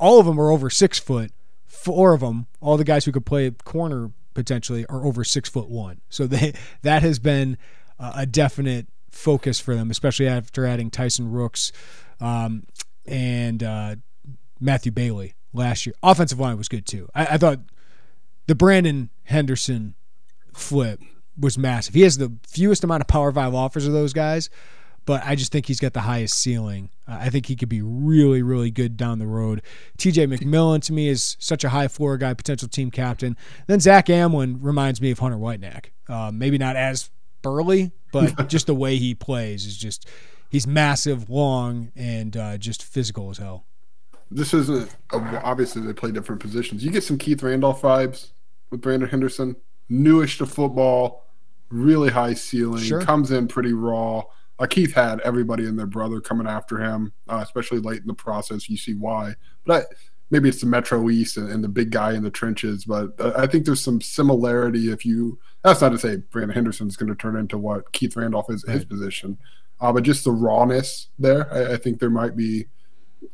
all 0.00 0.18
of 0.18 0.26
them 0.26 0.40
are 0.40 0.50
over 0.50 0.68
six 0.68 0.98
foot. 0.98 1.30
Four 1.66 2.12
of 2.12 2.20
them, 2.20 2.46
all 2.60 2.76
the 2.76 2.84
guys 2.84 3.04
who 3.04 3.12
could 3.12 3.24
play 3.24 3.50
corner 3.50 4.10
potentially, 4.36 4.86
are 4.86 5.04
over 5.04 5.24
six 5.24 5.48
foot 5.48 5.68
one. 5.68 6.00
So 6.08 6.28
they 6.28 6.54
that 6.82 7.02
has 7.02 7.18
been 7.18 7.58
a 7.98 8.26
definite 8.26 8.86
focus 9.10 9.58
for 9.58 9.74
them, 9.74 9.90
especially 9.90 10.28
after 10.28 10.66
adding 10.66 10.90
Tyson 10.90 11.32
Rooks 11.32 11.72
um, 12.20 12.64
and 13.06 13.62
uh, 13.62 13.96
Matthew 14.60 14.92
Bailey 14.92 15.34
last 15.52 15.86
year. 15.86 15.94
Offensive 16.02 16.38
line 16.38 16.58
was 16.58 16.68
good 16.68 16.86
too. 16.86 17.08
I, 17.14 17.26
I, 17.26 17.38
thought 17.38 17.60
the 18.46 18.54
Brandon 18.54 19.10
Henderson 19.24 19.94
flip 20.52 21.00
was 21.38 21.56
massive. 21.56 21.94
He 21.94 22.02
has 22.02 22.18
the 22.18 22.32
fewest 22.46 22.84
amount 22.84 23.00
of 23.00 23.08
Power 23.08 23.32
Five 23.32 23.54
offers 23.54 23.86
of 23.86 23.92
those 23.92 24.12
guys, 24.12 24.50
but 25.06 25.22
I 25.24 25.36
just 25.36 25.52
think 25.52 25.66
he's 25.66 25.80
got 25.80 25.94
the 25.94 26.00
highest 26.00 26.38
ceiling. 26.38 26.90
Uh, 27.08 27.18
I 27.20 27.30
think 27.30 27.46
he 27.46 27.56
could 27.56 27.68
be 27.68 27.80
really, 27.80 28.42
really 28.42 28.70
good 28.70 28.96
down 28.96 29.20
the 29.20 29.26
road. 29.26 29.62
TJ 29.98 30.36
McMillan 30.36 30.82
to 30.82 30.92
me 30.92 31.08
is 31.08 31.36
such 31.38 31.64
a 31.64 31.70
high 31.70 31.88
floor 31.88 32.18
guy, 32.18 32.34
potential 32.34 32.68
team 32.68 32.90
captain. 32.90 33.36
Then 33.68 33.80
Zach 33.80 34.06
Amlin 34.06 34.58
reminds 34.60 35.00
me 35.00 35.12
of 35.12 35.20
Hunter 35.20 35.38
Whitenack. 35.38 35.92
Uh, 36.08 36.30
maybe 36.34 36.58
not 36.58 36.76
as 36.76 37.10
burly, 37.40 37.92
but 38.12 38.48
just 38.48 38.66
the 38.66 38.74
way 38.74 38.96
he 38.96 39.14
plays 39.14 39.64
is 39.64 39.76
just 39.76 40.08
he's 40.50 40.66
massive, 40.66 41.30
long, 41.30 41.92
and 41.94 42.36
uh, 42.36 42.58
just 42.58 42.82
physical 42.82 43.30
as 43.30 43.38
hell. 43.38 43.64
This 44.28 44.52
isn't 44.52 44.94
obviously 45.12 45.82
they 45.82 45.92
play 45.92 46.10
different 46.10 46.40
positions. 46.40 46.84
You 46.84 46.90
get 46.90 47.04
some 47.04 47.16
Keith 47.16 47.44
Randolph 47.44 47.80
vibes 47.80 48.30
with 48.70 48.80
Brandon 48.80 49.08
Henderson, 49.08 49.54
newish 49.88 50.38
to 50.38 50.46
football, 50.46 51.26
really 51.70 52.10
high 52.10 52.34
ceiling, 52.34 52.82
sure. 52.82 53.00
comes 53.00 53.30
in 53.30 53.46
pretty 53.46 53.72
raw. 53.72 54.24
Uh, 54.58 54.66
Keith 54.66 54.94
had 54.94 55.20
everybody 55.20 55.66
and 55.66 55.78
their 55.78 55.86
brother 55.86 56.20
coming 56.20 56.46
after 56.46 56.78
him, 56.78 57.12
uh, 57.28 57.40
especially 57.42 57.78
late 57.78 58.00
in 58.00 58.06
the 58.06 58.14
process. 58.14 58.68
You 58.68 58.76
see 58.76 58.94
why, 58.94 59.34
but 59.64 59.82
I, 59.82 59.94
maybe 60.30 60.48
it's 60.48 60.60
the 60.60 60.66
Metro 60.66 61.08
East 61.10 61.36
and, 61.36 61.50
and, 61.50 61.62
the 61.62 61.68
big 61.68 61.90
guy 61.90 62.14
in 62.14 62.22
the 62.22 62.30
trenches. 62.30 62.84
But 62.84 63.10
uh, 63.20 63.32
I 63.36 63.46
think 63.46 63.64
there's 63.64 63.82
some 63.82 64.00
similarity 64.00 64.90
if 64.90 65.04
you 65.04 65.38
that's 65.62 65.80
not 65.80 65.90
to 65.90 65.98
say 65.98 66.16
Brandon 66.16 66.54
Henderson 66.54 66.88
is 66.88 66.96
going 66.96 67.08
to 67.08 67.14
turn 67.14 67.36
into 67.36 67.58
what 67.58 67.92
Keith 67.92 68.16
Randolph 68.16 68.50
is 68.50 68.64
right. 68.66 68.74
his 68.74 68.84
position, 68.84 69.38
uh, 69.80 69.92
but 69.92 70.04
just 70.04 70.24
the 70.24 70.32
rawness 70.32 71.08
there. 71.18 71.52
I, 71.52 71.74
I, 71.74 71.76
think 71.76 71.98
there 71.98 72.10
might 72.10 72.36
be 72.36 72.66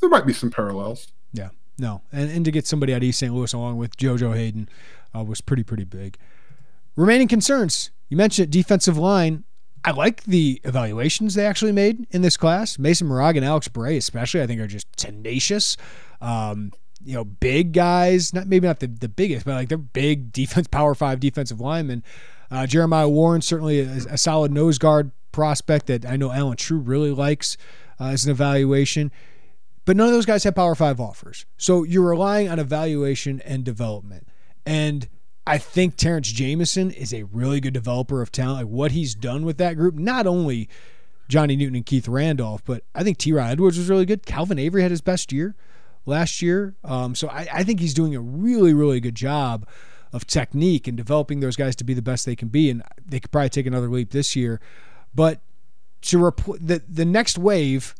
there 0.00 0.08
might 0.08 0.26
be 0.26 0.32
some 0.32 0.50
parallels. 0.50 1.12
Yeah, 1.32 1.50
no, 1.78 2.02
and 2.12 2.30
and 2.30 2.44
to 2.44 2.50
get 2.50 2.66
somebody 2.66 2.94
out 2.94 2.98
of 2.98 3.04
East 3.04 3.18
St. 3.20 3.34
Louis 3.34 3.52
along 3.52 3.76
with 3.76 3.96
JoJo 3.96 4.34
Hayden 4.34 4.68
uh, 5.14 5.22
was 5.22 5.40
pretty 5.40 5.62
pretty 5.62 5.84
big. 5.84 6.16
Remaining 6.96 7.28
concerns. 7.28 7.90
You 8.08 8.16
mentioned 8.16 8.48
it, 8.48 8.50
defensive 8.50 8.98
line. 8.98 9.44
I 9.84 9.90
like 9.90 10.22
the 10.24 10.60
evaluations 10.64 11.34
they 11.34 11.46
actually 11.46 11.72
made 11.72 12.06
in 12.10 12.22
this 12.22 12.36
class. 12.36 12.78
Mason 12.78 13.06
Moraga 13.06 13.38
and 13.38 13.46
Alex 13.46 13.68
Bray, 13.68 13.96
especially, 13.96 14.42
I 14.42 14.46
think 14.46 14.60
are 14.60 14.66
just 14.66 14.86
tenacious. 14.96 15.76
Um, 16.20 16.72
you 17.04 17.14
know, 17.14 17.24
big 17.24 17.72
guys, 17.72 18.32
not 18.32 18.46
maybe 18.46 18.66
not 18.66 18.78
the, 18.80 18.86
the 18.86 19.08
biggest, 19.08 19.44
but 19.44 19.54
like 19.54 19.68
they're 19.68 19.78
big 19.78 20.32
defense, 20.32 20.68
power 20.68 20.94
five 20.94 21.18
defensive 21.18 21.60
linemen. 21.60 22.04
Uh, 22.50 22.66
Jeremiah 22.66 23.08
Warren, 23.08 23.42
certainly 23.42 23.80
a, 23.80 23.90
a, 24.10 24.18
solid 24.18 24.52
nose 24.52 24.78
guard 24.78 25.10
prospect 25.32 25.86
that 25.86 26.06
I 26.06 26.16
know 26.16 26.30
Allen 26.30 26.56
Trieu 26.56 26.78
really 26.78 27.10
likes 27.10 27.56
uh, 27.98 28.08
as 28.08 28.24
an 28.24 28.30
evaluation. 28.30 29.10
But 29.84 29.96
none 29.96 30.06
of 30.06 30.12
those 30.12 30.26
guys 30.26 30.44
have 30.44 30.54
power 30.54 30.74
five 30.74 31.00
offers. 31.00 31.44
So 31.56 31.82
you're 31.82 32.08
relying 32.08 32.48
on 32.48 32.58
evaluation 32.58 33.40
and 33.40 33.64
development. 33.64 34.28
And 34.64 35.08
I 35.46 35.58
think 35.58 35.96
Terrence 35.96 36.30
Jamison 36.30 36.90
is 36.90 37.12
a 37.12 37.24
really 37.24 37.60
good 37.60 37.74
developer 37.74 38.22
of 38.22 38.30
talent. 38.30 38.66
Like 38.66 38.72
what 38.72 38.92
he's 38.92 39.14
done 39.14 39.44
with 39.44 39.58
that 39.58 39.76
group, 39.76 39.94
not 39.94 40.26
only 40.26 40.68
Johnny 41.28 41.56
Newton 41.56 41.76
and 41.76 41.86
Keith 41.86 42.06
Randolph, 42.06 42.62
but 42.64 42.84
I 42.94 43.02
think 43.02 43.18
TeRah 43.18 43.50
Edwards 43.50 43.78
was 43.78 43.88
really 43.88 44.06
good. 44.06 44.24
Calvin 44.24 44.58
Avery 44.58 44.82
had 44.82 44.90
his 44.90 45.00
best 45.00 45.32
year 45.32 45.54
last 46.06 46.42
year. 46.42 46.74
Um, 46.84 47.14
so 47.14 47.28
I, 47.28 47.48
I 47.52 47.64
think 47.64 47.80
he's 47.80 47.94
doing 47.94 48.14
a 48.14 48.20
really, 48.20 48.74
really 48.74 49.00
good 49.00 49.14
job 49.14 49.66
of 50.12 50.26
technique 50.26 50.86
and 50.86 50.96
developing 50.96 51.40
those 51.40 51.56
guys 51.56 51.74
to 51.76 51.84
be 51.84 51.94
the 51.94 52.02
best 52.02 52.26
they 52.26 52.36
can 52.36 52.48
be. 52.48 52.70
And 52.70 52.82
they 53.04 53.18
could 53.18 53.30
probably 53.30 53.48
take 53.48 53.66
another 53.66 53.88
leap 53.88 54.10
this 54.10 54.36
year. 54.36 54.60
But 55.14 55.40
to 56.02 56.18
repl- 56.18 56.58
the 56.60 56.82
the 56.88 57.04
next 57.04 57.38
wave 57.38 57.94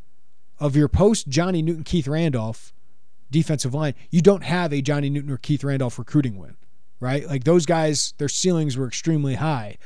of 0.59 0.77
your 0.77 0.89
post 0.89 1.29
Johnny 1.29 1.63
Newton 1.63 1.85
Keith 1.85 2.09
Randolph 2.09 2.73
defensive 3.31 3.73
line, 3.73 3.95
you 4.11 4.21
don't 4.21 4.45
have 4.45 4.73
a 4.73 4.83
Johnny 4.83 5.09
Newton 5.09 5.31
or 5.31 5.39
Keith 5.39 5.65
Randolph 5.65 5.99
recruiting 5.99 6.37
win, 6.37 6.57
right? 7.03 7.27
Like 7.27 7.43
those 7.43 7.67
guys, 7.67 8.15
their 8.19 8.29
ceilings 8.29 8.77
were 8.77 8.87
extremely 8.87 9.35
high. 9.35 9.77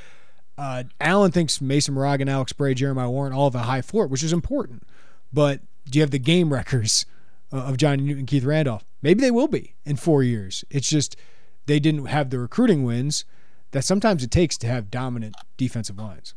Uh, 0.59 0.85
Allen 1.01 1.33
thinks 1.33 1.63
Mason 1.63 1.95
Moraga 1.95 2.23
and 2.23 2.31
Alex 2.31 2.53
Bray, 2.53 2.75
Jeremiah 2.75 3.11
Warren 3.11 3.33
all 3.33 3.51
have 3.51 3.55
a 3.55 3.65
high 3.65 3.81
floor, 3.81 4.07
which 4.07 4.23
is 4.23 4.35
important. 4.35 4.87
But 5.33 5.61
do 5.87 5.99
you 5.99 6.03
have 6.03 6.11
the 6.11 6.19
game 6.19 6.53
records 6.53 7.07
of 7.51 7.79
Johnny 7.79 8.03
Newton, 8.03 8.27
Keith 8.27 8.45
Randolph? 8.45 8.85
Maybe 9.01 9.23
they 9.23 9.31
will 9.31 9.49
be 9.49 9.75
in 9.87 9.97
four 9.97 10.23
years. 10.23 10.63
It's 10.71 10.89
just 10.89 11.17
they 11.65 11.81
didn't 11.81 12.07
have 12.07 12.29
the 12.29 12.39
recruiting 12.39 12.85
wins 12.85 13.25
that 13.71 13.83
sometimes 13.83 14.23
it 14.23 14.31
takes 14.31 14.59
to 14.59 14.67
have 14.67 14.91
dominant 14.91 15.37
defensive 15.57 15.99
lines. 15.99 16.35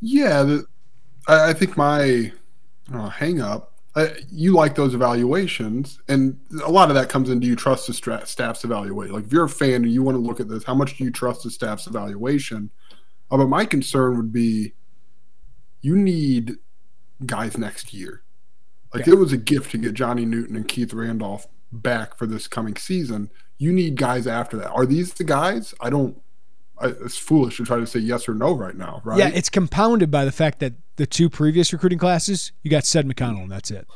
Yeah, 0.00 0.42
the, 0.42 0.66
I, 1.28 1.50
I, 1.50 1.52
think 1.52 1.76
my 1.76 2.32
uh, 2.92 3.08
hang 3.08 3.40
up. 3.40 3.72
Uh, 3.96 4.08
you 4.30 4.52
like 4.52 4.74
those 4.74 4.92
evaluations, 4.92 5.98
and 6.06 6.38
a 6.62 6.70
lot 6.70 6.90
of 6.90 6.94
that 6.94 7.08
comes 7.08 7.30
in. 7.30 7.40
Do 7.40 7.46
you 7.46 7.56
trust 7.56 7.86
the 7.86 7.94
stra- 7.94 8.26
staff's 8.26 8.62
evaluation? 8.62 9.14
Like, 9.14 9.24
if 9.24 9.32
you're 9.32 9.44
a 9.44 9.48
fan 9.48 9.76
and 9.76 9.90
you 9.90 10.02
want 10.02 10.16
to 10.16 10.20
look 10.20 10.38
at 10.38 10.48
this, 10.48 10.64
how 10.64 10.74
much 10.74 10.98
do 10.98 11.04
you 11.04 11.10
trust 11.10 11.44
the 11.44 11.50
staff's 11.50 11.86
evaluation? 11.86 12.70
Uh, 13.30 13.38
but 13.38 13.48
my 13.48 13.64
concern 13.64 14.18
would 14.18 14.34
be, 14.34 14.74
you 15.80 15.96
need 15.96 16.56
guys 17.24 17.56
next 17.56 17.94
year. 17.94 18.22
Like, 18.92 19.06
yeah. 19.06 19.14
it 19.14 19.18
was 19.18 19.32
a 19.32 19.38
gift 19.38 19.70
to 19.70 19.78
get 19.78 19.94
Johnny 19.94 20.26
Newton 20.26 20.56
and 20.56 20.68
Keith 20.68 20.92
Randolph 20.92 21.46
back 21.72 22.18
for 22.18 22.26
this 22.26 22.46
coming 22.48 22.76
season. 22.76 23.30
You 23.56 23.72
need 23.72 23.96
guys 23.96 24.26
after 24.26 24.58
that. 24.58 24.72
Are 24.72 24.84
these 24.84 25.14
the 25.14 25.24
guys? 25.24 25.74
I 25.80 25.88
don't 25.88 26.20
it's 26.82 27.16
foolish 27.16 27.56
to 27.56 27.64
try 27.64 27.78
to 27.78 27.86
say 27.86 28.00
yes 28.00 28.28
or 28.28 28.34
no 28.34 28.52
right 28.52 28.76
now, 28.76 29.00
right? 29.04 29.18
Yeah, 29.18 29.28
it's 29.28 29.48
compounded 29.48 30.10
by 30.10 30.24
the 30.24 30.32
fact 30.32 30.60
that 30.60 30.74
the 30.96 31.06
two 31.06 31.30
previous 31.30 31.72
recruiting 31.72 31.98
classes, 31.98 32.52
you 32.62 32.70
got 32.70 32.84
Ced 32.84 33.10
McConnell, 33.10 33.42
and 33.42 33.52
that's 33.52 33.70
it. 33.70 33.86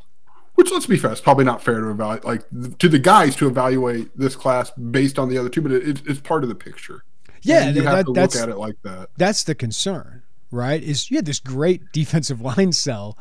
Which, 0.54 0.70
let's 0.70 0.86
be 0.86 0.96
fair, 0.96 1.12
it's 1.12 1.20
probably 1.20 1.44
not 1.44 1.62
fair 1.62 1.80
to 1.80 1.90
evaluate, 1.90 2.24
like 2.24 2.78
to 2.78 2.88
the 2.88 2.98
guys 2.98 3.34
to 3.36 3.46
evaluate 3.46 4.16
this 4.16 4.36
class 4.36 4.70
based 4.70 5.18
on 5.18 5.28
the 5.28 5.38
other 5.38 5.48
two, 5.48 5.62
but 5.62 5.72
it, 5.72 6.02
it's 6.06 6.20
part 6.20 6.42
of 6.42 6.48
the 6.48 6.54
picture. 6.54 7.04
Yeah, 7.42 7.64
and 7.64 7.76
you 7.76 7.82
that, 7.82 7.96
have 7.96 8.04
to 8.06 8.12
look 8.12 8.36
at 8.36 8.48
it 8.48 8.58
like 8.58 8.76
that. 8.82 9.08
That's 9.16 9.44
the 9.44 9.54
concern, 9.54 10.22
right? 10.50 10.82
Is 10.82 11.10
you 11.10 11.16
had 11.16 11.24
this 11.24 11.40
great 11.40 11.82
defensive 11.92 12.40
line 12.40 12.72
cell 12.72 13.16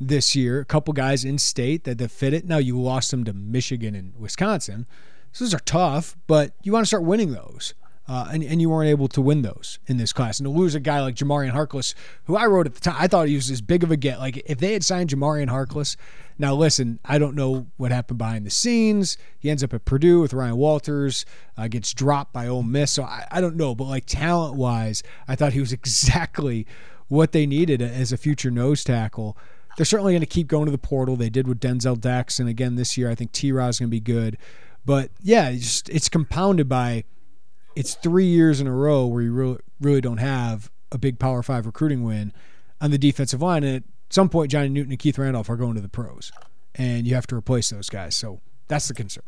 this 0.00 0.34
year, 0.36 0.60
a 0.60 0.64
couple 0.64 0.92
guys 0.92 1.24
in 1.24 1.38
state 1.38 1.84
that, 1.84 1.98
that 1.98 2.10
fit 2.10 2.34
it. 2.34 2.44
Now 2.44 2.58
you 2.58 2.78
lost 2.78 3.10
them 3.10 3.24
to 3.24 3.32
Michigan 3.32 3.94
and 3.94 4.14
Wisconsin. 4.18 4.86
So 5.32 5.44
those 5.44 5.54
are 5.54 5.60
tough, 5.60 6.16
but 6.26 6.52
you 6.62 6.72
want 6.72 6.82
to 6.82 6.86
start 6.86 7.04
winning 7.04 7.32
those. 7.32 7.74
Uh, 8.06 8.28
and, 8.32 8.42
and 8.42 8.60
you 8.60 8.68
weren't 8.68 8.90
able 8.90 9.08
to 9.08 9.20
win 9.22 9.40
those 9.40 9.78
in 9.86 9.96
this 9.96 10.12
class. 10.12 10.38
And 10.38 10.44
to 10.44 10.50
lose 10.50 10.74
a 10.74 10.80
guy 10.80 11.00
like 11.00 11.14
Jamarian 11.14 11.52
Harkless, 11.52 11.94
who 12.24 12.36
I 12.36 12.44
wrote 12.44 12.66
at 12.66 12.74
the 12.74 12.80
time, 12.80 12.96
I 12.98 13.08
thought 13.08 13.28
he 13.28 13.34
was 13.34 13.50
as 13.50 13.62
big 13.62 13.82
of 13.82 13.90
a 13.90 13.96
get. 13.96 14.18
Like 14.18 14.42
if 14.44 14.58
they 14.58 14.74
had 14.74 14.84
signed 14.84 15.08
Jamarian 15.08 15.48
Harkless, 15.48 15.96
now 16.38 16.54
listen, 16.54 16.98
I 17.04 17.18
don't 17.18 17.36
know 17.36 17.66
what 17.76 17.92
happened 17.92 18.18
behind 18.18 18.44
the 18.44 18.50
scenes. 18.50 19.16
He 19.38 19.50
ends 19.50 19.62
up 19.62 19.72
at 19.72 19.84
Purdue 19.84 20.20
with 20.20 20.34
Ryan 20.34 20.56
Walters, 20.56 21.24
uh, 21.56 21.68
gets 21.68 21.94
dropped 21.94 22.32
by 22.32 22.46
Ole 22.46 22.62
Miss. 22.62 22.90
So 22.90 23.04
I, 23.04 23.26
I 23.30 23.40
don't 23.40 23.56
know, 23.56 23.74
but 23.74 23.84
like 23.84 24.04
talent 24.06 24.56
wise, 24.56 25.02
I 25.28 25.36
thought 25.36 25.52
he 25.52 25.60
was 25.60 25.72
exactly 25.84 26.66
what 27.08 27.32
they 27.32 27.46
needed 27.46 27.80
as 27.80 28.12
a 28.12 28.16
future 28.16 28.50
nose 28.50 28.82
tackle. 28.82 29.36
They're 29.76 29.86
certainly 29.86 30.12
going 30.12 30.20
to 30.20 30.26
keep 30.26 30.46
going 30.46 30.66
to 30.66 30.72
the 30.72 30.78
portal. 30.78 31.16
They 31.16 31.30
did 31.30 31.48
with 31.48 31.60
Denzel 31.60 32.00
Dax. 32.00 32.38
and 32.38 32.48
again 32.48 32.76
this 32.76 32.96
year 32.96 33.10
I 33.10 33.14
think 33.14 33.32
T. 33.32 33.48
Is 33.48 33.54
going 33.54 33.72
to 33.72 33.86
be 33.86 34.00
good. 34.00 34.36
But 34.84 35.10
yeah, 35.22 35.48
it's, 35.48 35.64
just, 35.64 35.88
it's 35.88 36.08
compounded 36.08 36.68
by 36.68 37.04
it's 37.76 37.94
three 37.94 38.26
years 38.26 38.60
in 38.60 38.66
a 38.66 38.72
row 38.72 39.06
where 39.06 39.22
you 39.22 39.32
really, 39.32 39.58
really 39.80 40.00
don't 40.00 40.18
have 40.18 40.70
a 40.92 40.98
big 40.98 41.18
Power 41.18 41.42
Five 41.42 41.66
recruiting 41.66 42.02
win 42.04 42.32
on 42.80 42.90
the 42.90 42.98
defensive 42.98 43.42
line. 43.42 43.64
And 43.64 43.76
at 43.76 43.82
some 44.10 44.28
point, 44.28 44.50
Johnny 44.50 44.68
Newton 44.68 44.92
and 44.92 44.98
Keith 44.98 45.18
Randolph 45.18 45.50
are 45.50 45.56
going 45.56 45.74
to 45.74 45.80
the 45.80 45.88
pros, 45.88 46.32
and 46.74 47.06
you 47.06 47.14
have 47.14 47.26
to 47.28 47.36
replace 47.36 47.70
those 47.70 47.88
guys. 47.88 48.14
So 48.14 48.40
that's 48.68 48.88
the 48.88 48.94
concern. 48.94 49.24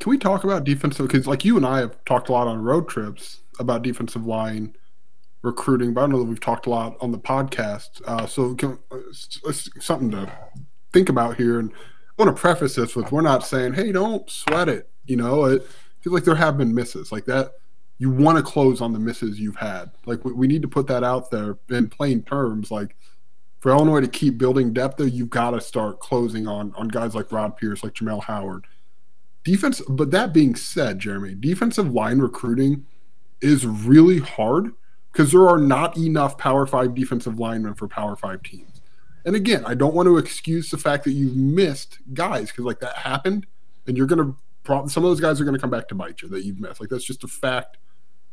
Can 0.00 0.10
we 0.10 0.18
talk 0.18 0.44
about 0.44 0.64
defensive? 0.64 1.06
Because 1.06 1.26
like 1.26 1.44
you 1.44 1.56
and 1.56 1.66
I 1.66 1.78
have 1.78 2.04
talked 2.04 2.28
a 2.28 2.32
lot 2.32 2.46
on 2.46 2.62
road 2.62 2.88
trips 2.88 3.40
about 3.58 3.82
defensive 3.82 4.26
line 4.26 4.76
recruiting, 5.42 5.94
but 5.94 6.00
I 6.00 6.04
don't 6.04 6.10
know 6.10 6.18
that 6.18 6.24
we've 6.24 6.40
talked 6.40 6.66
a 6.66 6.70
lot 6.70 6.96
on 7.00 7.12
the 7.12 7.18
podcast. 7.18 8.02
Uh, 8.06 8.26
so 8.26 8.54
can, 8.54 8.78
uh, 8.90 9.52
something 9.52 10.10
to 10.10 10.30
think 10.92 11.08
about 11.08 11.36
here. 11.36 11.58
And 11.58 11.72
I 11.72 12.22
want 12.22 12.36
to 12.36 12.40
preface 12.40 12.74
this 12.74 12.94
with 12.94 13.10
we're 13.12 13.22
not 13.22 13.46
saying, 13.46 13.74
hey, 13.74 13.92
don't 13.92 14.28
sweat 14.28 14.68
it. 14.68 14.90
You 15.06 15.16
know, 15.16 15.44
it, 15.44 15.66
feel 16.06 16.12
like 16.12 16.22
there 16.22 16.36
have 16.36 16.56
been 16.56 16.72
misses 16.72 17.10
like 17.10 17.24
that. 17.24 17.54
You 17.98 18.10
want 18.10 18.38
to 18.38 18.44
close 18.44 18.80
on 18.80 18.92
the 18.92 18.98
misses 19.00 19.40
you've 19.40 19.56
had. 19.56 19.90
Like 20.04 20.24
we, 20.24 20.32
we 20.32 20.46
need 20.46 20.62
to 20.62 20.68
put 20.68 20.86
that 20.86 21.02
out 21.02 21.32
there 21.32 21.58
in 21.68 21.88
plain 21.88 22.22
terms. 22.22 22.70
Like 22.70 22.94
for 23.58 23.72
Illinois 23.72 24.02
to 24.02 24.06
keep 24.06 24.38
building 24.38 24.72
depth 24.72 24.98
there, 24.98 25.08
you've 25.08 25.30
got 25.30 25.50
to 25.50 25.60
start 25.60 25.98
closing 25.98 26.46
on 26.46 26.72
on 26.76 26.86
guys 26.86 27.16
like 27.16 27.32
Rod 27.32 27.56
Pierce, 27.56 27.82
like 27.82 27.94
Jamel 27.94 28.22
Howard. 28.22 28.68
Defense, 29.42 29.82
but 29.88 30.12
that 30.12 30.32
being 30.32 30.54
said, 30.54 31.00
Jeremy, 31.00 31.34
defensive 31.34 31.92
line 31.92 32.20
recruiting 32.20 32.86
is 33.40 33.66
really 33.66 34.20
hard 34.20 34.70
because 35.10 35.32
there 35.32 35.48
are 35.48 35.58
not 35.58 35.98
enough 35.98 36.38
Power 36.38 36.68
Five 36.68 36.94
defensive 36.94 37.40
linemen 37.40 37.74
for 37.74 37.88
Power 37.88 38.14
Five 38.14 38.44
teams. 38.44 38.80
And 39.24 39.34
again, 39.34 39.64
I 39.66 39.74
don't 39.74 39.94
want 39.94 40.06
to 40.06 40.18
excuse 40.18 40.70
the 40.70 40.78
fact 40.78 41.02
that 41.02 41.14
you've 41.14 41.34
missed 41.34 41.98
guys 42.14 42.52
because 42.52 42.64
like 42.64 42.78
that 42.78 42.94
happened, 42.94 43.48
and 43.88 43.96
you're 43.96 44.06
going 44.06 44.24
to 44.24 44.36
some 44.66 45.04
of 45.04 45.10
those 45.10 45.20
guys 45.20 45.40
are 45.40 45.44
going 45.44 45.54
to 45.54 45.60
come 45.60 45.70
back 45.70 45.88
to 45.88 45.94
bite 45.94 46.22
you 46.22 46.28
that 46.28 46.44
you've 46.44 46.60
missed. 46.60 46.80
Like 46.80 46.90
that's 46.90 47.04
just 47.04 47.24
a 47.24 47.28
fact 47.28 47.78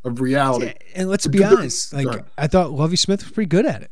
of 0.03 0.19
reality. 0.19 0.67
Yeah, 0.67 0.73
and 0.95 1.09
let's 1.09 1.27
be 1.27 1.43
honest, 1.43 1.93
like 1.93 2.23
I 2.37 2.47
thought 2.47 2.71
Lovie 2.71 2.95
Smith 2.95 3.23
was 3.23 3.31
pretty 3.31 3.49
good 3.49 3.65
at 3.65 3.81
it. 3.83 3.91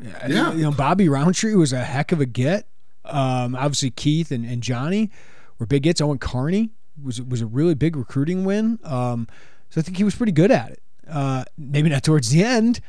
Yeah, 0.00 0.52
you 0.52 0.62
know 0.62 0.70
Bobby 0.70 1.08
Roundtree 1.08 1.54
was 1.54 1.72
a 1.72 1.82
heck 1.82 2.12
of 2.12 2.20
a 2.20 2.26
get. 2.26 2.66
Um, 3.04 3.56
obviously 3.56 3.90
Keith 3.90 4.30
and, 4.30 4.44
and 4.44 4.62
Johnny 4.62 5.10
were 5.58 5.66
big 5.66 5.82
gets. 5.82 6.00
Owen 6.00 6.18
Carney 6.18 6.70
was 7.02 7.20
was 7.22 7.40
a 7.40 7.46
really 7.46 7.74
big 7.74 7.96
recruiting 7.96 8.44
win. 8.44 8.78
Um, 8.84 9.26
so 9.70 9.80
I 9.80 9.82
think 9.82 9.96
he 9.96 10.04
was 10.04 10.14
pretty 10.14 10.32
good 10.32 10.50
at 10.50 10.70
it. 10.70 10.82
Uh, 11.08 11.44
maybe 11.56 11.88
not 11.88 12.02
towards 12.04 12.30
the 12.30 12.42
end, 12.42 12.80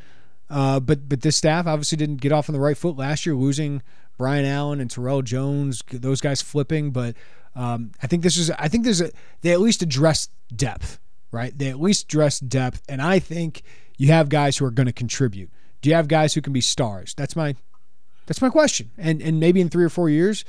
uh, 0.49 0.79
but 0.79 1.07
but 1.07 1.21
this 1.21 1.37
staff 1.37 1.67
obviously 1.67 1.97
didn't 1.97 2.17
get 2.17 2.31
off 2.31 2.49
on 2.49 2.53
the 2.53 2.59
right 2.59 2.77
foot 2.77 2.97
last 2.97 3.25
year, 3.25 3.35
losing 3.35 3.81
Brian 4.17 4.45
Allen 4.45 4.81
and 4.81 4.91
Terrell 4.91 5.21
Jones, 5.21 5.81
those 5.91 6.21
guys 6.21 6.41
flipping. 6.41 6.91
But 6.91 7.15
um, 7.55 7.91
I 8.01 8.07
think 8.07 8.23
this 8.23 8.37
is 8.37 8.51
I 8.51 8.67
think 8.67 8.83
there's 8.83 9.01
a 9.01 9.11
they 9.41 9.51
at 9.51 9.59
least 9.59 9.81
address 9.81 10.29
depth, 10.55 10.99
right? 11.31 11.57
They 11.57 11.69
at 11.69 11.79
least 11.79 12.05
address 12.05 12.39
depth, 12.39 12.81
and 12.87 13.01
I 13.01 13.19
think 13.19 13.63
you 13.97 14.07
have 14.07 14.29
guys 14.29 14.57
who 14.57 14.65
are 14.65 14.71
going 14.71 14.87
to 14.87 14.93
contribute. 14.93 15.49
Do 15.81 15.89
you 15.89 15.95
have 15.95 16.07
guys 16.07 16.33
who 16.33 16.41
can 16.41 16.53
be 16.53 16.61
stars? 16.61 17.13
That's 17.15 17.35
my 17.35 17.55
that's 18.25 18.41
my 18.41 18.49
question. 18.49 18.91
And 18.97 19.21
and 19.21 19.39
maybe 19.39 19.61
in 19.61 19.69
three 19.69 19.83
or 19.83 19.89
four 19.89 20.09
years, 20.09 20.45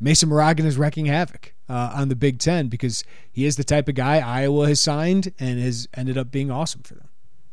Mason 0.00 0.28
Moragin 0.28 0.66
is 0.66 0.76
wrecking 0.76 1.06
havoc 1.06 1.54
uh, 1.68 1.92
on 1.94 2.08
the 2.08 2.16
Big 2.16 2.38
Ten 2.38 2.68
because 2.68 3.04
he 3.32 3.46
is 3.46 3.56
the 3.56 3.64
type 3.64 3.88
of 3.88 3.94
guy 3.94 4.18
Iowa 4.18 4.68
has 4.68 4.80
signed 4.80 5.32
and 5.38 5.60
has 5.60 5.88
ended 5.94 6.18
up 6.18 6.30
being 6.30 6.50
awesome 6.50 6.82
for 6.82 6.94
them. 6.94 7.08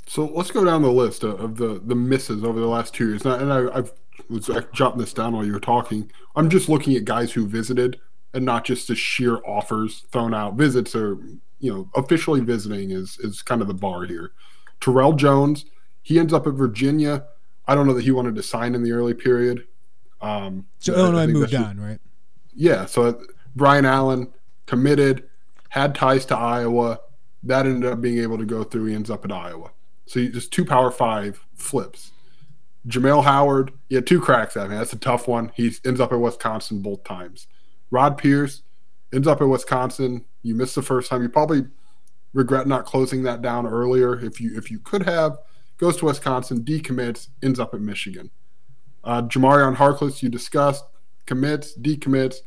So 0.07 0.25
let's 0.25 0.51
go 0.51 0.65
down 0.65 0.81
the 0.81 0.91
list 0.91 1.23
of, 1.23 1.55
the 1.57 1.81
the 1.83 1.95
misses 1.95 2.43
over 2.43 2.59
the 2.59 2.67
last 2.67 2.93
two 2.93 3.07
years. 3.07 3.25
And 3.25 3.51
I, 3.51 3.75
have 3.75 3.93
was 4.29 4.49
jotting 4.73 4.99
this 4.99 5.13
down 5.13 5.33
while 5.33 5.45
you 5.45 5.53
were 5.53 5.59
talking. 5.59 6.11
I'm 6.35 6.49
just 6.49 6.69
looking 6.69 6.95
at 6.95 7.05
guys 7.05 7.33
who 7.33 7.47
visited 7.47 7.99
and 8.33 8.45
not 8.45 8.65
just 8.65 8.87
the 8.87 8.95
sheer 8.95 9.37
offers 9.45 10.05
thrown 10.11 10.33
out. 10.33 10.55
Visits 10.55 10.95
are, 10.95 11.17
you 11.59 11.73
know, 11.73 11.89
officially 11.95 12.39
visiting 12.39 12.91
is 12.91 13.17
is 13.19 13.41
kind 13.41 13.61
of 13.61 13.67
the 13.67 13.73
bar 13.73 14.05
here. 14.05 14.31
Terrell 14.79 15.13
Jones, 15.13 15.65
he 16.01 16.19
ends 16.19 16.33
up 16.33 16.47
at 16.47 16.53
Virginia. 16.53 17.25
I 17.67 17.75
don't 17.75 17.87
know 17.87 17.93
that 17.93 18.03
he 18.03 18.11
wanted 18.11 18.35
to 18.35 18.43
sign 18.43 18.75
in 18.75 18.83
the 18.83 18.91
early 18.91 19.13
period. 19.13 19.67
Um, 20.21 20.67
so 20.79 20.93
Illinois 20.93 21.27
moved 21.27 21.55
on, 21.55 21.79
right? 21.79 21.99
Yeah. 22.53 22.85
So 22.85 23.21
Brian 23.55 23.85
Allen 23.85 24.31
committed, 24.65 25.23
had 25.69 25.95
ties 25.95 26.25
to 26.27 26.37
Iowa. 26.37 26.99
That 27.43 27.65
ended 27.65 27.91
up 27.91 28.01
being 28.01 28.19
able 28.19 28.37
to 28.37 28.45
go 28.45 28.63
through. 28.63 28.85
He 28.85 28.95
ends 28.95 29.09
up 29.09 29.25
at 29.25 29.31
Iowa. 29.31 29.71
So 30.05 30.25
just 30.27 30.51
two 30.51 30.65
Power 30.65 30.91
Five 30.91 31.45
flips. 31.55 32.11
Jamel 32.87 33.23
Howard, 33.23 33.71
he 33.89 33.95
had 33.95 34.07
two 34.07 34.19
cracks 34.19 34.57
at 34.57 34.69
me. 34.69 34.75
That's 34.75 34.93
a 34.93 34.97
tough 34.97 35.27
one. 35.27 35.51
He 35.55 35.71
ends 35.85 35.99
up 35.99 36.11
at 36.11 36.19
Wisconsin 36.19 36.81
both 36.81 37.03
times. 37.03 37.47
Rod 37.91 38.17
Pierce 38.17 38.63
ends 39.13 39.27
up 39.27 39.41
at 39.41 39.47
Wisconsin. 39.47 40.25
You 40.41 40.55
missed 40.55 40.75
the 40.75 40.81
first 40.81 41.09
time. 41.09 41.21
You 41.21 41.29
probably 41.29 41.65
regret 42.33 42.65
not 42.65 42.85
closing 42.85 43.23
that 43.23 43.41
down 43.41 43.67
earlier. 43.67 44.19
If 44.19 44.39
you 44.41 44.57
if 44.57 44.71
you 44.71 44.79
could 44.79 45.03
have, 45.03 45.37
goes 45.77 45.97
to 45.97 46.05
Wisconsin, 46.05 46.63
decommits, 46.63 47.27
ends 47.43 47.59
up 47.59 47.73
at 47.73 47.81
Michigan. 47.81 48.31
Uh, 49.03 49.23
Jamarian 49.23 49.75
Harkless, 49.75 50.23
you 50.23 50.29
discussed, 50.29 50.85
commits, 51.25 51.77
decommits. 51.77 52.37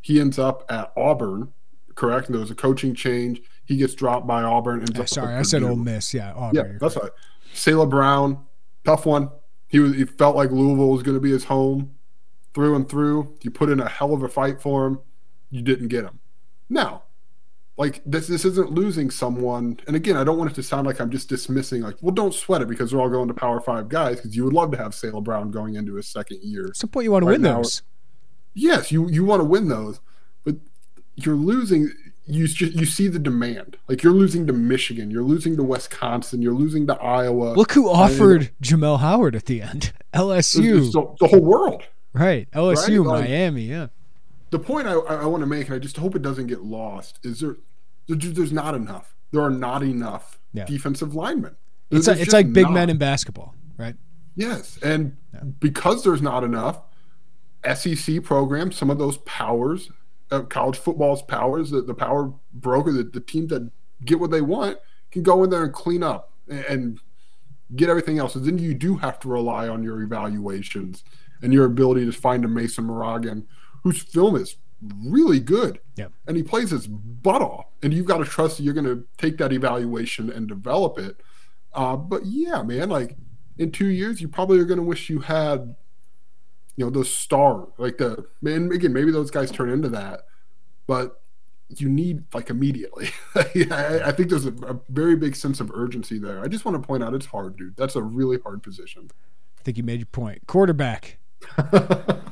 He 0.00 0.20
ends 0.20 0.38
up 0.38 0.64
at 0.68 0.92
Auburn, 0.96 1.52
correct? 1.94 2.26
And 2.26 2.34
there 2.34 2.40
was 2.40 2.50
a 2.50 2.54
coaching 2.54 2.94
change. 2.94 3.40
He 3.64 3.76
gets 3.76 3.94
dropped 3.94 4.26
by 4.26 4.42
Auburn. 4.42 4.80
Ends 4.80 5.12
sorry, 5.12 5.34
I 5.34 5.42
said 5.42 5.62
Ole 5.62 5.76
Miss. 5.76 6.14
Yeah, 6.14 6.32
Auburn. 6.34 6.54
Yeah, 6.54 6.78
that's 6.80 6.96
right. 6.96 7.10
Salah 7.54 7.86
Brown, 7.86 8.44
tough 8.84 9.06
one. 9.06 9.30
He 9.68 9.80
was. 9.80 9.94
He 9.94 10.04
felt 10.04 10.36
like 10.36 10.50
Louisville 10.50 10.90
was 10.90 11.02
going 11.02 11.16
to 11.16 11.20
be 11.20 11.30
his 11.30 11.44
home 11.44 11.94
through 12.54 12.76
and 12.76 12.88
through. 12.88 13.36
You 13.42 13.50
put 13.50 13.70
in 13.70 13.80
a 13.80 13.88
hell 13.88 14.12
of 14.12 14.22
a 14.22 14.28
fight 14.28 14.60
for 14.60 14.86
him. 14.86 15.00
You 15.50 15.62
didn't 15.62 15.88
get 15.88 16.04
him. 16.04 16.20
Now, 16.68 17.02
like 17.76 18.02
this, 18.04 18.26
this 18.26 18.44
isn't 18.44 18.70
losing 18.70 19.10
someone. 19.10 19.80
And 19.86 19.96
again, 19.96 20.16
I 20.16 20.24
don't 20.24 20.38
want 20.38 20.50
it 20.50 20.54
to 20.54 20.62
sound 20.62 20.86
like 20.86 21.00
I'm 21.00 21.10
just 21.10 21.28
dismissing. 21.28 21.82
Like, 21.82 21.96
well, 22.00 22.14
don't 22.14 22.34
sweat 22.34 22.62
it 22.62 22.68
because 22.68 22.90
they're 22.90 23.00
all 23.00 23.08
going 23.08 23.28
to 23.28 23.34
Power 23.34 23.60
Five 23.60 23.88
guys. 23.88 24.16
Because 24.16 24.36
you 24.36 24.44
would 24.44 24.52
love 24.52 24.70
to 24.72 24.78
have 24.78 24.94
Salah 24.94 25.20
Brown 25.20 25.50
going 25.50 25.74
into 25.74 25.94
his 25.94 26.06
second 26.06 26.40
year. 26.42 26.66
At 26.66 26.76
some 26.76 26.90
point, 26.90 27.04
you 27.04 27.12
want 27.12 27.22
to 27.22 27.26
right 27.26 27.34
win 27.34 27.42
now. 27.42 27.56
those. 27.56 27.82
Yes, 28.54 28.92
you 28.92 29.08
you 29.08 29.24
want 29.24 29.40
to 29.40 29.44
win 29.44 29.68
those, 29.68 30.00
but 30.44 30.56
you're 31.16 31.34
losing. 31.34 31.90
You 32.26 32.46
just 32.46 32.74
you 32.74 32.86
see 32.86 33.08
the 33.08 33.18
demand. 33.18 33.78
Like 33.88 34.02
you're 34.02 34.12
losing 34.12 34.46
to 34.46 34.52
Michigan, 34.52 35.10
you're 35.10 35.24
losing 35.24 35.56
to 35.56 35.62
Wisconsin, 35.62 36.40
you're 36.42 36.52
losing 36.52 36.86
to 36.86 36.94
Iowa. 36.94 37.54
Look 37.54 37.72
who 37.72 37.88
offered 37.88 38.52
Jamel 38.62 39.00
Howard 39.00 39.34
at 39.34 39.46
the 39.46 39.62
end. 39.62 39.92
LSU. 40.14 40.76
It's, 40.76 40.86
it's 40.86 40.94
the, 40.94 41.16
the 41.20 41.28
whole 41.28 41.40
world 41.40 41.82
Right. 42.12 42.50
LSU, 42.52 43.04
Right, 43.06 43.22
Miami. 43.24 43.62
Yeah. 43.62 43.88
the 44.50 44.58
point 44.58 44.86
I, 44.86 44.92
I 44.92 45.24
want 45.26 45.40
to 45.42 45.46
make, 45.46 45.66
and 45.66 45.74
I 45.74 45.78
just 45.78 45.96
hope 45.96 46.14
it 46.14 46.22
doesn't 46.22 46.46
get 46.46 46.62
lost, 46.62 47.18
is 47.22 47.40
there, 47.40 47.56
there 48.08 48.16
there's 48.16 48.52
not 48.52 48.74
enough. 48.74 49.14
There 49.30 49.40
are 49.42 49.50
not 49.50 49.82
enough 49.82 50.38
Yeah. 50.52 50.64
defensive 50.66 51.14
linemen. 51.14 51.56
It's, 51.90 52.06
like, 52.06 52.18
it's 52.20 52.32
like 52.32 52.52
big 52.52 52.64
not. 52.64 52.72
men 52.72 52.90
in 52.90 52.98
basketball, 52.98 53.54
right? 53.76 53.96
Yes, 54.34 54.78
and 54.82 55.16
because 55.60 56.04
there's 56.04 56.22
not 56.22 56.42
enough 56.42 56.80
SEC 57.74 58.22
programs, 58.22 58.76
some 58.76 58.90
of 58.90 58.98
those 58.98 59.18
powers, 59.18 59.90
uh, 60.30 60.40
college 60.42 60.78
football's 60.78 61.22
powers, 61.22 61.70
the, 61.70 61.82
the 61.82 61.94
power 61.94 62.32
broker, 62.52 62.92
the, 62.92 63.04
the 63.04 63.20
teams 63.20 63.50
that 63.50 63.70
get 64.04 64.18
what 64.20 64.30
they 64.30 64.40
want, 64.40 64.78
can 65.10 65.22
go 65.22 65.44
in 65.44 65.50
there 65.50 65.64
and 65.64 65.72
clean 65.74 66.02
up 66.02 66.32
and, 66.48 66.64
and 66.64 67.00
get 67.76 67.88
everything 67.90 68.18
else. 68.18 68.34
And 68.34 68.44
then 68.46 68.58
you 68.58 68.72
do 68.74 68.96
have 68.96 69.18
to 69.20 69.28
rely 69.28 69.68
on 69.68 69.82
your 69.82 70.00
evaluations 70.02 71.04
and 71.42 71.52
your 71.52 71.64
ability 71.64 72.06
to 72.06 72.12
find 72.12 72.44
a 72.44 72.48
Mason 72.48 72.84
Moragan, 72.84 73.46
whose 73.82 74.00
film 74.00 74.36
is 74.36 74.56
really 75.04 75.40
good. 75.40 75.80
Yep. 75.96 76.12
And 76.26 76.36
he 76.36 76.42
plays 76.42 76.70
his 76.70 76.86
butt 76.86 77.42
off. 77.42 77.66
And 77.82 77.92
you've 77.92 78.06
got 78.06 78.18
to 78.18 78.24
trust 78.24 78.56
that 78.56 78.62
you're 78.62 78.74
going 78.74 78.86
to 78.86 79.04
take 79.18 79.38
that 79.38 79.52
evaluation 79.52 80.30
and 80.30 80.48
develop 80.48 80.98
it. 80.98 81.20
Uh, 81.72 81.96
but 81.96 82.26
yeah, 82.26 82.62
man, 82.62 82.88
like 82.88 83.16
in 83.58 83.70
two 83.70 83.88
years, 83.88 84.20
you 84.20 84.28
probably 84.28 84.58
are 84.58 84.64
going 84.64 84.78
to 84.78 84.84
wish 84.84 85.10
you 85.10 85.20
had, 85.20 85.74
you 86.76 86.84
know, 86.84 86.90
those 86.90 87.12
star 87.12 87.68
like 87.78 87.98
the 87.98 88.26
man. 88.40 88.70
Again, 88.72 88.92
maybe 88.92 89.10
those 89.10 89.30
guys 89.30 89.50
turn 89.50 89.70
into 89.70 89.88
that, 89.90 90.22
but 90.86 91.20
you 91.68 91.88
need 91.88 92.24
like 92.34 92.50
immediately. 92.50 93.10
I, 93.34 94.02
I 94.06 94.12
think 94.12 94.28
there's 94.28 94.46
a, 94.46 94.52
a 94.66 94.80
very 94.88 95.16
big 95.16 95.36
sense 95.36 95.60
of 95.60 95.70
urgency 95.74 96.18
there. 96.18 96.42
I 96.42 96.48
just 96.48 96.64
want 96.64 96.80
to 96.80 96.86
point 96.86 97.02
out 97.02 97.14
it's 97.14 97.26
hard, 97.26 97.56
dude. 97.56 97.76
That's 97.76 97.96
a 97.96 98.02
really 98.02 98.38
hard 98.42 98.62
position. 98.62 99.10
I 99.58 99.62
think 99.62 99.76
you 99.78 99.84
made 99.84 100.00
your 100.00 100.06
point. 100.06 100.46
Quarterback. 100.46 101.18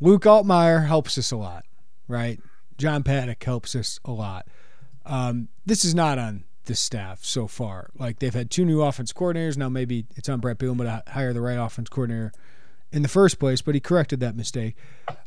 Luke 0.00 0.22
Altmyer 0.22 0.86
helps 0.86 1.18
us 1.18 1.32
a 1.32 1.36
lot, 1.36 1.64
right? 2.06 2.40
John 2.76 3.02
Paddock 3.02 3.42
helps 3.42 3.74
us 3.74 3.98
a 4.04 4.12
lot. 4.12 4.46
Um, 5.04 5.48
this 5.66 5.84
is 5.84 5.94
not 5.94 6.18
on 6.18 6.44
the 6.66 6.74
staff 6.74 7.24
so 7.24 7.46
far. 7.48 7.90
Like 7.98 8.20
they've 8.20 8.32
had 8.32 8.50
two 8.50 8.64
new 8.64 8.82
offense 8.82 9.12
coordinators. 9.12 9.56
Now 9.56 9.68
maybe 9.68 10.06
it's 10.16 10.28
on 10.28 10.38
Bret 10.38 10.58
Bielema 10.58 11.04
to 11.04 11.12
hire 11.12 11.32
the 11.32 11.40
right 11.40 11.58
offense 11.58 11.88
coordinator 11.88 12.32
in 12.92 13.02
the 13.02 13.08
first 13.08 13.38
place, 13.38 13.60
but 13.60 13.74
he 13.74 13.80
corrected 13.80 14.20
that 14.20 14.36
mistake. 14.36 14.76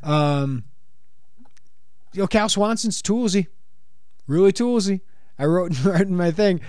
Um, 0.03 0.63
you 2.13 2.21
know, 2.21 2.27
Cal 2.27 2.47
Swanson's 2.47 3.01
toolsy, 3.01 3.47
really 4.27 4.53
toolsy. 4.53 5.01
I 5.37 5.45
wrote, 5.45 5.77
wrote 5.83 6.01
in 6.01 6.15
my 6.15 6.31
thing, 6.31 6.61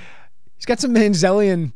he's 0.57 0.67
got 0.67 0.81
some 0.81 0.95
Manzellian 0.95 1.73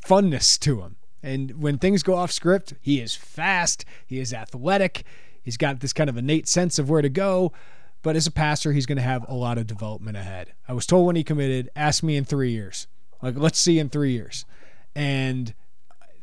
funness 0.00 0.58
to 0.60 0.80
him. 0.82 0.96
And 1.26 1.60
when 1.60 1.78
things 1.78 2.04
go 2.04 2.14
off 2.14 2.30
script, 2.30 2.74
he 2.80 3.00
is 3.00 3.16
fast, 3.16 3.84
he 4.06 4.20
is 4.20 4.32
athletic, 4.32 5.04
he's 5.42 5.56
got 5.56 5.80
this 5.80 5.92
kind 5.92 6.08
of 6.08 6.16
innate 6.16 6.46
sense 6.46 6.78
of 6.78 6.88
where 6.88 7.02
to 7.02 7.08
go. 7.08 7.52
But 8.02 8.14
as 8.14 8.28
a 8.28 8.30
passer, 8.30 8.70
he's 8.72 8.86
going 8.86 8.98
to 8.98 9.02
have 9.02 9.28
a 9.28 9.34
lot 9.34 9.58
of 9.58 9.66
development 9.66 10.16
ahead. 10.16 10.52
I 10.68 10.72
was 10.72 10.86
told 10.86 11.04
when 11.04 11.16
he 11.16 11.24
committed, 11.24 11.68
ask 11.74 12.04
me 12.04 12.16
in 12.16 12.24
three 12.24 12.52
years. 12.52 12.86
Like, 13.20 13.36
let's 13.36 13.58
see 13.58 13.80
in 13.80 13.88
three 13.88 14.12
years. 14.12 14.44
And 14.94 15.52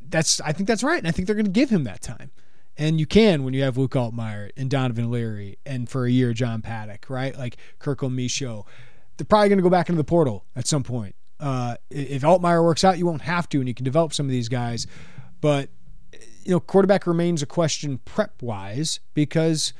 that's, 0.08 0.39
I 0.39 0.54
think 0.54 0.70
that's 0.70 0.84
right. 0.84 0.99
And 0.99 1.08
I 1.08 1.12
think 1.12 1.28
they're 1.28 1.36
going 1.36 1.47
to 1.47 1.51
give 1.51 1.70
him 1.70 1.84
that 1.84 2.01
time. 2.01 2.32
And 2.78 2.97
you 2.97 3.06
can 3.06 3.43
when 3.43 3.54
you 3.54 3.64
have 3.64 3.78
Luke 3.78 3.91
Altmyer 3.91 4.51
and 4.56 4.70
Donovan 4.70 5.12
Leary 5.12 5.58
and 5.66 5.89
for 5.89 6.06
a 6.06 6.12
year, 6.12 6.32
John 6.32 6.62
Paddock, 6.62 7.10
right? 7.10 7.38
Like 7.38 7.58
Kirkle 7.78 8.10
Micho. 8.10 8.66
They're 9.18 9.26
probably 9.26 9.49
going 9.49 9.60
to 9.60 9.64
go 9.64 9.70
back 9.70 9.89
into 9.89 9.97
the 9.97 10.06
portal 10.06 10.45
at 10.56 10.66
some 10.66 10.84
point. 10.84 11.14
Uh, 11.44 11.76
if 11.89 12.22
Altmyer 12.22 12.64
works 12.64 12.86
out, 12.86 12.98
you 12.98 13.06
won't 13.06 13.24
have 13.24 13.50
to, 13.50 13.60
and 13.60 13.68
you 13.68 13.74
can 13.74 13.84
develop 13.84 14.14
some 14.14 14.26
of 14.26 14.32
these 14.32 14.48
guys. 14.48 14.88
But 15.41 15.70
you 16.44 16.52
know, 16.52 16.62
quarterback 16.62 17.06
remains 17.06 17.41
a 17.41 17.46
question 17.46 18.00
prep 18.06 18.41
wise 18.41 19.02
because 19.14 19.74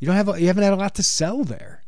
you 0.00 0.06
don't 0.06 0.16
have 0.16 0.28
a, 0.28 0.40
you 0.40 0.48
haven't 0.48 0.64
had 0.64 0.72
a 0.72 0.76
lot 0.76 0.96
to 0.96 1.04
sell 1.04 1.44
there. 1.44 1.84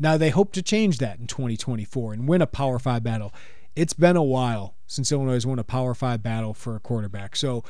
Now 0.00 0.16
they 0.16 0.30
hope 0.30 0.52
to 0.54 0.62
change 0.62 0.98
that 0.98 1.20
in 1.20 1.28
2024 1.28 2.12
and 2.12 2.28
win 2.28 2.42
a 2.42 2.48
Power 2.48 2.80
Five 2.80 3.04
battle. 3.04 3.32
It's 3.76 3.92
been 3.92 4.16
a 4.16 4.24
while 4.24 4.74
since 4.88 5.12
Illinois 5.12 5.34
has 5.34 5.46
won 5.46 5.60
a 5.60 5.64
Power 5.64 5.94
Five 5.94 6.20
battle 6.24 6.52
for 6.52 6.74
a 6.74 6.80
quarterback, 6.80 7.36
so 7.36 7.62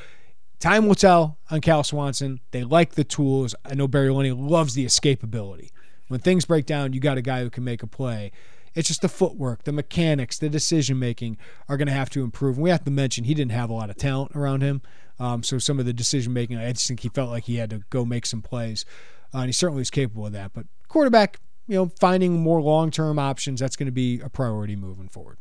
time 0.59 0.87
will 0.87 0.95
tell 0.95 1.37
on 1.51 1.61
Cal 1.61 1.83
Swanson. 1.83 2.39
They 2.49 2.63
like 2.63 2.93
the 2.93 3.03
tools. 3.03 3.53
I 3.63 3.75
know 3.75 3.87
Barry 3.87 4.09
Lunney 4.09 4.35
loves 4.35 4.73
the 4.73 4.85
escapability. 4.85 5.69
When 6.07 6.19
things 6.19 6.45
break 6.45 6.65
down, 6.65 6.93
you 6.93 6.99
got 6.99 7.19
a 7.19 7.21
guy 7.21 7.43
who 7.43 7.51
can 7.51 7.63
make 7.63 7.83
a 7.83 7.87
play. 7.87 8.31
It's 8.75 8.87
just 8.87 9.01
the 9.01 9.09
footwork, 9.09 9.63
the 9.63 9.71
mechanics, 9.71 10.37
the 10.37 10.49
decision 10.49 10.99
making 10.99 11.37
are 11.67 11.77
going 11.77 11.87
to 11.87 11.93
have 11.93 12.09
to 12.11 12.23
improve. 12.23 12.55
And 12.55 12.63
we 12.63 12.69
have 12.69 12.83
to 12.85 12.91
mention 12.91 13.23
he 13.23 13.33
didn't 13.33 13.51
have 13.51 13.69
a 13.69 13.73
lot 13.73 13.89
of 13.89 13.97
talent 13.97 14.35
around 14.35 14.61
him. 14.61 14.81
Um, 15.19 15.43
so 15.43 15.57
some 15.57 15.79
of 15.79 15.85
the 15.85 15.93
decision 15.93 16.33
making, 16.33 16.57
I 16.57 16.71
just 16.71 16.87
think 16.87 17.01
he 17.01 17.09
felt 17.09 17.29
like 17.29 17.45
he 17.45 17.57
had 17.57 17.69
to 17.71 17.81
go 17.89 18.05
make 18.05 18.25
some 18.25 18.41
plays. 18.41 18.85
Uh, 19.33 19.39
and 19.39 19.47
he 19.47 19.53
certainly 19.53 19.81
is 19.81 19.89
capable 19.89 20.25
of 20.25 20.33
that. 20.33 20.53
But 20.53 20.65
quarterback, 20.87 21.39
you 21.67 21.75
know, 21.75 21.91
finding 21.99 22.39
more 22.39 22.61
long 22.61 22.89
term 22.91 23.19
options, 23.19 23.59
that's 23.59 23.75
going 23.75 23.87
to 23.87 23.91
be 23.91 24.19
a 24.21 24.29
priority 24.29 24.75
moving 24.75 25.09
forward. 25.09 25.37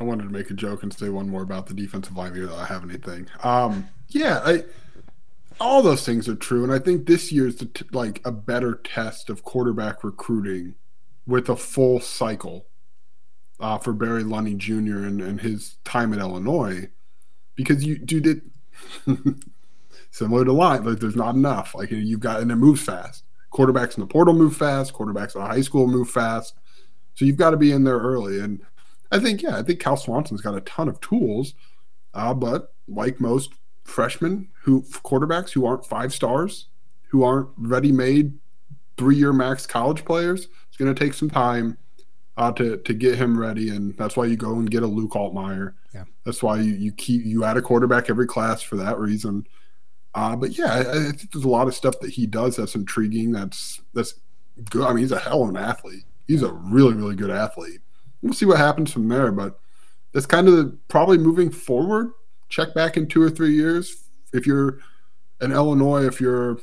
I 0.00 0.04
wanted 0.04 0.24
to 0.24 0.30
make 0.30 0.50
a 0.50 0.54
joke 0.54 0.82
and 0.82 0.92
say 0.92 1.08
one 1.08 1.28
more 1.28 1.42
about 1.42 1.66
the 1.66 1.74
defensive 1.74 2.16
line 2.16 2.34
here 2.34 2.46
that 2.46 2.58
I 2.58 2.64
have 2.64 2.82
anything. 2.82 3.28
Um, 3.44 3.88
yeah, 4.08 4.40
I, 4.44 4.64
all 5.60 5.82
those 5.82 6.04
things 6.04 6.28
are 6.28 6.34
true, 6.34 6.64
and 6.64 6.72
I 6.72 6.80
think 6.80 7.06
this 7.06 7.30
year's 7.30 7.56
the 7.56 7.66
t- 7.66 7.84
like 7.92 8.20
a 8.24 8.32
better 8.32 8.74
test 8.74 9.30
of 9.30 9.44
quarterback 9.44 10.02
recruiting 10.02 10.74
with 11.26 11.48
a 11.48 11.56
full 11.56 12.00
cycle 12.00 12.66
uh, 13.60 13.78
for 13.78 13.92
Barry 13.92 14.24
Lunney 14.24 14.56
Jr. 14.56 15.04
And, 15.06 15.20
and 15.20 15.40
his 15.40 15.76
time 15.84 16.12
at 16.12 16.18
Illinois, 16.18 16.88
because 17.54 17.84
you 17.84 17.98
dude 17.98 18.26
it 18.26 18.42
similar 20.10 20.44
to 20.44 20.52
line 20.52 20.84
like 20.84 21.00
there's 21.00 21.16
not 21.16 21.34
enough 21.34 21.74
like 21.74 21.90
you've 21.90 22.20
got 22.20 22.40
and 22.40 22.50
it 22.50 22.56
moves 22.56 22.82
fast. 22.82 23.24
Quarterbacks 23.52 23.96
in 23.96 24.00
the 24.00 24.06
portal 24.06 24.34
move 24.34 24.56
fast. 24.56 24.92
Quarterbacks 24.92 25.36
in 25.36 25.40
high 25.40 25.60
school 25.60 25.86
move 25.86 26.10
fast. 26.10 26.54
So 27.14 27.24
you've 27.24 27.36
got 27.36 27.50
to 27.50 27.56
be 27.56 27.70
in 27.70 27.84
there 27.84 27.98
early. 27.98 28.40
And 28.40 28.60
I 29.12 29.20
think, 29.20 29.42
yeah, 29.42 29.56
I 29.56 29.62
think 29.62 29.78
Cal 29.78 29.96
Swanson's 29.96 30.40
got 30.40 30.56
a 30.56 30.60
ton 30.62 30.88
of 30.88 31.00
tools. 31.00 31.54
Uh, 32.12 32.34
but 32.34 32.74
like 32.88 33.20
most 33.20 33.52
freshmen 33.84 34.48
who 34.62 34.82
quarterbacks 35.04 35.50
who 35.50 35.64
aren't 35.66 35.86
five 35.86 36.12
stars, 36.12 36.66
who 37.08 37.22
aren't 37.22 37.48
ready 37.56 37.92
made 37.92 38.34
three 38.96 39.16
year 39.16 39.32
max 39.32 39.66
college 39.66 40.04
players, 40.04 40.48
it's 40.74 40.78
going 40.80 40.92
to 40.92 41.04
take 41.04 41.14
some 41.14 41.30
time 41.30 41.78
uh, 42.36 42.50
to 42.50 42.78
to 42.78 42.94
get 42.94 43.16
him 43.16 43.38
ready. 43.38 43.68
And 43.68 43.96
that's 43.96 44.16
why 44.16 44.24
you 44.24 44.36
go 44.36 44.54
and 44.54 44.68
get 44.68 44.82
a 44.82 44.88
Luke 44.88 45.12
Altmyer. 45.12 45.74
Yeah. 45.94 46.02
That's 46.24 46.42
why 46.42 46.58
you, 46.58 46.74
you 46.74 46.90
keep 46.90 47.24
you 47.24 47.44
add 47.44 47.56
a 47.56 47.62
quarterback 47.62 48.10
every 48.10 48.26
class 48.26 48.60
for 48.60 48.74
that 48.76 48.98
reason. 48.98 49.46
Uh, 50.16 50.34
but 50.34 50.58
yeah, 50.58 50.74
I, 50.74 50.80
I 50.80 51.12
think 51.12 51.30
there's 51.30 51.44
a 51.44 51.48
lot 51.48 51.68
of 51.68 51.76
stuff 51.76 52.00
that 52.00 52.10
he 52.10 52.26
does 52.26 52.56
that's 52.56 52.74
intriguing. 52.74 53.30
That's 53.30 53.82
that's 53.92 54.14
good. 54.68 54.84
I 54.84 54.88
mean, 54.88 54.98
he's 54.98 55.12
a 55.12 55.18
hell 55.20 55.44
of 55.44 55.50
an 55.50 55.56
athlete. 55.56 56.02
He's 56.26 56.42
a 56.42 56.52
really 56.52 56.94
really 56.94 57.14
good 57.14 57.30
athlete. 57.30 57.80
We'll 58.20 58.32
see 58.32 58.46
what 58.46 58.58
happens 58.58 58.92
from 58.92 59.08
there, 59.08 59.30
but 59.30 59.60
that's 60.12 60.26
kind 60.26 60.48
of 60.48 60.76
probably 60.88 61.18
moving 61.18 61.52
forward. 61.52 62.10
Check 62.48 62.74
back 62.74 62.96
in 62.96 63.06
two 63.06 63.22
or 63.22 63.30
three 63.30 63.54
years 63.54 64.08
if 64.32 64.44
you're 64.44 64.80
in 65.40 65.52
Illinois, 65.52 66.04
if 66.04 66.20
you're 66.20 66.58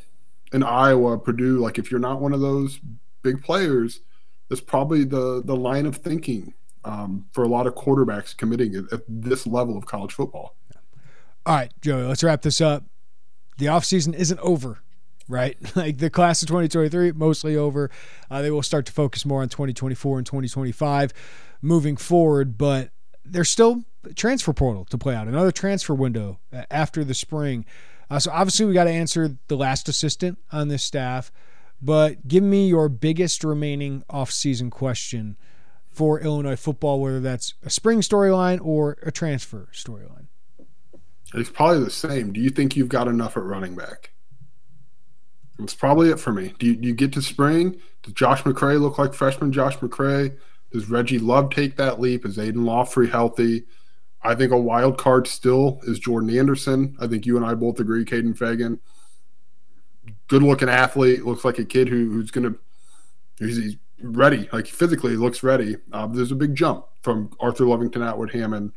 in 0.51 0.63
Iowa, 0.63 1.17
Purdue. 1.17 1.59
Like 1.59 1.79
if 1.79 1.89
you're 1.89 1.99
not 2.01 2.19
one 2.19 2.33
of 2.33 2.41
those 2.41 2.77
big 3.21 3.43
players, 3.43 4.01
that's 4.49 4.61
probably 4.61 5.03
the 5.03 5.41
the 5.43 5.55
line 5.55 5.85
of 5.85 5.97
thinking 5.97 6.53
um, 6.83 7.25
for 7.31 7.43
a 7.43 7.47
lot 7.47 7.67
of 7.67 7.75
quarterbacks 7.75 8.35
committing 8.35 8.75
at, 8.75 8.91
at 8.91 9.01
this 9.07 9.45
level 9.45 9.77
of 9.77 9.85
college 9.85 10.13
football. 10.13 10.55
All 11.45 11.55
right, 11.55 11.71
Joey, 11.81 12.03
let's 12.03 12.23
wrap 12.23 12.41
this 12.41 12.61
up. 12.61 12.83
The 13.57 13.65
offseason 13.65 14.13
isn't 14.13 14.39
over, 14.39 14.79
right? 15.27 15.57
Like 15.75 15.97
the 15.97 16.09
class 16.09 16.41
of 16.41 16.47
2023, 16.47 17.13
mostly 17.13 17.55
over. 17.55 17.89
Uh, 18.29 18.41
they 18.41 18.51
will 18.51 18.61
start 18.61 18.85
to 18.87 18.91
focus 18.91 19.25
more 19.25 19.41
on 19.41 19.49
2024 19.49 20.19
and 20.19 20.25
2025 20.25 21.13
moving 21.61 21.97
forward, 21.97 22.57
but 22.57 22.89
there's 23.23 23.49
still 23.49 23.83
transfer 24.15 24.53
portal 24.53 24.85
to 24.85 24.97
play 24.97 25.15
out, 25.15 25.27
another 25.27 25.51
transfer 25.51 25.93
window 25.93 26.39
uh, 26.53 26.63
after 26.69 27.03
the 27.03 27.13
spring. 27.13 27.65
Uh, 28.09 28.19
so 28.19 28.31
obviously, 28.31 28.65
we 28.65 28.73
got 28.73 28.83
to 28.85 28.91
answer 28.91 29.37
the 29.47 29.55
last 29.55 29.87
assistant 29.87 30.37
on 30.51 30.67
this 30.67 30.83
staff, 30.83 31.31
but 31.81 32.27
give 32.27 32.43
me 32.43 32.67
your 32.67 32.89
biggest 32.89 33.43
remaining 33.43 34.03
offseason 34.09 34.71
question 34.71 35.37
for 35.89 36.19
Illinois 36.19 36.55
football, 36.55 37.01
whether 37.01 37.19
that's 37.19 37.53
a 37.63 37.69
spring 37.69 38.01
storyline 38.01 38.59
or 38.63 38.97
a 39.03 39.11
transfer 39.11 39.67
storyline. 39.73 40.27
It's 41.33 41.49
probably 41.49 41.83
the 41.83 41.89
same. 41.89 42.33
Do 42.33 42.41
you 42.41 42.49
think 42.49 42.75
you've 42.75 42.89
got 42.89 43.07
enough 43.07 43.37
at 43.37 43.43
running 43.43 43.75
back? 43.75 44.11
That's 45.57 45.75
probably 45.75 46.09
it 46.09 46.19
for 46.19 46.31
me. 46.33 46.53
Do 46.59 46.65
you, 46.65 46.75
do 46.75 46.87
you 46.87 46.93
get 46.93 47.13
to 47.13 47.21
spring? 47.21 47.79
Does 48.03 48.13
Josh 48.13 48.43
McCray 48.43 48.79
look 48.79 48.97
like 48.97 49.13
freshman 49.13 49.51
Josh 49.51 49.77
McCray? 49.77 50.35
Does 50.71 50.89
Reggie 50.89 51.19
Love 51.19 51.51
take 51.51 51.77
that 51.77 51.99
leap? 51.99 52.25
Is 52.25 52.39
Aidan 52.39 52.63
Laughery 52.63 53.09
healthy? 53.09 53.65
I 54.23 54.35
think 54.35 54.51
a 54.51 54.57
wild 54.57 54.97
card 54.97 55.27
still 55.27 55.79
is 55.83 55.99
Jordan 55.99 56.35
Anderson. 56.35 56.95
I 56.99 57.07
think 57.07 57.25
you 57.25 57.37
and 57.37 57.45
I 57.45 57.53
both 57.53 57.79
agree, 57.79 58.05
Kaden 58.05 58.37
Feagin. 58.37 58.79
Good 60.27 60.43
looking 60.43 60.69
athlete. 60.69 61.25
Looks 61.25 61.45
like 61.45 61.59
a 61.59 61.65
kid 61.65 61.87
who, 61.87 62.11
who's 62.11 62.31
going 62.31 62.51
to, 62.51 62.59
he's, 63.39 63.57
he's, 63.57 63.75
ready. 64.03 64.49
Like 64.51 64.67
physically, 64.67 65.15
looks 65.15 65.43
ready. 65.43 65.77
Uh, 65.91 66.07
there's 66.07 66.31
a 66.31 66.35
big 66.35 66.55
jump 66.55 66.85
from 67.01 67.31
Arthur 67.39 67.65
Lovington 67.65 68.05
Atwood 68.05 68.31
Hammond 68.31 68.71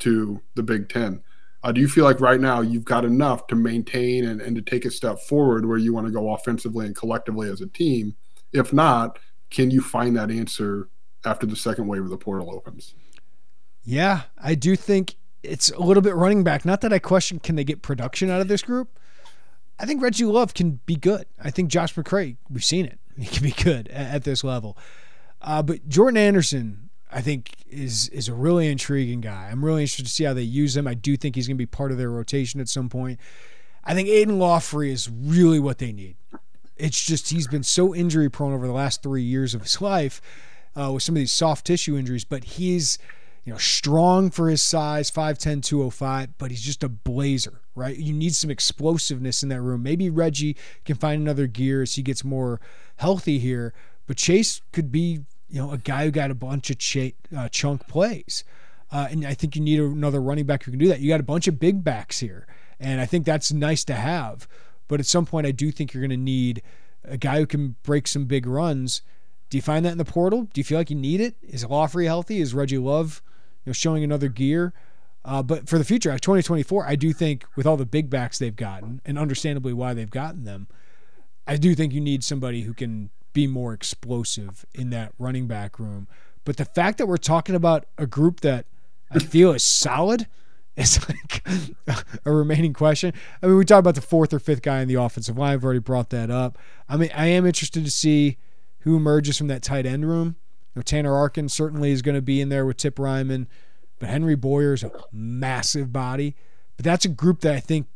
to 0.00 0.40
the 0.54 0.62
Big 0.62 0.88
Ten. 0.88 1.22
Uh, 1.62 1.70
do 1.70 1.80
you 1.80 1.88
feel 1.88 2.04
like 2.04 2.20
right 2.20 2.40
now 2.40 2.60
you've 2.60 2.84
got 2.84 3.04
enough 3.04 3.46
to 3.46 3.54
maintain 3.54 4.24
and, 4.24 4.40
and 4.40 4.56
to 4.56 4.62
take 4.62 4.84
a 4.84 4.90
step 4.90 5.20
forward 5.20 5.64
where 5.64 5.78
you 5.78 5.92
want 5.92 6.06
to 6.06 6.12
go 6.12 6.32
offensively 6.34 6.86
and 6.86 6.96
collectively 6.96 7.48
as 7.48 7.60
a 7.60 7.66
team? 7.66 8.16
If 8.52 8.72
not, 8.72 9.18
can 9.50 9.70
you 9.70 9.80
find 9.80 10.16
that 10.16 10.30
answer 10.30 10.88
after 11.24 11.46
the 11.46 11.54
second 11.54 11.86
wave 11.86 12.02
of 12.02 12.10
the 12.10 12.16
portal 12.16 12.52
opens? 12.52 12.94
Yeah, 13.84 14.22
I 14.42 14.54
do 14.54 14.74
think 14.74 15.16
it's 15.42 15.70
a 15.70 15.80
little 15.80 16.02
bit 16.02 16.14
running 16.14 16.42
back. 16.42 16.64
Not 16.64 16.80
that 16.80 16.92
I 16.92 16.98
question 16.98 17.38
can 17.38 17.54
they 17.54 17.64
get 17.64 17.82
production 17.82 18.30
out 18.30 18.40
of 18.40 18.48
this 18.48 18.62
group. 18.62 18.98
I 19.82 19.86
think 19.86 20.00
Reggie 20.00 20.24
Love 20.24 20.54
can 20.54 20.78
be 20.86 20.94
good. 20.94 21.26
I 21.42 21.50
think 21.50 21.68
Josh 21.68 21.94
McCray, 21.96 22.36
we've 22.48 22.64
seen 22.64 22.86
it. 22.86 22.98
He 23.18 23.26
can 23.26 23.42
be 23.42 23.50
good 23.50 23.88
at, 23.88 24.14
at 24.14 24.24
this 24.24 24.42
level. 24.42 24.78
Uh, 25.42 25.62
but 25.62 25.86
Jordan 25.86 26.16
Anderson, 26.16 26.88
I 27.10 27.20
think, 27.20 27.50
is 27.68 28.08
is 28.08 28.26
a 28.26 28.32
really 28.32 28.68
intriguing 28.68 29.20
guy. 29.20 29.50
I'm 29.50 29.62
really 29.62 29.82
interested 29.82 30.06
to 30.06 30.10
see 30.10 30.24
how 30.24 30.32
they 30.32 30.40
use 30.40 30.74
him. 30.74 30.86
I 30.86 30.94
do 30.94 31.14
think 31.18 31.34
he's 31.34 31.46
going 31.46 31.56
to 31.56 31.62
be 31.62 31.66
part 31.66 31.92
of 31.92 31.98
their 31.98 32.08
rotation 32.08 32.58
at 32.58 32.70
some 32.70 32.88
point. 32.88 33.20
I 33.84 33.92
think 33.92 34.08
Aidan 34.08 34.38
Laughery 34.38 34.90
is 34.90 35.10
really 35.10 35.60
what 35.60 35.76
they 35.76 35.92
need. 35.92 36.16
It's 36.78 37.04
just 37.04 37.28
he's 37.28 37.48
been 37.48 37.64
so 37.64 37.94
injury 37.94 38.30
prone 38.30 38.54
over 38.54 38.66
the 38.66 38.72
last 38.72 39.02
three 39.02 39.22
years 39.22 39.54
of 39.54 39.60
his 39.60 39.78
life 39.82 40.22
uh, 40.74 40.90
with 40.92 41.02
some 41.02 41.16
of 41.16 41.18
these 41.18 41.32
soft 41.32 41.66
tissue 41.66 41.98
injuries, 41.98 42.24
but 42.24 42.44
he's– 42.44 42.98
you 43.44 43.52
know, 43.52 43.58
strong 43.58 44.30
for 44.30 44.48
his 44.48 44.62
size, 44.62 45.10
5'10, 45.10 45.62
205, 45.62 46.38
but 46.38 46.50
he's 46.50 46.62
just 46.62 46.84
a 46.84 46.88
blazer, 46.88 47.60
right? 47.74 47.96
You 47.96 48.12
need 48.12 48.34
some 48.34 48.50
explosiveness 48.50 49.42
in 49.42 49.48
that 49.50 49.60
room. 49.60 49.82
Maybe 49.82 50.10
Reggie 50.10 50.56
can 50.84 50.96
find 50.96 51.20
another 51.20 51.46
gear 51.46 51.82
as 51.82 51.94
he 51.94 52.02
gets 52.02 52.24
more 52.24 52.60
healthy 52.96 53.38
here, 53.38 53.72
but 54.06 54.16
Chase 54.16 54.60
could 54.72 54.92
be, 54.92 55.20
you 55.48 55.60
know, 55.60 55.72
a 55.72 55.78
guy 55.78 56.04
who 56.04 56.10
got 56.10 56.30
a 56.30 56.34
bunch 56.34 56.70
of 56.70 56.78
ch- 56.78 57.14
uh, 57.36 57.48
chunk 57.48 57.86
plays. 57.88 58.44
Uh, 58.90 59.08
and 59.10 59.26
I 59.26 59.34
think 59.34 59.56
you 59.56 59.62
need 59.62 59.80
another 59.80 60.20
running 60.20 60.44
back 60.44 60.64
who 60.64 60.70
can 60.70 60.78
do 60.78 60.88
that. 60.88 61.00
You 61.00 61.08
got 61.08 61.20
a 61.20 61.24
bunch 61.24 61.48
of 61.48 61.58
big 61.58 61.82
backs 61.82 62.20
here, 62.20 62.46
and 62.78 63.00
I 63.00 63.06
think 63.06 63.24
that's 63.24 63.50
nice 63.50 63.84
to 63.84 63.94
have. 63.94 64.46
But 64.86 65.00
at 65.00 65.06
some 65.06 65.24
point, 65.24 65.46
I 65.46 65.50
do 65.50 65.70
think 65.70 65.94
you're 65.94 66.02
going 66.02 66.10
to 66.10 66.16
need 66.16 66.62
a 67.04 67.16
guy 67.16 67.38
who 67.38 67.46
can 67.46 67.76
break 67.82 68.06
some 68.06 68.26
big 68.26 68.46
runs. 68.46 69.00
Do 69.48 69.56
you 69.56 69.62
find 69.62 69.84
that 69.86 69.92
in 69.92 69.98
the 69.98 70.04
portal? 70.04 70.42
Do 70.52 70.60
you 70.60 70.64
feel 70.64 70.78
like 70.78 70.90
you 70.90 70.96
need 70.96 71.20
it? 71.20 71.36
Is 71.42 71.64
Laughery 71.64 72.04
healthy? 72.04 72.40
Is 72.40 72.54
Reggie 72.54 72.78
Love 72.78 73.22
you 73.64 73.70
know, 73.70 73.72
showing 73.72 74.04
another 74.04 74.28
gear. 74.28 74.72
Uh, 75.24 75.42
but 75.42 75.68
for 75.68 75.78
the 75.78 75.84
future, 75.84 76.10
2024, 76.10 76.86
I 76.86 76.96
do 76.96 77.12
think 77.12 77.44
with 77.56 77.66
all 77.66 77.76
the 77.76 77.86
big 77.86 78.10
backs 78.10 78.38
they've 78.38 78.54
gotten, 78.54 79.00
and 79.04 79.18
understandably 79.18 79.72
why 79.72 79.94
they've 79.94 80.10
gotten 80.10 80.44
them, 80.44 80.66
I 81.46 81.56
do 81.56 81.74
think 81.74 81.92
you 81.92 82.00
need 82.00 82.24
somebody 82.24 82.62
who 82.62 82.74
can 82.74 83.10
be 83.32 83.46
more 83.46 83.72
explosive 83.72 84.66
in 84.74 84.90
that 84.90 85.12
running 85.18 85.46
back 85.46 85.78
room. 85.78 86.08
But 86.44 86.56
the 86.56 86.64
fact 86.64 86.98
that 86.98 87.06
we're 87.06 87.16
talking 87.16 87.54
about 87.54 87.86
a 87.96 88.06
group 88.06 88.40
that 88.40 88.66
I 89.10 89.20
feel 89.20 89.52
is 89.52 89.62
solid 89.62 90.26
is 90.76 90.98
like 91.08 91.46
a 92.24 92.32
remaining 92.32 92.72
question. 92.72 93.12
I 93.42 93.46
mean, 93.46 93.56
we 93.56 93.64
talked 93.64 93.80
about 93.80 93.94
the 93.94 94.00
fourth 94.00 94.32
or 94.32 94.38
fifth 94.38 94.62
guy 94.62 94.80
in 94.80 94.88
the 94.88 94.94
offensive 94.96 95.38
line. 95.38 95.52
I've 95.52 95.64
already 95.64 95.80
brought 95.80 96.10
that 96.10 96.30
up. 96.30 96.58
I 96.88 96.96
mean, 96.96 97.10
I 97.14 97.26
am 97.26 97.46
interested 97.46 97.84
to 97.84 97.90
see 97.90 98.38
who 98.80 98.96
emerges 98.96 99.38
from 99.38 99.46
that 99.46 99.62
tight 99.62 99.86
end 99.86 100.08
room 100.08 100.36
know, 100.74 100.82
Tanner 100.82 101.14
Arkin 101.14 101.48
certainly 101.48 101.92
is 101.92 102.02
going 102.02 102.14
to 102.14 102.22
be 102.22 102.40
in 102.40 102.48
there 102.48 102.64
with 102.64 102.76
Tip 102.76 102.96
Reiman, 102.96 103.46
but 104.02 104.08
Henry 104.08 104.34
Boyer's 104.34 104.82
a 104.82 104.90
massive 105.12 105.92
body. 105.92 106.34
But 106.76 106.84
that's 106.84 107.04
a 107.04 107.08
group 107.08 107.38
that 107.42 107.54
I 107.54 107.60
think 107.60 107.86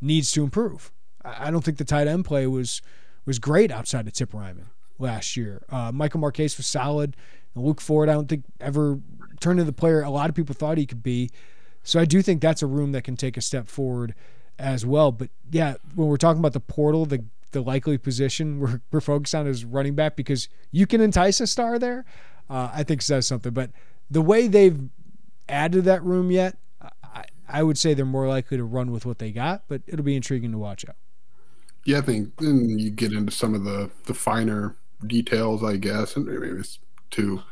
needs 0.00 0.32
to 0.32 0.42
improve. 0.42 0.90
I 1.22 1.50
don't 1.50 1.62
think 1.62 1.76
the 1.76 1.84
tight 1.84 2.06
end 2.06 2.24
play 2.24 2.46
was 2.46 2.80
was 3.26 3.38
great 3.38 3.70
outside 3.70 4.06
of 4.06 4.14
Tip 4.14 4.32
Reiman 4.32 4.68
last 4.98 5.36
year. 5.36 5.62
Uh, 5.68 5.92
Michael 5.92 6.20
Marchese 6.20 6.56
was 6.56 6.64
solid. 6.64 7.14
And 7.54 7.62
Luke 7.62 7.82
Ford, 7.82 8.08
I 8.08 8.14
don't 8.14 8.26
think 8.26 8.44
ever 8.58 8.98
turned 9.38 9.60
into 9.60 9.70
the 9.70 9.76
player 9.76 10.00
a 10.00 10.08
lot 10.08 10.30
of 10.30 10.34
people 10.34 10.54
thought 10.54 10.78
he 10.78 10.86
could 10.86 11.02
be. 11.02 11.28
So 11.82 12.00
I 12.00 12.06
do 12.06 12.22
think 12.22 12.40
that's 12.40 12.62
a 12.62 12.66
room 12.66 12.92
that 12.92 13.04
can 13.04 13.14
take 13.14 13.36
a 13.36 13.42
step 13.42 13.68
forward 13.68 14.14
as 14.58 14.86
well. 14.86 15.12
But 15.12 15.28
yeah, 15.50 15.74
when 15.94 16.08
we're 16.08 16.16
talking 16.16 16.40
about 16.40 16.54
the 16.54 16.60
portal, 16.60 17.04
the 17.04 17.22
the 17.52 17.60
likely 17.60 17.98
position 17.98 18.60
we're, 18.60 18.80
we're 18.90 19.02
focused 19.02 19.34
on 19.34 19.46
is 19.46 19.66
running 19.66 19.94
back 19.94 20.16
because 20.16 20.48
you 20.70 20.86
can 20.86 21.02
entice 21.02 21.38
a 21.38 21.46
star 21.46 21.78
there, 21.78 22.06
uh, 22.48 22.70
I 22.72 22.82
think 22.82 23.02
says 23.02 23.26
something. 23.26 23.52
But 23.52 23.72
the 24.10 24.22
way 24.22 24.48
they've 24.48 24.80
added 25.48 25.84
that 25.84 26.02
room 26.02 26.30
yet, 26.30 26.56
I, 27.02 27.24
I 27.48 27.62
would 27.62 27.78
say 27.78 27.94
they're 27.94 28.04
more 28.04 28.28
likely 28.28 28.56
to 28.56 28.64
run 28.64 28.90
with 28.90 29.06
what 29.06 29.18
they 29.18 29.30
got, 29.30 29.64
but 29.68 29.82
it'll 29.86 30.04
be 30.04 30.16
intriguing 30.16 30.52
to 30.52 30.58
watch 30.58 30.84
out. 30.88 30.96
Yeah, 31.84 31.98
I 31.98 32.02
think 32.02 32.36
then 32.38 32.78
you 32.78 32.90
get 32.90 33.12
into 33.12 33.32
some 33.32 33.54
of 33.54 33.64
the 33.64 33.90
the 34.06 34.14
finer 34.14 34.76
details, 35.06 35.62
I 35.62 35.76
guess, 35.76 36.16
and 36.16 36.26
maybe 36.26 36.46
it's 36.58 36.78
two. 37.10 37.42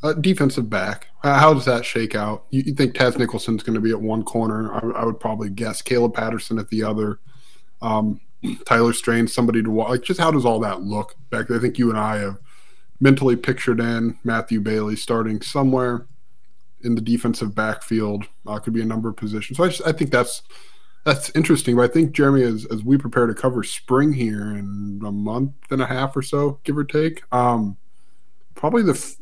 Uh, 0.00 0.12
defensive 0.12 0.70
back, 0.70 1.08
how 1.24 1.52
does 1.52 1.64
that 1.64 1.84
shake 1.84 2.14
out? 2.14 2.44
You, 2.50 2.62
you 2.66 2.74
think 2.74 2.94
Taz 2.94 3.18
Nicholson's 3.18 3.64
going 3.64 3.74
to 3.74 3.80
be 3.80 3.90
at 3.90 4.00
one 4.00 4.22
corner? 4.22 4.72
I, 4.72 5.00
I, 5.00 5.04
would 5.04 5.18
probably 5.18 5.50
guess 5.50 5.82
Caleb 5.82 6.14
Patterson 6.14 6.60
at 6.60 6.68
the 6.68 6.84
other. 6.84 7.18
Um, 7.82 8.20
Tyler 8.64 8.92
Strain, 8.92 9.26
somebody 9.26 9.60
to 9.60 9.70
watch. 9.70 9.88
Like, 9.88 10.02
just 10.02 10.20
how 10.20 10.30
does 10.30 10.44
all 10.44 10.60
that 10.60 10.82
look 10.82 11.16
back? 11.30 11.50
I 11.50 11.58
think 11.58 11.78
you 11.78 11.90
and 11.90 11.98
I 11.98 12.18
have 12.18 12.38
mentally 13.00 13.34
pictured 13.34 13.80
in 13.80 14.16
Matthew 14.22 14.60
Bailey 14.60 14.94
starting 14.94 15.40
somewhere 15.40 16.06
in 16.82 16.94
the 16.94 17.00
defensive 17.00 17.54
backfield. 17.54 18.24
Uh, 18.46 18.58
could 18.58 18.72
be 18.72 18.82
a 18.82 18.86
number 18.86 19.08
of 19.08 19.16
positions. 19.16 19.56
So 19.56 19.64
I, 19.64 19.68
just, 19.68 19.86
I 19.86 19.92
think 19.92 20.10
that's 20.10 20.42
that's 21.04 21.30
interesting. 21.30 21.76
But 21.76 21.90
I 21.90 21.92
think 21.92 22.12
Jeremy, 22.12 22.42
as 22.42 22.66
as 22.66 22.82
we 22.82 22.96
prepare 22.96 23.26
to 23.26 23.34
cover 23.34 23.62
spring 23.62 24.12
here 24.12 24.42
in 24.42 25.00
a 25.04 25.12
month 25.12 25.52
and 25.70 25.82
a 25.82 25.86
half 25.86 26.16
or 26.16 26.22
so, 26.22 26.60
give 26.64 26.76
or 26.76 26.84
take, 26.84 27.22
um, 27.32 27.76
probably 28.54 28.82
the 28.82 29.16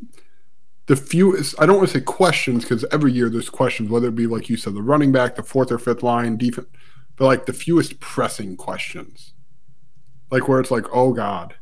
the 0.87 0.95
fewest. 0.95 1.55
I 1.59 1.65
don't 1.65 1.77
want 1.77 1.89
to 1.89 1.99
say 1.99 2.03
questions 2.03 2.63
because 2.63 2.85
every 2.91 3.11
year 3.11 3.29
there's 3.29 3.49
questions, 3.49 3.89
whether 3.89 4.07
it 4.07 4.15
be 4.15 4.27
like 4.27 4.49
you 4.49 4.57
said, 4.57 4.73
the 4.73 4.81
running 4.81 5.11
back, 5.11 5.35
the 5.35 5.43
fourth 5.43 5.71
or 5.71 5.79
fifth 5.79 6.03
line, 6.03 6.37
defense 6.37 6.67
but 7.17 7.25
like 7.25 7.45
the 7.47 7.53
fewest 7.53 7.99
pressing 7.99 8.55
questions, 8.55 9.33
like 10.31 10.47
where 10.47 10.59
it's 10.59 10.71
like, 10.71 10.85
oh 10.93 11.13
god, 11.13 11.55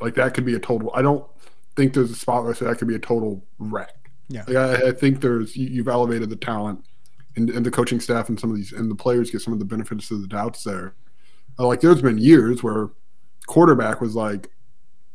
like 0.00 0.14
that 0.14 0.34
could 0.34 0.44
be 0.44 0.54
a 0.54 0.60
total. 0.60 0.92
I 0.94 1.02
don't 1.02 1.24
think 1.74 1.94
there's 1.94 2.10
a 2.10 2.14
spot 2.14 2.44
where 2.44 2.52
that 2.52 2.78
could 2.78 2.86
be 2.88 2.94
a 2.94 3.00
total 3.00 3.44
wreck. 3.58 3.99
Yeah, 4.30 4.44
like 4.46 4.56
I, 4.56 4.88
I 4.88 4.92
think 4.92 5.20
there's 5.20 5.56
you, 5.56 5.82
have 5.82 5.88
elevated 5.88 6.30
the 6.30 6.36
talent 6.36 6.84
and, 7.36 7.50
and 7.50 7.66
the 7.66 7.70
coaching 7.70 8.00
staff 8.00 8.28
and 8.28 8.38
some 8.38 8.50
of 8.50 8.56
these 8.56 8.72
and 8.72 8.90
the 8.90 8.94
players 8.94 9.30
get 9.30 9.42
some 9.42 9.52
of 9.52 9.58
the 9.58 9.64
benefits 9.64 10.10
of 10.10 10.22
the 10.22 10.28
doubts 10.28 10.62
there. 10.62 10.94
Uh, 11.58 11.66
like 11.66 11.80
there's 11.80 12.00
been 12.00 12.16
years 12.16 12.62
where 12.62 12.90
quarterback 13.46 14.00
was 14.00 14.14
like, 14.14 14.50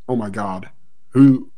oh 0.10 0.16
my 0.16 0.30
god, 0.30 0.70
who 1.10 1.50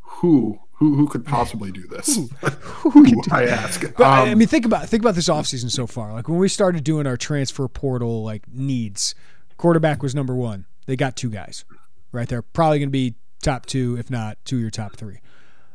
who 0.00 0.60
who 0.74 0.94
who 0.94 1.08
could 1.08 1.24
possibly 1.24 1.72
do 1.72 1.86
this? 1.86 2.16
who, 2.16 2.90
who 2.90 3.06
do 3.06 3.20
I 3.32 3.46
ask. 3.46 3.80
But 3.96 4.06
um, 4.06 4.28
I 4.28 4.34
mean, 4.34 4.48
think 4.48 4.66
about 4.66 4.88
think 4.88 5.02
about 5.02 5.14
this 5.14 5.28
offseason 5.28 5.70
so 5.70 5.86
far. 5.86 6.12
Like 6.12 6.28
when 6.28 6.38
we 6.38 6.48
started 6.48 6.84
doing 6.84 7.06
our 7.06 7.16
transfer 7.16 7.66
portal 7.68 8.22
like 8.22 8.46
needs, 8.52 9.14
quarterback 9.56 10.02
was 10.02 10.14
number 10.14 10.34
one. 10.34 10.66
They 10.86 10.94
got 10.94 11.16
two 11.16 11.30
guys, 11.30 11.64
right 12.12 12.28
there. 12.28 12.42
Probably 12.42 12.78
going 12.78 12.88
to 12.88 12.92
be 12.92 13.14
top 13.42 13.66
two, 13.66 13.96
if 13.98 14.10
not 14.10 14.38
two, 14.44 14.58
your 14.58 14.70
top 14.70 14.96
three. 14.96 15.20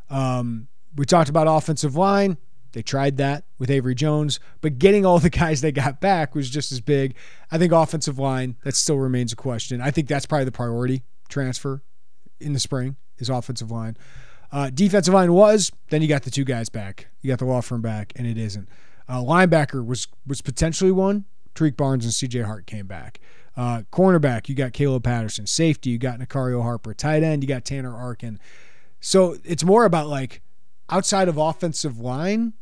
Um, 0.10 0.68
we 0.95 1.05
talked 1.05 1.29
about 1.29 1.47
offensive 1.47 1.95
line. 1.95 2.37
They 2.73 2.81
tried 2.81 3.17
that 3.17 3.45
with 3.59 3.69
Avery 3.69 3.93
Jones, 3.93 4.39
but 4.61 4.79
getting 4.79 5.05
all 5.05 5.19
the 5.19 5.29
guys 5.29 5.61
they 5.61 5.71
got 5.71 6.01
back 6.01 6.33
was 6.33 6.49
just 6.49 6.71
as 6.71 6.81
big. 6.81 7.15
I 7.51 7.57
think 7.57 7.71
offensive 7.71 8.17
line 8.17 8.57
that 8.63 8.75
still 8.75 8.97
remains 8.97 9.31
a 9.31 9.35
question. 9.35 9.79
I 9.79 9.91
think 9.91 10.07
that's 10.07 10.25
probably 10.25 10.45
the 10.45 10.51
priority 10.51 11.03
transfer 11.29 11.83
in 12.39 12.53
the 12.53 12.59
spring 12.59 12.95
is 13.19 13.29
offensive 13.29 13.71
line. 13.71 13.95
Uh, 14.51 14.69
defensive 14.71 15.13
line 15.13 15.33
was, 15.33 15.71
then 15.89 16.01
you 16.01 16.07
got 16.07 16.23
the 16.23 16.31
two 16.31 16.43
guys 16.43 16.69
back. 16.69 17.07
You 17.21 17.29
got 17.29 17.39
the 17.39 17.45
law 17.45 17.61
firm 17.61 17.81
back, 17.81 18.13
and 18.15 18.27
it 18.27 18.37
isn't. 18.37 18.69
Uh, 19.07 19.17
linebacker 19.17 19.85
was 19.85 20.07
was 20.25 20.41
potentially 20.41 20.91
one. 20.91 21.25
Tarique 21.55 21.77
Barnes 21.77 22.05
and 22.05 22.13
C.J. 22.13 22.41
Hart 22.41 22.65
came 22.65 22.87
back. 22.87 23.19
Uh, 23.55 23.83
cornerback, 23.91 24.49
you 24.49 24.55
got 24.55 24.73
Caleb 24.73 25.03
Patterson. 25.03 25.45
Safety, 25.45 25.91
you 25.91 25.99
got 25.99 26.19
Nicario 26.19 26.63
Harper. 26.63 26.93
Tight 26.93 27.21
end, 27.21 27.43
you 27.43 27.47
got 27.47 27.65
Tanner 27.65 27.95
Arkin. 27.95 28.39
So 28.99 29.37
it's 29.43 29.63
more 29.63 29.85
about 29.85 30.07
like 30.07 30.41
outside 30.93 31.27
of 31.27 31.37
offensive 31.37 31.97
line, 31.99 32.53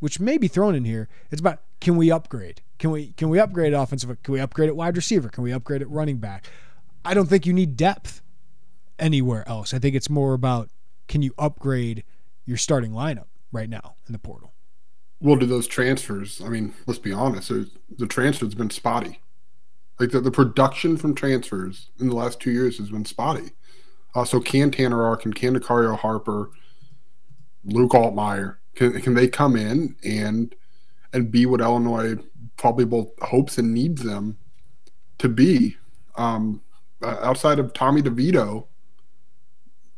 which 0.00 0.18
may 0.18 0.36
be 0.36 0.48
thrown 0.48 0.74
in 0.74 0.84
here. 0.84 1.08
It's 1.30 1.40
about 1.40 1.60
can 1.80 1.96
we 1.96 2.10
upgrade? 2.10 2.60
Can 2.78 2.90
we 2.90 3.12
can 3.12 3.28
we 3.28 3.38
upgrade 3.38 3.72
offensive? 3.72 4.22
Can 4.24 4.34
we 4.34 4.40
upgrade 4.40 4.68
at 4.68 4.76
wide 4.76 4.96
receiver? 4.96 5.28
Can 5.28 5.44
we 5.44 5.52
upgrade 5.52 5.82
at 5.82 5.88
running 5.88 6.18
back? 6.18 6.46
I 7.04 7.14
don't 7.14 7.28
think 7.28 7.46
you 7.46 7.52
need 7.52 7.76
depth 7.76 8.20
anywhere 8.98 9.48
else. 9.48 9.72
I 9.72 9.78
think 9.78 9.94
it's 9.94 10.10
more 10.10 10.34
about 10.34 10.68
can 11.06 11.22
you 11.22 11.32
upgrade 11.38 12.02
your 12.44 12.56
starting 12.56 12.90
lineup 12.90 13.26
right 13.52 13.70
now 13.70 13.94
in 14.08 14.12
the 14.12 14.18
portal? 14.18 14.52
Well, 15.20 15.36
do 15.36 15.46
those 15.46 15.68
transfers? 15.68 16.42
I 16.44 16.48
mean, 16.48 16.74
let's 16.86 16.98
be 16.98 17.12
honest. 17.12 17.48
The 17.48 18.06
transfer's 18.06 18.54
been 18.54 18.70
spotty. 18.70 19.20
Like 19.98 20.10
the, 20.10 20.20
the 20.20 20.32
production 20.32 20.96
from 20.96 21.14
transfers 21.14 21.88
in 21.98 22.08
the 22.08 22.14
last 22.14 22.40
two 22.40 22.50
years 22.50 22.78
has 22.78 22.90
been 22.90 23.06
spotty. 23.06 23.52
Uh, 24.14 24.24
so 24.24 24.40
can 24.40 24.70
Tanner 24.70 25.04
Arkin, 25.04 25.32
can 25.32 25.58
Nicario 25.58 25.96
Harper, 25.96 26.50
Luke 27.66 27.92
Altmyer, 27.92 28.56
can 28.74 29.00
can 29.00 29.14
they 29.14 29.28
come 29.28 29.56
in 29.56 29.96
and 30.04 30.54
and 31.12 31.30
be 31.30 31.46
what 31.46 31.60
Illinois 31.60 32.16
probably 32.56 32.84
both 32.84 33.08
hopes 33.22 33.58
and 33.58 33.74
needs 33.74 34.02
them 34.02 34.38
to 35.18 35.28
be? 35.28 35.76
Um, 36.16 36.62
uh, 37.02 37.18
outside 37.20 37.58
of 37.58 37.74
Tommy 37.74 38.00
DeVito, 38.00 38.66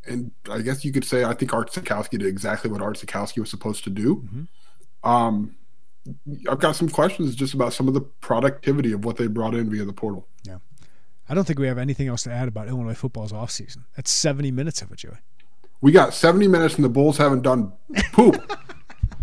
and 0.07 0.33
I 0.51 0.61
guess 0.61 0.85
you 0.85 0.93
could 0.93 1.05
say 1.05 1.25
I 1.25 1.35
think 1.35 1.53
Art 1.53 1.71
Sitkowski 1.71 2.19
did 2.19 2.27
exactly 2.27 2.71
what 2.71 2.83
Art 2.83 2.99
Sitkowski 2.99 3.39
was 3.39 3.51
supposed 3.51 3.85
to 3.85 3.91
do. 3.91 4.17
Mm-hmm. 4.17 5.09
Um, 5.09 5.57
I've 6.49 6.59
got 6.59 6.75
some 6.75 6.89
questions 6.89 7.35
just 7.35 7.55
about 7.55 7.73
some 7.73 7.87
of 7.87 7.95
the 7.95 8.01
productivity 8.01 8.93
of 8.93 9.05
what 9.05 9.17
they 9.17 9.27
brought 9.27 9.55
in 9.55 9.71
via 9.71 9.85
the 9.85 9.93
portal. 9.93 10.27
Yeah. 10.45 10.59
I 11.29 11.35
don't 11.35 11.47
think 11.47 11.59
we 11.59 11.67
have 11.67 11.79
anything 11.79 12.09
else 12.09 12.23
to 12.23 12.33
add 12.33 12.49
about 12.49 12.69
Illinois 12.69 12.95
football's 12.95 13.33
offseason. 13.33 13.85
That's 13.97 14.11
70 14.11 14.51
minutes 14.51 14.81
of 14.81 14.91
it, 14.91 14.97
Joey. 14.97 15.19
We 15.81 15.93
got 15.93 16.15
70 16.15 16.49
minutes 16.49 16.75
and 16.75 16.85
the 16.85 16.89
Bulls 16.89 17.19
haven't 17.19 17.43
done 17.43 17.73
poop. 18.13 18.35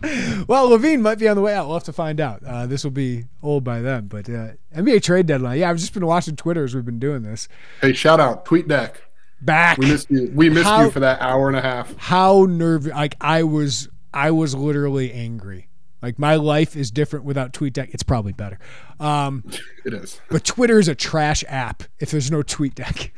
well, 0.47 0.69
LaVine 0.69 1.01
might 1.01 1.19
be 1.19 1.27
on 1.27 1.35
the 1.35 1.41
way 1.41 1.53
out. 1.53 1.67
We'll 1.67 1.75
have 1.75 1.83
to 1.85 1.93
find 1.93 2.19
out. 2.19 2.43
Uh, 2.43 2.65
this 2.65 2.83
will 2.83 2.91
be 2.91 3.25
old 3.41 3.63
by 3.63 3.81
then. 3.81 4.07
But 4.07 4.29
uh, 4.29 4.51
NBA 4.75 5.03
trade 5.03 5.25
deadline. 5.25 5.59
Yeah, 5.59 5.69
I've 5.69 5.77
just 5.77 5.93
been 5.93 6.05
watching 6.05 6.35
Twitter 6.35 6.63
as 6.63 6.75
we've 6.75 6.85
been 6.85 6.99
doing 6.99 7.23
this. 7.23 7.47
Hey, 7.81 7.93
shout 7.93 8.19
out 8.19 8.45
TweetDeck. 8.45 8.95
Back. 9.41 9.77
We 9.77 9.87
missed 9.87 10.09
you. 10.09 10.31
We 10.33 10.49
missed 10.49 10.65
how, 10.65 10.83
you 10.83 10.91
for 10.91 11.01
that 11.01 11.21
hour 11.21 11.47
and 11.47 11.57
a 11.57 11.61
half. 11.61 11.95
How 11.97 12.45
nervous! 12.49 12.93
Like 12.93 13.15
I 13.19 13.43
was, 13.43 13.89
I 14.13 14.31
was 14.31 14.55
literally 14.55 15.11
angry. 15.11 15.67
Like 16.05 16.19
my 16.19 16.35
life 16.35 16.75
is 16.75 16.91
different 16.91 17.25
without 17.25 17.51
TweetDeck. 17.51 17.91
It's 17.91 18.03
probably 18.03 18.31
better. 18.31 18.59
Um, 18.99 19.43
it 19.83 19.91
is. 19.91 20.21
But 20.29 20.45
Twitter 20.45 20.77
is 20.77 20.87
a 20.87 20.93
trash 20.93 21.43
app 21.47 21.81
if 21.99 22.11
there's 22.11 22.29
no 22.29 22.43
TweetDeck. 22.43 23.09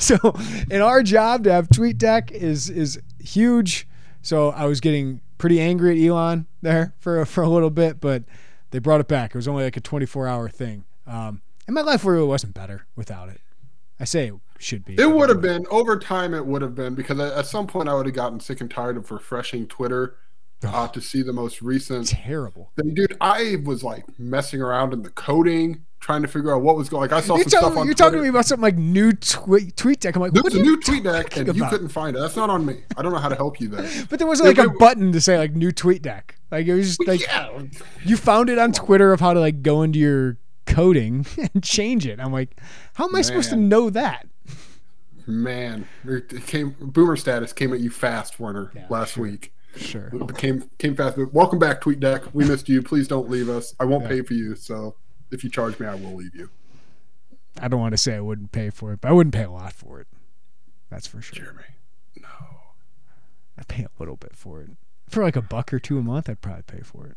so, 0.00 0.16
in 0.70 0.82
our 0.82 1.02
job 1.02 1.42
to 1.44 1.52
have 1.52 1.68
TweetDeck 1.68 2.30
is 2.30 2.70
is 2.70 3.00
huge. 3.18 3.88
So 4.22 4.50
I 4.50 4.66
was 4.66 4.80
getting 4.80 5.20
pretty 5.36 5.60
angry 5.60 6.00
at 6.00 6.08
Elon 6.08 6.46
there 6.62 6.94
for 7.00 7.24
for 7.26 7.42
a 7.42 7.48
little 7.48 7.70
bit, 7.70 8.00
but 8.00 8.22
they 8.70 8.78
brought 8.78 9.00
it 9.00 9.08
back. 9.08 9.34
It 9.34 9.38
was 9.38 9.48
only 9.48 9.64
like 9.64 9.76
a 9.76 9.80
24 9.80 10.28
hour 10.28 10.48
thing, 10.48 10.84
um, 11.08 11.42
and 11.66 11.74
my 11.74 11.80
life 11.80 12.04
really 12.04 12.24
wasn't 12.24 12.54
better 12.54 12.86
without 12.94 13.28
it. 13.30 13.40
I 13.98 14.04
say 14.04 14.28
it 14.28 14.34
should 14.60 14.84
be. 14.84 14.94
It 14.94 15.10
would 15.10 15.28
have 15.28 15.40
been 15.40 15.66
over 15.72 15.98
time. 15.98 16.34
It 16.34 16.46
would 16.46 16.62
have 16.62 16.76
been 16.76 16.94
because 16.94 17.18
at 17.18 17.46
some 17.46 17.66
point 17.66 17.88
I 17.88 17.94
would 17.94 18.06
have 18.06 18.14
gotten 18.14 18.38
sick 18.38 18.60
and 18.60 18.70
tired 18.70 18.96
of 18.96 19.10
refreshing 19.10 19.66
Twitter 19.66 20.14
uh, 20.64 20.88
to 20.88 21.00
see 21.00 21.22
the 21.22 21.32
most 21.32 21.62
recent 21.62 22.08
terrible 22.08 22.70
thing, 22.76 22.94
dude. 22.94 23.16
I 23.20 23.56
was 23.64 23.82
like 23.82 24.04
messing 24.18 24.60
around 24.60 24.92
in 24.92 25.02
the 25.02 25.10
coding, 25.10 25.84
trying 26.00 26.22
to 26.22 26.28
figure 26.28 26.54
out 26.54 26.62
what 26.62 26.76
was 26.76 26.88
going. 26.88 27.02
Like 27.02 27.12
I 27.12 27.20
saw 27.20 27.36
you're 27.36 27.44
some 27.44 27.50
talking, 27.50 27.66
stuff 27.66 27.78
on. 27.78 27.86
You're 27.86 27.94
Twitter. 27.94 27.94
talking 27.94 28.18
to 28.18 28.22
me 28.22 28.28
about 28.28 28.46
something 28.46 28.62
like 28.62 28.76
new 28.76 29.12
tweet 29.12 29.76
tweet 29.76 30.00
deck. 30.00 30.16
I'm 30.16 30.22
like, 30.22 30.32
there's 30.32 30.54
a 30.54 30.62
new 30.62 30.80
tweet 30.80 31.04
deck, 31.04 31.36
and 31.36 31.48
about? 31.48 31.56
you 31.56 31.66
couldn't 31.68 31.88
find 31.88 32.16
it. 32.16 32.20
That's 32.20 32.36
not 32.36 32.50
on 32.50 32.66
me. 32.66 32.82
I 32.96 33.02
don't 33.02 33.12
know 33.12 33.18
how 33.18 33.28
to 33.28 33.36
help 33.36 33.60
you 33.60 33.68
there. 33.68 34.06
but 34.10 34.18
there 34.18 34.28
wasn't 34.28 34.56
like 34.56 34.66
a 34.66 34.70
button 34.70 35.12
to 35.12 35.20
say 35.20 35.38
like 35.38 35.52
new 35.52 35.72
tweet 35.72 36.02
deck. 36.02 36.36
Like 36.50 36.66
it 36.66 36.74
was 36.74 36.96
just 36.96 37.08
like 37.08 37.22
yeah. 37.22 37.62
you 38.04 38.16
found 38.16 38.50
it 38.50 38.58
on 38.58 38.72
Twitter 38.72 39.12
of 39.12 39.20
how 39.20 39.32
to 39.32 39.40
like 39.40 39.62
go 39.62 39.82
into 39.82 39.98
your 39.98 40.36
coding 40.66 41.26
and 41.54 41.62
change 41.62 42.06
it. 42.06 42.20
I'm 42.20 42.32
like, 42.32 42.60
how 42.94 43.04
am 43.04 43.14
I 43.14 43.18
Man. 43.18 43.24
supposed 43.24 43.50
to 43.50 43.56
know 43.56 43.90
that? 43.90 44.26
Man, 45.26 45.86
it 46.04 46.46
came 46.46 46.74
boomer 46.80 47.16
status 47.16 47.52
came 47.52 47.72
at 47.72 47.80
you 47.80 47.90
fast, 47.90 48.40
Werner, 48.40 48.72
yeah, 48.74 48.86
last 48.90 49.14
sure. 49.14 49.24
week. 49.24 49.52
Sure. 49.76 50.10
Came 50.36 50.68
came 50.78 50.96
fast. 50.96 51.16
Welcome 51.32 51.58
back, 51.58 51.80
TweetDeck. 51.80 52.34
We 52.34 52.44
missed 52.44 52.68
you. 52.68 52.82
Please 52.82 53.08
don't 53.08 53.30
leave 53.30 53.48
us. 53.48 53.74
I 53.78 53.84
won't 53.84 54.02
yeah. 54.04 54.08
pay 54.08 54.22
for 54.22 54.34
you. 54.34 54.56
So 54.56 54.96
if 55.30 55.44
you 55.44 55.50
charge 55.50 55.78
me, 55.78 55.86
I 55.86 55.94
will 55.94 56.14
leave 56.14 56.34
you. 56.34 56.50
I 57.60 57.68
don't 57.68 57.80
want 57.80 57.92
to 57.92 57.98
say 57.98 58.14
I 58.16 58.20
wouldn't 58.20 58.52
pay 58.52 58.70
for 58.70 58.92
it, 58.92 59.00
but 59.00 59.08
I 59.08 59.12
wouldn't 59.12 59.34
pay 59.34 59.44
a 59.44 59.50
lot 59.50 59.72
for 59.72 60.00
it. 60.00 60.06
That's 60.90 61.06
for 61.06 61.22
sure. 61.22 61.44
Jeremy, 61.44 61.62
no. 62.20 62.28
I'd 63.58 63.68
pay 63.68 63.84
a 63.84 63.90
little 63.98 64.16
bit 64.16 64.34
for 64.34 64.60
it. 64.60 64.70
For 65.08 65.22
like 65.22 65.36
a 65.36 65.42
buck 65.42 65.72
or 65.72 65.78
two 65.78 65.98
a 65.98 66.02
month, 66.02 66.28
I'd 66.28 66.40
probably 66.40 66.62
pay 66.62 66.82
for 66.82 67.06
it. 67.06 67.16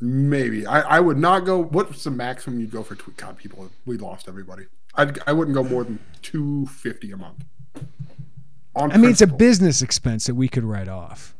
Maybe. 0.00 0.66
I, 0.66 0.80
I 0.80 1.00
would 1.00 1.18
not 1.18 1.40
go. 1.40 1.62
What's 1.62 2.04
the 2.04 2.10
maximum 2.10 2.60
you'd 2.60 2.72
go 2.72 2.82
for 2.82 2.94
tweet? 2.94 3.16
God, 3.16 3.36
people, 3.36 3.70
we 3.86 3.96
lost 3.96 4.28
everybody. 4.28 4.66
I'd, 4.96 5.18
I 5.26 5.32
wouldn't 5.32 5.54
go 5.54 5.62
more 5.62 5.84
than 5.84 5.98
two 6.22 6.66
fifty 6.66 7.10
a 7.12 7.16
month. 7.16 7.44
I 8.76 8.96
mean, 8.96 9.10
it's 9.10 9.22
a 9.22 9.28
business 9.28 9.82
expense 9.82 10.26
that 10.26 10.34
we 10.34 10.48
could 10.48 10.64
write 10.64 10.88
off. 10.88 11.33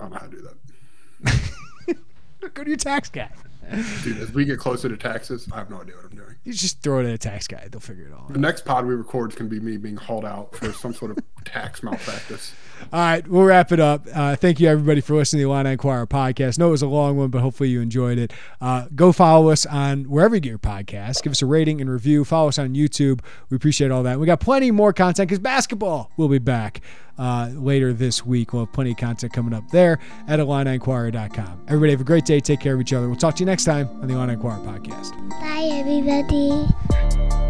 I 0.00 0.04
don't 0.04 0.12
know 0.12 0.18
how 0.18 0.26
to 0.26 0.36
do 0.36 0.48
that. 1.90 1.96
Go 2.54 2.64
to 2.64 2.70
your 2.70 2.78
tax 2.78 3.10
guy. 3.10 3.30
Dude, 4.02 4.18
as 4.18 4.32
we 4.32 4.46
get 4.46 4.58
closer 4.58 4.88
to 4.88 4.96
taxes, 4.96 5.46
I 5.52 5.58
have 5.58 5.70
no 5.70 5.80
idea 5.80 5.94
what 5.94 6.06
I'm 6.06 6.16
doing. 6.16 6.34
You 6.44 6.52
just 6.52 6.82
throw 6.82 7.00
it 7.00 7.06
at 7.06 7.12
a 7.12 7.18
tax 7.18 7.46
guy; 7.46 7.68
they'll 7.70 7.80
figure 7.80 8.06
it 8.06 8.12
all. 8.12 8.20
Out. 8.20 8.32
The 8.32 8.38
next 8.38 8.64
pod 8.64 8.86
we 8.86 8.94
record 8.94 9.32
is 9.32 9.36
going 9.38 9.50
to 9.50 9.54
be 9.54 9.60
me 9.60 9.76
being 9.76 9.96
hauled 9.96 10.24
out 10.24 10.54
for 10.54 10.72
some 10.72 10.94
sort 10.94 11.10
of 11.10 11.18
tax 11.44 11.82
malpractice. 11.82 12.54
All 12.92 12.98
right, 12.98 13.26
we'll 13.28 13.44
wrap 13.44 13.72
it 13.72 13.80
up. 13.80 14.06
Uh, 14.12 14.36
thank 14.36 14.58
you 14.58 14.66
everybody 14.66 15.02
for 15.02 15.14
listening 15.14 15.40
to 15.40 15.48
the 15.48 15.52
Illini 15.52 15.72
Inquirer 15.72 16.06
podcast. 16.06 16.58
No, 16.58 16.68
it 16.68 16.70
was 16.70 16.82
a 16.82 16.86
long 16.86 17.18
one, 17.18 17.28
but 17.28 17.42
hopefully 17.42 17.68
you 17.68 17.82
enjoyed 17.82 18.16
it. 18.16 18.32
Uh, 18.60 18.86
go 18.94 19.12
follow 19.12 19.50
us 19.50 19.66
on 19.66 20.04
wherever 20.04 20.34
you 20.34 20.40
get 20.40 20.48
your 20.48 20.58
podcast. 20.58 21.22
Give 21.22 21.30
us 21.30 21.42
a 21.42 21.46
rating 21.46 21.80
and 21.82 21.90
review. 21.90 22.24
Follow 22.24 22.48
us 22.48 22.58
on 22.58 22.74
YouTube. 22.74 23.20
We 23.50 23.56
appreciate 23.56 23.90
all 23.90 24.02
that. 24.04 24.18
We 24.18 24.24
got 24.24 24.40
plenty 24.40 24.70
more 24.70 24.94
content 24.94 25.28
because 25.28 25.40
basketball 25.40 26.10
will 26.16 26.28
be 26.28 26.38
back 26.38 26.80
uh, 27.18 27.50
later 27.52 27.92
this 27.92 28.24
week. 28.24 28.52
We'll 28.54 28.64
have 28.64 28.72
plenty 28.72 28.92
of 28.92 28.96
content 28.96 29.32
coming 29.32 29.52
up 29.52 29.70
there 29.70 29.98
at 30.26 30.40
IlliniInquirer.com. 30.40 31.64
Everybody 31.68 31.92
have 31.92 32.00
a 32.00 32.04
great 32.04 32.24
day. 32.24 32.40
Take 32.40 32.60
care 32.60 32.74
of 32.74 32.80
each 32.80 32.94
other. 32.94 33.08
We'll 33.08 33.16
talk 33.18 33.36
to 33.36 33.40
you 33.40 33.46
next 33.46 33.64
time 33.64 33.88
on 34.00 34.08
the 34.08 34.14
Illini 34.14 34.32
Inquirer 34.32 34.58
podcast. 34.60 35.12
Bye, 35.28 35.68
everybody. 35.74 36.29
시. 36.30 37.49